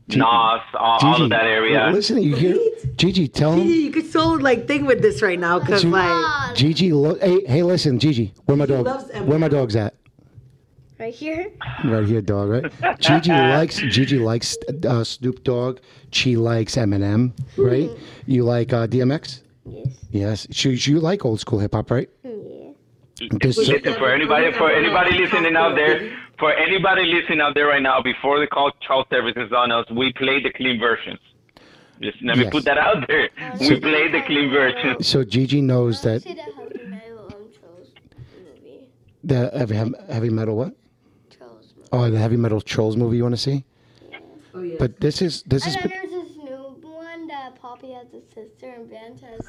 G- 0.10 0.20
Nas, 0.20 0.62
all, 0.76 1.00
all 1.02 1.22
of 1.24 1.30
that 1.32 1.46
area. 1.46 1.90
Listen, 1.92 2.22
you 2.22 2.36
hear 2.36 2.58
Gigi? 2.96 3.28
Tell 3.28 3.54
him. 3.54 3.64
Gigi, 3.68 3.80
You 3.80 3.92
could 3.92 4.06
so 4.12 4.30
like 4.34 4.68
think 4.68 4.88
with 4.88 5.02
this 5.02 5.22
right 5.22 5.40
now 5.40 5.60
because 5.60 5.82
Gigi- 5.82 5.92
like 5.92 6.56
Gigi, 6.56 6.94
lo- 6.94 7.18
hey, 7.20 7.44
hey, 7.46 7.64
listen, 7.64 8.00
Gigi, 8.00 8.34
where 8.46 8.56
my 8.58 8.66
dog? 8.68 8.86
loves 8.86 9.12
Where 9.22 9.40
my 9.40 9.48
dog's 9.50 9.76
at? 9.76 9.96
Right 11.00 11.14
here? 11.14 11.52
Right 11.86 12.08
here, 12.08 12.22
dog. 12.22 12.50
Right. 12.50 13.00
Gigi 13.00 13.30
likes 13.56 13.78
Gigi 13.78 14.18
likes 14.18 14.58
uh, 14.88 15.04
Snoop 15.04 15.44
Dogg. 15.44 15.80
She 16.12 16.38
likes 16.38 16.76
Eminem. 16.76 17.34
Right. 17.58 17.90
You 18.26 18.44
like 18.46 18.74
uh, 18.74 18.88
DMX? 18.88 19.42
Yes. 19.68 19.88
Yes. 20.12 20.48
She, 20.52 20.70
you 20.92 21.00
like 21.00 21.26
old 21.26 21.40
school 21.40 21.60
hip 21.60 21.74
hop, 21.74 21.92
right? 21.92 22.10
Yeah. 22.24 22.32
Just- 23.42 23.58
Listen, 23.58 23.82
for 23.96 24.12
anybody, 24.12 24.52
for 24.54 24.72
anybody 24.72 25.18
listening 25.18 25.56
out 25.56 25.76
there, 25.76 26.16
for 26.40 26.54
anybody 26.54 27.04
listening 27.06 27.42
out 27.42 27.56
there 27.56 27.68
right 27.68 27.82
now, 27.82 28.02
before 28.02 28.40
the 28.40 28.48
call 28.48 28.72
child 28.82 29.08
service 29.10 29.34
is 29.36 29.52
on 29.52 29.72
us, 29.72 29.86
we 29.92 30.14
play 30.14 30.42
the 30.42 30.52
clean 30.52 30.80
versions. 30.80 31.20
Just 32.00 32.22
let 32.24 32.38
me 32.38 32.44
Yes. 32.44 32.52
put 32.52 32.64
that 32.66 32.78
out 32.78 33.08
there. 33.08 33.30
We 33.60 33.80
play 33.80 34.08
the 34.12 34.22
clean 34.28 34.52
versions. 34.52 35.08
so 35.08 35.24
Gigi 35.24 35.62
knows 35.62 36.02
that 36.04 36.22
the 36.24 36.30
heavy 36.30 36.86
metal 36.86 37.26
um, 37.26 37.50
Trolls 37.60 37.90
movie. 38.64 38.88
the 39.24 39.50
heavy, 39.58 39.94
heavy 40.14 40.30
metal 40.30 40.56
what? 40.58 40.74
Trolls 41.36 41.74
movie. 41.76 41.90
Oh, 41.92 42.12
the 42.12 42.20
heavy 42.20 42.38
metal 42.38 42.62
trolls 42.62 42.96
movie 42.96 43.18
you 43.18 43.24
want 43.24 43.34
to 43.34 43.42
see? 43.42 43.66
oh 44.54 44.62
yeah. 44.62 44.76
But 44.78 45.00
this 45.00 45.24
is 45.24 45.42
this 45.48 45.66
And 45.66 45.76
is 45.76 45.82
then 45.82 45.90
there's 45.92 46.12
this 46.28 46.38
new 46.38 46.78
one 46.84 47.26
that 47.28 47.60
Poppy 47.80 47.94
has 47.94 48.08
a 48.14 48.22
sister 48.34 48.70
and 48.72 48.90
Vance 48.90 49.22
has 49.22 49.40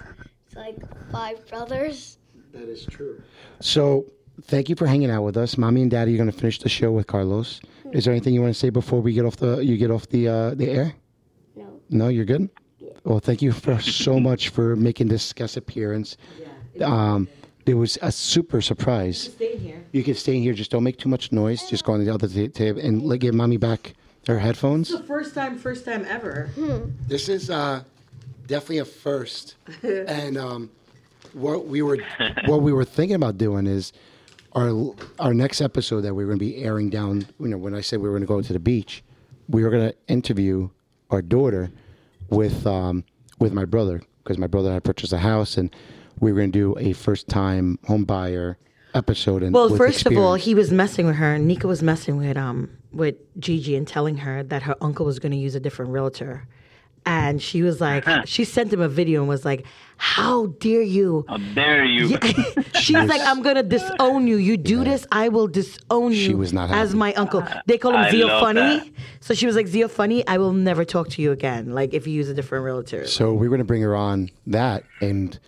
it's 0.47 0.55
like 0.57 0.77
five 1.11 1.47
brothers. 1.49 2.19
that 2.53 2.69
is 2.69 2.85
true. 2.85 3.23
So 3.61 4.05
thank 4.43 4.69
you 4.69 4.77
for 4.77 4.87
hanging 4.87 5.11
out 5.11 5.23
with 5.23 5.37
us, 5.39 5.57
mommy 5.57 5.81
and 5.83 5.91
daddy. 5.91 6.13
Are 6.15 6.19
going 6.19 6.31
to 6.31 6.37
finish 6.37 6.59
the 6.59 6.69
show 6.69 6.91
with 6.93 7.07
Carlos. 7.07 7.61
Is 7.93 8.05
there 8.05 8.13
anything 8.13 8.35
you 8.35 8.43
want 8.43 8.53
to 8.53 8.59
say 8.59 8.69
before 8.69 9.01
we 9.01 9.15
get 9.15 9.25
off 9.25 9.37
the 9.37 9.59
you 9.65 9.79
get 9.79 9.91
off 9.91 10.07
the 10.11 10.29
uh, 10.29 10.55
the 10.55 10.69
air? 10.69 10.93
No. 11.57 11.81
No, 11.89 12.09
you're 12.09 12.27
good. 12.27 12.51
Well, 13.05 13.19
thank 13.19 13.41
you 13.41 13.51
for 13.53 13.81
so 13.81 14.21
much 14.29 14.51
for 14.51 14.77
making 14.77 15.09
this 15.09 15.33
guest 15.33 15.57
appearance. 15.57 16.19
Yeah, 16.75 16.87
Um, 16.87 17.29
it 17.65 17.75
was 17.75 17.97
a 18.03 18.13
super 18.13 18.61
surprise. 18.61 19.25
You 19.25 19.31
can 19.31 19.37
Stay 19.39 19.57
here. 19.57 19.85
You 19.93 20.05
can 20.05 20.15
stay 20.15 20.37
in 20.37 20.43
here. 20.43 20.53
Just 20.53 20.71
don't 20.71 20.85
make 20.85 20.99
too 20.99 21.09
much 21.09 21.33
noise. 21.33 21.67
Just 21.69 21.85
go 21.85 21.95
on 21.95 22.05
the 22.05 22.13
other 22.13 22.29
ta- 22.29 22.53
table 22.53 22.81
and 22.81 23.03
let 23.03 23.21
give 23.21 23.33
mommy 23.35 23.57
back 23.57 23.95
her 24.27 24.39
headphones. 24.39 24.91
It's 24.91 25.01
the 25.01 25.07
first 25.07 25.35
time, 25.35 25.57
first 25.59 25.87
time 25.87 26.05
ever. 26.07 26.51
This 27.07 27.31
is 27.31 27.49
uh, 27.49 27.85
definitely 28.49 28.79
a 28.79 28.85
first. 28.85 29.55
and 29.83 30.37
um, 30.37 30.71
what 31.33 31.67
we 31.69 31.83
were 31.83 31.99
what 32.47 32.63
we 32.63 32.73
were 32.73 32.85
thinking 32.85 33.15
about 33.15 33.39
doing 33.39 33.67
is 33.67 33.93
our 34.55 34.95
our 35.21 35.33
next 35.33 35.61
episode 35.61 36.01
that 36.01 36.15
we 36.15 36.25
are 36.25 36.27
going 36.27 36.39
to 36.39 36.45
be 36.45 36.65
airing 36.65 36.91
down. 36.91 37.27
You 37.39 37.49
know, 37.49 37.59
when 37.59 37.75
I 37.75 37.81
said 37.81 38.01
we 38.01 38.09
were 38.09 38.15
going 38.19 38.23
to 38.23 38.27
go 38.27 38.43
to 38.43 38.53
the 38.53 38.59
beach, 38.59 39.05
we 39.49 39.63
were 39.63 39.71
going 39.71 39.91
to 39.91 39.97
interview 40.09 40.71
our 41.11 41.23
daughter 41.23 41.71
with 42.31 42.67
um, 42.67 43.05
with 43.39 43.53
my 43.53 43.65
brother 43.65 44.03
because 44.25 44.39
my 44.39 44.49
brother 44.49 44.73
had 44.73 44.83
purchased 44.83 45.13
a 45.13 45.19
house 45.19 45.57
and 45.57 45.75
we 46.21 46.33
were 46.33 46.41
going 46.41 46.53
to 46.53 46.59
do 46.59 46.79
a 46.79 46.93
first 46.93 47.29
time 47.29 47.79
home 47.87 48.05
buyer 48.05 48.59
episode. 48.95 49.43
And 49.43 49.55
Well, 49.55 49.77
first 49.77 50.07
of 50.07 50.17
all, 50.17 50.35
he 50.35 50.55
was 50.55 50.73
messing 50.73 51.07
with 51.07 51.17
her. 51.17 51.39
Nico 51.39 51.69
was 51.69 51.83
messing 51.83 52.17
with 52.17 52.37
um 52.37 52.71
with 52.93 53.17
Gigi 53.39 53.77
and 53.77 53.87
telling 53.87 54.19
her 54.19 54.43
that 54.43 54.63
her 54.63 54.77
uncle 54.81 55.07
was 55.07 55.19
going 55.19 55.33
to 55.33 55.39
use 55.39 55.55
a 55.55 55.61
different 55.61 55.93
realtor, 55.93 56.47
and 57.09 57.41
she 57.41 57.63
was 57.63 57.81
like, 57.81 58.07
uh-huh. 58.07 58.23
she 58.27 58.45
sent 58.45 58.71
him 58.71 58.81
a 58.81 58.89
video 58.89 59.21
and 59.21 59.29
was 59.29 59.43
like, 59.43 59.65
"How 59.97 60.47
dare 60.61 60.83
you!" 60.83 61.25
How 61.27 61.39
dare 61.39 61.83
you? 61.83 62.19
She's 62.75 63.03
like, 63.13 63.23
"I'm 63.23 63.41
gonna 63.41 63.63
disown 63.63 64.27
you. 64.27 64.37
You 64.37 64.59
do 64.59 64.85
this, 64.85 65.07
I 65.11 65.31
will 65.31 65.49
disown 65.49 66.13
you." 66.13 66.27
She 66.27 66.35
was 66.35 66.53
not 66.53 66.71
as 66.71 66.95
my 66.95 67.15
uncle. 67.15 67.41
Uh, 67.41 67.63
they 67.65 67.79
call 67.79 67.93
him 67.93 68.01
I 68.01 68.11
Zio 68.11 68.29
Funny, 68.41 68.61
that. 68.61 68.89
so 69.21 69.33
she 69.33 69.47
was 69.47 69.57
like, 69.57 69.69
"Zio 69.69 69.89
Funny, 69.89 70.27
I 70.27 70.37
will 70.37 70.53
never 70.53 70.85
talk 70.85 71.09
to 71.11 71.23
you 71.23 71.33
again. 71.33 71.73
Like 71.73 71.95
if 71.95 72.07
you 72.07 72.13
use 72.13 72.29
a 72.29 72.35
different 72.35 72.67
realtor." 72.67 73.07
So 73.07 73.33
we're 73.33 73.49
going 73.49 73.65
to 73.67 73.71
bring 73.73 73.81
her 73.81 73.97
on 73.97 74.29
that, 74.47 74.85
and 75.01 75.39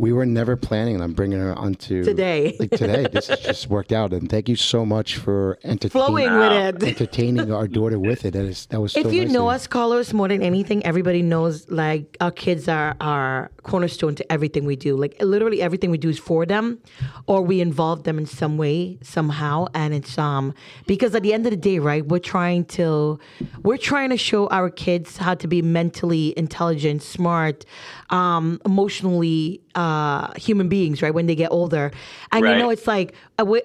we 0.00 0.14
were 0.14 0.24
never 0.24 0.56
planning 0.56 0.98
on 1.02 1.12
bringing 1.12 1.38
her 1.38 1.54
onto 1.54 2.02
Today. 2.02 2.56
Like 2.58 2.70
today, 2.70 3.06
this 3.12 3.28
has 3.28 3.40
just 3.40 3.68
worked 3.74 3.92
out, 3.92 4.14
and 4.14 4.30
thank 4.30 4.48
you 4.48 4.56
so 4.56 4.86
much 4.86 5.18
for 5.18 5.58
entertaining 5.62 5.90
Flowing 5.90 6.38
with 6.38 6.82
it. 6.82 6.88
entertaining 6.88 7.52
our 7.52 7.68
daughter 7.68 7.98
with 7.98 8.24
it. 8.24 8.32
That 8.32 8.46
is 8.46 8.64
that 8.66 8.80
was. 8.80 8.96
If 8.96 9.04
so 9.04 9.10
you 9.10 9.26
nice 9.26 9.32
know 9.32 9.48
us, 9.48 9.66
Carlos, 9.66 10.14
more 10.14 10.28
than 10.28 10.42
anything, 10.42 10.84
everybody 10.86 11.20
knows 11.20 11.70
like 11.70 12.16
our 12.18 12.30
kids 12.30 12.66
are 12.66 12.96
our 13.02 13.50
cornerstone 13.62 14.14
to 14.14 14.32
everything 14.32 14.64
we 14.64 14.74
do. 14.74 14.96
Like 14.96 15.20
literally 15.20 15.60
everything 15.60 15.90
we 15.90 15.98
do 15.98 16.08
is 16.08 16.18
for 16.18 16.46
them, 16.46 16.78
or 17.26 17.42
we 17.42 17.60
involve 17.60 18.04
them 18.04 18.16
in 18.16 18.24
some 18.24 18.56
way, 18.56 18.98
somehow. 19.02 19.66
And 19.74 19.92
it's 19.92 20.16
um 20.16 20.54
because 20.86 21.14
at 21.14 21.22
the 21.22 21.34
end 21.34 21.44
of 21.44 21.50
the 21.50 21.58
day, 21.58 21.78
right, 21.78 22.06
we're 22.06 22.20
trying 22.20 22.64
to 22.76 23.18
we're 23.62 23.76
trying 23.76 24.08
to 24.08 24.16
show 24.16 24.48
our 24.48 24.70
kids 24.70 25.18
how 25.18 25.34
to 25.34 25.46
be 25.46 25.60
mentally 25.60 26.32
intelligent, 26.38 27.02
smart, 27.02 27.66
um, 28.10 28.60
emotionally 28.64 29.60
uh, 29.74 30.32
human 30.34 30.68
beings, 30.68 31.02
right? 31.02 31.14
When 31.14 31.26
they 31.26 31.34
get 31.34 31.50
older, 31.52 31.92
and 32.32 32.44
you 32.46 32.56
know, 32.56 32.70
it's 32.70 32.86
like 32.86 33.14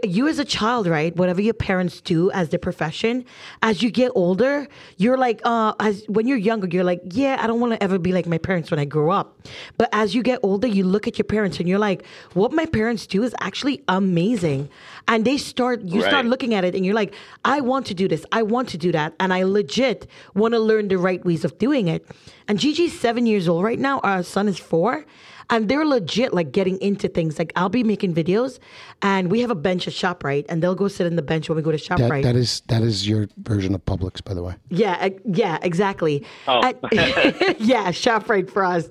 you 0.03 0.28
as 0.28 0.39
a 0.39 0.45
child, 0.45 0.88
right? 0.88 1.15
Whatever 1.15 1.41
your 1.41 1.53
parents 1.53 2.01
do 2.01 2.32
as 2.32 2.49
their 2.49 2.59
profession, 2.59 3.26
as 3.61 3.82
you 3.82 3.89
get 3.91 4.11
older, 4.15 4.67
you're 4.97 5.17
like, 5.17 5.41
uh, 5.43 5.73
as 5.80 6.03
when 6.07 6.28
you're 6.28 6.38
younger, 6.38 6.67
you're 6.67 6.84
like, 6.84 7.01
yeah, 7.05 7.38
I 7.41 7.47
don't 7.47 7.59
want 7.59 7.73
to 7.73 7.84
ever 7.84 7.97
be 7.97 8.11
like 8.11 8.28
my 8.28 8.38
parents 8.38 8.71
when 8.71 8.80
I 8.80 8.86
grow 8.86 9.11
up. 9.11 9.47
But 9.78 9.89
as 9.91 10.13
you 10.15 10.23
get 10.23 10.39
older, 10.43 10.67
you 10.67 10.84
look 10.84 11.07
at 11.07 11.17
your 11.17 11.26
parents 11.26 11.59
and 11.59 11.67
you're 11.67 11.80
like, 11.80 12.05
what 12.34 12.51
my 12.51 12.65
parents 12.65 13.07
do 13.07 13.23
is 13.23 13.36
actually 13.39 13.84
amazing, 13.88 14.69
and 15.07 15.26
they 15.26 15.38
start, 15.38 15.82
you 15.82 16.01
start 16.01 16.26
looking 16.26 16.53
at 16.53 16.63
it, 16.63 16.76
and 16.76 16.86
you're 16.86 16.95
like, 16.95 17.13
I 17.43 17.61
want 17.61 17.86
to 17.88 17.93
do 17.93 18.07
this, 18.07 18.26
I 18.32 18.41
want 18.41 18.69
to 18.69 18.78
do 18.78 18.91
that, 18.91 19.13
and 19.19 19.34
I 19.34 19.43
legit 19.43 20.07
want 20.34 20.53
to 20.53 20.59
learn 20.59 20.88
the 20.88 20.97
right 20.97 21.23
ways 21.26 21.45
of 21.45 21.57
doing 21.57 21.88
it. 21.88 22.05
And 22.47 22.59
Gigi's 22.59 22.99
seven 22.99 23.26
years 23.26 23.47
old 23.47 23.63
right 23.63 23.80
now. 23.80 23.99
Our 23.99 24.21
son 24.23 24.47
is 24.47 24.59
four. 24.59 25.05
And 25.49 25.69
they're 25.69 25.85
legit 25.85 26.33
like 26.33 26.51
getting 26.51 26.77
into 26.81 27.07
things. 27.07 27.37
Like 27.37 27.53
I'll 27.55 27.69
be 27.69 27.83
making 27.83 28.13
videos 28.15 28.59
and 29.01 29.29
we 29.29 29.41
have 29.41 29.51
a 29.51 29.55
bench 29.55 29.87
at 29.87 29.93
ShopRite 29.93 30.45
and 30.49 30.61
they'll 30.61 30.75
go 30.75 30.87
sit 30.87 31.05
in 31.07 31.15
the 31.15 31.21
bench 31.21 31.47
when 31.49 31.55
we 31.55 31.61
go 31.61 31.71
to 31.71 31.77
That, 31.77 31.99
ShopRite. 31.99 32.23
that 32.23 32.35
is 32.35 32.61
that 32.67 32.81
is 32.81 33.07
your 33.07 33.27
version 33.37 33.75
of 33.75 33.85
Publix, 33.85 34.23
by 34.23 34.33
the 34.33 34.41
way. 34.43 34.55
Yeah, 34.69 35.09
yeah, 35.25 35.59
exactly. 35.61 36.25
Oh. 36.47 36.61
And- 36.61 36.77
yeah, 37.59 37.91
ShopRite 37.91 38.49
for 38.49 38.63
us. 38.63 38.87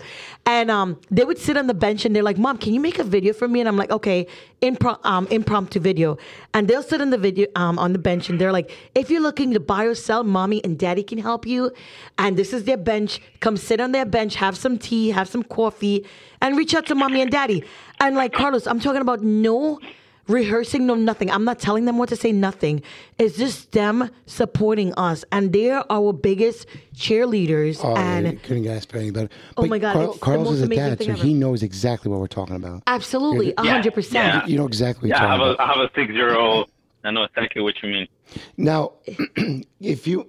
And 0.46 0.70
um, 0.70 1.00
they 1.10 1.24
would 1.24 1.38
sit 1.38 1.56
on 1.56 1.66
the 1.68 1.74
bench 1.74 2.04
and 2.04 2.14
they're 2.14 2.22
like, 2.22 2.36
"Mom, 2.36 2.58
can 2.58 2.74
you 2.74 2.80
make 2.80 2.98
a 2.98 3.04
video 3.04 3.32
for 3.32 3.48
me?" 3.48 3.60
And 3.60 3.68
I'm 3.68 3.78
like, 3.78 3.90
"Okay, 3.90 4.26
impro- 4.60 5.02
um, 5.04 5.26
impromptu 5.28 5.80
video." 5.80 6.18
And 6.52 6.68
they'll 6.68 6.82
sit 6.82 7.00
on 7.00 7.08
the 7.08 7.16
video 7.16 7.46
um, 7.56 7.78
on 7.78 7.94
the 7.94 7.98
bench 7.98 8.28
and 8.28 8.38
they're 8.38 8.52
like, 8.52 8.70
"If 8.94 9.10
you're 9.10 9.22
looking 9.22 9.54
to 9.54 9.60
buy 9.60 9.84
or 9.84 9.94
sell, 9.94 10.22
mommy 10.22 10.62
and 10.62 10.78
daddy 10.78 11.02
can 11.02 11.16
help 11.16 11.46
you." 11.46 11.72
And 12.18 12.36
this 12.36 12.52
is 12.52 12.64
their 12.64 12.76
bench. 12.76 13.22
Come 13.40 13.56
sit 13.56 13.80
on 13.80 13.92
their 13.92 14.04
bench, 14.04 14.34
have 14.34 14.54
some 14.58 14.76
tea, 14.76 15.08
have 15.10 15.28
some 15.28 15.42
coffee, 15.42 16.04
and 16.44 16.56
reach 16.56 16.74
out 16.74 16.86
to 16.86 16.94
mommy 16.94 17.20
and 17.22 17.30
daddy. 17.30 17.64
And 18.00 18.14
like 18.14 18.32
Carlos, 18.32 18.66
I'm 18.68 18.78
talking 18.78 19.00
about 19.00 19.22
no 19.22 19.80
rehearsing 20.26 20.86
no 20.86 20.94
nothing 20.94 21.30
i'm 21.30 21.44
not 21.44 21.58
telling 21.58 21.84
them 21.84 21.98
what 21.98 22.08
to 22.08 22.16
say 22.16 22.32
nothing 22.32 22.80
it's 23.18 23.36
just 23.36 23.72
them 23.72 24.08
supporting 24.24 24.90
us 24.94 25.22
and 25.32 25.52
they're 25.52 25.84
our 25.92 26.14
biggest 26.14 26.66
cheerleaders 26.96 27.78
Oh, 27.84 27.94
and 27.94 28.28
I 28.28 28.34
couldn't 28.36 28.66
ask 28.66 28.90
for 28.90 28.96
any 28.96 29.10
better. 29.10 29.28
Oh 29.58 29.62
But 29.64 29.68
my 29.68 29.78
God, 29.78 29.92
Carl, 29.92 30.14
Carlos 30.16 30.52
is 30.54 30.62
a 30.62 30.64
amazing 30.64 30.82
dad, 30.96 31.02
so 31.02 31.12
ever. 31.12 31.22
he 31.22 31.34
knows 31.34 31.62
exactly 31.62 32.10
what 32.10 32.20
we're 32.20 32.26
talking 32.26 32.56
about. 32.56 32.82
absolutely 32.86 33.52
a 33.58 33.64
Yeah, 33.64 33.70
hundred 33.72 33.84
yeah. 33.84 33.90
percent 33.90 34.48
You 34.48 34.56
know 34.56 34.66
exactly 34.66 35.10
what 35.10 35.18
Yeah, 35.18 35.26
I 35.26 35.28
you're 35.28 35.30
have 35.32 35.40
talking 35.40 35.50
a 35.50 35.54
about. 35.56 35.68
I 35.68 35.78
have 35.82 35.90
a 35.90 35.94
six 35.94 36.12
year 36.14 36.34
old. 36.38 36.70
I 37.04 37.10
know 37.10 37.24
exactly 37.24 37.60
what 37.60 37.74
you 37.82 37.90
mean. 37.90 38.08
Now, 38.56 38.92
if 39.78 40.06
you 40.06 40.26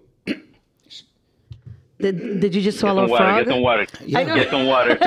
did, 2.00 2.40
did 2.40 2.56
you 2.56 2.62
just 2.62 2.78
Get 2.78 2.82
swallow 2.82 3.04
some 3.04 3.10
a 3.10 3.12
water. 3.12 3.24
frog 3.24 3.46
Get 3.46 3.54
some 3.54 3.62
water. 3.62 3.86
I 4.16 4.24
know. 4.24 4.36
Get 4.36 4.50
some 4.50 4.66
water. 4.66 4.98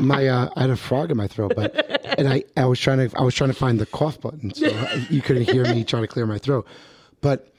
my 0.00 0.28
uh, 0.28 0.48
I 0.56 0.60
had 0.60 0.70
a 0.70 0.76
frog 0.76 1.10
in 1.10 1.16
my 1.16 1.26
throat, 1.26 1.52
but 1.56 2.18
and 2.18 2.28
I, 2.28 2.44
I 2.56 2.64
was 2.66 2.78
trying 2.78 3.08
to 3.08 3.18
I 3.18 3.22
was 3.22 3.34
trying 3.34 3.50
to 3.50 3.56
find 3.56 3.78
the 3.78 3.86
cough 3.86 4.20
button, 4.20 4.54
so 4.54 4.66
you 5.10 5.20
couldn't 5.20 5.50
hear 5.50 5.64
me 5.64 5.84
trying 5.84 6.02
to 6.02 6.08
clear 6.08 6.26
my 6.26 6.38
throat. 6.38 6.66
But 7.20 7.52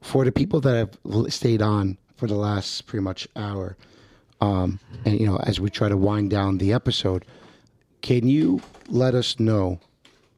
for 0.00 0.24
the 0.24 0.32
people 0.32 0.60
that 0.60 0.76
have 0.76 1.32
stayed 1.32 1.62
on 1.62 1.96
for 2.16 2.26
the 2.26 2.34
last 2.34 2.86
pretty 2.86 3.02
much 3.02 3.26
hour, 3.36 3.76
um, 4.40 4.78
and 5.04 5.18
you 5.18 5.26
know, 5.26 5.36
as 5.44 5.60
we 5.60 5.70
try 5.70 5.88
to 5.88 5.96
wind 5.96 6.30
down 6.30 6.58
the 6.58 6.72
episode, 6.72 7.24
can 8.02 8.26
you 8.26 8.60
let 8.88 9.14
us 9.14 9.38
know 9.38 9.80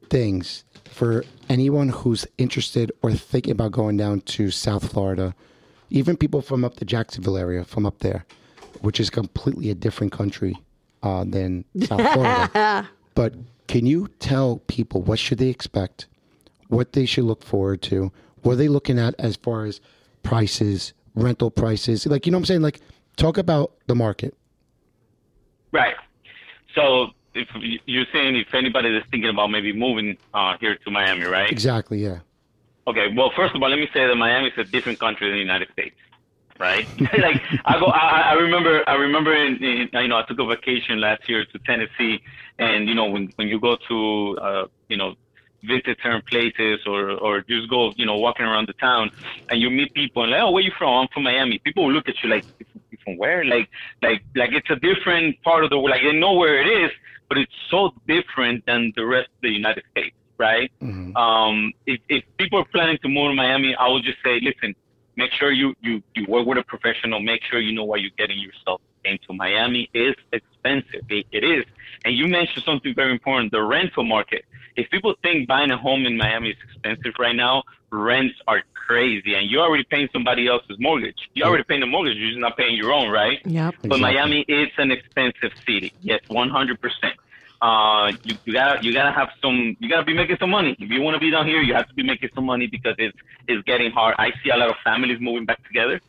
things 0.09 0.63
for 0.85 1.25
anyone 1.49 1.89
who's 1.89 2.25
interested 2.37 2.91
or 3.01 3.11
thinking 3.11 3.51
about 3.51 3.71
going 3.71 3.97
down 3.97 4.21
to 4.21 4.51
South 4.51 4.91
Florida, 4.91 5.35
even 5.95 6.17
people 6.17 6.41
from 6.41 6.65
up 6.65 6.75
the 6.75 6.85
Jacksonville 6.85 7.37
area, 7.37 7.63
from 7.63 7.85
up 7.85 7.99
there, 7.99 8.25
which 8.81 8.99
is 8.99 9.09
completely 9.09 9.69
a 9.69 9.75
different 9.75 10.11
country 10.11 10.57
uh, 11.01 11.23
than 11.23 11.63
South 11.83 12.13
Florida. 12.13 12.89
but 13.15 13.33
can 13.67 13.85
you 13.85 14.09
tell 14.19 14.57
people 14.67 15.01
what 15.01 15.17
should 15.19 15.37
they 15.37 15.47
expect, 15.47 16.07
what 16.67 16.91
they 16.93 17.05
should 17.05 17.23
look 17.23 17.43
forward 17.43 17.81
to, 17.83 18.11
what 18.41 18.53
are 18.53 18.55
they 18.57 18.67
looking 18.67 18.99
at 18.99 19.15
as 19.17 19.37
far 19.37 19.65
as 19.65 19.79
prices, 20.21 20.93
rental 21.15 21.49
prices, 21.49 22.05
like 22.05 22.25
you 22.25 22.31
know 22.31 22.37
what 22.37 22.41
I'm 22.41 22.45
saying? 22.45 22.61
Like 22.61 22.81
talk 23.15 23.37
about 23.37 23.71
the 23.87 23.95
market. 23.95 24.35
Right. 25.71 25.95
So 26.75 27.07
if 27.33 27.47
you- 27.59 27.79
you're 27.85 28.05
saying 28.11 28.35
if 28.35 28.53
anybody 28.53 28.89
is 28.89 29.03
thinking 29.11 29.29
about 29.29 29.47
maybe 29.49 29.71
moving 29.71 30.17
uh, 30.33 30.57
here 30.59 30.75
to 30.75 30.91
Miami, 30.91 31.23
right? 31.23 31.49
Exactly. 31.49 32.03
Yeah. 32.03 32.19
Okay. 32.87 33.07
Well, 33.15 33.31
first 33.35 33.55
of 33.55 33.61
all, 33.61 33.69
let 33.69 33.79
me 33.79 33.87
say 33.93 34.05
that 34.05 34.15
Miami 34.15 34.47
is 34.47 34.53
a 34.57 34.63
different 34.63 34.99
country 34.99 35.27
than 35.27 35.35
the 35.35 35.41
United 35.41 35.69
States, 35.71 35.95
right? 36.59 36.87
like 36.99 37.41
I 37.65 37.79
go, 37.79 37.87
I, 37.87 38.31
I 38.31 38.33
remember, 38.33 38.87
I 38.87 38.95
remember 38.95 39.35
in, 39.35 39.55
in, 39.63 39.89
you 39.93 40.07
know, 40.07 40.17
I 40.17 40.23
took 40.27 40.39
a 40.39 40.45
vacation 40.45 41.01
last 41.01 41.27
year 41.27 41.45
to 41.45 41.59
Tennessee, 41.59 42.21
and 42.59 42.87
you 42.87 42.95
know, 42.95 43.05
when 43.05 43.31
when 43.37 43.47
you 43.47 43.59
go 43.59 43.77
to, 43.87 44.37
uh, 44.39 44.65
you 44.89 44.97
know, 44.97 45.15
visit 45.63 45.97
certain 46.03 46.21
places 46.29 46.79
or 46.85 47.11
or 47.11 47.41
just 47.41 47.69
go, 47.69 47.91
you 47.97 48.05
know, 48.05 48.17
walking 48.17 48.45
around 48.45 48.67
the 48.67 48.73
town, 48.73 49.09
and 49.49 49.59
you 49.59 49.69
meet 49.69 49.93
people 49.93 50.23
and 50.23 50.31
like, 50.31 50.41
oh, 50.41 50.51
where 50.51 50.63
you 50.63 50.71
from? 50.77 50.93
I'm 50.93 51.07
from 51.13 51.23
Miami. 51.23 51.59
People 51.59 51.85
will 51.85 51.93
look 51.93 52.07
at 52.07 52.15
you 52.23 52.29
like, 52.29 52.45
from 53.03 53.17
where? 53.17 53.45
Like, 53.45 53.69
like, 54.01 54.21
like 54.35 54.51
it's 54.51 54.69
a 54.69 54.75
different 54.75 55.41
part 55.43 55.63
of 55.63 55.69
the 55.69 55.77
world. 55.77 55.91
Like 55.91 56.01
they 56.01 56.17
know 56.17 56.33
where 56.33 56.61
it 56.61 56.67
is, 56.67 56.91
but 57.29 57.37
it's 57.37 57.51
so 57.69 57.91
different 58.07 58.65
than 58.65 58.93
the 58.95 59.05
rest 59.05 59.27
of 59.27 59.41
the 59.41 59.49
United 59.49 59.83
States, 59.91 60.15
right? 60.37 60.71
Um, 61.15 61.73
if, 61.85 61.99
if 62.09 62.23
people 62.37 62.59
are 62.59 62.65
planning 62.65 62.97
to 63.01 63.09
move 63.09 63.31
to 63.31 63.35
Miami, 63.35 63.75
I 63.75 63.87
would 63.87 64.03
just 64.03 64.17
say, 64.23 64.39
listen, 64.41 64.75
make 65.15 65.31
sure 65.31 65.51
you, 65.51 65.73
you, 65.81 66.01
you 66.15 66.25
work 66.27 66.45
with 66.45 66.57
a 66.57 66.63
professional. 66.63 67.19
Make 67.19 67.41
sure 67.43 67.59
you 67.59 67.73
know 67.73 67.85
what 67.85 68.01
you're 68.01 68.17
getting 68.17 68.39
yourself 68.39 68.81
into. 69.03 69.33
Miami 69.33 69.89
is 69.93 70.15
expensive. 70.31 71.03
It, 71.09 71.25
it 71.31 71.43
is. 71.43 71.65
And 72.03 72.15
you 72.15 72.27
mentioned 72.27 72.63
something 72.65 72.93
very 72.93 73.11
important, 73.11 73.51
the 73.51 73.61
rental 73.61 74.03
market. 74.03 74.45
If 74.75 74.89
people 74.89 75.15
think 75.23 75.47
buying 75.47 75.71
a 75.71 75.77
home 75.77 76.05
in 76.05 76.17
Miami 76.17 76.49
is 76.49 76.57
expensive 76.69 77.13
right 77.17 77.35
now, 77.35 77.63
rents 77.91 78.35
are 78.47 78.61
crazy. 78.73 79.33
And 79.33 79.49
you're 79.49 79.63
already 79.63 79.85
paying 79.85 80.09
somebody 80.11 80.47
else's 80.47 80.77
mortgage. 80.79 81.17
You're 81.33 81.47
already 81.47 81.63
paying 81.63 81.79
the 81.79 81.87
mortgage. 81.87 82.17
You're 82.17 82.29
just 82.29 82.39
not 82.39 82.57
paying 82.57 82.75
your 82.75 82.91
own, 82.91 83.09
right? 83.09 83.39
Yep. 83.45 83.75
But 83.83 83.99
Miami 83.99 84.41
is 84.47 84.69
an 84.77 84.91
expensive 84.91 85.51
city. 85.65 85.93
Yes, 86.01 86.19
one 86.27 86.49
hundred 86.49 86.81
percent. 86.81 87.13
Uh, 87.65 88.11
you, 88.23 88.35
you 88.45 88.53
gotta 88.53 88.77
you 88.85 88.93
gotta 88.93 89.11
have 89.11 89.29
some 89.41 89.75
you 89.79 89.89
gotta 89.89 90.05
be 90.05 90.13
making 90.13 90.37
some 90.39 90.51
money. 90.51 90.75
If 90.77 90.89
you 90.91 91.01
want 91.01 91.15
to 91.15 91.19
be 91.19 91.31
down 91.31 91.47
here, 91.47 91.61
you 91.63 91.73
have 91.73 91.87
to 91.87 91.95
be 91.95 92.03
making 92.03 92.29
some 92.35 92.45
money 92.45 92.67
because 92.67 92.95
it's 92.99 93.17
it's 93.47 93.63
getting 93.65 93.89
hard. 93.91 94.13
I 94.19 94.29
see 94.43 94.51
a 94.51 94.57
lot 94.57 94.69
of 94.69 94.75
families 94.83 95.17
moving 95.19 95.45
back 95.45 95.65
together, 95.65 95.99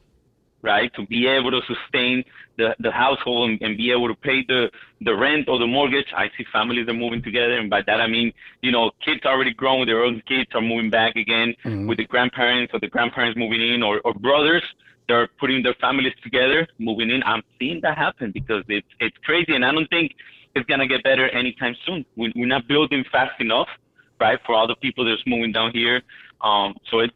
right? 0.60 0.92
To 0.96 1.06
be 1.06 1.26
able 1.26 1.50
to 1.52 1.62
sustain 1.72 2.24
the, 2.58 2.76
the 2.80 2.90
household 2.90 3.48
and, 3.48 3.62
and 3.62 3.74
be 3.78 3.90
able 3.90 4.08
to 4.08 4.14
pay 4.14 4.44
the, 4.46 4.70
the 5.00 5.14
rent 5.14 5.48
or 5.48 5.58
the 5.58 5.66
mortgage. 5.66 6.08
I 6.14 6.26
see 6.36 6.44
families 6.52 6.88
are 6.88 6.98
moving 7.04 7.22
together, 7.22 7.56
and 7.58 7.70
by 7.70 7.80
that 7.88 8.02
I 8.02 8.06
mean, 8.06 8.34
you 8.60 8.70
know, 8.70 8.90
kids 9.02 9.22
already 9.24 9.54
grown 9.54 9.78
with 9.80 9.88
their 9.88 10.02
own 10.04 10.22
kids 10.28 10.50
are 10.52 10.60
moving 10.60 10.90
back 10.90 11.16
again 11.16 11.54
with 11.88 11.96
the 11.96 12.04
grandparents 12.04 12.74
or 12.74 12.80
the 12.80 12.88
grandparents 12.88 13.38
moving 13.38 13.62
in, 13.62 13.82
or, 13.82 14.02
or 14.04 14.12
brothers 14.12 14.64
they're 15.08 15.28
putting 15.38 15.62
their 15.62 15.76
families 15.80 16.12
together, 16.22 16.66
moving 16.78 17.10
in. 17.10 17.22
I'm 17.22 17.42
seeing 17.58 17.80
that 17.82 17.96
happen 17.96 18.32
because 18.32 18.64
it's 18.68 18.92
it's 19.00 19.16
crazy, 19.24 19.54
and 19.54 19.64
I 19.64 19.70
don't 19.72 19.88
think 19.88 20.12
it's 20.56 20.66
gonna 20.66 20.86
get 20.86 21.02
better 21.02 21.28
anytime 21.28 21.74
soon. 21.86 22.04
We, 22.16 22.32
we're 22.34 22.46
not 22.46 22.66
building 22.66 23.04
fast 23.12 23.40
enough, 23.40 23.68
right, 24.20 24.38
for 24.44 24.54
all 24.54 24.66
the 24.66 24.76
people 24.76 25.04
that's 25.04 25.22
moving 25.26 25.52
down 25.52 25.72
here. 25.72 26.02
Um, 26.40 26.74
so 26.90 27.00
it's 27.00 27.14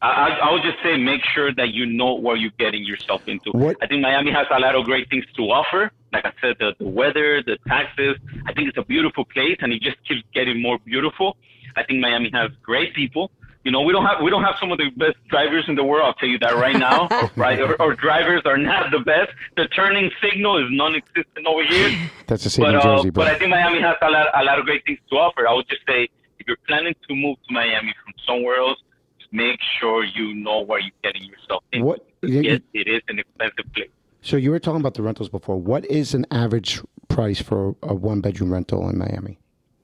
I, 0.00 0.08
I 0.08 0.28
I 0.48 0.52
would 0.52 0.62
just 0.62 0.78
say 0.82 0.96
make 0.96 1.22
sure 1.34 1.52
that 1.54 1.68
you 1.70 1.86
know 1.86 2.14
what 2.14 2.40
you're 2.40 2.50
getting 2.58 2.84
yourself 2.84 3.26
into. 3.26 3.50
What- 3.52 3.76
I 3.82 3.86
think 3.86 4.02
Miami 4.02 4.30
has 4.32 4.46
a 4.50 4.58
lot 4.60 4.74
of 4.74 4.84
great 4.84 5.08
things 5.10 5.24
to 5.36 5.42
offer. 5.50 5.90
Like 6.12 6.26
I 6.26 6.32
said, 6.42 6.56
the, 6.58 6.74
the 6.78 6.88
weather, 6.88 7.42
the 7.42 7.56
taxes. 7.66 8.16
I 8.46 8.52
think 8.52 8.68
it's 8.68 8.78
a 8.78 8.84
beautiful 8.84 9.24
place, 9.24 9.56
and 9.60 9.72
it 9.72 9.80
just 9.80 9.96
keeps 10.06 10.22
getting 10.34 10.60
more 10.60 10.78
beautiful. 10.78 11.36
I 11.76 11.84
think 11.84 12.00
Miami 12.00 12.30
has 12.34 12.50
great 12.62 12.94
people. 12.94 13.30
You 13.64 13.70
know, 13.70 13.82
we 13.82 13.92
don't 13.92 14.04
have 14.04 14.20
we 14.22 14.30
don't 14.30 14.42
have 14.42 14.56
some 14.58 14.72
of 14.72 14.78
the 14.78 14.90
best 14.96 15.16
drivers 15.28 15.64
in 15.68 15.76
the 15.76 15.84
world. 15.84 16.04
I'll 16.06 16.14
tell 16.14 16.28
you 16.28 16.38
that 16.40 16.54
right 16.56 16.76
now. 16.76 17.06
right, 17.36 17.60
our, 17.80 17.94
drivers 17.94 18.42
are 18.44 18.56
not 18.56 18.90
the 18.90 18.98
best. 18.98 19.30
The 19.56 19.68
turning 19.68 20.10
signal 20.20 20.58
is 20.58 20.66
non-existent 20.70 21.46
over 21.46 21.62
here. 21.64 22.10
That's 22.26 22.42
the 22.44 22.50
same 22.50 22.64
But 22.64 22.74
in 22.74 22.80
uh, 22.80 22.82
Jersey, 22.82 23.10
bro. 23.10 23.24
but 23.24 23.34
I 23.34 23.38
think 23.38 23.50
Miami 23.50 23.80
has 23.80 23.94
a 24.02 24.10
lot 24.10 24.26
a 24.34 24.42
lot 24.44 24.58
of 24.58 24.64
great 24.64 24.84
things 24.84 24.98
to 25.10 25.16
offer. 25.16 25.46
I 25.46 25.54
would 25.54 25.68
just 25.68 25.82
say 25.86 26.08
if 26.40 26.46
you're 26.48 26.56
planning 26.66 26.94
to 27.08 27.14
move 27.14 27.36
to 27.46 27.54
Miami 27.54 27.94
from 28.04 28.14
somewhere 28.26 28.56
else, 28.56 28.78
just 29.20 29.32
make 29.32 29.60
sure 29.80 30.02
you 30.04 30.34
know 30.34 30.60
where 30.62 30.80
you're 30.80 30.90
getting 31.04 31.22
yourself 31.24 31.62
into. 31.72 31.86
What- 31.86 32.06
Yes, 32.24 32.60
it 32.72 32.86
is 32.86 33.02
an 33.08 33.18
expensive 33.18 33.72
place. 33.74 33.90
So 34.20 34.36
you 34.36 34.52
were 34.52 34.60
talking 34.60 34.80
about 34.80 34.94
the 34.94 35.02
rentals 35.02 35.28
before. 35.28 35.56
What 35.60 35.84
is 35.86 36.14
an 36.14 36.24
average 36.30 36.80
price 37.08 37.40
for 37.42 37.74
a 37.82 37.94
one 37.94 38.20
bedroom 38.20 38.52
rental 38.52 38.88
in 38.88 38.96
Miami? 38.96 39.40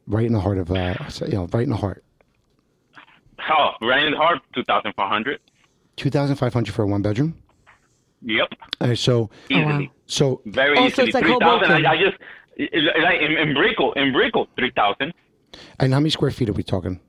Right 0.06 0.24
in 0.24 0.32
the 0.32 0.40
heart 0.40 0.58
of, 0.58 0.70
uh, 0.70 0.94
you 1.26 1.32
know, 1.32 1.48
right 1.52 1.64
in 1.64 1.70
the 1.70 1.76
heart. 1.76 2.04
Oh, 2.06 2.06
right 2.12 2.16
in 2.16 2.94
the 2.94 2.96
heart, 2.96 3.02
two 3.02 3.02
thousand 3.02 3.16
four 3.16 3.27
hundred. 3.38 4.38
2,500. 4.54 5.40
2,500 5.96 6.74
for 6.74 6.82
a 6.82 6.86
one 6.86 7.02
bedroom. 7.02 7.34
Yep, 8.22 8.48
Uh, 8.80 8.94
so, 8.96 9.30
easily, 9.48 9.92
so 10.06 10.40
very 10.46 10.76
Oh, 10.76 10.88
so 10.88 11.02
easily. 11.02 11.06
it's 11.08 11.14
like 11.14 11.24
three 11.24 11.38
thousand. 11.40 11.86
I, 11.86 11.92
I 11.92 11.96
just 12.02 12.16
it- 12.56 12.70
it- 12.72 13.02
like 13.02 13.20
in, 13.20 13.32
in 13.32 13.54
Brickell, 13.54 13.92
in 13.92 14.12
Brickell, 14.12 14.48
three 14.56 14.72
thousand. 14.72 15.14
and 15.78 15.92
how 15.94 16.00
many 16.00 16.10
square 16.10 16.32
feet 16.32 16.48
are 16.48 16.52
we 16.52 16.64
talking? 16.64 17.00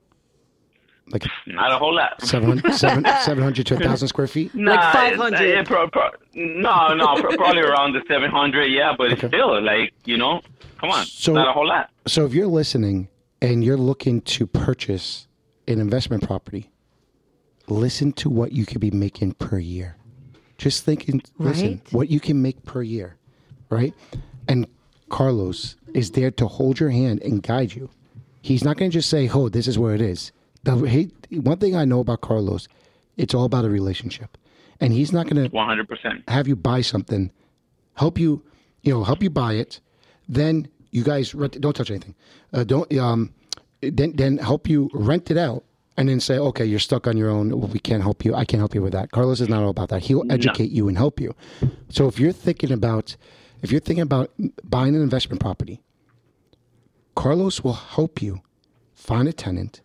Like 1.12 1.24
Not 1.48 1.72
a 1.72 1.78
whole 1.78 1.92
lot. 1.96 2.22
700, 2.22 2.72
700 2.74 3.66
to 3.66 3.74
1,000 3.74 4.06
square 4.06 4.28
feet? 4.28 4.54
Nah, 4.54 4.74
Like 4.76 4.92
500. 4.92 5.40
yeah, 5.44 5.62
pro- 5.64 5.88
pro- 5.88 6.10
no, 6.34 6.94
no, 6.94 7.16
pro- 7.20 7.36
probably 7.36 7.62
around 7.62 7.94
the 7.94 8.02
700, 8.06 8.66
yeah, 8.66 8.94
but 8.96 9.12
Okay. 9.14 9.26
still 9.26 9.60
like, 9.60 9.92
you 10.04 10.16
know, 10.16 10.40
come 10.78 10.90
on, 10.90 11.04
So- 11.06 11.32
not 11.32 11.48
a 11.48 11.52
whole 11.52 11.66
lot. 11.66 11.90
So 12.06 12.24
if 12.26 12.32
you're 12.32 12.46
listening 12.46 13.08
and 13.42 13.64
you're 13.64 13.76
looking 13.76 14.20
to 14.20 14.46
purchase 14.46 15.26
an 15.70 15.80
investment 15.80 16.22
property, 16.22 16.70
listen 17.68 18.12
to 18.12 18.28
what 18.28 18.52
you 18.52 18.66
could 18.66 18.80
be 18.80 18.90
making 18.90 19.32
per 19.34 19.58
year. 19.58 19.96
Just 20.58 20.84
thinking, 20.84 21.22
listen, 21.38 21.68
Right. 21.68 21.92
what 21.92 22.10
you 22.10 22.20
can 22.20 22.42
make 22.42 22.62
per 22.64 22.82
year, 22.82 23.16
right? 23.70 23.94
And 24.48 24.66
Carlos 25.08 25.76
is 25.94 26.10
there 26.12 26.30
to 26.32 26.46
hold 26.46 26.78
your 26.80 26.90
hand 26.90 27.22
and 27.22 27.42
guide 27.42 27.74
you. 27.74 27.88
He's 28.42 28.62
not 28.64 28.76
going 28.76 28.90
to 28.90 28.94
just 28.94 29.08
say, 29.08 29.28
"Oh, 29.32 29.48
this 29.48 29.66
is 29.68 29.78
where 29.78 29.94
it 29.94 30.00
is." 30.00 30.32
The, 30.64 30.76
he, 30.88 31.10
one 31.30 31.58
thing 31.58 31.74
I 31.76 31.84
know 31.84 32.00
about 32.00 32.20
Carlos, 32.20 32.68
it's 33.16 33.34
all 33.34 33.44
about 33.44 33.64
a 33.64 33.70
relationship, 33.70 34.36
and 34.80 34.92
he's 34.92 35.12
not 35.12 35.28
going 35.28 35.42
to 35.42 35.50
100%. 35.50 36.28
have 36.28 36.46
you 36.48 36.56
buy 36.56 36.80
something, 36.82 37.30
help 37.94 38.18
you, 38.18 38.42
you 38.82 38.92
know, 38.92 39.04
help 39.04 39.22
you 39.22 39.30
buy 39.30 39.54
it. 39.54 39.80
Then 40.28 40.68
you 40.90 41.02
guys 41.02 41.34
rent. 41.34 41.60
Don't 41.60 41.74
touch 41.74 41.90
anything. 41.90 42.14
Uh, 42.52 42.64
don't 42.64 42.92
um, 42.98 43.32
then 43.80 44.12
then 44.16 44.38
help 44.38 44.68
you 44.68 44.90
rent 44.92 45.30
it 45.30 45.36
out, 45.36 45.64
and 45.96 46.08
then 46.08 46.20
say, 46.20 46.38
okay, 46.38 46.64
you're 46.64 46.78
stuck 46.78 47.06
on 47.06 47.16
your 47.16 47.28
own. 47.28 47.70
We 47.70 47.78
can't 47.78 48.02
help 48.02 48.24
you. 48.24 48.34
I 48.34 48.44
can't 48.44 48.60
help 48.60 48.74
you 48.74 48.80
with 48.82 48.92
that. 48.92 49.10
Carlos 49.10 49.40
is 49.40 49.48
not 49.48 49.62
all 49.62 49.68
about 49.68 49.90
that. 49.90 50.02
He'll 50.02 50.24
educate 50.32 50.70
you 50.70 50.88
and 50.88 50.96
help 50.96 51.20
you. 51.20 51.34
So 51.90 52.08
if 52.08 52.18
you're 52.18 52.32
thinking 52.32 52.72
about, 52.72 53.16
if 53.62 53.70
you're 53.70 53.82
thinking 53.82 54.02
about 54.02 54.30
buying 54.64 54.94
an 54.94 55.02
investment 55.02 55.40
property, 55.40 55.82
Carlos 57.16 57.62
will 57.62 57.74
help 57.74 58.22
you 58.22 58.40
find 58.94 59.28
a 59.28 59.32
tenant 59.32 59.82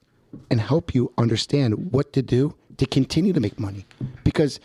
and 0.50 0.62
help 0.62 0.96
you 0.96 1.12
understand 1.18 1.92
what 1.92 2.14
to 2.14 2.22
do 2.22 2.56
to 2.78 2.86
continue 2.86 3.34
to 3.34 3.40
make 3.40 3.60
money. 3.60 3.86
Because 4.24 4.60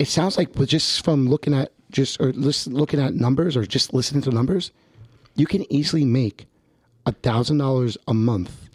it 0.00 0.08
sounds 0.08 0.36
like 0.36 0.52
just 0.66 1.04
from 1.04 1.28
looking 1.28 1.54
at 1.54 1.70
just 1.92 2.20
or 2.20 2.32
listen, 2.32 2.74
looking 2.74 3.00
at 3.00 3.14
numbers 3.14 3.56
or 3.56 3.64
just 3.64 3.94
listening 3.94 4.22
to 4.22 4.30
numbers, 4.30 4.72
you 5.36 5.46
can 5.46 5.70
easily 5.72 6.04
make 6.04 6.46
a 7.06 7.12
thousand 7.12 7.58
dollars 7.58 7.96
a 8.08 8.14
month 8.14 8.68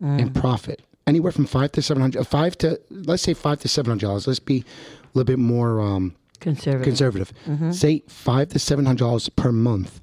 in 0.00 0.32
profit. 0.32 0.82
Anywhere 1.06 1.32
from 1.32 1.46
five 1.46 1.72
to 1.72 1.82
seven 1.82 2.00
hundred, 2.02 2.24
five 2.26 2.56
to 2.58 2.80
let's 2.90 3.22
say 3.22 3.34
five 3.34 3.60
to 3.60 3.68
seven 3.68 3.90
hundred 3.90 4.06
dollars. 4.06 4.26
Let's 4.26 4.38
be 4.40 4.58
a 5.04 5.06
little 5.14 5.24
bit 5.26 5.38
more 5.38 5.80
um, 5.80 6.14
Conservative. 6.40 6.82
conservative. 6.84 7.32
Say 7.74 8.02
five 8.06 8.48
to 8.50 8.58
seven 8.58 8.84
hundred 8.86 9.00
dollars 9.04 9.28
per 9.30 9.50
month 9.50 10.00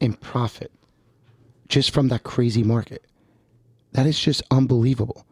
in 0.00 0.14
profit, 0.14 0.72
just 1.68 1.90
from 1.92 2.08
that 2.08 2.22
crazy 2.24 2.62
market. 2.62 3.04
That 3.92 4.06
is 4.06 4.18
just 4.18 4.42
unbelievable. 4.50 5.24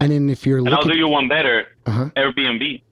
And 0.00 0.10
then 0.12 0.28
if 0.28 0.46
you're 0.46 0.58
And 0.58 0.68
I'll 0.68 0.76
looking, 0.76 0.92
do 0.92 0.98
you 0.98 1.08
one 1.08 1.28
better 1.28 1.66
Uh-huh. 1.86 2.10
Airbnb. 2.16 2.82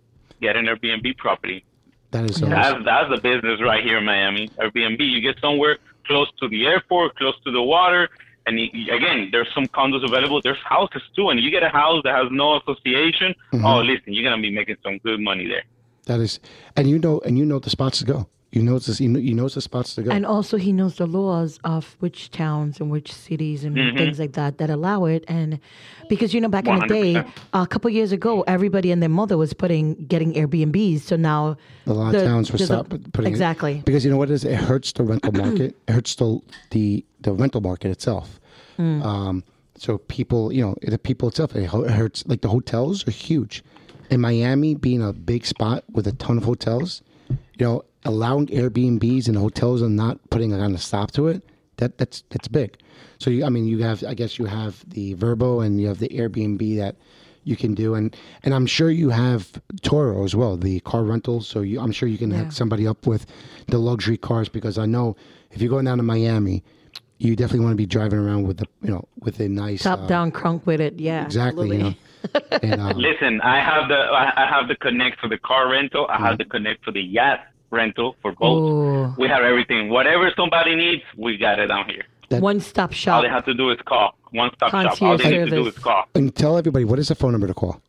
Get 0.41 0.57
an 0.57 0.67
Airbnb 0.67 1.17
property. 1.19 1.65
that 2.11 2.25
is 2.25 2.37
awesome. 2.43 2.51
That's, 2.51 2.85
that's 2.85 3.11
the 3.11 3.21
business 3.21 3.61
right 3.63 3.83
here 3.85 3.99
in 3.99 4.05
Miami. 4.05 4.49
Airbnb, 4.59 5.01
you 5.01 5.21
get 5.21 5.39
somewhere 5.41 5.79
close 6.07 6.31
to 6.41 6.49
the 6.49 6.67
airport, 6.67 7.17
close 7.17 7.35
to 7.45 7.51
the 7.51 7.63
water. 7.63 8.09
And 8.47 8.59
again, 8.59 9.31
there's 9.33 9.49
some 9.55 9.67
condos 9.67 10.05
available. 10.05 10.41
There's 10.43 10.59
houses 10.65 11.03
too. 11.17 11.31
And 11.31 11.41
you 11.41 11.51
get 11.51 11.63
a 11.63 11.71
house 11.71 12.03
that 12.05 12.15
has 12.15 12.27
no 12.31 12.59
association. 12.59 13.35
Mm-hmm. 13.53 13.65
Oh, 13.65 13.81
listen, 13.81 14.13
you're 14.13 14.25
going 14.25 14.37
to 14.37 14.43
be 14.43 14.55
making 14.55 14.77
some 14.83 14.99
good 14.99 15.21
money 15.21 15.47
there. 15.49 15.65
That 16.07 16.21
is, 16.21 16.39
and 16.77 16.89
you 16.89 16.99
know, 16.99 17.21
and 17.21 17.39
you 17.39 17.47
know 17.47 17.59
the 17.59 17.71
spots 17.71 17.99
to 18.01 18.05
go. 18.05 18.29
You 18.55 18.63
know, 18.63 18.77
it's 18.77 19.01
you 19.01 19.09
know, 19.09 19.19
you 19.19 19.35
know 19.35 19.49
the 19.49 19.61
spots 19.61 19.97
to 19.97 20.03
go. 20.05 20.13
And 20.13 20.25
also, 20.25 20.57
he 20.57 20.73
knows 20.73 20.95
the 20.97 21.07
laws 21.07 21.59
of 21.65 21.97
which 21.99 22.31
towns 22.31 22.79
and 22.81 22.89
which 22.89 23.13
cities 23.13 23.65
and 23.65 23.77
Mm-hmm. 23.77 23.97
things 23.99 24.19
like 24.21 24.35
that 24.35 24.59
that 24.59 24.71
allow 24.71 25.07
it. 25.07 25.25
And 25.27 25.59
because 26.09 26.33
you 26.33 26.41
know, 26.41 26.49
back 26.49 26.69
in 26.69 26.79
the 26.79 26.87
day, 26.87 27.25
a 27.53 27.67
couple 27.67 27.91
years 27.91 28.13
ago, 28.13 28.43
everybody 28.47 28.93
and 28.93 29.03
their 29.03 29.09
mother 29.09 29.37
was 29.37 29.53
putting 29.55 29.95
getting 30.07 30.35
Airbnbs. 30.35 31.01
So 31.01 31.17
now 31.17 31.57
a 31.87 31.93
lot 31.93 32.13
the- 32.13 32.19
of 32.19 32.25
towns 32.25 32.53
were 32.53 32.59
there's 32.59 32.71
a- 32.71 32.75
stop 32.75 32.89
putting 33.13 33.27
it- 33.27 33.35
exactly. 33.35 33.83
because 33.85 34.05
you 34.05 34.11
know 34.13 34.19
what 34.19 34.31
it 34.31 34.35
is. 34.35 34.45
It 34.45 34.55
hurts 34.55 34.93
the 34.93 35.03
rental 35.03 35.33
market. 35.45 35.75
it 35.89 35.93
hurts 35.93 36.15
the 36.15 36.39
the 36.71 37.05
the 37.23 37.33
rental 37.33 37.61
market 37.61 37.91
itself. 37.91 38.39
Hmm. 38.77 39.03
Um, 39.03 39.45
so 39.77 39.99
people, 39.99 40.53
you 40.53 40.63
know, 40.65 40.77
the 40.83 40.99
people 40.99 41.29
itself, 41.29 41.57
it 41.57 41.67
hurts. 41.67 42.25
Like 42.29 42.43
the 42.43 42.49
hotels 42.49 43.07
are 43.09 43.11
huge. 43.11 43.65
In 44.11 44.21
Miami, 44.21 44.77
being 44.77 45.03
a 45.03 45.13
big 45.13 45.45
spot 45.45 45.83
with 45.91 46.07
a 46.07 46.13
ton 46.13 46.37
of 46.39 46.45
hotels, 46.45 47.03
you 47.59 47.67
know, 47.67 47.83
allowing 48.05 48.47
Airbnbs 48.49 49.29
and 49.29 49.37
hotels 49.37 49.83
and 49.83 49.97
not 49.97 50.19
putting 50.31 50.53
a 50.53 50.59
kind 50.59 50.75
of 50.75 50.83
stop 50.83 51.11
to 51.13 51.29
it, 51.29 51.43
that 51.77 51.99
that's 51.99 52.23
that's 52.31 52.49
big. 52.49 52.77
So 53.19 53.31
you, 53.31 53.45
I 53.45 53.49
mean, 53.49 53.67
you 53.67 53.79
have, 53.83 54.05
I 54.05 54.15
guess 54.15 54.39
you 54.39 54.47
have 54.47 54.89
the 54.89 55.15
Vrbo 55.15 55.65
and 55.65 55.81
you 55.81 55.87
have 55.89 55.99
the 55.99 56.09
Airbnb 56.09 56.77
that 56.79 56.97
you 57.45 57.57
can 57.57 57.75
do, 57.75 57.95
and 57.95 58.15
and 58.43 58.55
I'm 58.55 58.67
sure 58.67 58.91
you 58.91 59.11
have 59.11 59.53
Turo 59.83 60.25
as 60.25 60.35
well, 60.35 60.57
the 60.57 60.81
car 60.81 61.03
rental. 61.05 61.41
So 61.41 61.61
you, 61.61 61.81
I'm 61.81 61.93
sure 61.93 62.09
you 62.09 62.19
can 62.19 62.31
hook 62.31 62.53
somebody 62.53 62.87
up 62.87 63.07
with 63.07 63.27
the 63.69 63.79
luxury 63.79 64.17
cars 64.17 64.49
because 64.49 64.79
I 64.79 64.87
know 64.87 65.17
if 65.51 65.61
you're 65.61 65.71
going 65.71 65.85
down 65.85 65.99
to 65.99 66.03
Miami, 66.05 66.63
you 67.19 67.37
definitely 67.37 67.61
want 67.65 67.73
to 67.73 67.77
be 67.77 67.87
driving 67.87 68.19
around 68.19 68.47
with 68.47 68.59
the, 68.59 68.67
you 68.83 68.91
know, 68.91 69.07
with 69.21 69.41
a 69.41 69.49
nice 69.49 69.83
top 69.83 70.01
uh, 70.01 70.07
down 70.07 70.33
crunk 70.33 70.65
with 70.67 70.81
it. 70.81 70.99
Yeah, 70.99 71.25
exactly, 71.25 71.71
you 71.73 71.79
know, 71.79 71.95
and 72.63 72.81
um, 72.81 72.97
Listen, 73.09 73.41
I 73.43 73.61
have 73.61 73.89
the 73.89 73.97
I 73.97 74.45
I 74.45 74.47
have 74.49 74.69
the 74.69 74.77
connect 74.77 75.21
for 75.21 75.29
the 75.29 75.39
car 75.39 75.71
rental. 75.71 76.07
I 76.09 76.15
Mm-hmm. 76.15 76.25
have 76.25 76.39
the 76.39 76.45
connect 76.47 76.85
for 76.85 76.93
the 76.93 77.03
yacht 77.03 77.41
rental 77.75 78.17
for 78.23 78.33
both. 78.33 78.63
Ooh. 78.63 79.15
We 79.19 79.29
have 79.29 79.43
everything. 79.43 79.91
Whatever 79.91 80.31
somebody 80.37 80.77
needs, 80.77 81.03
we 81.17 81.37
got 81.37 81.59
it 81.59 81.67
down 81.67 81.87
here. 81.89 82.05
One 82.41 82.61
stop 82.61 82.93
shop. 82.93 83.17
All 83.17 83.23
they 83.23 83.29
have 83.29 83.45
to 83.45 83.55
do 83.55 83.71
is 83.71 83.79
call. 83.85 84.17
One 84.31 84.51
stop 84.57 84.71
shop. 84.71 84.85
All 84.85 84.89
Concierge 84.89 85.23
they 85.23 85.39
need 85.39 85.51
to 85.51 85.63
do 85.63 85.67
is 85.67 85.79
call. 85.79 86.05
and 86.15 86.35
tell 86.35 86.57
everybody 86.59 86.85
what 86.85 86.99
is 86.99 87.09
the 87.09 87.15
phone 87.15 87.33
number 87.33 87.47
to 87.47 87.55
call. 87.55 87.81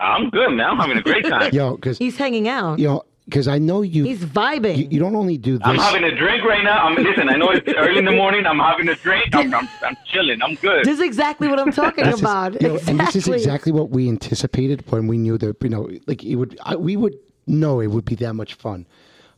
I'm 0.00 0.30
good, 0.30 0.50
man. 0.50 0.70
I'm 0.70 0.76
having 0.78 0.96
a 0.98 1.02
great 1.02 1.24
time. 1.26 1.50
Yo, 1.52 1.74
because 1.76 1.98
He's 1.98 2.16
hanging 2.16 2.48
out. 2.48 2.78
Yo, 2.78 3.04
because 3.26 3.46
I 3.46 3.58
know 3.58 3.82
you, 3.82 4.04
He's 4.04 4.24
vibing. 4.24 4.76
you. 4.78 4.88
You 4.90 4.98
don't 4.98 5.14
only 5.14 5.36
do 5.38 5.58
this. 5.58 5.66
I'm 5.66 5.76
having 5.76 6.04
a 6.04 6.14
drink 6.16 6.42
right 6.44 6.64
now. 6.64 6.84
I'm 6.86 6.96
listen. 6.96 7.28
I 7.28 7.36
know 7.36 7.50
it's 7.50 7.68
early 7.76 7.98
in 7.98 8.04
the 8.04 8.10
morning. 8.12 8.46
I'm 8.46 8.58
having 8.58 8.88
a 8.88 8.94
drink. 8.96 9.34
I'm, 9.34 9.54
I'm, 9.54 9.68
I'm 9.84 9.96
chilling. 10.06 10.42
I'm 10.42 10.54
good. 10.56 10.84
this 10.84 10.94
is 10.98 11.00
exactly 11.00 11.46
what 11.48 11.60
I'm 11.60 11.70
talking 11.72 12.04
This 12.04 12.14
is- 12.14 12.20
about. 12.20 12.60
you 12.60 12.68
know, 12.68 12.74
exactly. 12.74 12.90
And 12.90 13.00
this 13.00 13.16
is 13.16 13.28
exactly 13.28 13.72
what 13.72 13.90
we 13.90 14.08
anticipated 14.08 14.84
when 14.90 15.06
we 15.06 15.16
knew 15.18 15.38
that 15.38 15.56
you 15.62 15.68
know, 15.68 15.88
like 16.06 16.24
it 16.24 16.36
would. 16.36 16.58
I, 16.64 16.76
we 16.76 16.96
would 16.96 17.14
know 17.46 17.80
it 17.80 17.88
would 17.88 18.04
be 18.04 18.14
that 18.16 18.34
much 18.34 18.54
fun. 18.54 18.86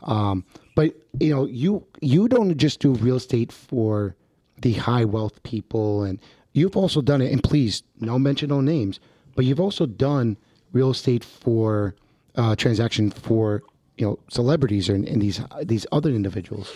Um, 0.04 0.44
but 0.74 0.94
you 1.20 1.34
know, 1.34 1.44
you 1.46 1.86
you 2.00 2.28
don't 2.28 2.56
just 2.56 2.80
do 2.80 2.92
real 2.94 3.16
estate 3.16 3.52
for 3.52 4.14
the 4.60 4.72
high 4.74 5.04
wealth 5.04 5.42
people, 5.42 6.02
and 6.02 6.18
you've 6.52 6.76
also 6.76 7.02
done 7.02 7.20
it. 7.20 7.30
And 7.32 7.42
please, 7.42 7.82
no 8.00 8.18
mention 8.18 8.48
no 8.48 8.60
names, 8.60 9.00
but 9.36 9.44
you've 9.44 9.60
also 9.60 9.86
done 9.86 10.36
real 10.72 10.90
estate 10.90 11.24
for 11.24 11.94
uh, 12.36 12.56
transaction 12.56 13.10
for 13.10 13.62
you 13.98 14.06
know 14.06 14.18
celebrities 14.28 14.88
and, 14.88 15.06
and 15.06 15.20
these 15.22 15.40
these 15.64 15.86
other 15.92 16.10
individuals. 16.10 16.72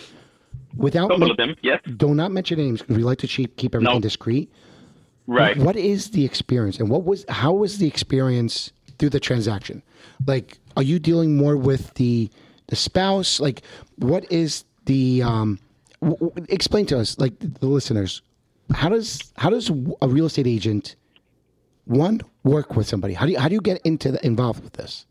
Without 0.75 1.09
men- 1.17 1.31
of 1.31 1.37
them, 1.37 1.55
yes. 1.63 1.81
do 1.97 2.13
not 2.13 2.31
mention 2.31 2.59
names 2.59 2.81
because 2.81 2.97
we 2.97 3.03
like 3.03 3.17
to 3.19 3.27
keep 3.27 3.55
keep 3.57 3.73
everything 3.73 3.95
No. 3.95 3.99
discreet. 3.99 4.51
Right. 5.25 5.57
What 5.57 5.75
is 5.75 6.11
the 6.11 6.23
experience, 6.23 6.79
and 6.79 6.89
what 6.89 7.03
was 7.03 7.25
how 7.29 7.53
was 7.53 7.79
the 7.79 7.87
experience 7.87 8.71
through 8.97 9.09
the 9.09 9.19
transaction? 9.19 9.81
Like, 10.25 10.57
are 10.77 10.83
you 10.83 10.99
dealing 10.99 11.35
more 11.35 11.57
with 11.57 11.93
the 11.95 12.29
the 12.67 12.75
spouse? 12.75 13.39
Like, 13.39 13.61
what 13.97 14.31
is 14.31 14.63
the 14.85 15.23
um? 15.23 15.59
W- 16.01 16.17
w- 16.29 16.45
explain 16.49 16.85
to 16.87 16.99
us, 16.99 17.17
like 17.17 17.33
the 17.39 17.65
listeners, 17.67 18.21
how 18.73 18.87
does 18.89 19.33
how 19.37 19.49
does 19.49 19.69
a 20.01 20.07
real 20.07 20.27
estate 20.27 20.47
agent 20.47 20.95
one 21.87 22.21
work 22.43 22.75
with 22.75 22.87
somebody? 22.87 23.13
How 23.13 23.25
do 23.25 23.31
you 23.31 23.39
how 23.39 23.47
do 23.47 23.55
you 23.55 23.61
get 23.61 23.81
into 23.83 24.11
the, 24.11 24.25
involved 24.25 24.63
with 24.63 24.73
this? 24.73 25.05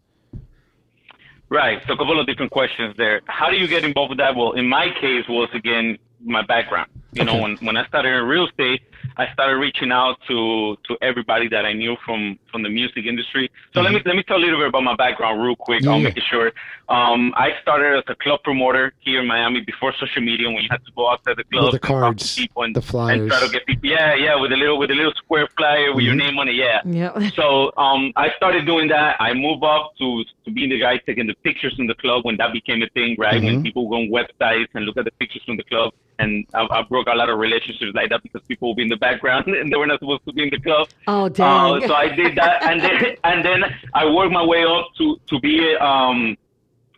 Right. 1.49 1.81
So 1.87 1.93
a 1.93 1.97
couple 1.97 2.19
of 2.19 2.27
different 2.27 2.51
questions 2.51 2.95
there. 2.97 3.21
How 3.27 3.51
do 3.51 3.57
you 3.57 3.69
get 3.69 3.85
involved 3.85 4.11
with 4.11 4.19
that? 4.19 4.35
Well, 4.35 4.53
in 4.53 4.69
my 4.69 4.89
case 5.01 5.25
was 5.29 5.49
again 5.55 5.99
my 6.25 6.45
background. 6.45 6.91
You 7.13 7.25
know, 7.25 7.37
when 7.41 7.57
when 7.63 7.77
I 7.79 7.87
started 7.87 8.11
in 8.15 8.25
real 8.25 8.47
estate, 8.47 8.83
I 9.17 9.33
started 9.33 9.57
reaching 9.57 9.91
out 9.91 10.17
to 10.29 10.77
to 10.87 10.99
everybody 11.01 11.49
that 11.49 11.65
I 11.65 11.73
knew 11.73 11.97
from 12.05 12.39
from 12.51 12.63
the 12.63 12.69
music 12.69 13.07
industry. 13.07 13.51
So 13.73 13.81
let 13.81 13.93
me 13.93 14.03
let 14.05 14.17
me 14.17 14.23
tell 14.23 14.37
a 14.37 14.45
little 14.45 14.59
bit 14.59 14.69
about 14.69 14.83
my 14.83 14.97
background 14.97 15.43
real 15.43 15.57
quick. 15.57 15.87
I'll 15.87 15.93
Mm-hmm. 15.95 16.03
Yeah. 16.03 16.09
make 16.09 16.17
it 16.19 16.25
short. 16.31 16.53
Um, 16.89 17.33
I 17.37 17.51
started 17.63 17.97
as 17.99 18.05
a 18.09 18.15
club 18.17 18.41
promoter 18.45 18.93
here 19.01 19.21
in 19.23 19.27
Miami 19.27 19.61
before 19.61 19.93
social 19.99 20.21
media, 20.23 20.47
when 20.49 20.63
you 20.63 20.69
had 20.71 20.85
to 20.85 20.93
go 20.95 21.11
outside 21.11 21.37
the 21.39 21.45
club, 21.45 21.73
the 21.73 21.79
cards, 21.81 22.37
people, 22.37 22.63
and, 22.65 22.77
the 22.77 22.81
and 22.81 22.87
try 22.87 22.93
flyers. 22.93 23.43
to 23.43 23.49
get 23.51 23.67
people. 23.67 23.89
Yeah, 23.89 24.15
yeah, 24.15 24.39
with 24.39 24.53
a 24.53 24.57
little 24.57 24.79
with 24.79 24.91
a 24.91 24.95
little 24.95 25.13
square 25.17 25.49
flyer 25.57 25.95
with 25.95 26.05
your 26.05 26.15
Mhm. 26.15 26.19
name 26.19 26.39
on 26.39 26.49
it. 26.49 26.55
Yeah. 26.57 26.81
Yeah. 26.85 27.31
So 27.41 27.73
um, 27.79 28.13
I 28.17 28.29
started 28.37 28.67
doing 28.67 28.89
that. 28.89 29.17
I 29.21 29.33
moved 29.33 29.65
up 29.65 29.93
to 30.01 30.25
to 30.45 30.51
being 30.51 30.69
the 30.71 30.79
guy 30.81 30.99
taking 31.07 31.27
the 31.27 31.35
pictures 31.43 31.75
in 31.79 31.87
the 31.87 31.95
club 31.95 32.25
when 32.27 32.37
that 32.37 32.53
became 32.53 32.83
a 32.83 32.89
thing, 32.91 33.17
right? 33.19 33.43
When 33.43 33.57
Mhm. 33.61 33.63
people 33.63 33.89
go 33.89 33.97
on 33.97 34.09
websites 34.11 34.69
and 34.75 34.85
look 34.85 34.97
at 34.99 35.05
the 35.07 35.13
pictures 35.13 35.43
from 35.47 35.57
the 35.57 35.65
club, 35.65 35.93
and 36.19 36.47
I, 36.55 36.67
I 36.71 36.83
broke 36.83 37.06
a 37.13 37.17
lot 37.17 37.29
of 37.31 37.39
relationships 37.39 37.93
like 37.95 38.11
that 38.11 38.23
because 38.23 38.43
people 38.49 38.69
would 38.69 38.77
be 38.77 38.83
in 38.83 38.89
the 38.89 38.97
background 38.97 39.47
and 39.61 39.73
they 39.73 39.77
were 39.77 39.87
not 39.87 40.01
supposed 40.01 40.25
to 40.27 40.33
be 40.33 40.43
in 40.45 40.51
the 40.51 40.61
club. 40.61 40.89
Oh 41.07 41.27
Uh, 41.27 41.81
so 41.87 41.95
I 41.95 42.09
did 42.09 42.37
that, 42.37 42.63
and 42.65 42.81
then 42.81 43.17
and 43.25 43.45
then 43.45 43.65
I 43.95 44.05
worked 44.11 44.33
my 44.33 44.45
way 44.45 44.65
up 44.65 44.89
to 44.99 45.19
to 45.29 45.41
be 45.41 45.75
um, 45.81 46.37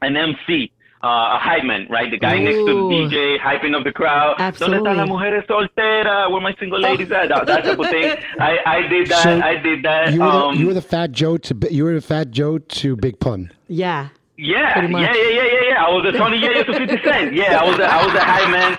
an 0.02 0.16
MC. 0.16 0.72
Uh, 1.00 1.36
a 1.36 1.38
hype 1.38 1.62
man, 1.62 1.86
right? 1.88 2.10
The 2.10 2.18
guy 2.18 2.40
next 2.40 2.56
to 2.56 2.64
the 2.64 2.72
DJ, 2.72 3.38
hyping 3.38 3.72
up 3.76 3.84
the 3.84 3.92
crowd. 3.92 4.34
Absolutely. 4.40 4.78
¿Dónde 4.78 4.88
Absolutely. 4.88 4.90
están 4.90 4.96
las 4.96 5.08
mujeres 5.08 5.46
solteras? 5.46 6.30
Where 6.32 6.40
my 6.40 6.54
single 6.58 6.80
ladies 6.80 7.12
at? 7.12 7.28
That, 7.28 7.46
that 7.46 7.62
type 7.62 7.78
of 7.78 7.86
thing. 7.88 8.16
I, 8.40 8.58
I 8.66 8.82
did 8.88 9.06
that. 9.06 9.22
So, 9.22 9.40
I 9.40 9.54
did 9.58 9.84
that. 9.84 10.12
You 10.12 10.18
were, 10.18 10.26
um, 10.26 10.54
the, 10.56 10.60
you 10.60 10.66
were 10.66 10.74
the 10.74 10.82
fat 10.82 11.12
Joe 11.12 11.36
to 11.36 11.54
you 11.70 11.84
were 11.84 11.94
the 11.94 12.00
fat 12.00 12.32
Joe 12.32 12.58
to 12.58 12.96
Big 12.96 13.20
Pun. 13.20 13.52
yeah. 13.68 14.08
Yeah, 14.40 14.80
yeah, 14.82 14.88
yeah, 14.88 15.14
yeah, 15.14 15.42
yeah, 15.42 15.68
yeah. 15.68 15.84
I 15.84 15.90
was 15.90 16.04
a 16.14 16.18
Tony 16.18 16.40
Yayo 16.40 16.64
to 16.66 16.72
50 16.72 17.02
Cent. 17.02 17.34
Yeah, 17.34 17.60
I 17.60 17.64
was 17.68 17.78
a, 17.78 17.84
I 17.84 18.04
was 18.06 18.14
a 18.14 18.20
high 18.20 18.50
man. 18.50 18.78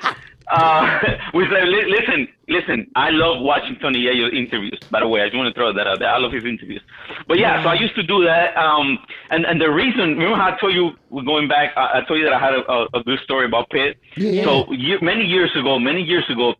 Uh, 0.50 1.00
with 1.34 1.50
like, 1.52 1.64
listen, 1.66 2.28
listen. 2.48 2.92
I 2.96 3.10
love 3.12 3.42
watching 3.42 3.78
Tony 3.80 4.04
Yayo 4.04 4.34
interviews. 4.34 4.80
By 4.90 5.02
the 5.02 5.08
way, 5.08 5.22
I 5.22 5.26
just 5.26 5.38
want 5.38 5.54
to 5.54 5.58
throw 5.58 5.72
that 5.74 5.88
out 5.88 6.00
there. 6.00 6.10
I 6.10 6.18
love 6.18 6.32
his 6.32 6.44
interviews. 6.44 6.82
But 7.28 7.40
yeah, 7.40 7.62
so 7.64 7.70
I 7.70 7.76
used 7.76 7.96
to 7.96 8.04
do 8.04 8.24
that. 8.26 8.58
Um, 8.58 9.00
and 9.30 9.46
and 9.46 9.62
the 9.62 9.70
reason, 9.70 10.18
remember 10.18 10.36
how 10.36 10.56
I 10.56 10.60
told 10.60 10.74
you 10.74 10.92
we're 11.10 11.24
going 11.24 11.48
back? 11.48 11.74
I, 11.78 12.00
I 12.00 12.02
told 12.08 12.20
you 12.20 12.26
that 12.26 12.34
I 12.34 12.40
had 12.40 12.54
a, 12.54 12.72
a, 12.72 12.88
a 13.00 13.04
good 13.04 13.20
story 13.20 13.46
about 13.46 13.70
Pit. 13.70 13.98
Yeah. 14.18 14.44
So 14.44 14.66
many 15.02 15.26
years 15.26 15.52
ago, 15.56 15.78
many 15.78 16.02
years 16.02 16.26
ago, 16.30 16.56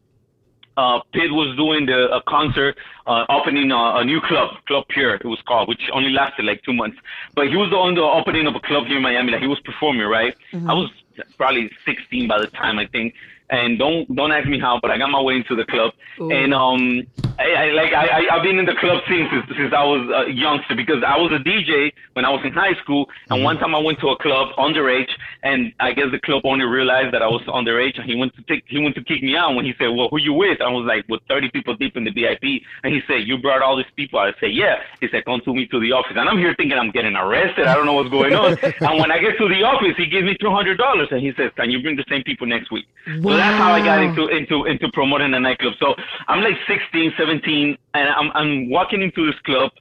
uh, 0.80 1.02
Pit 1.12 1.32
was 1.32 1.56
doing 1.58 1.86
the, 1.88 2.10
a 2.16 2.22
concert, 2.24 2.78
uh, 3.06 3.26
opening 3.30 3.72
a, 3.72 3.96
a 3.98 4.06
new 4.06 4.22
club, 4.22 4.56
Club 4.66 4.86
Pure, 4.90 5.16
it 5.16 5.26
was 5.26 5.42
called, 5.46 5.68
which 5.68 5.82
only 5.92 6.10
lasted 6.12 6.46
like 6.46 6.64
two 6.64 6.74
months. 6.74 6.98
But 7.36 7.50
he 7.50 7.58
was 7.58 7.74
on 7.74 7.96
the 7.96 8.02
opening 8.02 8.48
of 8.48 8.56
a 8.56 8.62
club 8.62 8.86
here 8.88 8.98
in 8.98 9.04
Miami 9.04 9.32
that 9.32 9.42
he 9.42 9.48
was 9.48 9.60
performing, 9.60 10.08
right? 10.08 10.34
I 10.70 10.74
was 10.74 10.90
probably 11.38 11.70
16 11.86 12.28
by 12.30 12.40
the 12.40 12.48
time, 12.48 12.80
I 12.80 12.88
think. 12.88 13.14
And 13.50 13.80
don't 13.80 14.14
don't 14.16 14.32
ask 14.32 14.48
me 14.48 14.60
how, 14.60 14.80
but 14.82 14.92
I 14.92 14.98
got 14.98 15.10
my 15.10 15.22
way 15.22 15.36
into 15.36 15.56
the 15.56 15.66
club. 15.66 15.94
Ooh. 16.20 16.32
And 16.32 16.54
um, 16.54 17.02
I, 17.40 17.52
I 17.52 17.66
like 17.72 17.94
I, 17.94 18.06
I 18.08 18.36
I've 18.36 18.44
been 18.44 18.60
in 18.60 18.66
the 18.66 18.76
club 18.76 19.02
scene 19.08 19.28
since 19.32 19.46
since 19.58 19.74
I 19.74 19.84
was 19.84 20.28
a 20.28 20.32
youngster 20.32 20.76
because 20.76 21.02
I 21.06 21.18
was 21.18 21.32
a 21.32 21.40
DJ 21.40 21.92
when 22.14 22.26
I 22.26 22.30
was 22.30 22.42
in 22.44 22.52
high 22.52 22.76
school. 22.84 23.10
And 23.30 23.44
one 23.44 23.58
time 23.58 23.74
I 23.74 23.80
went 23.80 24.00
to 24.02 24.10
a 24.10 24.18
club 24.18 24.50
underage, 24.58 25.10
and 25.42 25.72
I 25.80 25.94
guess 25.94 26.12
the 26.12 26.20
club 26.20 26.42
owner 26.46 26.70
realized 26.70 27.14
that 27.14 27.22
I 27.22 27.28
was 27.28 27.42
underage, 27.48 27.98
and 27.98 28.06
he 28.10 28.16
went 28.16 28.36
to 28.36 28.42
take 28.44 28.66
he 28.68 28.78
went 28.78 28.96
to 28.96 29.04
kick 29.04 29.24
me 29.24 29.36
out 29.36 29.56
when 29.56 29.66
he 29.66 29.74
said, 29.80 29.88
"Well, 29.88 30.10
who 30.10 30.20
you 30.20 30.34
with?" 30.34 30.62
I 30.62 30.70
was 30.70 30.86
like, 30.86 31.08
"With 31.08 31.22
30 31.30 31.50
people 31.52 31.76
deep 31.76 31.96
in 31.96 32.04
the 32.04 32.12
VIP," 32.12 32.62
and 32.84 32.94
he 32.94 33.02
said, 33.08 33.26
"You 33.26 33.38
brought 33.38 33.62
all 33.62 33.78
these 33.78 33.94
people." 33.96 34.20
I 34.20 34.34
said, 34.40 34.52
"Yeah." 34.52 34.84
He 35.00 35.08
said, 35.10 35.26
"Come 35.26 35.42
to 35.46 35.54
me 35.54 35.66
to 35.68 35.80
the 35.80 35.92
office," 35.94 36.18
and 36.18 36.28
I'm 36.28 36.38
here 36.38 36.54
thinking 36.56 36.78
I'm 36.78 36.92
getting 36.92 37.16
arrested. 37.16 37.66
I 37.68 37.74
don't 37.74 37.86
know 37.86 37.94
what's 37.94 38.10
going 38.10 38.34
on. 38.34 38.58
and 38.64 39.00
when 39.00 39.12
I 39.12 39.18
get 39.18 39.38
to 39.38 39.48
the 39.48 39.64
office, 39.64 39.96
he 39.98 40.06
gives 40.06 40.26
me 40.26 40.36
two 40.40 40.52
hundred 40.52 40.78
dollars, 40.78 41.08
and 41.12 41.22
he 41.22 41.32
says, 41.38 41.52
"Can 41.56 41.72
you 41.72 41.82
bring 41.82 41.96
the 41.96 42.06
same 42.10 42.24
people 42.24 42.46
next 42.48 42.70
week?" 42.70 42.86
So 43.24 43.39
that's 43.40 43.58
how 43.58 43.72
I 43.72 43.82
got 43.82 44.00
into 44.04 44.28
into 44.28 44.66
into 44.66 44.90
promoting 44.92 45.34
a 45.34 45.40
nightclub. 45.40 45.74
So 45.80 45.96
I'm 46.28 46.42
like 46.42 46.56
16, 46.68 47.14
17, 47.18 47.78
and 47.94 48.10
I'm 48.10 48.32
I'm 48.34 48.70
walking 48.70 49.02
into 49.02 49.26
this 49.26 49.40
club. 49.42 49.72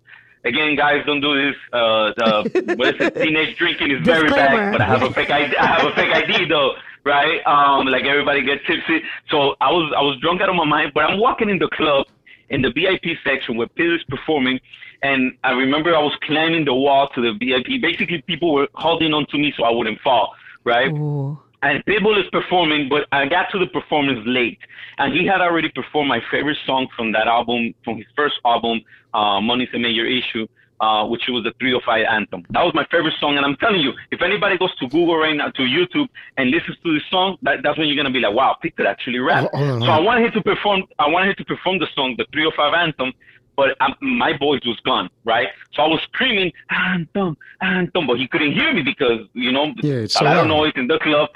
Again, 0.45 0.77
guys, 0.77 1.05
don't 1.05 1.21
do 1.21 1.35
this. 1.35 1.57
Uh, 1.73 2.13
the, 2.17 2.75
what 2.77 2.95
is 2.95 3.01
it? 3.01 3.15
Teenage 3.17 3.57
drinking 3.59 3.91
is 3.91 4.01
very 4.05 4.29
bad, 4.31 4.73
but 4.73 4.81
I 4.81 4.87
have 4.87 5.03
a 5.03 5.13
fake 5.13 5.31
ID. 5.31 5.57
I 5.57 5.67
have 5.67 5.87
a 5.87 5.95
fake 5.95 6.15
ID 6.15 6.49
though, 6.49 6.73
right? 7.05 7.45
Um, 7.47 7.87
like 7.87 8.05
everybody 8.05 8.43
gets 8.45 8.65
tipsy. 8.67 9.03
So 9.31 9.57
I 9.61 9.71
was 9.71 9.93
I 9.97 10.01
was 10.03 10.19
drunk 10.21 10.41
out 10.41 10.49
of 10.49 10.55
my 10.55 10.65
mind, 10.65 10.93
but 10.95 11.05
I'm 11.05 11.19
walking 11.19 11.49
in 11.51 11.59
the 11.59 11.69
club 11.69 12.07
in 12.51 12.63
the 12.63 12.71
VIP 12.71 13.19
section 13.25 13.57
where 13.57 13.67
Peter 13.67 13.97
is 13.97 14.05
performing, 14.05 14.61
and 15.03 15.37
I 15.45 15.53
remember 15.53 15.95
I 15.95 16.01
was 16.03 16.17
climbing 16.23 16.65
the 16.65 16.75
wall 16.75 17.09
to 17.15 17.21
the 17.21 17.33
VIP. 17.33 17.83
Basically, 17.83 18.23
people 18.23 18.55
were 18.55 18.69
holding 18.75 19.13
on 19.13 19.27
to 19.27 19.39
me 19.39 19.53
so 19.57 19.65
I 19.65 19.71
wouldn't 19.71 20.01
fall, 20.01 20.35
right? 20.65 20.91
Ooh. 20.91 21.39
And 21.63 21.85
Pitbull 21.87 22.19
is 22.19 22.29
performing, 22.31 22.89
but 22.89 23.07
I 23.13 23.27
got 23.27 23.51
to 23.53 23.59
the 23.59 23.67
performance 23.67 24.21
late, 24.27 24.59
and 24.99 25.13
he 25.13 25.27
had 25.27 25.41
already 25.41 25.69
performed 25.71 26.09
my 26.09 26.21
favorite 26.31 26.59
song 26.67 26.87
from 26.97 27.13
that 27.13 27.27
album, 27.27 27.75
from 27.85 27.97
his 27.97 28.07
first 28.17 28.37
album, 28.45 28.81
uh, 29.15 29.41
"Money's 29.41 29.69
a 29.75 29.79
Major 29.79 30.07
Issue," 30.07 30.47
uh, 30.81 31.05
which 31.07 31.23
was 31.29 31.43
the 31.45 31.53
305 31.59 32.05
anthem. 32.09 32.45
That 32.51 32.63
was 32.65 32.73
my 32.75 32.85
favorite 32.91 33.15
song, 33.21 33.37
and 33.37 33.45
I'm 33.45 33.57
telling 33.57 33.81
you, 33.81 33.93
if 34.13 34.23
anybody 34.23 34.57
goes 34.59 34.75
to 34.77 34.87
Google 34.89 35.17
right 35.19 35.37
now, 35.37 35.49
to 35.51 35.63
YouTube, 35.63 36.09
and 36.37 36.51
listens 36.51 36.77
to 36.85 36.95
this 36.95 37.03
song, 37.11 37.37
that, 37.43 37.63
that's 37.65 37.77
when 37.79 37.89
you're 37.89 37.97
gonna 37.97 38.11
be 38.19 38.21
like, 38.21 38.35
"Wow, 38.35 38.57
could 38.63 38.87
actually 38.87 39.19
rap." 39.19 39.51
Oh, 39.53 39.59
hold 39.59 39.83
so 39.83 39.89
I 39.89 39.99
wanted 40.01 40.27
him 40.27 40.33
to 40.33 40.43
perform. 40.43 40.85
I 40.99 41.09
wanted 41.09 41.31
him 41.31 41.37
to 41.37 41.45
perform 41.45 41.79
the 41.81 41.89
song, 41.95 42.15
the 42.17 42.27
305 42.33 42.75
anthem. 42.75 43.13
But 43.57 43.71
um, 43.81 43.97
my 44.01 44.37
voice 44.39 44.61
was 44.65 44.79
gone, 44.85 45.11
right? 45.25 45.49
So 45.73 45.83
I 45.83 45.89
was 45.89 46.01
screaming, 46.13 46.53
anthem, 46.71 47.37
anthem, 47.61 48.07
but 48.07 48.17
he 48.17 48.29
couldn't 48.29 48.53
hear 48.53 48.73
me 48.73 48.83
because, 48.83 49.23
you 49.33 49.51
know, 49.51 49.75
Yeah, 49.83 49.95
a 49.95 50.09
so 50.09 50.25
lot 50.25 50.37
of 50.37 50.47
loud. 50.47 50.57
noise 50.59 50.73
in 50.77 50.87
the 50.87 50.97
club. 51.01 51.29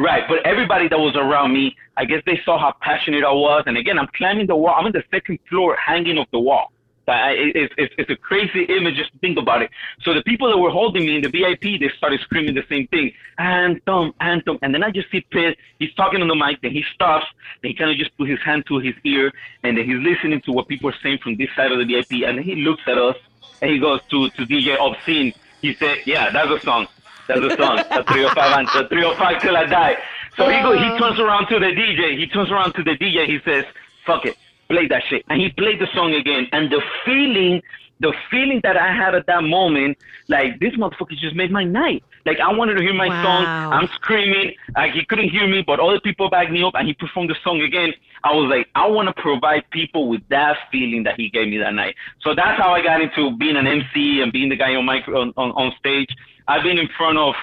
Right, 0.00 0.24
but 0.26 0.38
everybody 0.46 0.88
that 0.88 0.98
was 0.98 1.14
around 1.14 1.52
me, 1.52 1.76
I 1.98 2.06
guess 2.06 2.22
they 2.24 2.40
saw 2.46 2.58
how 2.58 2.72
passionate 2.80 3.22
I 3.22 3.32
was. 3.32 3.64
And 3.66 3.76
again, 3.76 3.98
I'm 3.98 4.08
climbing 4.16 4.46
the 4.46 4.56
wall. 4.56 4.74
I'm 4.78 4.86
on 4.86 4.92
the 4.92 5.04
second 5.10 5.38
floor, 5.48 5.76
hanging 5.76 6.16
off 6.16 6.26
the 6.32 6.40
wall. 6.40 6.72
I- 7.06 7.32
it- 7.32 7.56
It's, 7.76 7.94
it's, 7.98 8.08
a 8.10 8.16
crazy 8.16 8.62
image 8.76 8.94
just 8.96 9.10
think 9.20 9.36
about 9.36 9.60
it. 9.60 9.70
So 10.04 10.14
the 10.14 10.22
people 10.22 10.48
that 10.48 10.56
were 10.56 10.70
holding 10.70 11.04
me 11.04 11.16
in 11.16 11.22
the 11.22 11.28
VIP, 11.28 11.64
they 11.78 11.90
started 11.98 12.20
screaming 12.20 12.54
the 12.54 12.64
same 12.70 12.86
thing, 12.86 13.12
anthem, 13.36 14.14
anthem. 14.20 14.58
And 14.62 14.72
then 14.72 14.82
I 14.82 14.90
just 14.90 15.10
see 15.10 15.20
Pit. 15.32 15.58
He's 15.78 15.92
talking 15.94 16.22
on 16.22 16.28
the 16.28 16.34
mic, 16.34 16.62
then 16.62 16.70
he 16.70 16.82
stops, 16.94 17.26
then 17.60 17.72
he 17.72 17.74
kind 17.76 17.90
of 17.90 17.96
just 17.98 18.16
put 18.16 18.26
his 18.26 18.40
hand 18.40 18.64
to 18.68 18.78
his 18.78 18.94
ear, 19.04 19.30
and 19.64 19.76
then 19.76 19.84
he's 19.84 19.98
listening 20.10 20.40
to 20.46 20.52
what 20.52 20.66
people 20.68 20.88
are 20.88 20.98
saying 21.02 21.18
from 21.22 21.36
this 21.36 21.50
side 21.56 21.72
of 21.72 21.78
the 21.78 21.84
VIP. 21.84 22.12
And 22.26 22.38
then 22.38 22.44
he 22.44 22.54
looks 22.68 22.82
at 22.86 22.96
us, 22.96 23.16
and 23.60 23.70
he 23.70 23.78
goes 23.78 24.00
to, 24.12 24.30
to 24.30 24.46
DJ 24.46 24.78
Obscene. 24.78 25.34
He 25.60 25.74
said, 25.74 25.98
yeah, 26.06 26.30
that's 26.30 26.50
a 26.50 26.60
song. 26.60 26.86
That's 27.30 27.56
the 27.56 27.56
song. 27.62 27.76
The 27.76 28.02
305 28.02 28.58
and 28.58 28.68
the 28.74 28.88
305 28.88 29.42
till 29.42 29.56
I 29.56 29.66
die. 29.66 29.96
So 30.36 30.48
he 30.48 30.60
go, 30.62 30.72
he 30.72 30.98
turns 30.98 31.18
around 31.20 31.46
to 31.48 31.58
the 31.60 31.66
DJ. 31.66 32.18
He 32.18 32.26
turns 32.26 32.50
around 32.50 32.72
to 32.74 32.82
the 32.82 32.96
DJ. 32.96 33.26
He 33.26 33.38
says, 33.44 33.64
"Fuck 34.04 34.26
it, 34.26 34.36
play 34.68 34.86
that 34.88 35.02
shit." 35.08 35.24
And 35.28 35.40
he 35.40 35.50
played 35.50 35.80
the 35.80 35.88
song 35.94 36.14
again. 36.14 36.48
And 36.52 36.70
the 36.70 36.82
feeling, 37.04 37.62
the 38.00 38.12
feeling 38.30 38.60
that 38.64 38.76
I 38.76 38.92
had 38.92 39.14
at 39.14 39.26
that 39.26 39.44
moment, 39.44 39.98
like 40.28 40.58
this 40.58 40.74
motherfucker 40.74 41.16
just 41.18 41.36
made 41.36 41.50
my 41.50 41.64
night. 41.64 42.02
Like 42.26 42.38
I 42.40 42.52
wanted 42.52 42.74
to 42.74 42.82
hear 42.82 42.94
my 42.94 43.08
song. 43.22 43.44
I'm 43.44 43.88
screaming. 43.94 44.54
Like 44.76 44.92
he 44.92 45.04
couldn't 45.04 45.30
hear 45.30 45.46
me, 45.46 45.62
but 45.66 45.80
other 45.80 46.00
people 46.00 46.28
backed 46.28 46.50
me 46.50 46.62
up, 46.62 46.74
and 46.74 46.86
he 46.86 46.94
performed 46.94 47.30
the 47.30 47.36
song 47.42 47.60
again. 47.62 47.92
I 48.22 48.34
was 48.34 48.50
like, 48.50 48.68
I 48.74 48.86
want 48.86 49.08
to 49.08 49.22
provide 49.22 49.64
people 49.70 50.08
with 50.08 50.20
that 50.28 50.56
feeling 50.70 51.04
that 51.04 51.18
he 51.18 51.30
gave 51.30 51.48
me 51.48 51.58
that 51.58 51.74
night. 51.74 51.94
So 52.20 52.34
that's 52.34 52.60
how 52.60 52.72
I 52.72 52.82
got 52.82 53.00
into 53.00 53.36
being 53.36 53.56
an 53.56 53.66
MC 53.66 54.20
and 54.20 54.30
being 54.30 54.50
the 54.50 54.56
guy 54.56 54.74
on 54.74 54.84
mic 54.84 55.08
on, 55.08 55.32
on, 55.36 55.52
on 55.52 55.72
stage. 55.78 56.08
I've 56.46 56.62
been 56.62 56.78
in 56.78 56.88
front 56.98 57.16
of, 57.16 57.34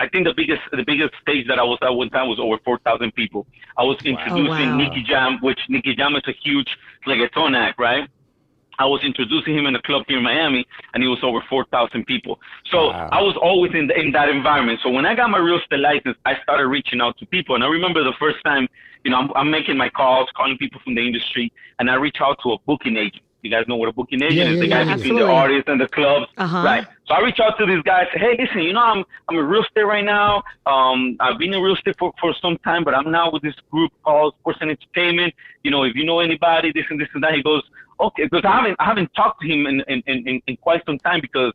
I 0.00 0.08
think 0.08 0.26
the 0.26 0.34
biggest 0.34 0.60
the 0.70 0.84
biggest 0.84 1.14
stage 1.22 1.46
that 1.48 1.58
I 1.58 1.62
was 1.62 1.78
at 1.80 1.94
one 1.94 2.10
time 2.10 2.28
was 2.28 2.38
over 2.38 2.58
four 2.64 2.78
thousand 2.80 3.14
people. 3.14 3.46
I 3.78 3.84
was 3.84 3.96
introducing 4.04 4.46
oh, 4.46 4.50
wow. 4.50 4.76
Nicky 4.76 5.02
Jam, 5.02 5.38
which 5.40 5.60
Nicky 5.68 5.94
Jam 5.94 6.14
is 6.16 6.22
a 6.26 6.32
huge 6.32 6.76
reggaeton 7.06 7.56
act, 7.56 7.78
right? 7.78 8.08
I 8.78 8.86
was 8.86 9.02
introducing 9.04 9.56
him 9.56 9.66
in 9.66 9.74
a 9.76 9.82
club 9.82 10.04
here 10.08 10.18
in 10.18 10.24
Miami, 10.24 10.66
and 10.94 11.02
it 11.04 11.08
was 11.08 11.18
over 11.22 11.40
4,000 11.48 12.04
people. 12.06 12.40
So 12.70 12.88
Wow. 12.88 13.08
I 13.12 13.20
was 13.22 13.36
always 13.40 13.72
in, 13.74 13.86
the, 13.86 13.98
in 13.98 14.12
that 14.12 14.28
environment. 14.28 14.80
So 14.82 14.90
when 14.90 15.06
I 15.06 15.14
got 15.14 15.30
my 15.30 15.38
real 15.38 15.58
estate 15.58 15.80
license, 15.80 16.16
I 16.24 16.34
started 16.42 16.66
reaching 16.68 17.00
out 17.00 17.18
to 17.18 17.26
people. 17.26 17.54
And 17.54 17.62
I 17.62 17.68
remember 17.68 18.02
the 18.02 18.14
first 18.18 18.38
time, 18.44 18.68
you 19.04 19.10
know, 19.10 19.18
I'm, 19.18 19.30
I'm 19.34 19.50
making 19.50 19.76
my 19.76 19.88
calls, 19.90 20.28
calling 20.36 20.56
people 20.58 20.80
from 20.84 20.94
the 20.94 21.06
industry, 21.06 21.52
and 21.78 21.90
I 21.90 21.94
reach 21.94 22.16
out 22.20 22.38
to 22.44 22.52
a 22.52 22.58
booking 22.66 22.96
agent. 22.96 23.22
You 23.42 23.50
guys 23.50 23.64
know 23.66 23.74
what 23.74 23.88
a 23.88 23.92
booking 23.92 24.22
agent 24.22 24.36
Yeah, 24.38 24.44
is? 24.50 24.54
yeah, 24.54 24.60
the 24.60 24.68
guy 24.68 24.82
yeah, 24.84 24.94
between 24.96 25.16
the 25.16 25.22
absolutely. 25.24 25.34
artist 25.34 25.68
and 25.68 25.80
the 25.80 25.88
clubs. 25.88 26.26
Uh-huh. 26.38 26.62
Right. 26.64 26.86
So 27.08 27.14
I 27.14 27.20
reach 27.22 27.40
out 27.40 27.58
to 27.58 27.66
these 27.66 27.82
guys. 27.82 28.06
hey, 28.12 28.36
listen, 28.38 28.62
you 28.62 28.72
know, 28.72 28.80
I'm 28.80 29.04
I'm 29.28 29.36
in 29.36 29.44
real 29.44 29.64
estate 29.64 29.82
right 29.82 30.04
now. 30.04 30.44
Um, 30.64 31.16
I've 31.18 31.38
been 31.40 31.52
in 31.52 31.60
real 31.60 31.74
estate 31.74 31.96
for, 31.98 32.12
for 32.20 32.32
some 32.40 32.56
time, 32.58 32.84
but 32.84 32.94
I'm 32.94 33.10
now 33.10 33.32
with 33.32 33.42
this 33.42 33.56
group 33.72 33.90
called 34.04 34.34
Sports 34.38 34.58
and 34.60 34.70
Entertainment. 34.70 35.34
You 35.64 35.72
know, 35.72 35.82
if 35.82 35.96
you 35.96 36.04
know 36.04 36.20
anybody, 36.20 36.70
this 36.72 36.84
and 36.88 37.00
this 37.00 37.08
and 37.14 37.22
that, 37.24 37.34
he 37.34 37.42
goes, 37.42 37.64
okay, 38.00 38.24
because 38.24 38.44
I 38.44 38.56
haven't 38.56 38.76
I 38.78 38.84
haven't 38.84 39.12
talked 39.14 39.40
to 39.42 39.48
him 39.48 39.66
in 39.66 39.80
in, 39.88 40.02
in, 40.06 40.42
in 40.46 40.56
quite 40.58 40.84
some 40.86 40.98
time 40.98 41.20
because 41.20 41.52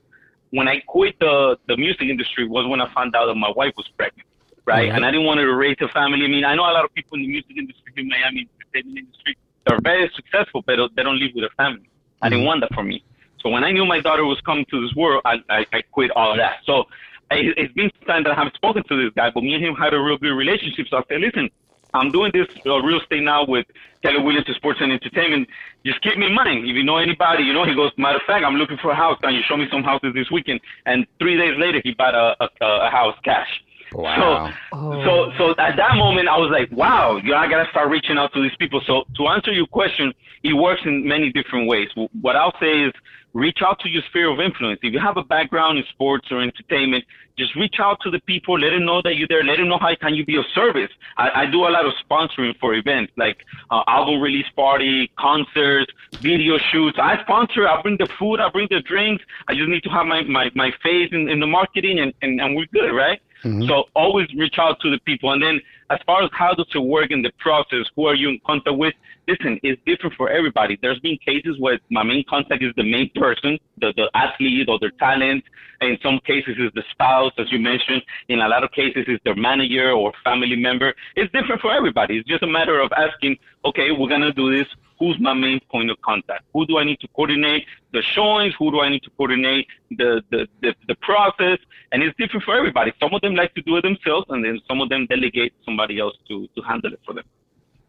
when 0.51 0.67
I 0.67 0.79
quit 0.87 1.19
the 1.19 1.57
the 1.67 1.77
music 1.77 2.03
industry 2.03 2.47
was 2.47 2.67
when 2.67 2.81
I 2.81 2.91
found 2.93 3.15
out 3.15 3.27
that 3.27 3.35
my 3.35 3.51
wife 3.55 3.73
was 3.77 3.87
pregnant, 3.97 4.27
right? 4.65 4.85
Alright. 4.85 4.95
And 4.95 5.05
I 5.05 5.11
didn't 5.11 5.25
want 5.25 5.39
to 5.39 5.47
raise 5.53 5.77
a 5.81 5.87
family. 5.89 6.25
I 6.25 6.27
mean, 6.27 6.45
I 6.45 6.55
know 6.55 6.63
a 6.63 6.73
lot 6.73 6.85
of 6.85 6.93
people 6.93 7.15
in 7.17 7.23
the 7.23 7.27
music 7.27 7.57
industry 7.57 7.93
in 7.97 8.07
Miami, 8.07 8.47
entertainment 8.59 8.99
industry, 8.99 9.37
they're 9.65 9.79
very 9.81 10.09
successful, 10.15 10.63
but 10.65 10.77
they 10.95 11.03
don't 11.03 11.19
live 11.19 11.31
with 11.35 11.43
their 11.43 11.55
family. 11.57 11.89
I 12.21 12.29
didn't 12.29 12.41
mm-hmm. 12.41 12.47
want 12.47 12.61
that 12.61 12.73
for 12.73 12.83
me. 12.83 13.03
So 13.39 13.49
when 13.49 13.63
I 13.63 13.71
knew 13.71 13.85
my 13.85 13.99
daughter 13.99 14.25
was 14.25 14.41
coming 14.41 14.65
to 14.71 14.81
this 14.81 14.95
world, 14.95 15.21
I, 15.25 15.35
I, 15.49 15.65
I 15.71 15.81
quit 15.91 16.11
all 16.11 16.31
of 16.31 16.37
that. 16.37 16.57
So 16.65 16.85
I, 17.29 17.53
it's 17.55 17.73
been 17.73 17.91
some 17.99 18.07
time 18.07 18.23
that 18.23 18.31
I 18.31 18.35
haven't 18.35 18.55
spoken 18.55 18.83
to 18.83 19.03
this 19.03 19.13
guy, 19.15 19.29
but 19.29 19.43
me 19.43 19.53
and 19.53 19.63
him 19.63 19.75
had 19.75 19.93
a 19.93 19.99
real 19.99 20.17
good 20.17 20.33
relationship. 20.33 20.87
So 20.89 20.97
I 20.97 21.01
said, 21.09 21.21
listen, 21.21 21.49
I'm 21.97 22.11
doing 22.11 22.31
this 22.33 22.47
uh, 22.65 22.79
real 22.81 22.99
estate 23.01 23.23
now 23.23 23.45
with 23.45 23.65
Keller 24.01 24.21
Williams 24.21 24.47
Sports 24.55 24.79
and 24.81 24.91
Entertainment. 24.91 25.47
Just 25.85 26.01
keep 26.01 26.17
me 26.17 26.27
in 26.27 26.33
mind. 26.33 26.65
If 26.65 26.75
you 26.75 26.83
know 26.83 26.97
anybody, 26.97 27.43
you 27.43 27.53
know, 27.53 27.65
he 27.65 27.75
goes, 27.75 27.91
matter 27.97 28.17
of 28.17 28.23
fact, 28.23 28.45
I'm 28.45 28.55
looking 28.55 28.77
for 28.77 28.91
a 28.91 28.95
house. 28.95 29.17
Can 29.21 29.33
you 29.33 29.41
show 29.47 29.57
me 29.57 29.67
some 29.71 29.83
houses 29.83 30.13
this 30.13 30.29
weekend? 30.31 30.59
And 30.85 31.05
three 31.19 31.37
days 31.37 31.57
later, 31.57 31.81
he 31.83 31.93
bought 31.93 32.15
a, 32.15 32.35
a, 32.43 32.65
a 32.87 32.89
house 32.89 33.15
cash. 33.23 33.49
Wow. 33.93 34.53
So, 34.71 35.01
so, 35.05 35.31
so 35.37 35.49
at 35.51 35.77
that 35.77 35.95
moment, 35.95 36.27
I 36.27 36.37
was 36.37 36.51
like, 36.51 36.69
wow, 36.71 37.15
you 37.17 37.31
know, 37.31 37.37
I 37.37 37.47
gotta 37.47 37.69
start 37.71 37.89
reaching 37.89 38.17
out 38.17 38.33
to 38.33 38.41
these 38.41 38.55
people. 38.57 38.81
So 38.85 39.05
to 39.15 39.27
answer 39.27 39.51
your 39.51 39.67
question, 39.67 40.13
it 40.43 40.53
works 40.53 40.81
in 40.85 41.07
many 41.07 41.31
different 41.31 41.67
ways. 41.67 41.87
What 42.21 42.35
I'll 42.35 42.57
say 42.59 42.81
is 42.81 42.93
reach 43.37 43.59
out 43.63 43.79
to 43.81 43.89
your 43.89 44.01
sphere 44.09 44.29
of 44.31 44.39
influence. 44.39 44.79
If 44.81 44.93
you 44.93 44.99
have 44.99 45.17
a 45.17 45.23
background 45.23 45.77
in 45.77 45.83
sports 45.91 46.27
or 46.31 46.41
entertainment, 46.41 47.05
just 47.37 47.55
reach 47.55 47.75
out 47.79 47.99
to 48.01 48.09
the 48.09 48.19
people, 48.21 48.57
let 48.57 48.71
them 48.71 48.83
know 48.83 49.01
that 49.03 49.15
you're 49.15 49.27
there, 49.27 49.43
let 49.43 49.57
them 49.57 49.67
know 49.69 49.77
how 49.77 49.95
can 49.95 50.15
you 50.15 50.25
be 50.25 50.37
of 50.37 50.45
service. 50.55 50.89
I, 51.17 51.29
I 51.41 51.45
do 51.45 51.59
a 51.67 51.69
lot 51.69 51.85
of 51.85 51.93
sponsoring 52.03 52.57
for 52.59 52.73
events 52.73 53.13
like 53.15 53.37
uh, 53.69 53.83
album 53.87 54.21
release 54.21 54.49
party, 54.55 55.11
concerts, 55.19 55.91
video 56.19 56.57
shoots. 56.71 56.97
I 56.99 57.21
sponsor, 57.21 57.67
I 57.67 57.79
bring 57.83 57.97
the 57.97 58.09
food, 58.17 58.39
I 58.39 58.49
bring 58.49 58.67
the 58.71 58.81
drinks. 58.81 59.23
I 59.47 59.53
just 59.53 59.69
need 59.69 59.83
to 59.83 59.89
have 59.89 60.07
my, 60.07 60.23
my, 60.23 60.49
my 60.55 60.71
face 60.81 61.09
in, 61.11 61.29
in 61.29 61.39
the 61.39 61.47
marketing 61.47 61.99
and, 61.99 62.13
and, 62.23 62.41
and 62.41 62.55
we're 62.55 62.65
good, 62.73 62.91
right? 62.91 63.21
Mm-hmm. 63.43 63.67
So 63.67 63.83
always 63.95 64.27
reach 64.33 64.57
out 64.57 64.79
to 64.79 64.89
the 64.89 64.97
people. 64.99 65.31
And 65.31 65.43
then 65.43 65.61
as 65.91 65.99
far 66.07 66.23
as 66.23 66.31
how 66.33 66.55
does 66.55 66.67
it 66.73 66.79
work 66.79 67.11
in 67.11 67.21
the 67.21 67.31
process, 67.37 67.85
who 67.95 68.07
are 68.07 68.15
you 68.15 68.29
in 68.29 68.39
contact 68.47 68.77
with? 68.77 68.95
Listen, 69.27 69.59
it's 69.61 69.81
different 69.85 70.15
for 70.15 70.29
everybody. 70.29 70.77
There's 70.81 70.99
been 70.99 71.17
cases 71.17 71.57
where 71.59 71.79
my 71.89 72.03
main 72.03 72.23
contact 72.29 72.63
is 72.63 72.73
the 72.77 72.83
main 72.83 73.09
person, 73.15 73.59
the, 73.77 73.93
the 73.97 74.09
athlete 74.13 74.69
or 74.69 74.79
their 74.79 74.91
talent. 74.91 75.43
In 75.81 75.97
some 76.01 76.19
cases, 76.25 76.55
it's 76.57 76.73
the 76.75 76.83
spouse, 76.91 77.33
as 77.37 77.51
you 77.51 77.59
mentioned. 77.59 78.03
In 78.29 78.39
a 78.39 78.47
lot 78.47 78.63
of 78.63 78.71
cases, 78.71 79.03
it's 79.07 79.23
their 79.25 79.35
manager 79.35 79.91
or 79.91 80.13
family 80.23 80.55
member. 80.55 80.93
It's 81.15 81.31
different 81.33 81.61
for 81.61 81.73
everybody. 81.73 82.17
It's 82.17 82.27
just 82.27 82.43
a 82.43 82.47
matter 82.47 82.79
of 82.79 82.91
asking, 82.93 83.37
okay, 83.65 83.91
we're 83.91 84.09
going 84.09 84.21
to 84.21 84.33
do 84.33 84.55
this 84.55 84.67
who's 84.99 85.17
my 85.19 85.33
main 85.33 85.59
point 85.71 85.91
of 85.91 86.01
contact? 86.01 86.43
Who 86.53 86.65
do 86.65 86.77
I 86.77 86.83
need 86.83 86.99
to 87.01 87.07
coordinate 87.09 87.65
the 87.93 88.01
showings? 88.01 88.53
Who 88.57 88.71
do 88.71 88.81
I 88.81 88.89
need 88.89 89.03
to 89.03 89.09
coordinate 89.11 89.67
the, 89.91 90.23
the, 90.31 90.47
the, 90.61 90.75
the, 90.87 90.95
process? 90.95 91.59
And 91.91 92.03
it's 92.03 92.17
different 92.17 92.43
for 92.43 92.57
everybody. 92.57 92.91
Some 92.99 93.13
of 93.13 93.21
them 93.21 93.35
like 93.35 93.53
to 93.55 93.61
do 93.61 93.77
it 93.77 93.83
themselves, 93.83 94.25
and 94.29 94.43
then 94.43 94.59
some 94.67 94.81
of 94.81 94.89
them 94.89 95.05
delegate 95.07 95.53
somebody 95.65 95.99
else 95.99 96.15
to, 96.27 96.47
to 96.55 96.61
handle 96.61 96.93
it 96.93 96.99
for 97.05 97.13
them. 97.13 97.25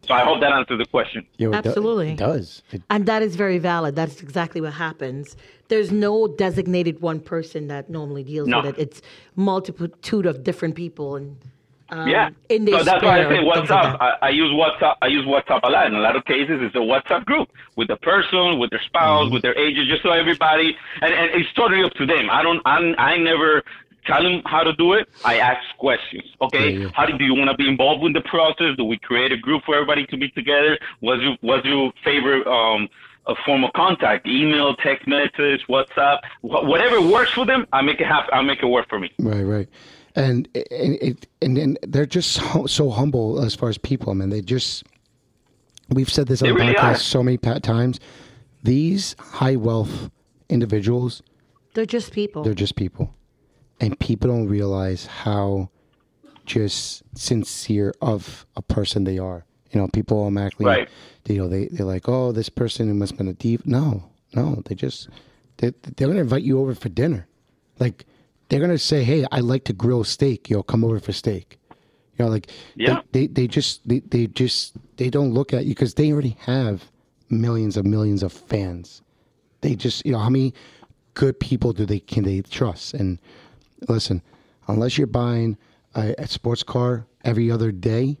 So 0.09 0.15
I 0.15 0.23
hope 0.23 0.41
that 0.41 0.51
answers 0.51 0.79
the 0.79 0.85
question. 0.85 1.23
Yeah, 1.37 1.51
Absolutely. 1.53 2.13
it 2.13 2.17
does. 2.17 2.63
It, 2.71 2.81
and 2.89 3.05
that 3.05 3.21
is 3.21 3.35
very 3.35 3.59
valid. 3.59 3.95
That's 3.95 4.23
exactly 4.23 4.59
what 4.59 4.73
happens. 4.73 5.35
There's 5.67 5.91
no 5.91 6.27
designated 6.27 6.99
one 6.99 7.19
person 7.19 7.67
that 7.67 7.91
normally 7.91 8.23
deals 8.23 8.47
no. 8.47 8.61
with 8.61 8.75
it. 8.75 8.81
It's 8.81 9.01
multitude 9.35 10.25
of 10.25 10.43
different 10.43 10.73
people 10.73 11.15
and 11.15 11.37
um, 11.91 12.07
yeah. 12.07 12.29
In 12.49 12.67
so 12.67 12.83
that's 12.83 13.03
why 13.03 13.19
I 13.19 13.29
say 13.29 13.43
WhatsApp. 13.43 13.69
Like 13.69 14.01
I, 14.01 14.17
I, 14.21 14.29
use 14.29 14.51
WhatsApp. 14.51 14.95
I 15.01 15.07
use 15.07 15.25
WhatsApp 15.25 15.61
a 15.63 15.69
lot. 15.69 15.87
In 15.87 15.95
a 15.95 15.99
lot 15.99 16.15
of 16.15 16.23
cases, 16.25 16.59
it's 16.61 16.75
a 16.75 16.79
WhatsApp 16.79 17.25
group 17.25 17.49
with 17.77 17.87
the 17.87 17.97
person, 17.97 18.59
with 18.59 18.69
their 18.69 18.81
spouse, 18.85 19.25
mm-hmm. 19.25 19.33
with 19.33 19.41
their 19.41 19.57
agent, 19.57 19.87
just 19.87 20.03
so 20.03 20.11
everybody. 20.11 20.77
And, 21.01 21.11
and 21.11 21.31
it's 21.33 21.51
totally 21.53 21.83
up 21.83 21.93
to 21.93 22.05
them. 22.05 22.29
I 22.29 22.43
don't. 22.43 22.61
I'm, 22.65 22.93
I 22.99 23.17
never 23.17 23.63
tell 24.09 24.23
them 24.23 24.41
how 24.45 24.63
to 24.63 24.73
do 24.73 24.93
it. 24.93 25.07
I 25.23 25.39
ask 25.39 25.61
questions. 25.77 26.23
Okay, 26.41 26.71
yeah, 26.71 26.79
yeah. 26.79 26.91
how 26.93 27.05
do, 27.05 27.17
do 27.17 27.23
you 27.23 27.35
want 27.35 27.49
to 27.49 27.57
be 27.57 27.67
involved 27.67 28.03
in 28.05 28.13
the 28.13 28.21
process? 28.21 28.75
Do 28.77 28.83
we 28.85 28.97
create 28.99 29.31
a 29.31 29.37
group 29.37 29.63
for 29.65 29.75
everybody 29.75 30.05
to 30.07 30.17
be 30.17 30.29
together? 30.29 30.77
What's 30.99 31.21
your 31.21 31.37
What's 31.41 31.65
your 31.65 31.91
favorite 32.03 32.45
um, 32.47 32.89
a 33.27 33.35
form 33.45 33.63
of 33.63 33.71
contact? 33.73 34.27
Email, 34.27 34.75
text 34.75 35.07
message, 35.07 35.61
WhatsApp, 35.69 36.19
wh- 36.41 36.65
whatever 36.65 37.01
works 37.01 37.31
for 37.31 37.45
them. 37.45 37.65
I 37.71 37.81
make 37.81 37.99
it 37.99 38.07
happen. 38.07 38.29
I 38.33 38.41
make 38.41 38.61
it 38.61 38.67
work 38.67 38.89
for 38.89 38.99
me. 38.99 39.11
Right, 39.19 39.43
right 39.43 39.69
and 40.15 40.49
and, 40.71 41.27
and, 41.41 41.57
and 41.57 41.79
they're 41.83 42.05
just 42.05 42.31
so, 42.31 42.65
so, 42.65 42.89
humble 42.89 43.43
as 43.43 43.55
far 43.55 43.69
as 43.69 43.77
people. 43.77 44.11
I 44.11 44.15
mean, 44.15 44.29
they 44.29 44.41
just 44.41 44.83
we've 45.89 46.09
said 46.09 46.27
this 46.27 46.41
on 46.41 46.49
the 46.49 46.55
really 46.55 46.73
podcast 46.73 46.91
are. 46.91 46.97
so 46.97 47.23
many 47.23 47.37
times. 47.37 47.99
These 48.61 49.15
high 49.19 49.55
wealth 49.55 50.09
individuals, 50.49 51.21
they're 51.73 51.85
just 51.85 52.11
people. 52.11 52.43
They're 52.43 52.53
just 52.53 52.75
people, 52.75 53.13
and 53.79 53.99
people 53.99 54.29
don't 54.29 54.47
realize 54.47 55.05
how 55.05 55.69
just 56.45 57.03
sincere 57.17 57.93
of 58.01 58.45
a 58.55 58.61
person 58.61 59.03
they 59.03 59.17
are. 59.19 59.45
You 59.71 59.79
know, 59.79 59.87
people 59.87 60.19
automatically, 60.19 60.65
right. 60.65 60.89
you 61.27 61.37
know, 61.37 61.47
they 61.47 61.67
they're 61.67 61.85
like, 61.85 62.09
oh, 62.09 62.31
this 62.31 62.49
person 62.49 62.97
must 62.97 63.11
have 63.11 63.17
been 63.19 63.27
a 63.27 63.33
deep. 63.33 63.65
No, 63.65 64.09
no, 64.33 64.61
they 64.65 64.75
just 64.75 65.09
they 65.57 65.71
they're 65.95 66.07
gonna 66.07 66.21
invite 66.21 66.43
you 66.43 66.59
over 66.59 66.73
for 66.73 66.89
dinner, 66.89 67.27
like 67.79 68.05
they're 68.49 68.59
gonna 68.59 68.79
say, 68.79 69.03
"Hey, 69.03 69.25
I 69.31 69.39
like 69.39 69.63
to 69.65 69.73
grill 69.73 70.03
steak. 70.03 70.49
Yo, 70.49 70.63
come 70.63 70.83
over 70.83 70.99
for 70.99 71.13
steak." 71.13 71.59
You 72.17 72.25
know, 72.25 72.31
like 72.31 72.49
yeah. 72.75 73.01
they, 73.11 73.27
they, 73.27 73.33
they 73.33 73.47
just 73.47 73.87
they, 73.87 73.99
they 73.99 74.27
just 74.27 74.75
they 74.97 75.09
don't 75.09 75.33
look 75.33 75.53
at 75.53 75.65
you 75.65 75.71
because 75.71 75.93
they 75.93 76.11
already 76.11 76.35
have 76.41 76.91
millions 77.29 77.77
of 77.77 77.85
millions 77.85 78.23
of 78.23 78.33
fans. 78.33 79.01
They 79.61 79.75
just 79.75 80.05
you 80.05 80.11
know 80.11 80.19
how 80.19 80.29
many 80.29 80.53
good 81.13 81.39
people 81.39 81.73
do 81.73 81.85
they 81.85 81.99
can 81.99 82.23
they 82.23 82.41
trust? 82.41 82.93
And 82.93 83.19
listen, 83.87 84.21
unless 84.67 84.97
you're 84.97 85.07
buying 85.07 85.57
a, 85.95 86.13
a 86.17 86.27
sports 86.27 86.63
car 86.63 87.05
every 87.23 87.49
other 87.51 87.71
day, 87.71 88.17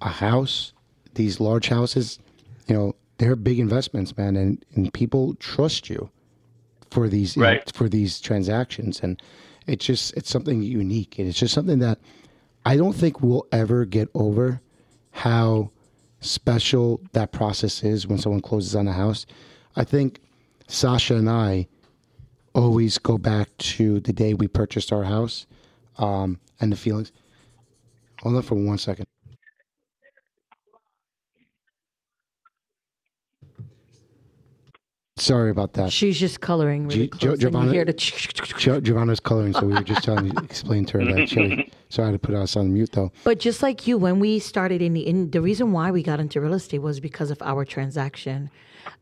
a 0.00 0.08
house, 0.08 0.72
these 1.14 1.40
large 1.40 1.68
houses, 1.68 2.18
you 2.66 2.74
know, 2.74 2.94
they're 3.18 3.36
big 3.36 3.58
investments, 3.58 4.16
man, 4.16 4.36
and, 4.36 4.64
and 4.74 4.92
people 4.92 5.34
trust 5.36 5.88
you 5.88 6.10
for 6.90 7.08
these 7.08 7.36
right. 7.36 7.58
know, 7.58 7.72
for 7.74 7.88
these 7.88 8.20
transactions 8.20 9.00
and 9.00 9.20
it's 9.66 9.84
just 9.84 10.16
it's 10.16 10.30
something 10.30 10.62
unique, 10.62 11.18
and 11.18 11.28
it's 11.28 11.38
just 11.38 11.54
something 11.54 11.80
that 11.80 11.98
I 12.64 12.76
don't 12.76 12.94
think 12.94 13.20
we'll 13.20 13.46
ever 13.52 13.84
get 13.84 14.08
over 14.14 14.60
how 15.10 15.70
special 16.20 17.00
that 17.12 17.32
process 17.32 17.82
is 17.82 18.06
when 18.06 18.18
someone 18.18 18.40
closes 18.40 18.74
on 18.76 18.88
a 18.88 18.92
house. 18.92 19.26
I 19.74 19.84
think 19.84 20.20
Sasha 20.68 21.16
and 21.16 21.28
I 21.28 21.68
always 22.56 22.96
go 22.98 23.18
back 23.18 23.50
to 23.58 24.00
the 24.00 24.12
day 24.12 24.32
we 24.34 24.48
purchased 24.48 24.92
our 24.92 25.04
house 25.04 25.46
um, 25.98 26.40
and 26.60 26.72
the 26.72 26.76
feelings. 26.76 27.12
Hold 28.22 28.36
on 28.36 28.42
for 28.42 28.54
one 28.54 28.78
second. 28.78 29.06
Sorry 35.18 35.50
about 35.50 35.72
that. 35.74 35.92
She's 35.92 36.20
just 36.20 36.40
coloring 36.42 36.88
really 36.88 37.04
G- 37.04 37.08
close. 37.08 37.38
Giovanna, 37.38 37.84
Giovanna's 38.80 39.20
coloring, 39.20 39.54
so 39.54 39.64
we 39.64 39.72
were 39.72 39.82
just 39.82 40.04
trying 40.04 40.30
to 40.30 40.42
explain 40.44 40.84
to 40.86 40.98
her 40.98 41.04
that. 41.12 41.28
She, 41.28 41.70
sorry 41.88 42.12
to 42.12 42.18
put 42.18 42.34
us 42.34 42.54
on 42.54 42.72
mute 42.72 42.92
though. 42.92 43.10
But 43.24 43.38
just 43.38 43.62
like 43.62 43.86
you, 43.86 43.96
when 43.96 44.18
we 44.20 44.38
started 44.38 44.82
in 44.82 44.92
the 44.92 45.06
in 45.06 45.30
the 45.30 45.40
reason 45.40 45.72
why 45.72 45.90
we 45.90 46.02
got 46.02 46.20
into 46.20 46.38
real 46.38 46.52
estate 46.52 46.80
was 46.80 47.00
because 47.00 47.30
of 47.30 47.40
our 47.40 47.64
transaction, 47.64 48.50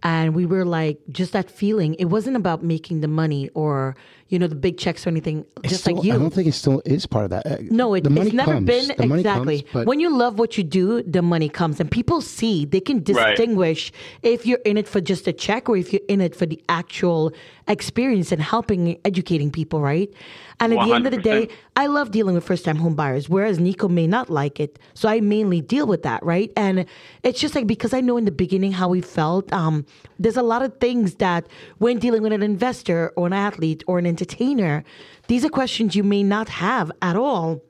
and 0.05 0.35
we 0.35 0.44
were 0.44 0.66
like 0.66 1.01
just 1.10 1.32
that 1.32 1.51
feeling. 1.51 1.94
It 1.94 2.05
wasn't 2.05 2.36
about 2.36 2.62
making 2.62 3.01
the 3.01 3.09
money 3.09 3.48
or 3.55 3.97
you 4.35 4.40
know 4.40 4.48
the 4.48 4.55
big 4.56 4.77
checks 4.77 5.06
or 5.06 5.11
anything. 5.11 5.47
It's 5.62 5.70
just 5.70 5.85
still, 5.85 5.94
like 5.94 6.05
you. 6.05 6.12
I 6.12 6.19
don't 6.19 6.32
think 6.32 6.48
it 6.48 6.52
still 6.52 6.82
is 6.85 7.06
part 7.06 7.24
of 7.24 7.31
that. 7.31 7.47
Uh, 7.47 7.56
no, 7.70 7.94
it, 7.94 8.05
it's 8.05 8.32
never 8.32 8.55
comes. 8.55 8.66
been 8.66 8.89
the 8.89 9.15
exactly. 9.15 9.62
Comes, 9.62 9.86
when 9.86 10.01
you 10.01 10.15
love 10.15 10.39
what 10.39 10.59
you 10.59 10.65
do, 10.65 11.02
the 11.05 11.23
money 11.23 11.48
comes, 11.48 11.78
and 11.78 11.89
people 11.90 12.20
see 12.20 12.65
they 12.65 12.81
can 12.81 13.02
distinguish 13.02 13.93
right. 13.93 14.32
if 14.32 14.44
you're 14.44 14.59
in 14.65 14.77
it 14.77 14.89
for 14.89 15.01
just 15.01 15.28
a 15.28 15.32
check 15.32 15.69
or 15.69 15.77
if 15.77 15.93
you're 15.93 16.02
in 16.09 16.20
it 16.20 16.35
for 16.35 16.47
the 16.47 16.61
actual 16.69 17.32
experience 17.69 18.31
and 18.32 18.43
helping 18.43 18.98
educating 19.05 19.51
people, 19.51 19.81
right? 19.81 20.12
And 20.61 20.73
at 20.73 20.78
100%. 20.78 20.86
the 20.86 20.94
end 20.94 21.06
of 21.06 21.12
the 21.12 21.20
day, 21.20 21.48
I 21.77 21.86
love 21.86 22.11
dealing 22.11 22.35
with 22.35 22.44
first 22.44 22.65
time 22.65 22.77
home 22.77 22.94
buyers, 22.94 23.28
whereas 23.28 23.59
Nico 23.59 23.89
may 23.89 24.06
not 24.06 24.31
like 24.31 24.61
it. 24.61 24.78
So 24.94 25.09
I 25.09 25.20
mainly 25.20 25.61
deal 25.61 25.86
with 25.86 26.02
that, 26.02 26.23
right? 26.23 26.52
And 26.56 26.86
it's 27.23 27.40
just 27.40 27.55
like 27.55 27.66
because 27.66 27.93
I 27.93 28.01
know 28.01 28.16
in 28.16 28.24
the 28.24 28.31
beginning 28.31 28.73
how 28.73 28.89
we 28.89 29.01
felt, 29.01 29.52
um, 29.52 29.85
there's 30.19 30.36
a 30.36 30.43
lot 30.43 30.62
of 30.62 30.78
things 30.78 31.16
that 31.16 31.47
when 31.78 31.98
dealing 31.98 32.23
with 32.23 32.32
an 32.32 32.43
investor 32.43 33.12
or 33.16 33.27
an 33.27 33.32
athlete 33.32 33.82
or 33.86 33.98
an 33.98 34.06
entertainer, 34.06 34.23
these 35.28 35.44
are 35.44 35.48
questions 35.48 35.94
you 35.94 36.02
may 36.02 36.22
not 36.22 36.48
have 36.48 36.90
at 37.02 37.16
all 37.16 37.62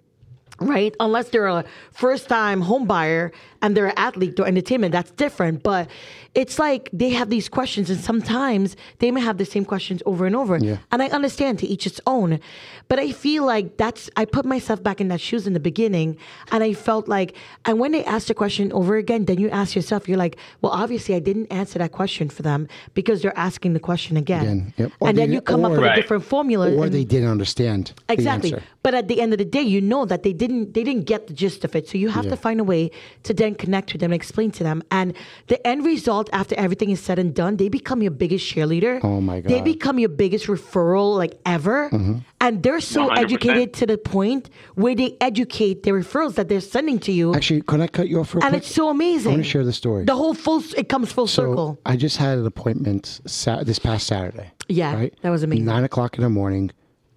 right? 0.61 0.95
Unless 1.01 1.31
they're 1.31 1.47
a 1.49 1.65
first 1.91 2.29
time 2.29 2.61
home 2.61 2.87
buyer 2.87 3.33
and 3.63 3.77
they're 3.77 3.89
an 3.89 3.95
athlete 3.97 4.39
or 4.39 4.47
entertainment, 4.47 4.93
that's 4.93 5.11
different. 5.11 5.63
But 5.63 5.89
it's 6.35 6.59
like 6.59 6.89
they 6.93 7.11
have 7.11 7.31
these 7.31 7.49
questions, 7.49 7.91
and 7.91 8.01
sometimes 8.01 8.77
they 8.99 9.11
may 9.11 9.21
have 9.21 9.39
the 9.39 9.45
same 9.45 9.65
questions 9.65 10.03
over 10.05 10.27
and 10.27 10.35
over. 10.35 10.59
Yeah. 10.59 10.79
And 10.91 11.03
I 11.03 11.07
understand 11.09 11.59
to 11.61 11.67
each 11.67 11.87
its 11.87 12.01
own. 12.07 12.41
But 12.89 12.99
I 12.99 13.13
feel 13.13 13.45
like 13.45 13.77
that's, 13.77 14.11
I 14.17 14.25
put 14.25 14.45
myself 14.45 14.83
back 14.83 15.01
in 15.01 15.09
that 15.09 15.21
shoes 15.21 15.47
in 15.47 15.53
the 15.53 15.61
beginning, 15.61 16.19
and 16.51 16.63
I 16.63 16.75
felt 16.75 17.09
like, 17.09 17.35
and 17.65 17.79
when 17.79 17.93
they 17.93 18.05
ask 18.05 18.27
the 18.27 18.35
question 18.35 18.73
over 18.73 18.97
again, 18.97 19.25
then 19.25 19.39
you 19.39 19.49
ask 19.51 19.75
yourself, 19.75 20.09
you're 20.09 20.19
like, 20.19 20.37
well, 20.61 20.73
obviously 20.73 21.15
I 21.15 21.21
didn't 21.21 21.47
answer 21.47 21.79
that 21.79 21.93
question 21.93 22.29
for 22.29 22.43
them 22.43 22.69
because 22.95 23.23
they're 23.23 23.39
asking 23.39 23.73
the 23.73 23.81
question 23.81 24.17
again. 24.17 24.43
again 24.43 24.75
yep. 24.77 24.93
And 25.01 25.17
then 25.17 25.33
you 25.33 25.41
come 25.41 25.65
up 25.65 25.73
with 25.73 25.81
right. 25.81 25.99
a 25.99 26.03
different 26.03 26.25
formula. 26.25 26.73
Or 26.75 26.89
they 26.89 27.05
didn't 27.05 27.31
understand. 27.31 27.93
Exactly. 28.09 28.51
The 28.51 28.63
But 28.83 28.95
at 28.95 29.09
the 29.09 29.21
end 29.21 29.33
of 29.33 29.39
the 29.39 29.45
day, 29.45 29.63
you 29.63 29.81
know 29.81 30.05
that 30.05 30.23
they 30.25 30.33
didn't 30.33 30.75
they 30.75 30.85
didn't 30.85 31.05
get 31.05 31.27
the 31.27 31.33
gist 31.33 31.65
of 31.65 31.75
it. 31.75 31.89
So 31.89 31.97
you 31.97 32.09
have 32.11 32.25
Yeah. 32.25 32.33
to 32.33 32.37
find 32.37 32.61
a 32.61 32.65
way 32.65 32.91
to 33.23 33.33
then 33.33 33.55
connect 33.55 33.93
with 33.93 34.01
them 34.01 34.13
and 34.13 34.21
explain 34.23 34.51
to 34.53 34.63
them. 34.65 34.83
And 34.91 35.15
the 35.47 35.65
end 35.67 35.85
result 35.85 36.24
after 36.33 36.55
everything 36.57 36.91
is 36.91 37.01
said 37.01 37.19
and 37.19 37.35
done, 37.35 37.57
they 37.57 37.69
become 37.69 38.03
your 38.03 38.11
biggest 38.11 38.47
cheerleader. 38.53 39.01
Oh 39.03 39.21
my 39.21 39.41
god! 39.41 39.51
They 39.51 39.61
become 39.61 39.99
your 39.99 40.09
biggest 40.09 40.47
referral 40.47 41.17
like 41.17 41.39
ever. 41.47 41.91
Mm-hmm. 41.91 42.19
And 42.41 42.63
they're 42.63 42.81
so 42.81 43.09
100%. 43.09 43.19
educated 43.19 43.73
to 43.75 43.87
the 43.87 43.97
point 43.97 44.51
where 44.75 44.95
they 44.95 45.17
educate 45.21 45.83
the 45.83 45.93
referrals 45.93 46.35
that 46.35 46.49
they're 46.49 46.61
sending 46.61 46.99
to 47.01 47.13
you. 47.13 47.35
Actually, 47.35 47.63
can 47.63 47.81
I 47.81 47.87
cut 47.87 48.09
you 48.09 48.21
off 48.21 48.35
real 48.35 48.45
and 48.45 48.53
quick? 48.53 48.63
it's 48.65 48.75
so 48.75 48.91
amazing. 48.91 49.33
I 49.33 49.35
want 49.37 49.45
to 49.45 49.51
share 49.51 49.65
the 49.65 49.73
story. 49.73 50.05
The 50.05 50.15
whole 50.15 50.35
full 50.35 50.63
it 50.77 50.89
comes 50.89 51.13
full 51.13 51.27
so 51.27 51.43
circle. 51.43 51.81
I 51.87 51.97
just 51.97 52.17
had 52.19 52.39
an 52.39 52.47
appointment 52.47 53.21
sa- 53.27 53.63
this 53.63 53.79
past 53.79 54.07
Saturday. 54.07 54.51
Yeah, 54.69 54.95
right? 54.95 55.15
that 55.23 55.31
was 55.31 55.43
amazing. 55.43 55.65
Nine 55.65 55.85
o'clock 55.85 56.17
in 56.17 56.23
the 56.23 56.31
morning 56.31 56.71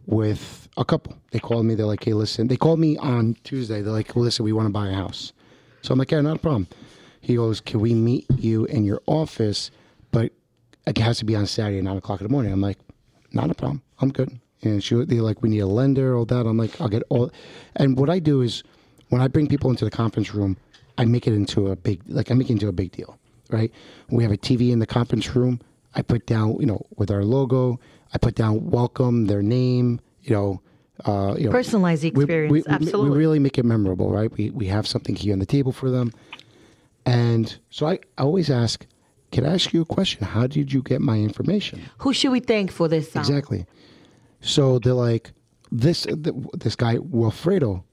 with 0.05 0.67
a 0.77 0.85
couple. 0.85 1.17
They 1.31 1.39
called 1.39 1.65
me. 1.65 1.75
They're 1.75 1.85
like, 1.85 2.03
"Hey, 2.03 2.13
listen." 2.13 2.47
They 2.47 2.57
called 2.57 2.79
me 2.79 2.97
on 2.97 3.35
Tuesday. 3.43 3.81
They're 3.81 3.93
like, 3.93 4.15
well, 4.15 4.23
"Listen, 4.25 4.45
we 4.45 4.53
want 4.53 4.67
to 4.67 4.71
buy 4.71 4.88
a 4.88 4.93
house." 4.93 5.34
So 5.81 5.91
I'm 5.91 5.99
like, 5.99 6.11
"Yeah, 6.11 6.21
not 6.21 6.38
a 6.38 6.39
problem." 6.39 6.67
He 7.27 7.35
goes, 7.35 7.59
"Can 7.59 7.81
we 7.81 7.93
meet 7.93 8.25
you 8.37 8.63
in 8.65 8.85
your 8.85 9.01
office?" 9.05 9.69
But 10.11 10.31
it 10.85 10.97
has 10.97 11.17
to 11.19 11.25
be 11.25 11.35
on 11.35 11.45
Saturday 11.45 11.79
at 11.79 11.83
nine 11.83 11.97
o'clock 11.97 12.21
in 12.21 12.25
the 12.27 12.31
morning. 12.31 12.53
I'm 12.53 12.61
like, 12.61 12.77
"Not 13.33 13.51
a 13.51 13.53
problem. 13.53 13.81
I'm 13.99 14.11
good." 14.13 14.39
And 14.63 14.81
she, 14.81 14.95
they're 15.03 15.21
like, 15.21 15.41
"We 15.43 15.49
need 15.49 15.59
a 15.59 15.67
lender, 15.67 16.15
all 16.15 16.23
that." 16.25 16.45
I'm 16.45 16.55
like, 16.57 16.79
"I'll 16.79 16.87
get 16.87 17.03
all." 17.09 17.29
And 17.75 17.97
what 17.99 18.09
I 18.09 18.19
do 18.19 18.41
is, 18.41 18.63
when 19.09 19.21
I 19.21 19.27
bring 19.27 19.47
people 19.47 19.69
into 19.69 19.83
the 19.83 19.91
conference 19.91 20.33
room, 20.33 20.55
I 20.97 21.03
make 21.03 21.27
it 21.27 21.33
into 21.33 21.67
a 21.67 21.75
big, 21.75 22.01
like 22.07 22.31
I 22.31 22.33
make 22.33 22.49
it 22.49 22.53
into 22.53 22.69
a 22.69 22.71
big 22.71 22.91
deal, 22.93 23.19
right? 23.51 23.71
We 24.09 24.23
have 24.23 24.31
a 24.31 24.37
TV 24.37 24.71
in 24.71 24.79
the 24.79 24.87
conference 24.87 25.35
room. 25.35 25.59
I 25.95 26.03
put 26.03 26.25
down, 26.27 26.55
you 26.61 26.65
know, 26.65 26.81
with 26.95 27.11
our 27.11 27.25
logo. 27.25 27.77
I 28.13 28.19
put 28.19 28.35
down 28.35 28.69
welcome, 28.71 29.25
their 29.27 29.41
name, 29.41 29.99
you 30.23 30.33
know, 30.33 30.61
uh, 31.05 31.35
you 31.37 31.49
know, 31.49 31.51
Personalize 31.51 31.99
the 31.99 32.07
experience. 32.07 32.51
we, 32.53 32.61
we- 32.61 32.67
Absolutely. 32.69 33.09
we 33.09 33.17
really 33.17 33.39
make 33.39 33.57
it 33.57 33.65
memorable, 33.65 34.09
right? 34.11 34.31
We 34.31 34.49
we 34.51 34.67
have 34.67 34.87
something 34.87 35.13
here 35.15 35.33
on 35.33 35.39
the 35.39 35.45
table 35.45 35.73
for 35.73 35.91
them, 35.91 36.11
and 37.07 37.57
so 37.69 37.88
I, 37.88 37.99
always 38.17 38.49
ask, 38.49 38.85
can 39.31 39.45
I 39.45 39.53
ask 39.53 39.73
you 39.73 39.81
a 39.81 39.85
question? 39.85 40.25
How 40.25 40.45
did 40.45 40.73
you 40.73 40.81
get 40.81 40.99
my 40.99 41.17
information? 41.17 41.81
Who 41.99 42.11
should 42.13 42.31
we 42.31 42.41
thank 42.41 42.69
for 42.69 42.88
this? 42.89 43.15
um, 43.15 43.21
Exactly. 43.21 43.65
So 44.41 44.79
they're 44.79 44.93
like, 44.93 45.31
this 45.71 46.05
this 46.53 46.75
guy 46.75 46.97
Wilfredo 46.97 47.84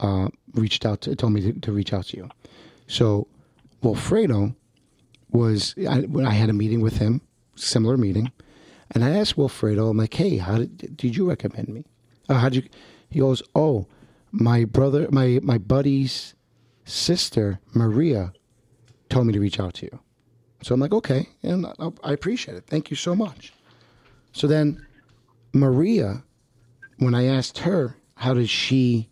uh, 0.00 0.28
reached 0.54 0.84
out 0.84 1.02
to 1.02 1.14
told 1.16 1.32
me 1.32 1.40
to, 1.40 1.52
to 1.60 1.72
reach 1.72 1.92
out 1.92 2.06
to 2.06 2.16
you. 2.16 2.28
So 2.86 3.26
Wilfredo 3.82 4.54
was 5.30 5.74
I, 5.88 6.00
when 6.00 6.26
I 6.26 6.32
had 6.32 6.50
a 6.50 6.52
meeting 6.52 6.80
with 6.80 6.96
him, 6.96 7.20
similar 7.56 7.96
meeting, 7.96 8.32
and 8.90 9.04
I 9.04 9.10
asked 9.10 9.36
Wilfredo, 9.36 9.90
I'm 9.90 9.96
like, 9.96 10.14
hey, 10.14 10.38
how 10.38 10.58
did 10.58 10.96
did 10.96 11.16
you 11.16 11.28
recommend 11.28 11.68
me? 11.68 11.84
Uh, 12.28 12.34
how 12.34 12.48
did 12.48 12.64
you? 12.64 12.70
He 13.10 13.20
goes, 13.20 13.42
oh, 13.54 13.86
my 14.30 14.64
brother, 14.64 15.08
my 15.10 15.40
my 15.42 15.58
buddy's 15.58 16.34
sister 16.84 17.60
Maria 17.72 18.32
told 19.08 19.26
me 19.26 19.32
to 19.32 19.40
reach 19.40 19.60
out 19.60 19.74
to 19.74 19.86
you. 19.86 19.98
So 20.62 20.74
I'm 20.74 20.80
like, 20.80 20.92
okay, 20.92 21.28
and 21.42 21.66
I, 21.66 22.12
appreciate 22.12 22.56
it. 22.56 22.64
Thank 22.66 22.90
you 22.90 22.96
so 22.96 23.14
much. 23.14 23.52
So 24.32 24.46
then 24.46 24.84
Maria, 25.52 26.22
when 26.98 27.14
I 27.14 27.26
asked 27.26 27.58
her, 27.58 27.96
how 28.16 28.34
does 28.34 28.48
she, 28.48 29.08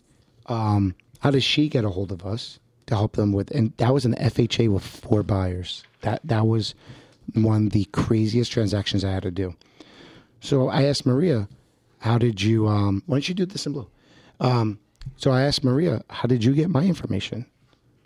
um, 0.47 0.95
how 1.19 1.29
does 1.31 1.43
she 1.43 1.69
get 1.69 1.85
a 1.85 1.89
hold 1.89 2.11
of 2.11 2.25
us 2.25 2.59
to 2.87 2.95
help 2.95 3.15
them 3.15 3.31
with, 3.31 3.51
and 3.51 3.73
that 3.77 3.93
was 3.93 4.05
an 4.05 4.15
FHA 4.15 4.69
with 4.69 4.85
four 4.85 5.23
buyers. 5.23 5.83
That 6.01 6.21
that 6.23 6.47
was 6.47 6.75
one 7.33 7.67
of 7.67 7.73
the 7.73 7.85
craziest 7.85 8.51
transactions 8.51 9.03
I 9.03 9.11
had 9.11 9.23
to 9.23 9.31
do. 9.31 9.55
So 10.41 10.67
I 10.67 10.83
asked 10.83 11.05
Maria, 11.05 11.47
how 11.99 12.17
did 12.17 12.41
you, 12.41 12.67
um, 12.67 13.01
why 13.05 13.15
don't 13.15 13.29
you 13.29 13.35
do 13.35 13.45
this 13.45 13.65
in 13.65 13.73
blue? 13.73 13.87
Um, 14.39 14.79
so 15.15 15.31
I 15.31 15.43
asked 15.43 15.63
Maria, 15.63 16.03
how 16.09 16.27
did 16.27 16.43
you 16.43 16.53
get 16.53 16.69
my 16.69 16.83
information? 16.83 17.45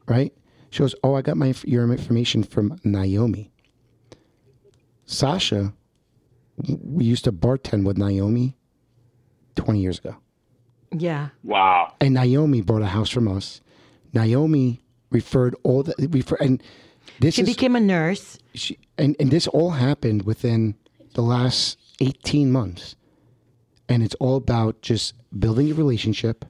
Right? 0.07 0.33
She 0.69 0.79
goes, 0.79 0.95
oh, 1.03 1.15
I 1.15 1.21
got 1.21 1.37
my 1.37 1.53
your 1.65 1.89
information 1.91 2.43
from 2.43 2.77
Naomi. 2.83 3.51
Sasha 5.05 5.73
we 6.57 7.05
used 7.05 7.23
to 7.25 7.31
bartend 7.31 7.83
with 7.83 7.97
Naomi 7.97 8.57
20 9.55 9.79
years 9.79 9.99
ago. 9.99 10.15
Yeah. 10.91 11.29
Wow. 11.43 11.93
And 12.01 12.13
Naomi 12.13 12.61
bought 12.61 12.81
a 12.81 12.87
house 12.87 13.09
from 13.09 13.27
us. 13.27 13.61
Naomi 14.13 14.81
referred 15.11 15.55
all 15.63 15.83
the 15.83 15.93
refer 16.11 16.37
and 16.39 16.61
this 17.19 17.35
She 17.35 17.41
is 17.43 17.47
became 17.47 17.75
a 17.75 17.79
nurse. 17.79 18.37
she, 18.53 18.77
and 18.97 19.15
and 19.19 19.31
this 19.31 19.47
all 19.47 19.71
happened 19.71 20.23
within 20.23 20.75
the 21.13 21.21
last 21.21 21.77
18 21.99 22.51
months. 22.51 22.95
And 23.89 24.03
it's 24.03 24.15
all 24.15 24.35
about 24.35 24.81
just 24.81 25.13
building 25.39 25.71
a 25.71 25.73
relationship, 25.73 26.43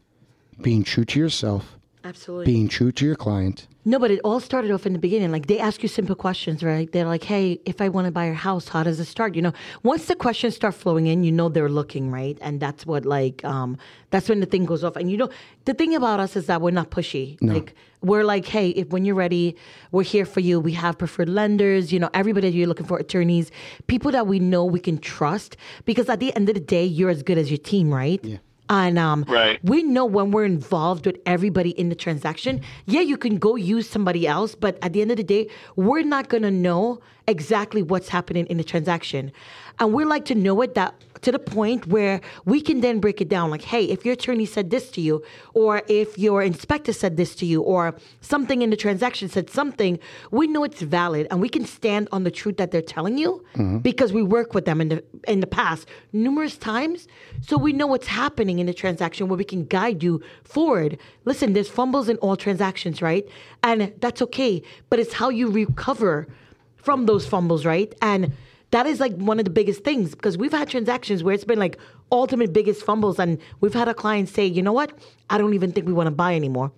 being 0.61 0.83
true 0.83 1.05
to 1.05 1.19
yourself, 1.19 1.76
Absolutely. 2.07 2.45
being 2.45 2.67
true 2.67 2.91
to 2.93 3.05
your 3.05 3.15
client. 3.15 3.67
No, 3.83 3.99
but 3.99 4.11
it 4.11 4.19
all 4.23 4.39
started 4.39 4.71
off 4.71 4.85
in 4.85 4.93
the 4.93 4.99
beginning. 4.99 5.31
Like 5.31 5.47
they 5.47 5.59
ask 5.59 5.81
you 5.83 5.89
simple 5.89 6.15
questions, 6.15 6.61
right? 6.61 6.91
They're 6.91 7.05
like, 7.05 7.23
"Hey, 7.23 7.59
if 7.65 7.79
I 7.79 7.87
want 7.89 8.05
to 8.05 8.11
buy 8.11 8.25
a 8.25 8.33
house, 8.33 8.67
how 8.69 8.83
does 8.83 8.99
it 8.99 9.05
start?" 9.05 9.35
You 9.35 9.41
know, 9.41 9.53
once 9.83 10.05
the 10.05 10.15
questions 10.15 10.55
start 10.55 10.75
flowing 10.75 11.07
in, 11.07 11.23
you 11.23 11.31
know 11.31 11.47
they're 11.49 11.69
looking, 11.81 12.11
right? 12.11 12.37
And 12.41 12.59
that's 12.59 12.85
what 12.85 13.05
like 13.05 13.43
um 13.45 13.77
that's 14.11 14.27
when 14.29 14.39
the 14.39 14.45
thing 14.45 14.65
goes 14.65 14.83
off. 14.83 14.95
And 14.95 15.09
you 15.11 15.17
know, 15.17 15.29
the 15.65 15.73
thing 15.73 15.95
about 15.95 16.19
us 16.19 16.35
is 16.35 16.45
that 16.47 16.61
we're 16.61 16.71
not 16.81 16.89
pushy. 16.91 17.37
Like 17.41 17.75
we're 18.01 18.23
like, 18.23 18.45
"Hey, 18.45 18.69
if 18.69 18.89
when 18.89 19.05
you're 19.05 19.15
ready, 19.15 19.55
we're 19.91 20.03
here 20.03 20.25
for 20.25 20.41
you. 20.41 20.59
We 20.59 20.73
have 20.73 20.97
preferred 20.97 21.29
lenders, 21.29 21.93
you 21.93 21.99
know, 21.99 22.09
everybody 22.13 22.49
that 22.49 22.57
you're 22.57 22.67
looking 22.67 22.85
for, 22.85 22.97
attorneys, 22.97 23.51
people 23.87 24.11
that 24.11 24.27
we 24.27 24.39
know 24.39 24.65
we 24.65 24.79
can 24.79 24.97
trust 24.97 25.57
because 25.85 26.07
at 26.09 26.19
the 26.19 26.35
end 26.35 26.49
of 26.49 26.55
the 26.55 26.61
day, 26.77 26.85
you're 26.85 27.09
as 27.09 27.23
good 27.23 27.37
as 27.37 27.49
your 27.49 27.57
team, 27.71 27.93
right? 27.93 28.19
Yeah. 28.23 28.37
And 28.69 28.99
um, 28.99 29.25
Right. 29.27 29.59
we 29.63 29.83
know 29.83 30.05
when 30.05 30.31
we're 30.31 30.45
involved 30.45 31.05
with 31.05 31.17
everybody 31.25 31.69
in 31.71 31.89
the 31.89 31.95
transaction, 31.95 32.61
yeah, 32.85 33.01
you 33.01 33.17
can 33.17 33.37
go 33.37 33.55
use 33.55 33.89
somebody 33.89 34.27
else, 34.27 34.55
but 34.55 34.77
at 34.81 34.93
the 34.93 35.01
end 35.01 35.11
of 35.11 35.17
the 35.17 35.23
day, 35.23 35.47
we're 35.75 36.03
not 36.03 36.27
gonna 36.29 36.51
know 36.51 36.99
exactly 37.27 37.81
what's 37.81 38.09
happening 38.09 38.45
in 38.47 38.57
the 38.57 38.63
transaction. 38.63 39.31
And 39.79 39.93
we 39.93 40.05
like 40.05 40.25
to 40.25 40.35
know 40.35 40.61
it 40.61 40.73
that 40.75 40.95
to 41.21 41.31
the 41.31 41.39
point 41.39 41.87
where 41.87 42.21
we 42.45 42.61
can 42.61 42.81
then 42.81 42.99
break 42.99 43.21
it 43.21 43.29
down 43.29 43.49
like, 43.49 43.61
hey, 43.61 43.85
if 43.85 44.05
your 44.05 44.13
attorney 44.13 44.45
said 44.45 44.69
this 44.69 44.89
to 44.91 45.01
you, 45.01 45.23
or 45.53 45.81
if 45.87 46.17
your 46.17 46.41
inspector 46.41 46.93
said 46.93 47.17
this 47.17 47.35
to 47.35 47.45
you, 47.45 47.61
or 47.61 47.95
something 48.21 48.61
in 48.61 48.69
the 48.69 48.75
transaction 48.75 49.29
said 49.29 49.49
something, 49.49 49.99
we 50.31 50.47
know 50.47 50.63
it's 50.63 50.81
valid 50.81 51.27
and 51.29 51.41
we 51.41 51.49
can 51.49 51.65
stand 51.65 52.07
on 52.11 52.23
the 52.23 52.31
truth 52.31 52.57
that 52.57 52.71
they're 52.71 52.81
telling 52.81 53.17
you 53.17 53.43
mm-hmm. 53.53 53.79
because 53.79 54.13
we 54.13 54.23
work 54.23 54.53
with 54.53 54.65
them 54.65 54.81
in 54.81 54.89
the 54.89 55.03
in 55.27 55.39
the 55.39 55.47
past 55.47 55.87
numerous 56.13 56.57
times. 56.57 57.07
So 57.41 57.57
we 57.57 57.73
know 57.73 57.87
what's 57.87 58.07
happening 58.07 58.59
in 58.59 58.65
the 58.65 58.73
transaction 58.73 59.27
where 59.27 59.37
we 59.37 59.43
can 59.43 59.65
guide 59.65 60.03
you 60.03 60.21
forward. 60.43 60.97
Listen, 61.25 61.53
there's 61.53 61.69
fumbles 61.69 62.09
in 62.09 62.17
all 62.17 62.35
transactions, 62.35 63.01
right? 63.01 63.27
And 63.63 63.93
that's 63.99 64.21
okay. 64.21 64.61
But 64.89 64.99
it's 64.99 65.13
how 65.13 65.29
you 65.29 65.49
recover 65.49 66.27
from 66.75 67.05
those 67.05 67.27
fumbles, 67.27 67.65
right? 67.65 67.93
And 68.01 68.33
that 68.77 68.85
is 68.85 68.99
like 68.99 69.15
one 69.15 69.39
of 69.39 69.45
the 69.45 69.51
biggest 69.51 69.83
things 69.83 70.13
because 70.13 70.37
we've 70.37 70.51
had 70.51 70.69
transactions 70.69 71.23
where 71.23 71.33
it's 71.33 71.43
been 71.43 71.57
like 71.57 71.79
ultimate 72.11 72.53
biggest 72.53 72.83
fumbles, 72.83 73.17
and 73.17 73.39
we've 73.59 73.73
had 73.73 73.87
a 73.87 73.93
client 73.95 74.29
say, 74.29 74.45
you 74.45 74.61
know 74.61 74.71
what? 74.71 74.93
I 75.31 75.39
don't 75.39 75.55
even 75.55 75.71
think 75.71 75.87
we 75.87 75.93
want 75.93 76.05
to 76.05 76.11
buy 76.11 76.35
anymore. 76.35 76.71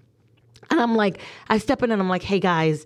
And 0.69 0.79
I'm 0.79 0.95
like, 0.95 1.19
I 1.49 1.57
step 1.57 1.83
in 1.83 1.91
and 1.91 2.01
I'm 2.01 2.07
like, 2.07 2.23
hey 2.23 2.39
guys, 2.39 2.85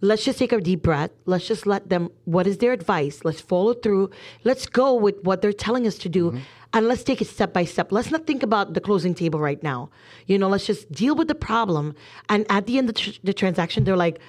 let's 0.00 0.24
just 0.24 0.38
take 0.38 0.52
a 0.52 0.60
deep 0.62 0.80
breath. 0.80 1.10
Let's 1.26 1.46
just 1.46 1.66
let 1.66 1.90
them, 1.90 2.10
what 2.24 2.46
is 2.46 2.56
their 2.56 2.72
advice? 2.72 3.20
Let's 3.22 3.42
follow 3.42 3.74
through. 3.74 4.10
Let's 4.44 4.64
go 4.66 4.94
with 4.94 5.22
what 5.24 5.42
they're 5.42 5.52
telling 5.52 5.86
us 5.86 5.98
to 5.98 6.08
do. 6.08 6.30
Mm-hmm. 6.30 6.38
And 6.72 6.88
let's 6.88 7.04
take 7.04 7.20
it 7.20 7.26
step 7.26 7.52
by 7.52 7.66
step. 7.66 7.92
Let's 7.92 8.10
not 8.10 8.26
think 8.26 8.42
about 8.42 8.72
the 8.72 8.80
closing 8.80 9.14
table 9.14 9.40
right 9.40 9.62
now. 9.62 9.90
You 10.26 10.38
know, 10.38 10.48
let's 10.48 10.66
just 10.66 10.90
deal 10.90 11.14
with 11.14 11.28
the 11.28 11.34
problem. 11.34 11.94
And 12.30 12.46
at 12.48 12.64
the 12.64 12.78
end 12.78 12.88
of 12.88 12.94
the, 12.94 13.00
tr- 13.00 13.20
the 13.22 13.34
transaction, 13.34 13.84
they're 13.84 13.94
like, 14.06 14.20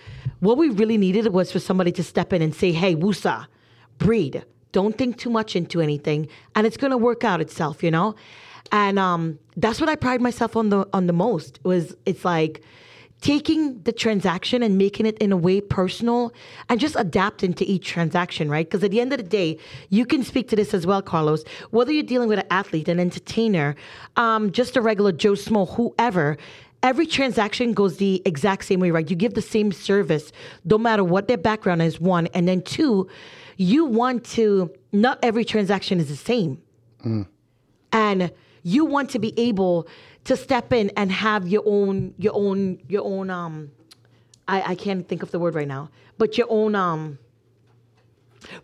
what 0.41 0.57
we 0.57 0.69
really 0.69 0.97
needed 0.97 1.27
was 1.33 1.53
for 1.53 1.59
somebody 1.59 1.93
to 1.93 2.03
step 2.03 2.33
in 2.33 2.41
and 2.41 2.53
say, 2.53 2.73
hey, 2.73 2.95
Wusa, 2.95 3.47
breathe. 3.97 4.37
Don't 4.71 4.97
think 4.97 5.17
too 5.17 5.29
much 5.29 5.55
into 5.55 5.81
anything. 5.81 6.27
And 6.55 6.67
it's 6.67 6.77
to 6.77 6.97
work 6.97 7.23
out 7.23 7.41
itself, 7.41 7.83
you 7.83 7.91
know? 7.91 8.15
And 8.71 8.99
um, 8.99 9.39
that's 9.55 9.79
what 9.79 9.89
I 9.89 9.95
pride 9.95 10.21
myself 10.21 10.55
on 10.55 10.69
the 10.69 10.87
on 10.91 11.07
the 11.07 11.13
most 11.13 11.59
was 11.63 11.95
it's 12.05 12.25
like 12.25 12.61
taking 13.21 13.81
the 13.83 13.91
transaction 13.91 14.61
and 14.61 14.77
making 14.77 15.05
it 15.05 15.17
in 15.19 15.31
a 15.31 15.37
way 15.37 15.61
personal 15.61 16.33
and 16.69 16.79
just 16.79 16.95
adapting 16.97 17.53
to 17.53 17.65
each 17.65 17.87
transaction, 17.87 18.49
right? 18.49 18.67
Because 18.67 18.83
at 18.83 18.91
the 18.91 19.01
end 19.01 19.13
of 19.13 19.17
the 19.17 19.23
day, 19.23 19.57
you 19.89 20.05
can 20.05 20.23
speak 20.23 20.47
to 20.49 20.55
this 20.55 20.73
as 20.73 20.85
well, 20.85 21.01
Carlos. 21.01 21.43
Whether 21.71 21.91
you're 21.91 22.03
dealing 22.03 22.29
with 22.29 22.39
an 22.39 22.45
athlete, 22.51 22.87
an 22.87 22.99
entertainer, 22.99 23.75
um, 24.15 24.51
just 24.51 24.75
a 24.75 24.81
regular 24.81 25.11
Joe 25.11 25.31
Smo, 25.31 25.67
whoever, 25.75 26.37
every 26.83 27.07
transaction 27.07 27.73
goes 27.73 27.97
the 27.97 28.21
exact 28.25 28.65
same 28.65 28.79
way, 28.79 28.91
right? 28.91 29.09
You 29.09 29.15
give 29.15 29.33
the 29.33 29.41
same 29.41 29.71
service, 29.71 30.31
no 30.63 30.77
matter 30.77 31.03
what 31.03 31.27
their 31.27 31.37
background 31.37 31.81
is, 31.81 31.99
one. 31.99 32.27
And 32.27 32.47
then 32.47 32.61
two, 32.61 33.09
you 33.57 33.85
want 33.85 34.23
to, 34.25 34.71
not 34.91 35.19
every 35.23 35.45
transaction 35.45 35.99
is 35.99 36.09
the 36.09 36.15
same 36.15 36.61
and 37.91 38.31
you 38.63 38.83
want 38.85 39.11
to 39.11 39.19
be 39.19 39.37
able 39.39 39.87
to 40.23 40.35
step 40.35 40.73
in 40.73 40.89
and 40.97 41.11
have 41.11 41.47
your 41.47 41.61
own 41.67 42.15
your 42.17 42.33
own 42.35 42.79
your 42.89 43.03
own 43.05 43.29
um 43.29 43.69
I, 44.47 44.71
I 44.71 44.75
can't 44.75 45.07
think 45.07 45.21
of 45.21 45.29
the 45.29 45.37
word 45.37 45.53
right 45.53 45.67
now 45.67 45.89
but 46.17 46.35
your 46.37 46.47
own 46.49 46.73
um 46.73 47.19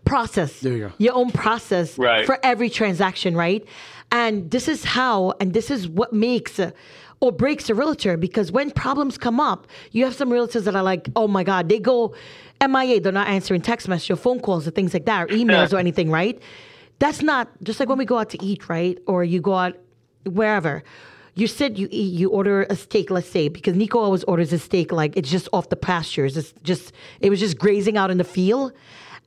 process 0.06 0.60
There 0.60 0.74
you 0.74 0.80
go. 0.88 0.92
your 0.98 1.14
own 1.14 1.32
process 1.32 1.98
Right. 1.98 2.26
for 2.26 2.40
every 2.44 2.70
transaction 2.70 3.36
right 3.36 3.64
And 4.12 4.52
this 4.52 4.68
is 4.68 4.84
how, 4.84 5.34
and 5.40 5.54
this 5.54 5.72
is 5.72 5.88
what 5.88 6.12
makes 6.12 6.60
or 7.22 7.32
breaks 7.32 7.70
a 7.70 7.74
realtor 7.76 8.18
because 8.18 8.52
when 8.52 8.72
problems 8.72 9.18
come 9.18 9.40
up, 9.40 9.68
you 9.92 10.04
have 10.04 10.16
some 10.16 10.30
realtors 10.30 10.64
that 10.66 10.76
are 10.76 10.84
like, 10.84 11.08
oh 11.16 11.28
my 11.30 11.44
God, 11.46 11.70
they 11.70 11.80
go 11.80 12.14
MIA, 12.68 13.00
they're 13.00 13.12
not 13.12 13.28
answering 13.28 13.62
text 13.62 13.88
messages 13.88 14.12
or 14.12 14.16
phone 14.16 14.40
calls 14.40 14.68
or 14.68 14.72
things 14.72 14.94
like 14.94 15.06
that, 15.06 15.24
or 15.24 15.28
emails 15.28 15.74
or 15.74 15.78
anything, 15.78 16.10
right? 16.10 16.42
That's 17.00 17.22
not 17.22 17.50
just 17.64 17.80
like 17.80 17.90
when 17.90 17.98
we 17.98 18.06
go 18.06 18.18
out 18.18 18.30
to 18.32 18.44
eat, 18.44 18.70
right? 18.70 18.98
Or 19.08 19.24
you 19.24 19.42
go 19.42 19.56
out 19.56 19.78
wherever. 20.26 20.84
You 21.34 21.48
said 21.48 21.80
you 21.80 21.88
eat, 21.92 22.14
you 22.14 22.30
order 22.30 22.64
a 22.70 22.76
steak, 22.76 23.10
let's 23.10 23.30
say, 23.30 23.48
because 23.48 23.76
Nico 23.76 24.00
always 24.00 24.24
orders 24.26 24.54
a 24.54 24.60
steak 24.60 24.92
like 24.92 25.16
it's 25.16 25.32
just 25.32 25.48
off 25.54 25.70
the 25.70 25.78
pastures. 25.78 26.38
It's 26.38 26.54
just, 26.64 26.92
it 27.22 27.30
was 27.30 27.40
just 27.40 27.58
grazing 27.58 27.98
out 27.98 28.12
in 28.12 28.18
the 28.18 28.24
field 28.24 28.74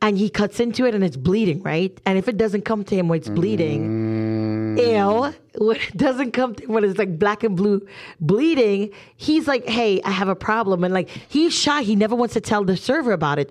and 0.03 0.19
he 0.19 0.29
cuts 0.29 0.61
into 0.61 0.85
it 0.87 0.95
and 0.95 1.03
it's 1.03 1.17
bleeding, 1.17 1.63
right? 1.63 1.99
And 2.05 2.19
if 2.19 2.29
it 2.29 2.37
doesn't 2.37 2.67
come 2.67 2.85
to 2.85 2.95
him 2.95 3.09
when 3.09 3.19
it's 3.19 3.29
bleeding, 3.29 3.89
mm. 3.89 4.64
Ew, 4.79 5.35
when 5.59 5.77
it 5.77 5.97
doesn't 5.97 6.33
come 6.33 6.55
to 6.57 6.67
when 6.67 6.85
it's 6.85 6.99
like 6.99 7.19
black 7.19 7.43
and 7.45 7.57
blue 7.57 7.87
bleeding, 8.21 8.91
he's 9.17 9.47
like, 9.47 9.67
hey, 9.69 10.01
I 10.03 10.11
have 10.11 10.29
a 10.29 10.35
problem. 10.37 10.85
And 10.85 10.93
like, 10.95 11.09
he's 11.29 11.53
shy. 11.55 11.83
He 11.83 11.97
never 11.97 12.15
wants 12.15 12.35
to 12.35 12.41
tell 12.41 12.65
the 12.65 12.77
server 12.77 13.13
about 13.13 13.39
it. 13.39 13.51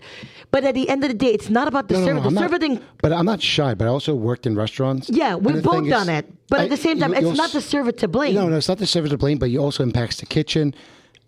But 0.51 0.63
at 0.63 0.73
the 0.73 0.87
end 0.89 1.03
of 1.03 1.09
the 1.09 1.15
day, 1.15 1.27
it's 1.33 1.49
not 1.49 1.67
about 1.67 1.87
the 1.87 1.95
No, 1.95 1.99
no, 2.01 2.05
server. 2.05 2.15
no, 2.15 2.21
the 2.21 2.27
I'm 2.29 2.35
server 2.37 2.51
not, 2.51 2.61
didn't. 2.61 2.83
but 3.01 3.11
I'm 3.13 3.25
not 3.25 3.41
shy. 3.41 3.73
But 3.73 3.85
I 3.85 3.89
also 3.89 4.13
worked 4.13 4.45
in 4.45 4.55
restaurants. 4.55 5.09
Yeah, 5.09 5.35
we've 5.35 5.63
both 5.63 5.87
done 5.89 6.09
is, 6.09 6.19
it. 6.19 6.33
But 6.49 6.59
I- 6.59 6.63
at 6.65 6.69
the 6.69 6.77
same 6.77 6.99
time, 6.99 7.13
you- 7.13 7.29
it's 7.29 7.37
not 7.37 7.51
the 7.51 7.61
server 7.61 7.91
to 7.93 8.07
blame. 8.07 8.35
No, 8.35 8.47
no, 8.47 8.57
it's 8.57 8.67
not 8.67 8.77
the 8.77 8.87
server 8.87 9.07
to 9.09 9.17
blame, 9.17 9.37
but 9.39 9.49
it 9.49 9.57
also 9.57 9.81
impacts 9.83 10.17
the 10.17 10.25
kitchen. 10.25 10.75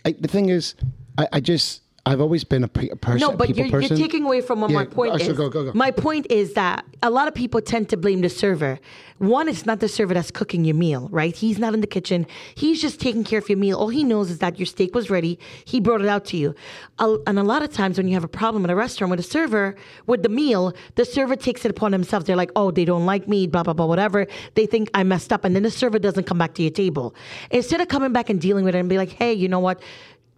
I, 0.05 0.11
the 0.11 0.27
thing 0.27 0.49
is, 0.49 0.75
I, 1.17 1.27
I 1.33 1.39
just 1.39 1.81
I've 2.07 2.21
always 2.21 2.43
been 2.43 2.63
a, 2.63 2.67
pe- 2.67 2.89
a 2.89 2.95
person. 2.95 3.19
No, 3.19 3.35
but 3.35 3.57
you're, 3.57 3.65
you're 3.65 3.89
taking 3.89 4.25
away 4.25 4.41
from 4.41 4.61
what 4.61 4.69
Yeah, 4.69 4.77
my 4.77 4.85
point 4.85 5.13
oh, 5.13 5.15
is. 5.15 5.27
go, 5.29 5.49
go, 5.49 5.65
go. 5.65 5.71
My 5.73 5.89
point 5.89 6.27
is 6.29 6.53
that 6.53 6.85
a 7.01 7.09
lot 7.09 7.27
of 7.27 7.33
people 7.33 7.61
tend 7.61 7.89
to 7.89 7.97
blame 7.97 8.21
the 8.21 8.29
server. 8.29 8.79
One, 9.17 9.49
it's 9.49 9.65
not 9.65 9.79
the 9.79 9.87
server 9.87 10.13
that's 10.13 10.29
cooking 10.29 10.65
your 10.65 10.75
meal, 10.75 11.09
right? 11.11 11.35
He's 11.35 11.57
not 11.57 11.73
in 11.73 11.81
the 11.81 11.87
kitchen. 11.87 12.27
He's 12.53 12.79
just 12.79 12.99
taking 12.99 13.23
care 13.23 13.39
of 13.39 13.49
your 13.49 13.57
meal. 13.57 13.77
All 13.77 13.89
he 13.89 14.03
knows 14.03 14.29
is 14.29 14.37
that 14.39 14.59
your 14.59 14.67
steak 14.67 14.93
was 14.93 15.09
ready. 15.09 15.39
He 15.63 15.79
brought 15.79 16.01
it 16.01 16.07
out 16.07 16.25
to 16.25 16.37
you. 16.37 16.53
And 16.99 17.39
a 17.39 17.43
lot 17.43 17.63
of 17.63 17.73
times 17.73 17.97
when 17.97 18.07
you 18.07 18.13
have 18.13 18.23
a 18.23 18.27
problem 18.27 18.63
at 18.65 18.69
a 18.69 18.75
restaurant 18.75 19.09
with 19.09 19.19
a 19.19 19.23
server, 19.23 19.75
with 20.05 20.21
the 20.21 20.29
meal, 20.29 20.73
the 20.95 21.05
server 21.05 21.35
takes 21.35 21.65
it 21.65 21.71
upon 21.71 21.91
themselves. 21.91 22.27
They're 22.27 22.35
like, 22.35 22.51
oh, 22.55 22.69
they 22.69 22.85
don't 22.85 23.07
like 23.07 23.27
me, 23.27 23.47
blah, 23.47 23.63
blah, 23.63 23.73
blah, 23.73 23.87
whatever. 23.87 24.27
They 24.53 24.67
think 24.67 24.91
I 24.93 25.03
messed 25.03 25.33
up. 25.33 25.43
And 25.43 25.55
then 25.55 25.63
the 25.63 25.71
server 25.71 25.97
doesn't 25.97 26.25
come 26.25 26.37
back 26.37 26.53
to 26.55 26.61
your 26.61 26.71
table. 26.71 27.15
Instead 27.49 27.81
of 27.81 27.87
coming 27.87 28.11
back 28.13 28.29
and 28.29 28.39
dealing 28.39 28.63
with 28.63 28.75
it 28.75 28.79
and 28.79 28.89
be 28.89 28.97
like, 28.97 29.09
hey, 29.09 29.33
you 29.33 29.47
know 29.47 29.59
what? 29.59 29.81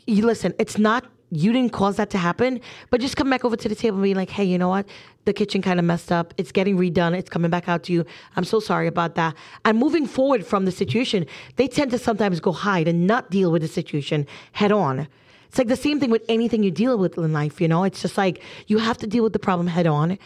you 0.08 0.26
listen, 0.26 0.54
it's 0.58 0.78
not 0.78 1.06
you 1.30 1.52
didn't 1.52 1.74
cause 1.74 1.98
that 1.98 2.10
to 2.12 2.18
happen, 2.18 2.62
but 2.90 3.02
just 3.02 3.18
come 3.18 3.30
back 3.30 3.44
over 3.44 3.56
to 3.58 3.68
the 3.68 3.76
table 3.76 3.98
and 3.98 4.04
be 4.04 4.14
like, 4.14 4.30
hey, 4.30 4.44
you 4.44 4.58
know 4.58 4.70
what? 4.70 4.86
The 5.26 5.34
kitchen 5.34 5.62
kind 5.62 5.78
of 5.78 5.86
messed 5.86 6.12
up. 6.12 6.34
It's 6.38 6.52
getting 6.52 6.78
redone. 6.78 7.18
It's 7.18 7.30
coming 7.30 7.52
back 7.52 7.68
out 7.68 7.84
to 7.84 7.94
you. 7.94 8.06
I'm 8.36 8.46
so 8.46 8.60
sorry 8.60 8.88
about 8.88 9.16
that. 9.16 9.36
And 9.66 9.78
moving 9.78 10.06
forward 10.08 10.46
from 10.46 10.66
the 10.66 10.72
situation, 10.72 11.26
they 11.58 11.68
tend 11.68 11.92
to 11.92 11.98
sometimes 11.98 12.40
go 12.40 12.54
hide 12.54 12.88
and 12.88 13.06
not 13.06 13.30
deal 13.30 13.52
with 13.52 13.62
the 13.62 13.68
situation 13.68 14.26
head 14.54 14.72
on. 14.72 15.08
It's 15.48 15.58
like 15.58 15.68
the 15.68 15.76
same 15.76 16.00
thing 16.00 16.12
with 16.12 16.24
anything 16.30 16.64
you 16.64 16.72
deal 16.72 16.98
with 16.98 17.18
in 17.18 17.34
life, 17.34 17.60
you 17.60 17.68
know? 17.68 17.84
It's 17.84 18.02
just 18.02 18.18
like 18.18 18.42
you 18.68 18.78
have 18.78 18.98
to 19.00 19.08
deal 19.08 19.24
with 19.24 19.34
the 19.34 19.40
problem 19.40 19.68
head 19.68 19.88
on 19.88 20.18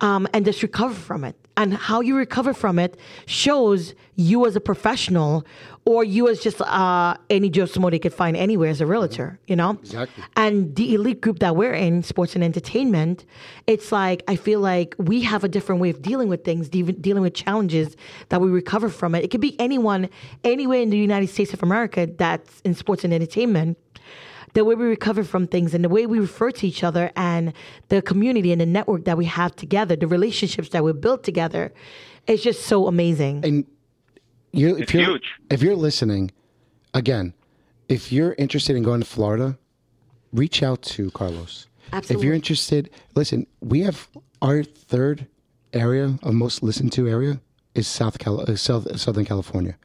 um, 0.00 0.28
and 0.32 0.44
just 0.44 0.62
recover 0.62 0.94
from 0.94 1.24
it. 1.24 1.36
And 1.56 1.74
how 1.74 2.00
you 2.00 2.16
recover 2.16 2.54
from 2.54 2.78
it 2.78 2.98
shows 3.26 3.94
you 4.14 4.46
as 4.46 4.54
a 4.54 4.60
professional 4.60 5.44
or 5.84 6.04
you 6.04 6.28
as 6.28 6.40
just 6.40 6.60
uh, 6.60 7.16
any 7.30 7.48
Joe 7.48 7.64
they 7.64 7.98
could 7.98 8.12
find 8.12 8.36
anywhere 8.36 8.68
as 8.68 8.80
a 8.80 8.86
realtor, 8.86 9.40
you 9.46 9.56
know? 9.56 9.70
Exactly. 9.70 10.22
And 10.36 10.76
the 10.76 10.94
elite 10.94 11.20
group 11.20 11.38
that 11.38 11.56
we're 11.56 11.72
in, 11.72 12.02
sports 12.02 12.34
and 12.34 12.44
entertainment, 12.44 13.24
it's 13.66 13.90
like, 13.90 14.22
I 14.28 14.36
feel 14.36 14.60
like 14.60 14.94
we 14.98 15.22
have 15.22 15.44
a 15.44 15.48
different 15.48 15.80
way 15.80 15.88
of 15.88 16.02
dealing 16.02 16.28
with 16.28 16.44
things, 16.44 16.68
de- 16.68 16.82
dealing 16.82 17.22
with 17.22 17.34
challenges 17.34 17.96
that 18.28 18.40
we 18.40 18.50
recover 18.50 18.90
from 18.90 19.14
it. 19.14 19.24
It 19.24 19.30
could 19.30 19.40
be 19.40 19.58
anyone, 19.58 20.10
anywhere 20.44 20.80
in 20.80 20.90
the 20.90 20.98
United 20.98 21.28
States 21.28 21.54
of 21.54 21.62
America 21.62 22.06
that's 22.06 22.60
in 22.60 22.74
sports 22.74 23.02
and 23.02 23.14
entertainment 23.14 23.78
the 24.54 24.64
way 24.64 24.74
we 24.74 24.86
recover 24.86 25.24
from 25.24 25.46
things 25.46 25.74
and 25.74 25.84
the 25.84 25.88
way 25.88 26.06
we 26.06 26.18
refer 26.18 26.50
to 26.50 26.66
each 26.66 26.82
other 26.84 27.10
and 27.16 27.52
the 27.88 28.02
community 28.02 28.52
and 28.52 28.60
the 28.60 28.66
network 28.66 29.04
that 29.04 29.16
we 29.16 29.24
have 29.26 29.54
together, 29.56 29.96
the 29.96 30.06
relationships 30.06 30.70
that 30.70 30.84
we 30.84 30.92
built 30.92 31.22
together, 31.22 31.72
it's 32.26 32.42
just 32.42 32.64
so 32.64 32.86
amazing. 32.86 33.44
and 33.44 33.66
you, 34.52 34.76
if 34.76 34.94
you're 34.94 35.04
huge. 35.04 35.34
if 35.50 35.62
you're 35.62 35.76
listening, 35.76 36.30
again, 36.94 37.34
if 37.88 38.10
you're 38.12 38.34
interested 38.38 38.76
in 38.76 38.82
going 38.82 39.00
to 39.00 39.06
Florida, 39.06 39.58
reach 40.32 40.62
out 40.62 40.82
to 40.82 41.10
Carlos. 41.10 41.66
Absolutely. 41.92 42.16
If 42.16 42.24
you're 42.24 42.34
interested, 42.34 42.90
listen. 43.14 43.46
We 43.60 43.80
have 43.80 44.08
our 44.42 44.62
third 44.62 45.26
area 45.72 46.18
of 46.22 46.34
most 46.34 46.62
listened 46.62 46.92
to 46.92 47.08
area 47.08 47.40
is 47.74 47.86
South 47.86 48.18
Cal- 48.18 48.40
uh, 48.40 48.56
South 48.56 48.98
Southern 48.98 49.24
California. 49.24 49.76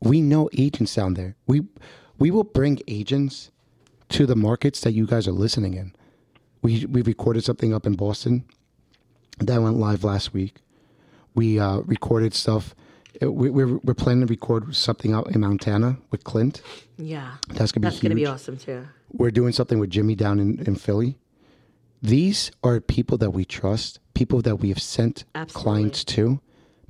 We 0.00 0.20
know 0.20 0.48
agents 0.56 0.94
down 0.94 1.14
there. 1.14 1.36
We 1.46 1.62
we 2.22 2.30
will 2.30 2.44
bring 2.44 2.78
agents 2.86 3.50
to 4.08 4.26
the 4.26 4.36
markets 4.36 4.80
that 4.82 4.92
you 4.92 5.06
guys 5.08 5.26
are 5.26 5.32
listening 5.32 5.74
in. 5.74 5.92
We 6.62 6.86
we 6.86 7.02
recorded 7.02 7.42
something 7.42 7.74
up 7.74 7.84
in 7.84 7.94
Boston 7.94 8.44
that 9.40 9.60
went 9.60 9.76
live 9.76 10.04
last 10.04 10.32
week. 10.32 10.54
We 11.34 11.58
uh, 11.58 11.78
recorded 11.78 12.32
stuff. 12.32 12.76
uh, 13.20 13.32
We, 13.32 13.50
we're, 13.50 13.78
we're 13.78 14.00
planning 14.04 14.24
to 14.26 14.30
record 14.30 14.62
something 14.76 15.12
out 15.12 15.26
in 15.34 15.40
Montana 15.40 15.96
with 16.12 16.22
Clint. 16.22 16.62
yeah. 16.96 17.28
That's 17.56 17.72
gonna 17.72 17.82
be 17.82 17.88
That's 17.88 18.00
going 18.00 18.10
to 18.10 18.22
be 18.24 18.26
awesome 18.26 18.56
too. 18.56 18.86
We're 19.20 19.32
doing 19.40 19.52
something 19.52 19.80
with 19.80 19.90
Jimmy 19.90 20.14
down 20.14 20.38
in, 20.38 20.60
in 20.68 20.76
Philly. 20.76 21.18
These 22.02 22.52
are 22.62 22.80
people 22.80 23.18
that 23.18 23.30
we 23.30 23.44
trust, 23.44 23.98
people 24.14 24.40
that 24.42 24.56
we 24.62 24.68
have 24.68 24.82
sent 24.96 25.24
Absolutely. 25.34 25.62
clients 25.62 26.04
to, 26.14 26.40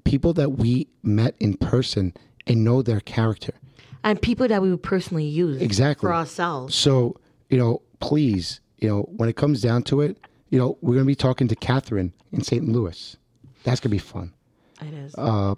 people 0.04 0.32
that 0.34 0.50
we 0.62 0.88
met 1.02 1.34
in 1.40 1.54
person 1.72 2.12
and 2.46 2.56
know 2.66 2.82
their 2.82 3.00
character. 3.00 3.54
And 4.04 4.20
people 4.20 4.48
that 4.48 4.62
we 4.62 4.70
would 4.70 4.82
personally 4.82 5.24
use 5.24 5.60
Exactly. 5.62 6.06
for 6.06 6.14
ourselves. 6.14 6.74
So, 6.74 7.16
you 7.48 7.58
know, 7.58 7.82
please, 8.00 8.60
you 8.78 8.88
know, 8.88 9.02
when 9.16 9.28
it 9.28 9.36
comes 9.36 9.60
down 9.60 9.82
to 9.84 10.00
it, 10.00 10.16
you 10.50 10.58
know, 10.58 10.76
we're 10.80 10.94
going 10.94 11.04
to 11.04 11.06
be 11.06 11.14
talking 11.14 11.48
to 11.48 11.56
Catherine 11.56 12.12
in 12.32 12.42
St. 12.42 12.68
Louis. 12.68 13.16
That's 13.64 13.80
going 13.80 13.90
to 13.90 13.94
be 13.94 13.98
fun. 13.98 14.32
It 14.80 14.94
is. 14.94 15.14
Uh, 15.16 15.54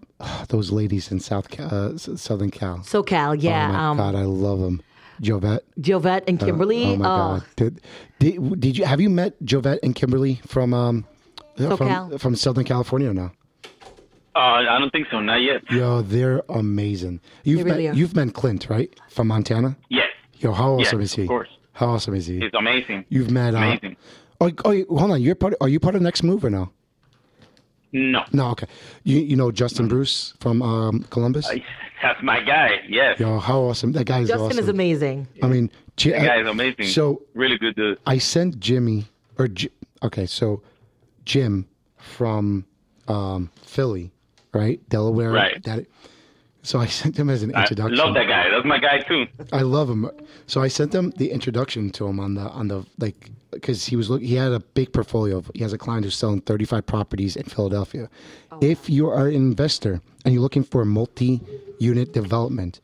those 0.49 0.71
ladies 0.71 1.11
in 1.11 1.21
South 1.21 1.51
Ca- 1.51 1.65
uh, 1.65 1.97
Southern 1.97 2.51
Cal. 2.51 2.79
SoCal, 2.79 3.37
yeah. 3.41 3.69
oh 3.69 3.73
my 3.73 3.79
um, 3.89 3.97
God, 3.97 4.15
I 4.15 4.23
love 4.23 4.61
them. 4.61 4.83
Jovette. 5.23 5.61
Jovette 5.81 6.25
and 6.29 6.39
Kimberly. 6.39 6.85
Oh 6.85 6.97
my 6.97 7.05
God. 7.05 7.45
Did, 7.57 7.81
did, 8.19 8.61
did 8.61 8.79
you 8.79 8.85
have 8.85 9.01
you 9.01 9.09
met 9.09 9.41
Jovette 9.45 9.79
and 9.83 9.95
Kimberly 9.95 10.41
from 10.47 10.75
um 10.75 11.07
from, 11.57 12.19
from 12.19 12.35
Southern 12.37 12.65
California 12.65 13.11
or 13.11 13.15
no? 13.15 13.31
Uh, 14.36 14.39
I 14.69 14.78
don't 14.78 14.90
think 14.90 15.06
so, 15.11 15.20
not 15.20 15.36
yet. 15.43 15.62
Yo, 15.70 16.02
they're 16.02 16.43
amazing. 16.48 17.20
You've 17.44 17.59
They 17.59 17.65
really 17.70 17.85
met 17.86 17.94
are. 17.94 17.98
you've 17.98 18.16
met 18.16 18.35
Clint, 18.35 18.69
right? 18.69 18.93
From 19.11 19.28
Montana? 19.28 19.77
Yes, 19.90 20.06
Yo, 20.39 20.52
how 20.52 20.78
Yes, 20.78 20.89
awesome 20.89 21.01
is 21.02 21.15
he? 21.15 21.23
of 21.23 21.28
course. 21.28 21.48
How 21.73 21.89
awesome 21.90 22.15
is 22.15 22.27
he? 22.27 22.39
it's 22.39 22.55
amazing. 22.55 23.05
You've 23.09 23.31
met 23.31 23.55
uh, 23.55 23.59
amazing. 23.59 23.97
Oh, 24.40 24.51
oh, 24.65 24.85
hold 24.98 25.12
on. 25.12 25.23
You're 25.23 25.35
part. 25.36 25.55
Are 25.61 25.69
you 25.69 25.78
part 25.81 25.94
of 25.94 26.02
Next 26.02 26.23
Move 26.23 26.44
or 26.44 26.51
no? 26.51 26.70
No, 27.93 28.24
No. 28.32 28.51
Okay. 28.51 28.66
You 29.05 29.19
you 29.20 29.36
know 29.36 29.52
Justin 29.52 29.86
Bruce 29.86 30.35
from 30.40 30.62
um, 30.62 31.05
Columbus? 31.11 31.48
that's 32.02 32.20
my 32.23 32.40
guy. 32.40 32.81
Yes, 32.89 33.20
Yo, 33.20 33.39
how 33.39 33.61
awesome! 33.61 33.93
That 33.93 34.05
guy 34.05 34.20
is 34.20 34.28
Justin 34.28 34.47
awesome. 34.47 34.59
is 34.59 34.69
amazing. 34.69 35.28
I 35.43 35.47
mean, 35.47 35.70
J- 35.97 36.11
that 36.11 36.27
guy 36.27 36.40
is 36.40 36.48
amazing. 36.48 36.86
So 36.86 37.23
really 37.35 37.56
good 37.56 37.77
dude. 37.77 37.98
I 38.05 38.19
sent 38.19 38.59
Jimmy 38.59 39.06
or 39.39 39.47
J- 39.47 39.69
okay, 40.02 40.27
so 40.27 40.61
Jim 41.24 41.66
from 41.97 42.66
um, 43.06 43.51
Philly, 43.62 44.11
right, 44.55 44.81
Delaware, 44.89 45.32
Right. 45.32 45.62
That, 45.64 45.85
so 46.62 46.78
I 46.81 46.86
sent 47.01 47.18
him 47.18 47.28
as 47.28 47.43
an 47.43 47.51
introduction. 47.51 48.01
I 48.01 48.05
love 48.05 48.14
that 48.14 48.26
guy. 48.28 48.48
That's 48.51 48.64
my 48.64 48.78
guy 48.78 49.01
too. 49.01 49.26
I 49.52 49.60
love 49.62 49.90
him. 49.90 50.09
So 50.47 50.62
I 50.62 50.68
sent 50.68 50.94
him 50.94 51.10
the 51.16 51.31
introduction 51.31 51.90
to 51.90 52.06
him 52.06 52.18
on 52.20 52.35
the 52.35 52.48
on 52.48 52.68
the 52.68 52.86
like 52.98 53.31
because 53.51 53.85
he 53.86 53.97
was 53.97 54.09
look 54.10 54.22
he 54.22 54.35
had 54.36 54.52
a 54.52 54.60
big 54.60 54.93
portfolio. 54.93 55.36
Of, 55.39 55.51
he 55.55 55.62
has 55.62 55.72
a 55.74 55.78
client 55.78 56.05
who's 56.05 56.16
selling 56.16 56.40
35 56.40 56.86
properties 56.86 57.36
in 57.36 57.44
Philadelphia. 57.44 58.09
Oh, 58.51 58.59
if 58.62 58.89
you 58.89 59.09
are 59.10 59.28
an 59.28 59.35
investor 59.35 60.01
and 60.24 60.32
you're 60.32 60.43
looking 60.43 60.64
for 60.64 60.81
a 60.82 60.86
multi-unit 60.86 62.12
development, 62.14 62.81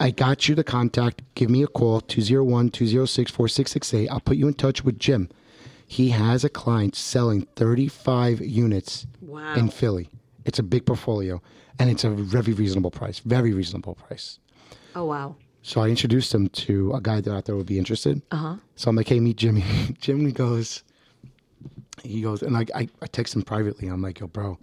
I 0.00 0.10
got 0.12 0.48
you 0.48 0.54
the 0.54 0.62
contact. 0.64 1.22
Give 1.34 1.50
me 1.50 1.62
a 1.64 1.66
call 1.66 2.00
201-206-4668. 2.02 4.08
I'll 4.10 4.20
put 4.20 4.36
you 4.36 4.46
in 4.48 4.54
touch 4.54 4.84
with 4.84 4.98
Jim. 4.98 5.28
He 5.86 6.10
has 6.10 6.44
a 6.44 6.48
client 6.48 6.94
selling 6.94 7.46
35 7.56 8.40
units 8.40 9.06
Wow. 9.22 9.54
in 9.54 9.68
Philly. 9.70 10.08
It's 10.48 10.58
a 10.58 10.62
big 10.62 10.86
portfolio 10.86 11.42
and 11.78 11.90
it's 11.90 12.04
a 12.04 12.10
very 12.10 12.54
reasonable 12.54 12.90
price. 12.90 13.18
Very 13.18 13.52
reasonable 13.52 13.96
price. 13.96 14.38
Oh, 14.96 15.04
wow. 15.04 15.36
So 15.60 15.82
I 15.82 15.88
introduced 15.88 16.34
him 16.34 16.48
to 16.64 16.94
a 16.94 17.02
guy 17.02 17.20
that 17.20 17.34
I 17.34 17.42
thought 17.42 17.56
would 17.56 17.66
be 17.66 17.78
interested. 17.78 18.22
Uh 18.30 18.36
huh. 18.36 18.56
So 18.76 18.88
I'm 18.88 18.96
like, 18.96 19.08
hey, 19.08 19.20
meet 19.20 19.36
Jimmy. 19.36 19.62
Jimmy 20.00 20.32
goes, 20.32 20.84
he 22.02 22.22
goes, 22.22 22.42
and 22.42 22.56
I, 22.56 22.64
I, 22.74 22.88
I 23.02 23.06
text 23.08 23.36
him 23.36 23.42
privately. 23.42 23.88
I'm 23.88 24.00
like, 24.00 24.20
yo, 24.20 24.26
bro, 24.26 24.58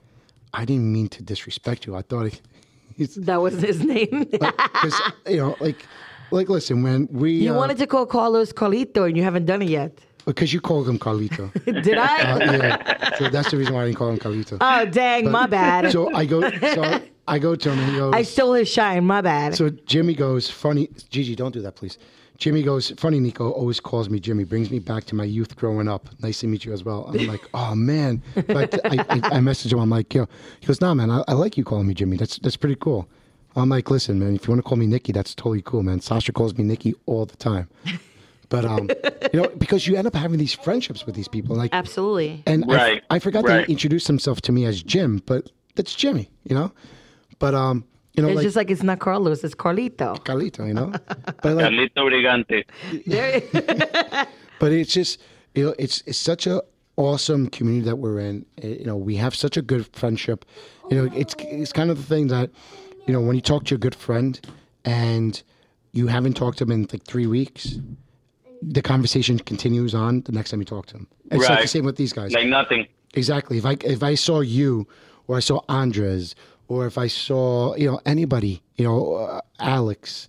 I 0.55 0.65
didn't 0.65 0.91
mean 0.91 1.07
to 1.09 1.21
disrespect 1.21 1.85
you. 1.85 1.95
I 1.95 2.01
thought 2.01 2.31
he, 2.31 2.39
he's, 2.97 3.13
That 3.29 3.41
was 3.43 3.61
his 3.61 3.83
name. 3.83 4.25
because, 4.31 5.01
you 5.27 5.37
know, 5.37 5.55
like, 5.59 5.85
like, 6.31 6.49
listen, 6.49 6.81
when 6.81 7.07
we, 7.11 7.33
you 7.33 7.53
uh, 7.53 7.57
wanted 7.57 7.77
to 7.77 7.85
call 7.85 8.07
Carlos 8.07 8.51
Carlito 8.51 9.07
and 9.07 9.15
you 9.15 9.21
haven't 9.21 9.45
done 9.45 9.61
it 9.61 9.69
yet. 9.69 9.99
Because 10.25 10.53
you 10.53 10.61
called 10.61 10.87
him 10.89 10.97
Carlito. 10.99 11.51
Did 11.83 11.97
I? 11.97 12.31
Uh, 12.31 12.39
yeah, 12.39 13.15
so 13.17 13.29
that's 13.29 13.51
the 13.51 13.57
reason 13.57 13.73
why 13.73 13.83
I 13.83 13.85
didn't 13.85 13.97
call 13.97 14.09
him 14.09 14.19
Carlito. 14.19 14.57
oh, 14.59 14.85
dang, 14.85 15.31
my 15.31 15.45
bad. 15.45 15.91
So 15.91 16.13
I 16.13 16.25
go, 16.25 16.41
so 16.49 17.01
I 17.27 17.39
go 17.39 17.55
to 17.55 17.71
him 17.71 17.79
and 17.79 17.91
he 17.91 17.97
goes. 17.97 18.13
I 18.13 18.21
stole 18.23 18.53
his 18.53 18.69
shine. 18.69 19.05
My 19.05 19.21
bad. 19.21 19.55
So 19.55 19.69
Jimmy 19.69 20.13
goes, 20.13 20.49
funny, 20.49 20.89
Gigi, 21.09 21.35
don't 21.35 21.51
do 21.53 21.61
that, 21.61 21.75
please. 21.75 21.97
Jimmy 22.37 22.63
goes, 22.63 22.91
funny, 22.97 23.19
Nico 23.19 23.49
always 23.51 23.79
calls 23.79 24.09
me 24.09 24.19
Jimmy, 24.19 24.43
brings 24.43 24.69
me 24.69 24.79
back 24.79 25.05
to 25.05 25.15
my 25.15 25.23
youth 25.23 25.55
growing 25.55 25.87
up. 25.87 26.09
Nice 26.19 26.41
to 26.41 26.47
meet 26.47 26.65
you 26.65 26.73
as 26.73 26.83
well. 26.83 27.05
I'm 27.07 27.27
like, 27.27 27.47
oh 27.53 27.75
man. 27.75 28.21
But 28.47 28.85
I, 28.85 29.05
I, 29.09 29.37
I 29.37 29.39
message 29.39 29.71
him, 29.71 29.79
I'm 29.79 29.89
like, 29.89 30.13
yo, 30.13 30.27
he 30.59 30.67
goes, 30.67 30.81
nah, 30.81 30.93
man, 30.93 31.09
I, 31.09 31.23
I 31.29 31.33
like 31.33 31.57
you 31.57 31.63
calling 31.63 31.87
me 31.87 31.93
Jimmy. 31.93 32.17
That's 32.17 32.37
that's 32.39 32.57
pretty 32.57 32.75
cool. 32.75 33.07
I'm 33.55 33.69
like, 33.69 33.89
listen, 33.89 34.19
man, 34.19 34.35
if 34.35 34.47
you 34.47 34.51
want 34.51 34.63
to 34.63 34.67
call 34.67 34.77
me 34.77 34.85
Nikki, 34.85 35.13
that's 35.13 35.33
totally 35.33 35.61
cool, 35.61 35.81
man. 35.81 36.01
Sasha 36.01 36.33
calls 36.33 36.57
me 36.57 36.65
Nikki 36.65 36.93
all 37.05 37.25
the 37.25 37.37
time. 37.37 37.69
But 38.55 38.63
um, 38.63 38.89
you 39.33 39.41
know, 39.41 39.49
because 39.57 39.85
you 39.85 39.95
end 39.97 40.07
up 40.07 40.15
having 40.15 40.39
these 40.39 40.53
friendships 40.53 41.05
with 41.05 41.13
these 41.15 41.27
people, 41.27 41.57
like, 41.57 41.71
Absolutely. 41.73 42.41
and 42.47 42.63
I- 42.71 42.75
Right, 42.75 43.03
I, 43.09 43.19
forgot 43.19 43.43
right. 43.43 43.65
to 43.65 43.71
introduce 43.71 44.07
himself 44.07 44.39
to 44.41 44.51
me 44.53 44.63
as 44.65 44.81
Jim, 44.81 45.21
but 45.25 45.51
that's 45.75 45.93
Jimmy, 45.93 46.29
you 46.47 46.55
know. 46.55 46.71
But 47.37 47.53
um, 47.53 47.83
you 48.15 48.23
know, 48.23 48.29
It's 48.29 48.37
like 48.37 48.45
just 48.45 48.55
like 48.55 48.71
it's 48.71 48.81
not 48.83 48.99
Carlos, 48.99 49.43
it's 49.43 49.53
Carlito. 49.55 50.17
Carlito, 50.23 50.65
you 50.65 50.73
know. 50.73 50.93
But 51.43 51.55
like, 51.57 51.65
Carlito 51.65 52.01
Brigante. 52.07 52.63
But 54.59 54.71
it's 54.71 54.93
just 54.93 55.19
you 55.53 55.65
know 55.65 55.75
it's 55.77 56.01
it's 56.05 56.17
such 56.17 56.47
a 56.47 56.61
awesome 56.95 57.47
community 57.49 57.85
that 57.89 57.97
we're 57.97 58.19
in 58.19 58.45
Eh, 58.63 58.67
you 58.79 58.85
know 58.85 58.95
we 58.95 59.17
have 59.17 59.35
such 59.35 59.57
a 59.57 59.61
good 59.61 59.85
friendship 59.93 60.45
you 60.89 60.95
know 60.97 61.11
it's 61.13 61.35
it's 61.39 61.73
kind 61.73 61.91
of 61.91 61.97
the 61.97 62.03
thing 62.15 62.27
that 62.27 62.49
you 63.05 63.11
know 63.13 63.19
when 63.19 63.35
you 63.35 63.41
talk 63.41 63.65
to 63.65 63.75
a 63.75 63.77
good 63.77 63.95
friend 63.95 64.39
and 64.85 65.43
you 65.91 66.07
haven't 66.07 66.35
talked 66.35 66.57
to 66.59 66.65
them 66.65 66.71
in 66.71 66.87
like 66.93 67.03
three 67.03 67.27
weeks 67.27 67.79
the 68.67 68.81
conversation 68.81 69.37
continues 69.39 69.93
on 69.93 70.21
the 70.21 70.31
next 70.31 70.49
time 70.51 70.59
you 70.59 70.65
talk 70.65 70.85
to 70.87 70.93
them 70.93 71.07
it's 71.31 71.37
like 71.37 71.47
the 71.47 71.53
Right. 71.61 71.69
same 71.69 71.85
with 71.85 71.97
these 71.97 72.13
guys 72.13 72.31
Like 72.33 72.47
nothing. 72.47 72.87
Exactly. 73.13 73.57
If 73.57 73.65
I 73.65 73.77
if 73.85 74.03
I 74.03 74.15
saw 74.15 74.41
you, 74.41 74.87
or 75.27 75.37
I 75.37 75.39
saw 75.39 75.61
Andres, 75.69 76.35
or 76.67 76.85
if 76.85 76.97
I 76.97 77.07
saw 77.07 77.73
you 77.75 77.89
know 77.89 77.99
anybody, 78.05 78.61
you 78.75 78.83
know 78.85 79.13
uh, 79.15 79.41
Alex, 79.59 80.27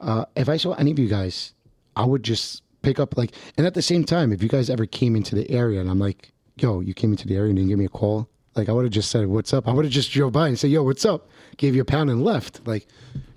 uh, 0.00 0.24
if 0.34 0.48
I 0.48 0.56
saw 0.56 0.72
any 0.74 0.90
of 0.92 0.98
you 0.98 1.08
guys, 1.08 1.52
I 1.94 2.04
would 2.06 2.22
just 2.22 2.62
pick 2.80 2.98
up 2.98 3.16
like. 3.18 3.32
And 3.58 3.66
at 3.66 3.74
the 3.74 3.82
same 3.82 4.04
time, 4.04 4.32
if 4.32 4.42
you 4.42 4.48
guys 4.48 4.70
ever 4.70 4.86
came 4.86 5.14
into 5.14 5.34
the 5.34 5.50
area, 5.50 5.78
and 5.82 5.90
I'm 5.90 5.98
like, 5.98 6.32
"Yo, 6.56 6.80
you 6.80 6.94
came 6.94 7.10
into 7.10 7.28
the 7.28 7.36
area 7.36 7.50
and 7.50 7.56
didn't 7.56 7.68
give 7.68 7.78
me 7.78 7.84
a 7.84 7.90
call," 8.00 8.28
like 8.56 8.70
I 8.70 8.72
would 8.72 8.84
have 8.84 8.92
just 8.94 9.10
said, 9.10 9.26
"What's 9.26 9.52
up?" 9.52 9.68
I 9.68 9.72
would 9.72 9.84
have 9.84 9.92
just 9.92 10.10
drove 10.10 10.32
by 10.32 10.48
and 10.48 10.58
said, 10.58 10.70
"Yo, 10.70 10.82
what's 10.82 11.04
up?" 11.04 11.28
Gave 11.58 11.74
you 11.74 11.82
a 11.82 11.84
pound 11.84 12.08
and 12.08 12.24
left. 12.24 12.66
Like, 12.66 12.86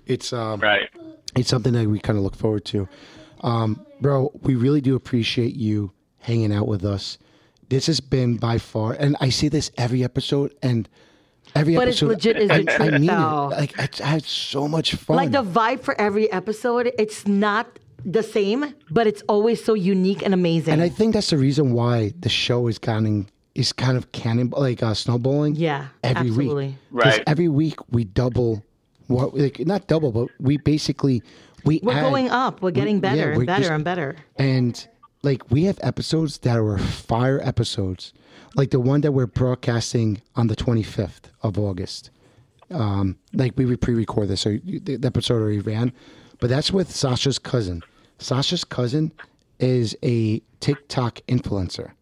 it's 0.06 0.32
um, 0.32 0.60
Right. 0.60 0.88
it's 1.36 1.50
something 1.50 1.74
that 1.74 1.86
we 1.86 1.98
kind 1.98 2.16
of 2.16 2.24
look 2.24 2.34
forward 2.36 2.64
to. 2.72 2.88
Um, 3.46 3.86
bro, 4.00 4.30
we 4.42 4.54
really 4.56 4.80
do 4.80 4.94
appreciate 4.96 5.54
you 5.54 5.92
hanging 6.18 6.52
out 6.52 6.66
with 6.66 6.84
us. 6.84 7.16
This 7.68 7.86
has 7.86 8.00
been 8.00 8.36
by 8.36 8.58
far, 8.58 8.92
and 8.92 9.16
I 9.20 9.28
see 9.30 9.48
this 9.48 9.70
every 9.78 10.04
episode, 10.04 10.54
and 10.62 10.88
every 11.54 11.76
episode. 11.76 12.08
But 12.08 12.16
it's 12.18 12.24
legit 12.26 12.36
is 12.42 12.48
the 12.48 12.54
I, 12.54 12.58
I 12.58 12.88
truth, 12.88 12.92
mean 13.00 13.06
though. 13.06 13.50
it. 13.52 13.58
Like 13.60 13.80
I, 13.80 14.04
I 14.04 14.06
had 14.08 14.24
so 14.24 14.68
much 14.68 14.94
fun. 14.94 15.16
like 15.16 15.30
the 15.32 15.42
vibe 15.42 15.80
for 15.82 15.98
every 16.00 16.30
episode, 16.30 16.92
it's 16.98 17.26
not 17.26 17.78
the 18.04 18.22
same, 18.22 18.74
but 18.90 19.06
it's 19.06 19.22
always 19.28 19.64
so 19.64 19.74
unique 19.74 20.22
and 20.22 20.32
amazing. 20.34 20.72
and 20.74 20.82
I 20.82 20.88
think 20.88 21.14
that's 21.14 21.30
the 21.30 21.38
reason 21.38 21.72
why 21.72 22.12
the 22.20 22.28
show 22.28 22.66
is 22.68 22.78
kind 22.78 23.26
is 23.56 23.72
kind 23.72 23.96
of 23.96 24.12
cannon 24.12 24.50
like 24.56 24.82
uh, 24.82 24.94
snowballing. 24.94 25.56
Yeah, 25.56 25.88
every 26.04 26.28
absolutely. 26.28 26.66
week. 26.66 26.74
'Cause 27.02 27.12
Right. 27.18 27.22
Every 27.26 27.48
week 27.48 27.78
we 27.90 28.04
double. 28.04 28.62
What 29.08 29.34
like 29.36 29.60
not 29.64 29.86
double, 29.86 30.10
but 30.12 30.28
we 30.40 30.56
basically 30.58 31.22
we 31.66 31.80
We're 31.82 31.92
add- 31.92 32.02
going 32.10 32.30
up. 32.30 32.62
We're 32.62 32.70
getting 32.70 32.96
yeah, 32.96 33.00
better 33.00 33.26
we're 33.32 33.32
and 33.40 33.46
better 33.46 33.62
just- 33.62 33.72
and 33.72 33.84
better. 33.84 34.16
And 34.36 34.88
like 35.22 35.50
we 35.50 35.64
have 35.64 35.78
episodes 35.82 36.38
that 36.38 36.56
are 36.58 36.78
fire 36.78 37.40
episodes, 37.42 38.12
like 38.54 38.70
the 38.70 38.80
one 38.80 39.00
that 39.02 39.12
we're 39.12 39.26
broadcasting 39.26 40.22
on 40.36 40.46
the 40.46 40.56
25th 40.56 41.30
of 41.42 41.58
August. 41.58 42.10
Um, 42.70 43.16
like 43.32 43.52
we 43.56 43.64
would 43.64 43.80
pre-record 43.80 44.28
this, 44.28 44.40
so 44.40 44.58
the 44.64 44.96
the 44.96 45.06
episode 45.06 45.40
already 45.40 45.60
ran, 45.60 45.92
but 46.40 46.50
that's 46.50 46.72
with 46.72 46.90
Sasha's 46.90 47.38
cousin. 47.38 47.82
Sasha's 48.18 48.64
cousin 48.64 49.12
is 49.60 49.96
a 50.02 50.40
TikTok 50.60 51.20
influencer. 51.28 51.92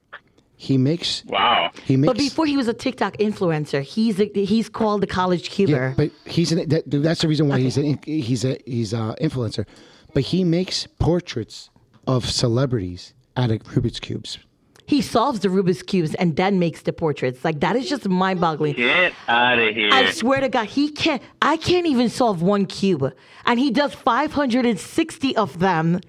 He 0.56 0.78
makes 0.78 1.24
Wow. 1.26 1.70
he 1.84 1.96
makes 1.96 2.08
But 2.10 2.16
before 2.18 2.46
he 2.46 2.56
was 2.56 2.68
a 2.68 2.74
TikTok 2.74 3.16
influencer, 3.18 3.82
he's 3.82 4.20
a, 4.20 4.30
he's 4.34 4.68
called 4.68 5.00
the 5.02 5.06
college 5.06 5.50
cuber. 5.50 5.72
Yeah, 5.72 5.94
but 5.96 6.10
he's 6.26 6.52
an, 6.52 6.68
that, 6.68 6.84
that's 6.86 7.22
the 7.22 7.28
reason 7.28 7.48
why 7.48 7.58
he's 7.58 7.76
an, 7.76 7.98
he's 8.04 8.44
a 8.44 8.58
he's 8.64 8.92
a 8.92 9.16
influencer. 9.20 9.66
But 10.14 10.22
he 10.24 10.44
makes 10.44 10.86
portraits 11.00 11.70
of 12.06 12.24
celebrities 12.30 13.14
out 13.36 13.50
of 13.50 13.58
Rubik's 13.64 13.98
cubes. 13.98 14.38
he 14.86 15.00
solves 15.02 15.40
the 15.40 15.48
Rubik's 15.48 15.82
cubes 15.82 16.14
and 16.14 16.36
then 16.36 16.58
makes 16.60 16.82
the 16.82 16.92
portraits. 16.92 17.44
Like 17.44 17.58
that 17.60 17.74
is 17.74 17.88
just 17.88 18.08
mind 18.08 18.40
boggling. 18.40 18.74
Get 18.74 19.12
out 19.26 19.58
of 19.58 19.74
here. 19.74 19.90
I 19.92 20.10
swear 20.12 20.40
to 20.40 20.48
God, 20.48 20.66
he 20.66 20.90
can't. 20.90 21.20
I 21.42 21.56
can't 21.56 21.86
even 21.86 22.08
solve 22.08 22.42
one 22.42 22.66
cube, 22.66 23.12
and 23.44 23.58
he 23.58 23.70
does 23.72 23.92
560 23.92 25.36
of 25.36 25.58
them 25.58 26.00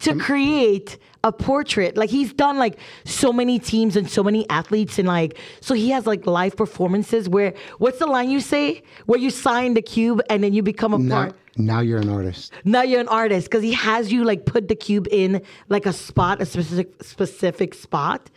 to 0.00 0.16
create 0.16 0.98
a 1.24 1.32
portrait. 1.32 1.96
Like 1.96 2.10
he's 2.10 2.32
done 2.32 2.58
like 2.58 2.78
so 3.04 3.32
many 3.32 3.58
teams 3.58 3.96
and 3.96 4.08
so 4.10 4.22
many 4.22 4.48
athletes, 4.50 4.98
and 4.98 5.06
like 5.08 5.38
so 5.60 5.74
he 5.74 5.90
has 5.90 6.06
like 6.06 6.26
live 6.26 6.56
performances 6.56 7.28
where 7.28 7.54
what's 7.78 7.98
the 7.98 8.06
line 8.06 8.30
you 8.30 8.40
say 8.40 8.82
where 9.06 9.18
you 9.20 9.30
sign 9.30 9.74
the 9.74 9.82
cube 9.82 10.20
and 10.28 10.42
then 10.42 10.52
you 10.52 10.62
become 10.62 10.94
a 10.94 10.98
Now, 10.98 11.14
part. 11.14 11.34
now 11.56 11.80
you're 11.80 12.00
an 12.00 12.08
artist. 12.08 12.52
Now 12.64 12.82
you're 12.82 13.00
an 13.00 13.08
artist 13.08 13.48
because 13.48 13.62
he 13.62 13.72
has 13.72 14.12
you 14.12 14.24
like 14.24 14.46
put 14.46 14.68
the 14.68 14.74
cube 14.74 15.06
in 15.10 15.42
like 15.68 15.86
a 15.86 15.92
spot, 15.92 16.42
a 16.42 16.46
specific 16.46 17.02
specific 17.02 17.74
spot, 17.74 18.28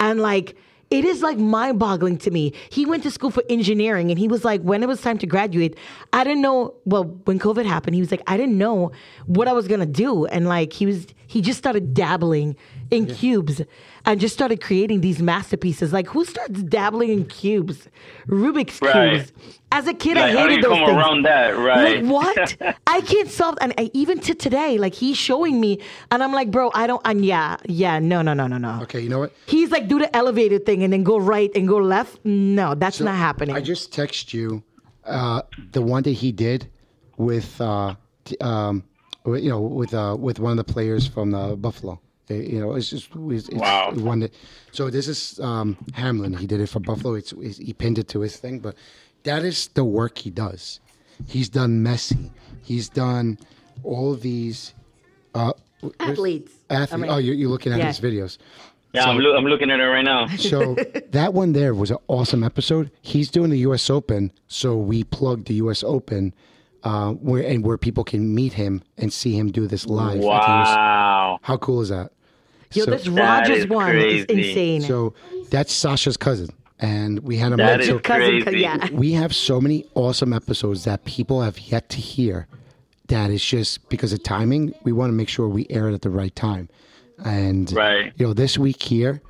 and 0.00 0.20
like 0.20 0.56
it 0.92 1.06
is 1.06 1.22
like 1.22 1.38
mind 1.38 1.78
boggling 1.78 2.18
to 2.18 2.30
me. 2.30 2.52
He 2.68 2.84
went 2.84 3.02
to 3.04 3.10
school 3.10 3.30
for 3.30 3.42
engineering 3.48 4.10
and 4.10 4.18
he 4.18 4.28
was 4.28 4.44
like, 4.44 4.60
when 4.60 4.82
it 4.82 4.86
was 4.86 5.00
time 5.00 5.16
to 5.18 5.26
graduate, 5.26 5.76
I 6.12 6.22
didn't 6.22 6.42
know. 6.42 6.74
Well, 6.84 7.04
when 7.24 7.38
COVID 7.38 7.64
happened, 7.64 7.94
he 7.94 8.02
was 8.02 8.10
like, 8.10 8.22
I 8.26 8.36
didn't 8.36 8.58
know 8.58 8.92
what 9.24 9.48
I 9.48 9.52
was 9.52 9.66
gonna 9.66 9.86
do, 9.86 10.26
and 10.26 10.46
like 10.46 10.74
he 10.74 10.84
was, 10.84 11.06
he 11.26 11.40
just 11.40 11.58
started 11.58 11.94
dabbling 11.94 12.56
in 12.90 13.06
cubes 13.06 13.62
and 14.04 14.20
just 14.20 14.34
started 14.34 14.60
creating 14.60 15.00
these 15.00 15.20
masterpieces. 15.22 15.92
Like 15.92 16.08
who 16.08 16.24
starts 16.24 16.62
dabbling 16.62 17.10
in 17.10 17.24
cubes, 17.26 17.88
Rubik's 18.26 18.80
Right. 18.82 19.18
cubes? 19.18 19.32
As 19.74 19.86
a 19.86 19.94
kid, 19.94 20.16
Like, 20.16 20.24
I 20.24 20.28
how 20.32 20.42
do 20.44 20.50
hated 20.50 20.56
you 20.56 20.62
those 20.68 20.78
come 20.78 20.86
things. 20.86 20.98
around 20.98 21.22
that? 21.22 21.56
Right. 21.56 22.02
Like 22.04 22.12
what? 22.12 22.76
I 22.86 23.00
can't 23.00 23.30
solve. 23.30 23.56
And 23.62 23.72
I, 23.78 23.90
even 23.94 24.20
to 24.20 24.34
today, 24.34 24.76
like 24.76 24.92
he's 24.94 25.16
showing 25.16 25.60
me, 25.60 25.80
and 26.10 26.22
I'm 26.22 26.32
like, 26.32 26.50
bro, 26.50 26.70
I 26.74 26.86
don't. 26.86 27.00
And 27.06 27.24
yeah, 27.24 27.56
yeah, 27.66 27.98
no, 27.98 28.20
no, 28.20 28.34
no, 28.34 28.46
no, 28.46 28.58
no. 28.58 28.80
Okay, 28.82 29.00
you 29.00 29.08
know 29.08 29.20
what? 29.20 29.32
He's 29.46 29.70
like, 29.70 29.88
do 29.88 29.98
the 29.98 30.14
elevator 30.14 30.58
thing 30.58 30.82
and 30.82 30.92
then 30.92 31.04
go 31.04 31.16
right 31.18 31.50
and 31.54 31.66
go 31.66 31.78
left. 31.78 32.22
No, 32.24 32.74
that's 32.74 33.00
not 33.00 33.14
happening. 33.16 33.56
I 33.56 33.60
just 33.62 33.92
text 33.94 34.34
you 34.34 34.62
uh, 35.04 35.40
the 35.72 35.80
one 35.80 36.02
that 36.02 36.12
he 36.12 36.32
did 36.32 36.68
with 37.16 37.58
uh, 37.60 37.94
t- 38.26 38.36
um, 38.42 38.84
you 39.24 39.48
know 39.48 39.60
with 39.62 39.94
uh, 39.94 40.16
with 40.20 40.38
one 40.38 40.58
of 40.58 40.66
the 40.66 40.70
players 40.70 41.06
from 41.06 41.30
the 41.30 41.56
Buffalo. 41.56 41.98
You 42.28 42.60
know, 42.60 42.74
it's 42.74 42.88
just 42.90 43.08
it's, 43.14 43.48
it's 43.48 43.56
Wow. 43.58 43.92
one 43.92 44.20
that. 44.20 44.32
So 44.72 44.90
this 44.90 45.08
is 45.08 45.38
um, 45.40 45.76
Hamlin. 45.94 46.32
He 46.34 46.46
did 46.46 46.60
it 46.60 46.68
for 46.68 46.80
Buffalo. 46.80 47.14
It's, 47.14 47.32
it's 47.32 47.58
he 47.58 47.72
pinned 47.72 47.98
it 47.98 48.08
to 48.08 48.20
his 48.20 48.36
thing, 48.36 48.60
but 48.60 48.74
that 49.24 49.44
is 49.44 49.68
the 49.68 49.84
work 49.84 50.18
he 50.18 50.30
does. 50.30 50.80
He's 51.26 51.48
done 51.48 51.84
Messi. 51.84 52.30
He's 52.62 52.88
done 52.88 53.38
all 53.82 54.12
of 54.12 54.22
these 54.22 54.72
uh, 55.34 55.52
where's- 55.80 55.94
Athletes. 56.00 56.52
Athlete. 56.70 57.10
Oh, 57.10 57.18
you're, 57.18 57.34
you're 57.34 57.50
looking 57.50 57.72
at 57.72 57.78
yeah. 57.80 57.86
his 57.88 58.00
videos. 58.00 58.38
Yeah, 58.94 59.04
I'm, 59.04 59.16
loo- 59.18 59.34
I'm 59.34 59.44
looking 59.46 59.70
at 59.70 59.80
it 59.80 59.84
right 59.84 60.04
now. 60.04 60.26
So 60.36 60.74
that 61.12 61.32
one 61.34 61.52
there 61.54 61.74
was 61.74 61.90
an 61.90 61.96
awesome 62.08 62.44
episode. 62.44 62.90
He's 63.00 63.30
doing 63.30 63.50
the 63.50 63.58
U.S. 63.60 63.88
Open, 63.90 64.30
so 64.48 64.76
we 64.76 65.02
plugged 65.04 65.48
the 65.48 65.54
U.S. 65.54 65.82
Open, 65.82 66.34
uh, 66.84 67.12
where 67.12 67.42
and 67.42 67.64
where 67.64 67.78
people 67.78 68.04
can 68.04 68.34
meet 68.34 68.52
him 68.54 68.82
and 68.98 69.10
see 69.12 69.34
him 69.38 69.50
do 69.50 69.66
this 69.66 69.86
live. 69.86 70.16
at 70.16 70.20
the 70.20 70.26
US 70.28 70.68
Wow. 71.32 71.38
How 71.42 71.56
cool 71.56 71.80
is 71.80 71.88
that? 71.90 72.12
Yo, 72.72 72.84
so, 72.84 72.90
this 72.92 73.06
Rogers 73.08 73.58
is 73.58 73.66
one 73.68 73.96
is 73.96 74.24
insane. 74.26 74.80
so 74.80 75.12
that's 75.50 75.72
Sasha's 75.72 76.16
cousin, 76.16 76.48
and 76.80 77.18
we 77.20 77.36
had 77.36 77.52
him. 77.52 77.58
That 77.58 77.80
on. 77.80 77.86
So 77.86 77.98
Cousin, 77.98 78.42
crazy. 78.42 78.60
yeah. 78.60 78.88
we 78.92 79.12
have 79.12 79.34
so 79.34 79.60
many 79.60 79.84
awesome 79.94 80.32
episodes 80.32 80.84
that 80.84 81.04
people 81.04 81.42
have 81.42 81.58
yet 81.58 81.88
to 81.90 81.98
hear. 81.98 82.46
That 83.08 83.30
is 83.30 83.44
just 83.44 83.86
because 83.90 84.12
of 84.14 84.22
timing. 84.22 84.74
We 84.84 84.92
want 84.92 85.10
to 85.10 85.14
make 85.14 85.28
sure 85.28 85.48
we 85.48 85.66
air 85.68 85.88
it 85.90 85.94
at 85.94 86.00
the 86.02 86.08
right 86.08 86.34
time, 86.34 86.70
and 87.24 87.70
Right. 87.72 88.12
you 88.16 88.26
know, 88.26 88.32
this 88.32 88.56
week 88.56 88.82
here, 88.82 89.20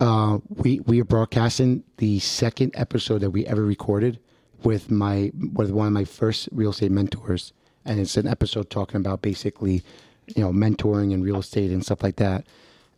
uh, 0.00 0.38
we 0.48 0.78
we 0.80 1.00
are 1.00 1.04
broadcasting 1.04 1.82
the 1.96 2.20
second 2.20 2.72
episode 2.76 3.18
that 3.22 3.30
we 3.30 3.44
ever 3.46 3.64
recorded 3.64 4.20
with 4.62 4.88
my 4.90 5.32
with 5.52 5.70
one 5.72 5.88
of 5.88 5.92
my 5.92 6.04
first 6.04 6.48
real 6.52 6.70
estate 6.70 6.92
mentors, 6.92 7.52
and 7.84 7.98
it's 7.98 8.16
an 8.16 8.28
episode 8.28 8.70
talking 8.70 8.98
about 9.00 9.20
basically, 9.20 9.82
you 10.28 10.42
know, 10.42 10.52
mentoring 10.52 11.12
and 11.12 11.24
real 11.24 11.38
estate 11.38 11.70
and 11.70 11.84
stuff 11.84 12.02
like 12.02 12.16
that. 12.16 12.46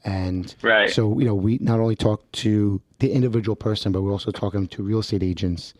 And 0.04 0.54
Right. 0.62 0.90
so 0.90 1.18
you 1.18 1.24
know, 1.24 1.34
we 1.34 1.58
not 1.60 1.80
only 1.80 1.96
talk 1.96 2.30
to 2.32 2.80
the 3.00 3.12
individual 3.12 3.56
person, 3.56 3.92
but 3.92 4.02
we're 4.02 4.12
also 4.12 4.30
talking 4.30 4.66
to 4.68 4.82
real 4.82 5.00
estate 5.00 5.22
agents 5.22 5.74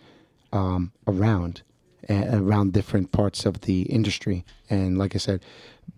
um, 0.52 0.92
around 1.06 1.62
a- 2.08 2.36
around 2.38 2.72
different 2.72 3.12
parts 3.12 3.44
of 3.46 3.62
the 3.62 3.82
industry. 3.82 4.44
And 4.70 4.96
like 4.98 5.14
I 5.14 5.18
said, 5.18 5.42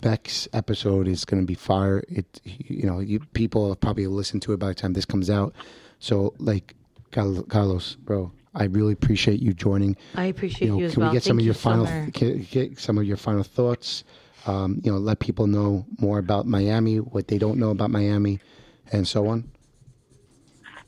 Beck's 0.01 0.47
episode 0.53 1.09
is 1.09 1.25
going 1.25 1.43
to 1.43 1.47
be 1.47 1.55
fire. 1.55 2.03
It, 2.09 2.41
you 2.45 2.85
know, 2.87 2.99
you 3.01 3.21
people 3.33 3.69
have 3.69 3.81
probably 3.81 4.07
listened 4.07 4.43
to 4.43 4.53
it 4.53 4.59
by 4.59 4.69
the 4.69 4.75
time 4.75 4.93
this 4.93 5.05
comes 5.05 5.29
out. 5.31 5.55
So, 5.99 6.35
like, 6.39 6.75
Carlos, 7.13 7.97
bro, 7.97 8.31
I 8.55 8.65
really 8.65 8.93
appreciate 8.93 9.41
you 9.41 9.53
joining. 9.53 9.97
I 10.15 10.27
appreciate 10.27 10.67
You 10.69 10.73
know, 10.75 10.79
you 10.81 10.87
as 10.87 10.93
can 10.95 11.01
well. 11.03 11.11
we 11.11 11.17
get 11.17 11.23
some 11.25 11.37
Thank 11.37 11.41
of 11.41 11.45
you, 11.45 11.47
your 11.47 11.55
final 11.55 11.87
Summer. 11.87 12.11
can, 12.13 12.43
get 12.51 12.79
some 12.79 12.99
of 12.99 13.05
your 13.05 13.17
final 13.17 13.43
thoughts? 13.43 14.05
Um, 14.49 14.81
you 14.83 14.91
know, 14.91 14.97
let 14.97 15.19
people 15.19 15.47
know 15.47 15.85
more 16.01 16.19
about 16.19 16.47
Miami, 16.47 16.97
what 16.97 17.29
they 17.29 17.37
don't 17.37 17.59
know 17.59 17.71
about 17.71 17.91
Miami, 17.91 18.41
and 18.91 19.07
so 19.07 19.29
on. 19.29 19.51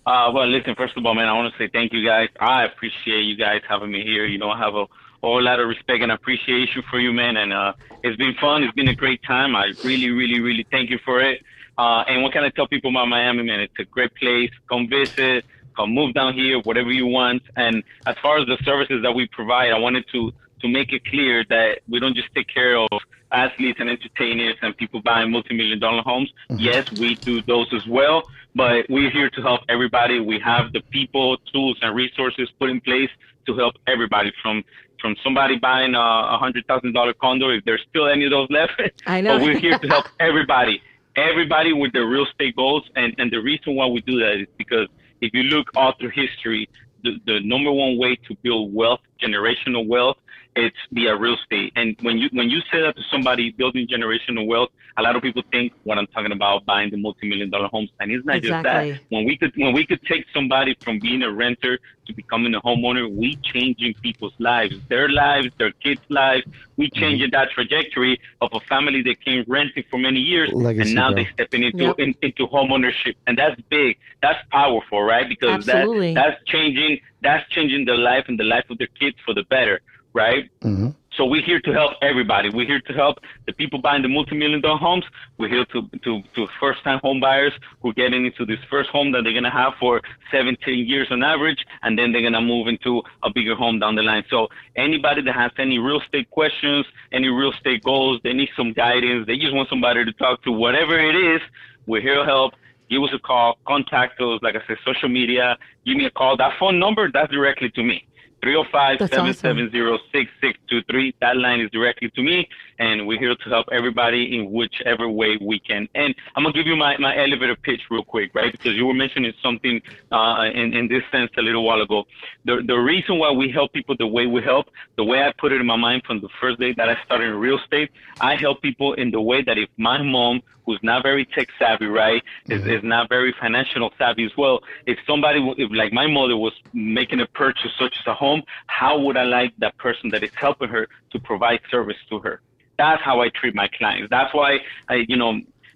Uh, 0.06 0.30
well, 0.34 0.48
listen, 0.48 0.74
first 0.74 0.96
of 0.96 1.04
all, 1.04 1.14
man, 1.14 1.28
I 1.28 1.34
want 1.34 1.52
to 1.52 1.58
say 1.58 1.68
thank 1.70 1.92
you 1.92 2.04
guys. 2.04 2.28
I 2.40 2.64
appreciate 2.64 3.22
you 3.22 3.36
guys 3.36 3.60
having 3.68 3.92
me 3.92 4.02
here. 4.02 4.24
You 4.24 4.38
know, 4.38 4.50
I 4.50 4.58
have 4.58 4.74
a 4.74 4.86
whole 5.22 5.42
lot 5.42 5.60
of 5.60 5.68
respect 5.68 6.02
and 6.02 6.10
appreciation 6.10 6.82
for 6.90 6.98
you, 6.98 7.12
man. 7.12 7.36
And 7.36 7.52
uh, 7.52 7.74
it's 8.02 8.16
been 8.16 8.34
fun. 8.40 8.62
It's 8.62 8.74
been 8.74 8.88
a 8.88 8.94
great 8.94 9.22
time. 9.24 9.54
I 9.54 9.72
really, 9.84 10.10
really, 10.10 10.40
really 10.40 10.66
thank 10.70 10.88
you 10.88 10.98
for 11.04 11.20
it. 11.20 11.42
Uh, 11.76 12.04
and 12.08 12.22
what 12.22 12.32
can 12.32 12.42
I 12.44 12.48
tell 12.48 12.66
people 12.66 12.90
about 12.90 13.08
Miami, 13.08 13.42
man? 13.42 13.60
It's 13.60 13.78
a 13.78 13.84
great 13.84 14.14
place. 14.14 14.50
Come 14.70 14.88
visit. 14.88 15.44
Come 15.76 15.94
move 15.94 16.14
down 16.14 16.32
here, 16.32 16.58
whatever 16.60 16.90
you 16.90 17.06
want. 17.06 17.42
And 17.56 17.84
as 18.06 18.16
far 18.22 18.38
as 18.38 18.46
the 18.46 18.56
services 18.64 19.02
that 19.02 19.12
we 19.12 19.28
provide, 19.28 19.70
I 19.70 19.78
wanted 19.78 20.06
to 20.12 20.32
to 20.62 20.68
make 20.68 20.92
it 20.92 21.04
clear 21.06 21.44
that 21.48 21.80
we 21.88 21.98
don't 22.00 22.14
just 22.14 22.28
take 22.34 22.48
care 22.48 22.76
of 22.76 22.88
athletes 23.32 23.78
and 23.80 23.88
entertainers 23.88 24.56
and 24.62 24.76
people 24.76 25.00
buying 25.02 25.30
multi-million 25.30 25.78
dollar 25.78 26.02
homes. 26.02 26.30
Mm-hmm. 26.50 26.60
Yes, 26.60 26.90
we 26.92 27.16
do 27.24 27.42
those 27.42 27.72
as 27.72 27.86
well, 27.86 28.22
but 28.54 28.86
we're 28.88 29.10
here 29.10 29.30
to 29.30 29.42
help 29.42 29.60
everybody. 29.68 30.20
We 30.20 30.38
have 30.40 30.72
the 30.72 30.80
people, 30.90 31.36
tools, 31.52 31.78
and 31.82 31.94
resources 31.94 32.48
put 32.58 32.70
in 32.70 32.80
place 32.80 33.10
to 33.46 33.56
help 33.56 33.74
everybody 33.86 34.32
from 34.42 34.64
from 35.00 35.16
somebody 35.24 35.56
buying 35.56 35.94
a 35.94 35.98
a 35.98 36.38
hundred 36.38 36.66
thousand 36.66 36.92
dollar 36.92 37.14
condo, 37.14 37.50
if 37.50 37.64
there's 37.64 37.84
still 37.88 38.06
any 38.08 38.24
of 38.26 38.30
those 38.30 38.48
left. 38.50 38.80
I 39.06 39.20
know. 39.20 39.38
but 39.38 39.44
we're 39.44 39.58
here 39.58 39.78
to 39.78 39.88
help 39.88 40.06
everybody, 40.20 40.82
everybody 41.16 41.72
with 41.72 41.92
their 41.92 42.06
real 42.06 42.26
estate 42.26 42.56
goals. 42.56 42.88
And 42.96 43.14
and 43.18 43.30
the 43.30 43.38
reason 43.38 43.74
why 43.76 43.86
we 43.86 44.00
do 44.02 44.18
that 44.20 44.40
is 44.40 44.48
because 44.58 44.88
if 45.20 45.32
you 45.34 45.44
look 45.44 45.68
all 45.74 45.94
through 45.98 46.10
history, 46.10 46.68
the, 47.02 47.18
the 47.26 47.40
number 47.40 47.72
one 47.72 47.98
way 47.98 48.16
to 48.16 48.36
build 48.42 48.74
wealth, 48.74 49.00
generational 49.22 49.86
wealth, 49.86 50.16
it's 50.60 50.76
via 50.92 51.16
real 51.16 51.34
estate. 51.34 51.72
And 51.76 51.96
when 52.02 52.18
you 52.18 52.28
when 52.32 52.48
you 52.50 52.60
say 52.70 52.80
that 52.82 52.96
to 52.96 53.02
somebody 53.10 53.50
building 53.50 53.86
generational 53.86 54.46
wealth, 54.46 54.70
a 54.96 55.02
lot 55.02 55.16
of 55.16 55.22
people 55.22 55.42
think 55.50 55.72
what 55.84 55.98
I'm 55.98 56.06
talking 56.08 56.32
about 56.32 56.64
buying 56.66 56.90
the 56.90 56.96
multi-million 56.96 57.50
dollar 57.50 57.68
homes, 57.68 57.90
and 58.00 58.10
it's 58.10 58.24
not 58.24 58.42
just 58.42 58.62
that. 58.62 59.00
When 59.08 59.24
we 59.24 59.36
could 59.36 59.52
when 59.56 59.72
we 59.72 59.86
could 59.86 60.02
take 60.04 60.24
somebody 60.34 60.76
from 60.82 60.98
being 60.98 61.22
a 61.22 61.30
renter 61.30 61.78
to 62.06 62.12
becoming 62.14 62.54
a 62.54 62.60
homeowner, 62.60 63.10
we 63.14 63.36
changing 63.36 63.94
people's 63.94 64.34
lives, 64.38 64.76
their 64.88 65.08
lives, 65.08 65.48
their 65.58 65.72
kids' 65.72 66.00
lives. 66.08 66.44
We 66.76 66.86
mm-hmm. 66.86 67.00
changing 67.00 67.30
that 67.32 67.50
trajectory 67.50 68.20
of 68.40 68.50
a 68.52 68.60
family 68.60 69.02
that 69.02 69.24
came 69.24 69.44
renting 69.46 69.84
for 69.90 69.98
many 69.98 70.20
years, 70.20 70.50
Legacy, 70.52 70.90
and 70.90 70.94
now 70.94 71.12
bro. 71.12 71.22
they 71.22 71.28
stepping 71.34 71.62
into 71.64 71.84
Yep. 71.84 71.98
in, 71.98 72.14
into 72.22 72.46
homeownership, 72.46 73.14
and 73.26 73.38
that's 73.38 73.60
big. 73.70 73.96
That's 74.22 74.38
powerful, 74.50 75.02
right? 75.02 75.28
Because 75.28 75.68
Absolutely. 75.68 76.14
that 76.14 76.20
that's 76.30 76.44
changing 76.44 77.00
that's 77.22 77.48
changing 77.50 77.84
their 77.84 77.98
life 77.98 78.24
and 78.28 78.38
the 78.38 78.44
life 78.44 78.64
of 78.70 78.78
their 78.78 78.88
kids 78.98 79.16
for 79.24 79.34
the 79.34 79.44
better, 79.44 79.80
right? 80.12 80.50
hmm 80.62 80.88
So 81.16 81.26
we're 81.26 81.42
here 81.42 81.60
to 81.60 81.72
help 81.72 81.92
everybody. 82.02 82.48
We're 82.50 82.66
here 82.72 82.80
to 82.80 82.92
help 82.92 83.18
the 83.46 83.52
people 83.52 83.78
buying 83.80 84.02
the 84.02 84.08
multi-million 84.08 84.60
dollar 84.60 84.78
homes. 84.78 85.04
We're 85.38 85.48
here 85.56 85.66
to 85.72 85.78
to, 86.04 86.22
to 86.36 86.46
first-time 86.62 87.00
home 87.06 87.20
buyers 87.20 87.52
who 87.80 87.90
are 87.90 87.98
getting 88.02 88.22
into 88.26 88.46
this 88.46 88.60
first 88.72 88.90
home 88.90 89.08
that 89.12 89.22
they're 89.24 89.38
gonna 89.40 89.50
have 89.62 89.74
for 89.82 90.00
17 90.30 90.86
years 90.92 91.08
on 91.10 91.22
average, 91.22 91.60
and 91.82 91.98
then 91.98 92.12
they're 92.12 92.22
gonna 92.22 92.40
move 92.40 92.68
into 92.68 93.02
a 93.22 93.30
bigger 93.36 93.54
home 93.54 93.78
down 93.82 93.94
the 93.96 94.02
line. 94.02 94.24
So 94.30 94.48
anybody 94.76 95.20
that 95.22 95.34
has 95.34 95.52
any 95.58 95.78
real 95.78 96.00
estate 96.00 96.30
questions, 96.30 96.86
any 97.12 97.28
real 97.28 97.52
estate 97.52 97.82
goals, 97.82 98.20
they 98.24 98.32
need 98.32 98.50
some 98.56 98.72
guidance, 98.72 99.26
they 99.26 99.36
just 99.36 99.54
want 99.54 99.68
somebody 99.68 100.04
to 100.04 100.12
talk 100.12 100.42
to, 100.44 100.52
whatever 100.52 100.98
it 100.98 101.16
is, 101.16 101.42
we're 101.86 102.00
here 102.08 102.16
to 102.22 102.24
help. 102.24 102.54
Give 102.88 103.02
us 103.04 103.10
a 103.14 103.20
call, 103.20 103.56
contact 103.68 104.20
us, 104.20 104.40
like 104.42 104.56
I 104.56 104.62
said, 104.66 104.76
social 104.84 105.08
media, 105.08 105.56
give 105.86 105.96
me 105.96 106.06
a 106.06 106.10
call. 106.10 106.36
That 106.36 106.58
phone 106.58 106.80
number, 106.80 107.08
that's 107.12 107.30
directly 107.30 107.70
to 107.70 107.82
me. 107.84 108.04
305 108.42 108.98
That's 108.98 109.12
awesome. 109.12 109.32
770 109.34 109.98
6623. 110.12 111.14
That 111.20 111.36
line 111.36 111.60
is 111.60 111.70
directly 111.70 112.10
to 112.10 112.22
me, 112.22 112.48
and 112.80 113.06
we're 113.06 113.18
here 113.18 113.36
to 113.36 113.48
help 113.50 113.66
everybody 113.70 114.34
in 114.36 114.50
whichever 114.50 115.06
way 115.08 115.38
we 115.40 115.60
can. 115.60 115.86
And 115.94 116.14
I'm 116.34 116.42
going 116.42 116.54
to 116.54 116.58
give 116.58 116.66
you 116.66 116.76
my, 116.76 116.96
my 116.96 117.14
elevator 117.14 117.54
pitch 117.54 117.82
real 117.90 118.02
quick, 118.02 118.34
right? 118.34 118.50
Because 118.50 118.74
you 118.74 118.86
were 118.86 118.94
mentioning 118.94 119.32
something 119.42 119.82
uh, 120.10 120.48
in, 120.52 120.72
in 120.72 120.88
this 120.88 121.02
sense 121.12 121.30
a 121.36 121.42
little 121.42 121.64
while 121.64 121.82
ago. 121.82 122.04
The, 122.46 122.62
the 122.66 122.76
reason 122.76 123.18
why 123.18 123.30
we 123.32 123.50
help 123.50 123.74
people 123.74 123.96
the 123.98 124.06
way 124.06 124.26
we 124.26 124.42
help, 124.42 124.70
the 124.96 125.04
way 125.04 125.22
I 125.22 125.32
put 125.36 125.52
it 125.52 125.60
in 125.60 125.66
my 125.66 125.76
mind 125.76 126.04
from 126.06 126.22
the 126.22 126.30
first 126.40 126.58
day 126.58 126.72
that 126.72 126.88
I 126.88 126.96
started 127.04 127.26
in 127.28 127.34
real 127.34 127.58
estate, 127.58 127.90
I 128.18 128.34
help 128.34 128.62
people 128.62 128.94
in 128.94 129.10
the 129.10 129.20
way 129.20 129.42
that 129.42 129.58
if 129.58 129.68
my 129.76 130.02
mom, 130.02 130.40
who's 130.64 130.80
not 130.82 131.02
very 131.02 131.26
tech 131.26 131.48
savvy, 131.58 131.84
right, 131.84 132.22
is, 132.48 132.66
is 132.66 132.82
not 132.82 133.10
very 133.10 133.34
financial 133.38 133.90
savvy 133.98 134.24
as 134.24 134.32
well, 134.38 134.60
if 134.86 134.98
somebody, 135.06 135.38
if 135.58 135.70
like 135.72 135.92
my 135.92 136.06
mother 136.06 136.36
was 136.36 136.54
making 136.72 137.20
a 137.20 137.26
purchase 137.26 137.72
such 137.78 137.94
as 138.00 138.06
a 138.06 138.14
home, 138.14 138.42
how 138.68 138.98
would 138.98 139.18
I 139.18 139.24
like 139.24 139.52
that 139.58 139.76
person 139.76 140.08
that 140.10 140.22
is 140.22 140.30
helping 140.34 140.70
her 140.70 140.88
to 141.10 141.18
provide 141.18 141.60
service 141.70 141.98
to 142.08 142.20
her? 142.20 142.40
That's 142.80 143.02
how 143.02 143.20
I 143.20 143.28
treat 143.40 143.54
my 143.54 143.68
clients. 143.78 144.08
That's 144.10 144.32
why 144.32 144.58
I, 144.88 145.04
you 145.06 145.16
know, 145.16 145.32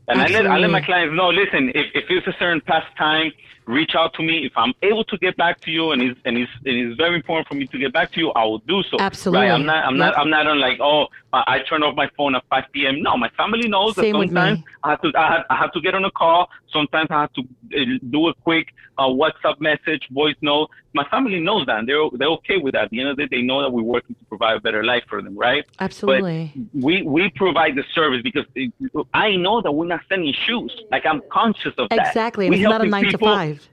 and 0.09 0.21
I 0.25 0.27
let 0.29 0.47
I 0.47 0.57
let 0.59 0.71
my 0.71 0.81
clients 0.81 1.15
know. 1.15 1.29
Listen, 1.29 1.69
if, 1.81 1.87
if 1.95 2.05
it's 2.09 2.27
a 2.27 2.35
certain 2.39 2.63
past 2.63 2.87
time, 2.97 3.31
reach 3.67 3.93
out 3.95 4.15
to 4.15 4.23
me. 4.23 4.45
If 4.47 4.53
I'm 4.57 4.73
able 4.83 5.05
to 5.05 5.17
get 5.19 5.37
back 5.37 5.61
to 5.63 5.71
you, 5.71 5.93
and 5.93 6.01
it's 6.03 6.21
and 6.25 6.37
it's, 6.39 6.51
and 6.65 6.75
it's 6.83 6.97
very 6.97 7.17
important 7.17 7.49
for 7.49 7.55
me 7.55 7.67
to 7.67 7.79
get 7.79 7.93
back 7.93 8.13
to 8.13 8.21
you, 8.21 8.31
I 8.31 8.45
will 8.45 8.59
do 8.75 8.83
so. 8.91 8.97
Absolutely. 8.99 9.47
Right? 9.49 9.53
I'm 9.55 9.67
not 9.67 9.85
I'm 9.85 9.97
Yep. 9.97 10.05
not 10.07 10.19
I'm 10.19 10.31
not 10.31 10.47
on 10.47 10.61
like 10.61 10.79
oh 10.81 11.07
I, 11.47 11.59
turn 11.69 11.83
off 11.83 11.97
my 11.97 12.09
phone 12.17 12.35
at 12.35 12.45
5 12.51 12.65
p.m. 12.73 13.03
No, 13.03 13.17
my 13.17 13.29
family 13.31 13.69
knows 13.69 13.97
Same 13.97 14.13
that 14.13 14.29
sometimes 14.29 14.59
me. 14.59 14.65
I 14.83 14.91
have 14.91 15.03
to 15.03 15.13
I 15.17 15.33
have, 15.33 15.45
I 15.51 15.57
have 15.57 15.73
to 15.73 15.81
get 15.81 15.95
on 15.95 16.05
a 16.05 16.11
call. 16.11 16.49
Sometimes 16.73 17.09
I 17.11 17.23
have 17.23 17.33
to 17.35 17.43
uh, 17.43 17.99
do 18.11 18.29
a 18.29 18.35
quick 18.35 18.69
uh, 18.99 19.05
WhatsApp 19.05 19.61
message, 19.61 20.09
voice 20.11 20.37
note. 20.43 20.71
My 20.93 21.05
family 21.11 21.41
knows 21.41 21.67
that. 21.67 21.79
And 21.79 21.89
they're 21.89 22.09
they're 22.13 22.29
okay 22.29 22.59
with 22.59 22.75
that. 22.75 22.85
At 22.85 22.91
the 22.91 23.01
end 23.01 23.09
of 23.09 23.17
the 23.17 23.27
day, 23.27 23.39
they 23.39 23.43
know 23.43 23.63
that 23.63 23.71
we're 23.71 23.83
working 23.83 24.15
to 24.17 24.25
provide 24.27 24.57
a 24.57 24.61
better 24.61 24.85
life 24.85 25.05
for 25.09 25.23
them, 25.23 25.37
right? 25.37 25.65
Absolutely. 25.81 26.53
we 26.73 27.03
we 27.03 27.31
provide 27.31 27.75
the 27.75 27.85
service 27.95 28.23
because 28.23 28.45
it, 28.55 28.73
I 29.13 29.37
know 29.37 29.61
that 29.63 29.73
we're 29.73 29.87
not 29.87 30.01
selling 30.09 30.33
shoes. 30.47 30.75
Like 30.91 31.05
I'm 31.07 31.23
conscious 31.33 31.73
of 31.79 31.89
that. 31.89 32.09
Exactly, 32.09 32.47
and 32.47 32.55
We 32.55 32.63
it's 32.63 32.69
not 32.69 32.85
a 32.85 32.89
nine 32.89 33.11
to 33.11 33.19
five. 33.19 33.67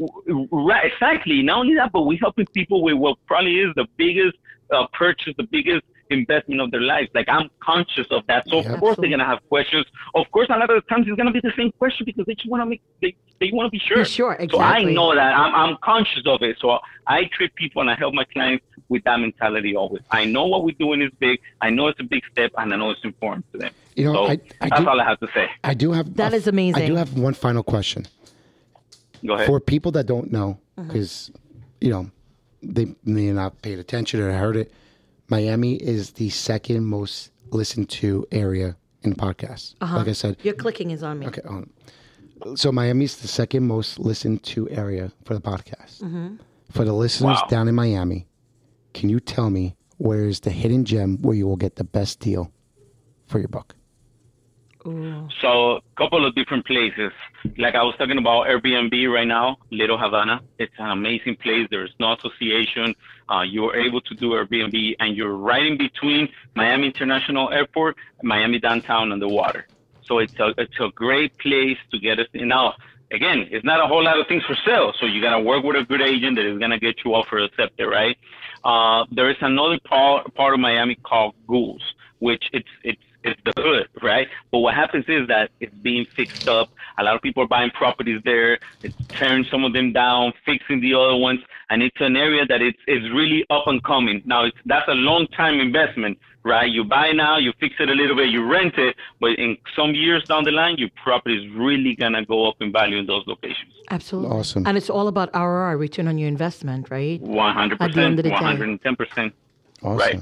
Right, 0.51 0.91
exactly. 0.91 1.41
Not 1.43 1.59
only 1.59 1.75
that, 1.75 1.91
but 1.91 2.03
we're 2.03 2.19
helping 2.19 2.47
people 2.47 2.81
with 2.81 2.95
what 2.95 3.17
probably 3.27 3.59
is 3.59 3.73
the 3.75 3.88
biggest 3.97 4.38
uh, 4.71 4.88
purchase, 4.93 5.33
the 5.38 5.43
biggest 5.43 5.83
investment 6.11 6.61
of 6.61 6.71
their 6.71 6.81
lives. 6.81 7.09
Like 7.13 7.27
I'm 7.29 7.49
conscious 7.61 8.07
of 8.11 8.25
that. 8.27 8.47
So 8.49 8.61
Yeah. 8.61 8.73
of 8.73 8.79
course 8.79 8.97
they're 8.99 9.09
gonna 9.09 9.25
have 9.25 9.39
questions. 9.49 9.85
Of 10.15 10.29
course, 10.31 10.47
a 10.49 10.57
lot 10.57 10.69
of 10.69 10.81
the 10.83 10.88
times 10.89 11.07
it's 11.07 11.17
gonna 11.17 11.31
be 11.31 11.39
the 11.41 11.53
same 11.57 11.71
question 11.73 12.05
because 12.05 12.25
they 12.25 12.35
just 12.35 12.49
want 12.49 12.61
to 12.61 12.65
make 12.67 12.81
they, 13.01 13.15
they 13.39 13.49
want 13.51 13.67
to 13.67 13.71
be 13.71 13.79
sure. 13.79 13.97
Be 13.97 14.05
sure, 14.05 14.33
exactly. 14.33 14.59
So 14.59 14.61
I 14.63 14.83
know 14.83 15.15
that 15.15 15.33
I'm 15.38 15.53
I'm 15.55 15.77
conscious 15.83 16.23
of 16.25 16.41
it. 16.43 16.57
So 16.59 16.79
I 17.07 17.25
treat 17.35 17.53
people 17.55 17.81
and 17.81 17.89
I 17.89 17.95
help 17.95 18.13
my 18.13 18.25
clients 18.25 18.65
with 18.89 19.03
that 19.05 19.19
mentality 19.19 19.75
always. 19.75 20.01
I 20.11 20.25
know 20.25 20.45
what 20.45 20.63
we're 20.65 20.75
doing 20.77 21.01
is 21.01 21.11
big. 21.19 21.39
I 21.61 21.69
know 21.69 21.88
it's 21.88 21.99
a 21.99 22.03
big 22.03 22.23
step, 22.31 22.51
and 22.57 22.73
I 22.73 22.77
know 22.77 22.89
it's 22.91 23.03
important 23.05 23.45
to 23.53 23.57
them. 23.59 23.71
You 23.95 24.05
know, 24.05 24.13
so 24.13 24.23
I- 24.27 24.39
I 24.61 24.69
that's 24.69 24.81
do- 24.81 24.89
all 24.89 24.99
I 24.99 25.05
have 25.05 25.19
to 25.21 25.27
say. 25.33 25.49
I 25.63 25.73
do 25.73 25.91
have 25.93 26.15
That 26.15 26.33
a- 26.33 26.35
is 26.35 26.47
amazing. 26.47 26.83
I 26.83 26.88
do 26.88 26.95
have 26.95 27.17
one 27.17 27.33
final 27.33 27.63
question 27.63 28.05
Go 29.25 29.33
ahead. 29.35 29.47
for 29.47 29.59
people 29.59 29.91
that 29.93 30.05
don't 30.07 30.31
know, 30.31 30.59
Uh-huh. 30.77 30.88
because 30.88 31.31
you 31.79 31.89
know 31.89 32.11
they 32.61 32.93
may 33.05 33.31
not 33.31 33.61
paid 33.61 33.79
attention 33.79 34.19
or 34.19 34.31
heard 34.33 34.55
it. 34.55 34.71
Miami 35.31 35.75
is 35.75 36.11
the 36.11 36.29
second 36.29 36.85
most 36.85 37.31
listened 37.51 37.89
to 37.89 38.25
area 38.31 38.75
in 39.03 39.15
podcasts. 39.15 39.75
Uh-huh. 39.81 39.97
Like 39.97 40.09
I 40.09 40.11
said, 40.11 40.35
Your 40.43 40.53
clicking 40.53 40.91
is 40.91 41.01
on 41.03 41.19
me. 41.19 41.27
Okay. 41.27 41.41
Um, 41.47 41.69
so 42.55 42.71
Miami's 42.71 43.15
the 43.17 43.27
second 43.29 43.65
most 43.65 43.97
listened 43.97 44.43
to 44.43 44.69
area 44.69 45.11
for 45.25 45.33
the 45.33 45.41
podcast. 45.41 46.01
Mm-hmm. 46.03 46.35
For 46.71 46.83
the 46.83 46.93
listeners 46.93 47.37
Wow. 47.41 47.47
down 47.49 47.67
in 47.69 47.75
Miami, 47.75 48.27
can 48.93 49.07
you 49.09 49.19
tell 49.19 49.49
me 49.49 49.75
where 49.97 50.25
is 50.25 50.41
the 50.41 50.49
hidden 50.51 50.83
gem 50.85 51.17
where 51.21 51.35
you 51.35 51.47
will 51.47 51.55
get 51.57 51.75
the 51.77 51.83
best 51.85 52.19
deal 52.19 52.51
for 53.25 53.39
your 53.39 53.47
book? 53.47 53.75
So, 55.41 55.77
a 55.77 55.81
couple 55.95 56.25
of 56.25 56.33
different 56.35 56.65
places. 56.65 57.11
Like 57.57 57.75
I 57.75 57.83
was 57.83 57.95
talking 57.97 58.17
about 58.17 58.47
Airbnb 58.47 59.13
right 59.13 59.27
now, 59.27 59.57
Little 59.69 59.97
Havana. 59.97 60.41
It's 60.57 60.73
an 60.79 60.89
amazing 60.89 61.35
place. 61.37 61.67
There's 61.69 61.93
no 61.99 62.13
association. 62.13 62.95
Uh, 63.29 63.41
you're 63.41 63.75
able 63.75 64.01
to 64.01 64.15
do 64.15 64.31
Airbnb, 64.31 64.95
and 64.99 65.15
you're 65.15 65.35
right 65.35 65.65
in 65.65 65.77
between 65.77 66.29
Miami 66.55 66.87
International 66.87 67.51
Airport, 67.51 67.95
Miami 68.23 68.59
downtown, 68.59 69.11
on 69.11 69.19
the 69.19 69.27
water. 69.27 69.67
So 70.03 70.19
it's 70.19 70.33
a 70.39 70.53
it's 70.57 70.79
a 70.79 70.89
great 70.95 71.37
place 71.37 71.77
to 71.91 71.99
get 71.99 72.17
in. 72.33 72.47
Now, 72.47 72.73
again, 73.11 73.47
it's 73.51 73.65
not 73.65 73.79
a 73.83 73.87
whole 73.87 74.03
lot 74.03 74.19
of 74.19 74.27
things 74.27 74.43
for 74.45 74.55
sale. 74.65 74.93
So 74.99 75.05
you 75.05 75.21
gotta 75.21 75.39
work 75.39 75.63
with 75.63 75.75
a 75.75 75.83
good 75.83 76.01
agent 76.01 76.37
that 76.37 76.45
is 76.45 76.57
gonna 76.59 76.79
get 76.79 76.95
you 77.05 77.13
offer 77.13 77.37
accepted, 77.37 77.87
right? 77.87 78.17
Uh, 78.63 79.05
there 79.11 79.29
is 79.29 79.37
another 79.41 79.79
part 79.85 80.33
part 80.33 80.53
of 80.53 80.59
Miami 80.59 80.95
called 80.95 81.35
Ghouls, 81.47 81.83
which 82.19 82.43
it's 82.51 82.67
it's 82.83 83.01
it's 83.23 83.39
the 83.45 83.53
hood, 83.61 83.88
right? 84.02 84.27
But 84.52 84.60
what 84.60 84.73
happens 84.73 85.06
is 85.07 85.27
that 85.27 85.52
it's 85.60 85.73
being 85.76 86.06
fixed 86.06 86.48
up. 86.48 86.69
A 86.98 87.03
lot 87.03 87.15
of 87.15 87.22
people 87.22 87.43
are 87.43 87.48
buying 87.48 87.69
properties 87.72 88.22
there. 88.26 88.60
It's 88.84 88.95
tearing 89.10 89.45
some 89.52 89.64
of 89.64 89.73
them 89.73 89.93
down, 89.93 90.34
fixing 90.45 90.81
the 90.81 90.93
other 90.93 91.15
ones, 91.15 91.39
and 91.69 91.81
it's 91.84 91.98
an 91.99 92.15
area 92.15 92.45
that 92.45 92.61
it's 92.61 92.77
is 92.88 93.03
really 93.11 93.45
up 93.49 93.68
and 93.68 93.84
coming. 93.84 94.22
Now, 94.26 94.45
it's, 94.45 94.57
that's 94.65 94.88
a 94.88 94.93
long 94.93 95.27
time 95.27 95.60
investment, 95.60 96.18
right? 96.43 96.69
You 96.69 96.84
buy 96.84 97.11
now, 97.11 97.38
you 97.38 97.53
fix 97.60 97.76
it 97.80 97.89
a 97.89 97.93
little 97.93 98.15
bit, 98.15 98.30
you 98.30 98.43
rent 98.45 98.76
it, 98.77 98.95
but 99.19 99.31
in 99.31 99.57
some 99.76 99.93
years 99.93 100.23
down 100.26 100.43
the 100.43 100.52
line, 100.52 100.77
your 100.77 100.89
property 101.03 101.35
is 101.45 101.53
really 101.56 101.95
gonna 101.95 102.26
go 102.26 102.48
up 102.49 102.56
in 102.60 102.72
value 102.72 102.98
in 102.98 103.06
those 103.06 103.23
locations. 103.27 103.72
Absolutely. 103.89 104.38
Awesome. 104.38 104.65
And 104.68 104.77
it's 104.77 104.89
all 104.89 105.07
about 105.07 105.30
ROI, 105.35 105.76
return 105.77 106.07
on 106.07 106.18
your 106.18 106.27
investment, 106.27 106.89
right? 106.89 107.22
One 107.22 107.53
hundred 107.53 107.81
At 107.81 107.93
the 107.93 108.02
end 108.02 108.19
of 108.19 108.23
percent, 108.23 108.23
day. 108.23 108.30
one 108.31 108.43
hundred 108.43 108.69
and 108.69 108.81
ten 108.81 108.95
percent. 108.95 109.34
Awesome. 109.84 109.98
Right. 109.98 110.22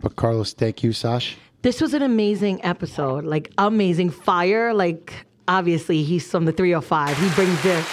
But 0.00 0.16
Carlos, 0.16 0.52
thank 0.52 0.82
you, 0.82 0.92
Sash. 0.92 1.36
This 1.62 1.80
was 1.80 1.94
an 1.94 2.02
amazing 2.02 2.64
episode. 2.64 3.24
Like 3.24 3.52
amazing 3.58 4.10
fire. 4.10 4.74
Like 4.74 5.26
obviously 5.48 6.02
he's 6.02 6.28
from 6.30 6.44
the 6.44 6.52
305. 6.52 7.16
He 7.18 7.28
brings 7.34 7.62
the 7.62 7.84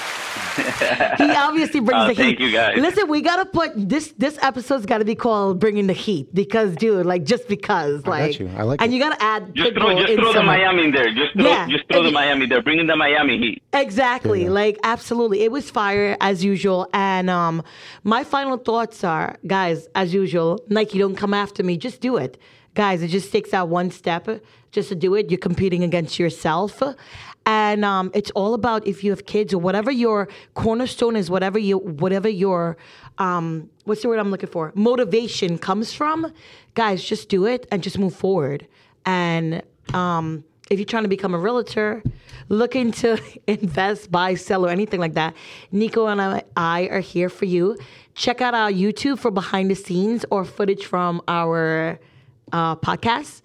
he 1.18 1.32
obviously 1.36 1.80
brings 1.80 2.04
Oh, 2.04 2.08
the 2.08 2.16
thank 2.16 2.38
heat. 2.40 2.46
you, 2.48 2.52
guys. 2.52 2.78
Listen, 2.78 3.08
we 3.08 3.22
gotta 3.22 3.46
put 3.46 3.72
this. 3.76 4.14
This 4.18 4.38
episode's 4.42 4.86
got 4.86 4.98
to 4.98 5.06
be 5.06 5.16
called 5.16 5.60
"Bringing 5.60 5.88
the 5.88 5.94
Heat" 5.94 6.34
because, 6.34 6.76
dude, 6.76 7.06
like 7.06 7.24
just 7.24 7.48
because, 7.48 8.02
got 8.02 8.10
like, 8.12 8.40
you. 8.40 8.50
I 8.58 8.64
like 8.64 8.82
and 8.82 8.92
it. 8.92 8.96
you 8.96 9.02
gotta 9.02 9.22
add 9.24 9.54
Just 9.56 9.74
throw, 9.74 9.96
just 10.06 10.14
throw 10.20 10.34
the. 10.34 10.44
Miami 10.44 10.86
in 10.86 10.92
there. 10.92 11.14
Just 11.14 11.34
throw, 11.34 11.46
Yeah. 11.46 11.68
just 11.70 11.88
throw 11.88 12.02
the 12.02 12.08
And- 12.08 12.14
Miami 12.14 12.46
there. 12.48 12.62
Bring 12.62 12.80
in 12.80 12.88
the 12.88 12.96
Miami 12.96 13.38
Heat. 13.38 13.64
Exactly. 13.74 14.44
Yeah. 14.44 14.50
Like 14.50 14.78
absolutely. 14.84 15.42
It 15.44 15.52
was 15.52 15.70
fire 15.70 16.18
as 16.20 16.44
usual. 16.44 16.88
And 16.94 17.30
um 17.30 17.64
my 18.04 18.24
final 18.24 18.58
thoughts 18.58 19.04
are, 19.04 19.38
guys, 19.48 19.88
as 19.96 20.14
usual, 20.14 20.60
Nike 20.68 21.00
don't 21.00 21.16
come 21.16 21.34
after 21.34 21.64
me. 21.64 21.78
Just 21.78 22.02
do 22.02 22.18
it. 22.18 22.38
Guys, 22.80 23.02
it 23.02 23.10
just 23.10 23.30
takes 23.30 23.52
that 23.52 23.68
one 23.68 23.92
step 23.92 24.42
just 24.72 24.88
to 24.88 24.96
do 24.96 25.14
it. 25.14 25.30
You're 25.30 25.38
competing 25.38 25.84
against 25.84 26.18
yourself. 26.18 26.82
And 27.46 27.84
um, 27.84 28.10
it's 28.14 28.32
all 28.32 28.54
about 28.54 28.88
if 28.88 29.04
you 29.04 29.12
have 29.12 29.26
kids 29.26 29.54
or 29.54 29.58
whatever 29.58 29.92
your 29.92 30.30
cornerstone 30.54 31.18
is, 31.18 31.30
whatever 31.30 31.60
you 31.60 31.80
whatever 31.80 32.30
your 32.30 32.78
um, 33.18 33.70
what's 33.84 34.04
the 34.04 34.08
word 34.08 34.18
I'm 34.18 34.32
looking 34.32 34.48
for? 34.48 34.72
Motivation 34.76 35.58
comes 35.58 35.92
from, 35.92 36.32
guys, 36.74 37.04
just 37.04 37.28
do 37.28 37.46
it 37.46 37.68
and 37.70 37.84
just 37.84 38.00
move 38.00 38.16
forward. 38.16 38.66
And 39.06 39.62
um, 39.94 40.46
if 40.70 40.80
you're 40.80 40.86
trying 40.86 41.04
to 41.04 41.10
become 41.10 41.34
a 41.34 41.38
realtor, 41.38 42.02
looking 42.48 42.94
to 42.94 43.22
invest, 43.48 44.10
buy, 44.10 44.36
sell, 44.36 44.66
or 44.66 44.70
anything 44.70 45.02
like 45.02 45.16
that, 45.16 45.34
Nico 45.74 46.08
and 46.08 46.22
I, 46.22 46.44
I 46.56 46.84
are 46.84 47.02
here 47.02 47.28
for 47.28 47.44
you. 47.44 47.78
Check 48.16 48.40
out 48.40 48.54
our 48.54 48.72
YouTube 48.72 49.20
for 49.20 49.32
behind 49.32 49.70
the 49.70 49.76
scenes 49.76 50.24
or 50.32 50.46
footage 50.46 50.86
from 50.86 51.22
our 51.28 52.00
uh, 52.52 52.76
podcast. 52.76 53.42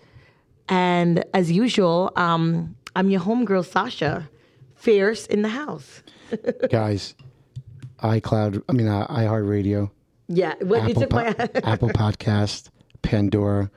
And 0.69 1.25
as 1.35 1.53
usual, 1.53 2.13
um, 2.17 2.75
I'm 2.97 3.11
your 3.11 3.21
homegirl, 3.21 3.65
Sasha, 3.67 4.29
fierce 4.75 5.27
in 5.27 5.43
the 5.43 5.49
house. 5.51 6.03
Guys, 6.71 7.15
iCloud, 8.03 8.63
I 8.69 8.73
mean, 8.73 8.89
uh, 8.89 9.07
iHeartRadio, 9.09 9.91
Yeah, 10.29 10.55
well, 10.63 10.89
you 10.89 10.95
Apple, 10.95 11.07
Po- 11.07 11.61
Apple 11.65 11.89
Podcast, 11.91 12.69
Pandora, 13.03 13.71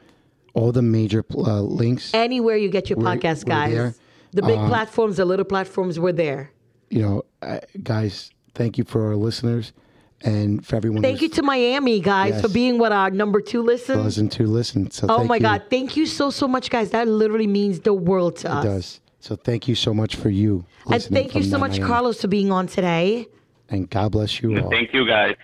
all 0.53 0.71
the 0.71 0.81
major 0.81 1.25
uh, 1.35 1.61
links. 1.61 2.13
anywhere 2.13 2.55
you 2.57 2.69
get 2.69 2.89
your 2.89 2.97
podcast, 2.99 3.45
guys. 3.45 3.73
there. 3.73 3.93
The 4.31 4.41
big 4.41 4.57
Uh, 4.57 4.67
platforms, 4.67 5.17
the 5.17 5.25
little 5.25 5.45
platforms, 5.45 5.99
we're 5.99 6.11
there. 6.13 6.51
You 6.89 7.01
know, 7.01 7.25
uh, 7.41 7.59
guys, 7.83 8.31
thank 8.55 8.77
you 8.77 8.83
for 8.85 9.07
our 9.07 9.15
listeners 9.15 9.73
and 10.23 10.65
for 10.65 10.75
everyone 10.75 11.01
Thank 11.01 11.21
you 11.21 11.29
to 11.29 11.43
Miami, 11.43 11.99
guys, 11.99 12.31
Yes. 12.33 12.41
for 12.41 12.49
being 12.49 12.77
what 12.79 12.91
our 12.91 13.09
number 13.11 13.39
two 13.41 13.61
listen. 13.61 14.03
listened 14.03 14.31
to 14.33 14.47
listen. 14.47 14.89
So 14.91 15.07
Oh 15.09 15.17
thank 15.17 15.29
my 15.29 15.35
you. 15.35 15.41
God. 15.41 15.63
Thank 15.69 15.95
you 15.97 16.05
so, 16.05 16.29
so 16.29 16.47
much, 16.47 16.69
guys. 16.69 16.89
That 16.91 17.07
literally 17.07 17.47
means 17.47 17.79
the 17.81 17.93
world 17.93 18.37
to 18.37 18.51
us. 18.51 18.65
It 18.65 18.67
does. 18.67 18.99
So 19.19 19.35
thank 19.35 19.67
you 19.67 19.75
so 19.75 19.93
much 19.93 20.15
for 20.15 20.29
you. 20.29 20.65
And 20.85 20.91
listening 20.93 21.23
thank 21.23 21.35
you 21.35 21.41
from 21.41 21.49
so 21.51 21.57
much, 21.59 21.71
Miami. 21.71 21.85
Carlos, 21.85 22.21
for 22.21 22.27
being 22.27 22.51
on 22.51 22.67
today. 22.67 23.27
And 23.69 23.89
God 23.89 24.13
bless 24.13 24.41
you 24.41 24.57
all. 24.59 24.69
Thank 24.69 24.93
you 24.93 25.05
guys. 25.05 25.35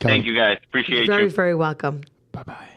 Come. 0.00 0.08
Thank 0.10 0.26
you 0.26 0.34
guys. 0.34 0.58
Appreciate 0.68 1.06
Very, 1.06 1.24
you. 1.24 1.28
very 1.28 1.30
very 1.30 1.54
welcome. 1.54 2.02
Bye 2.32 2.42
bye. 2.42 2.68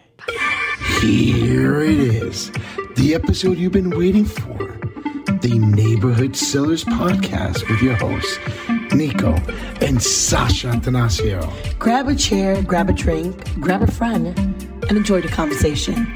Here 1.02 1.82
it 1.82 2.00
is, 2.00 2.52
the 2.96 3.14
episode 3.16 3.58
you've 3.58 3.72
been 3.72 3.98
waiting 3.98 4.26
for. 4.26 4.58
The 5.42 5.58
Neighborhood 5.58 6.36
Sellers 6.36 6.84
Podcast 6.84 7.70
with 7.70 7.82
your 7.82 7.96
hosts, 7.96 8.38
Nico 8.94 9.34
and 9.82 10.02
Sasha 10.02 10.68
Atanasio. 10.68 11.42
Grab 11.80 12.08
a 12.08 12.16
chair, 12.16 12.62
grab 12.64 12.90
a 12.90 12.94
drink, 12.94 13.54
grab 13.60 13.82
a 13.82 13.92
friend, 13.92 14.38
and 14.38 14.98
enjoy 14.98 15.22
the 15.22 15.28
conversation. 15.28 16.08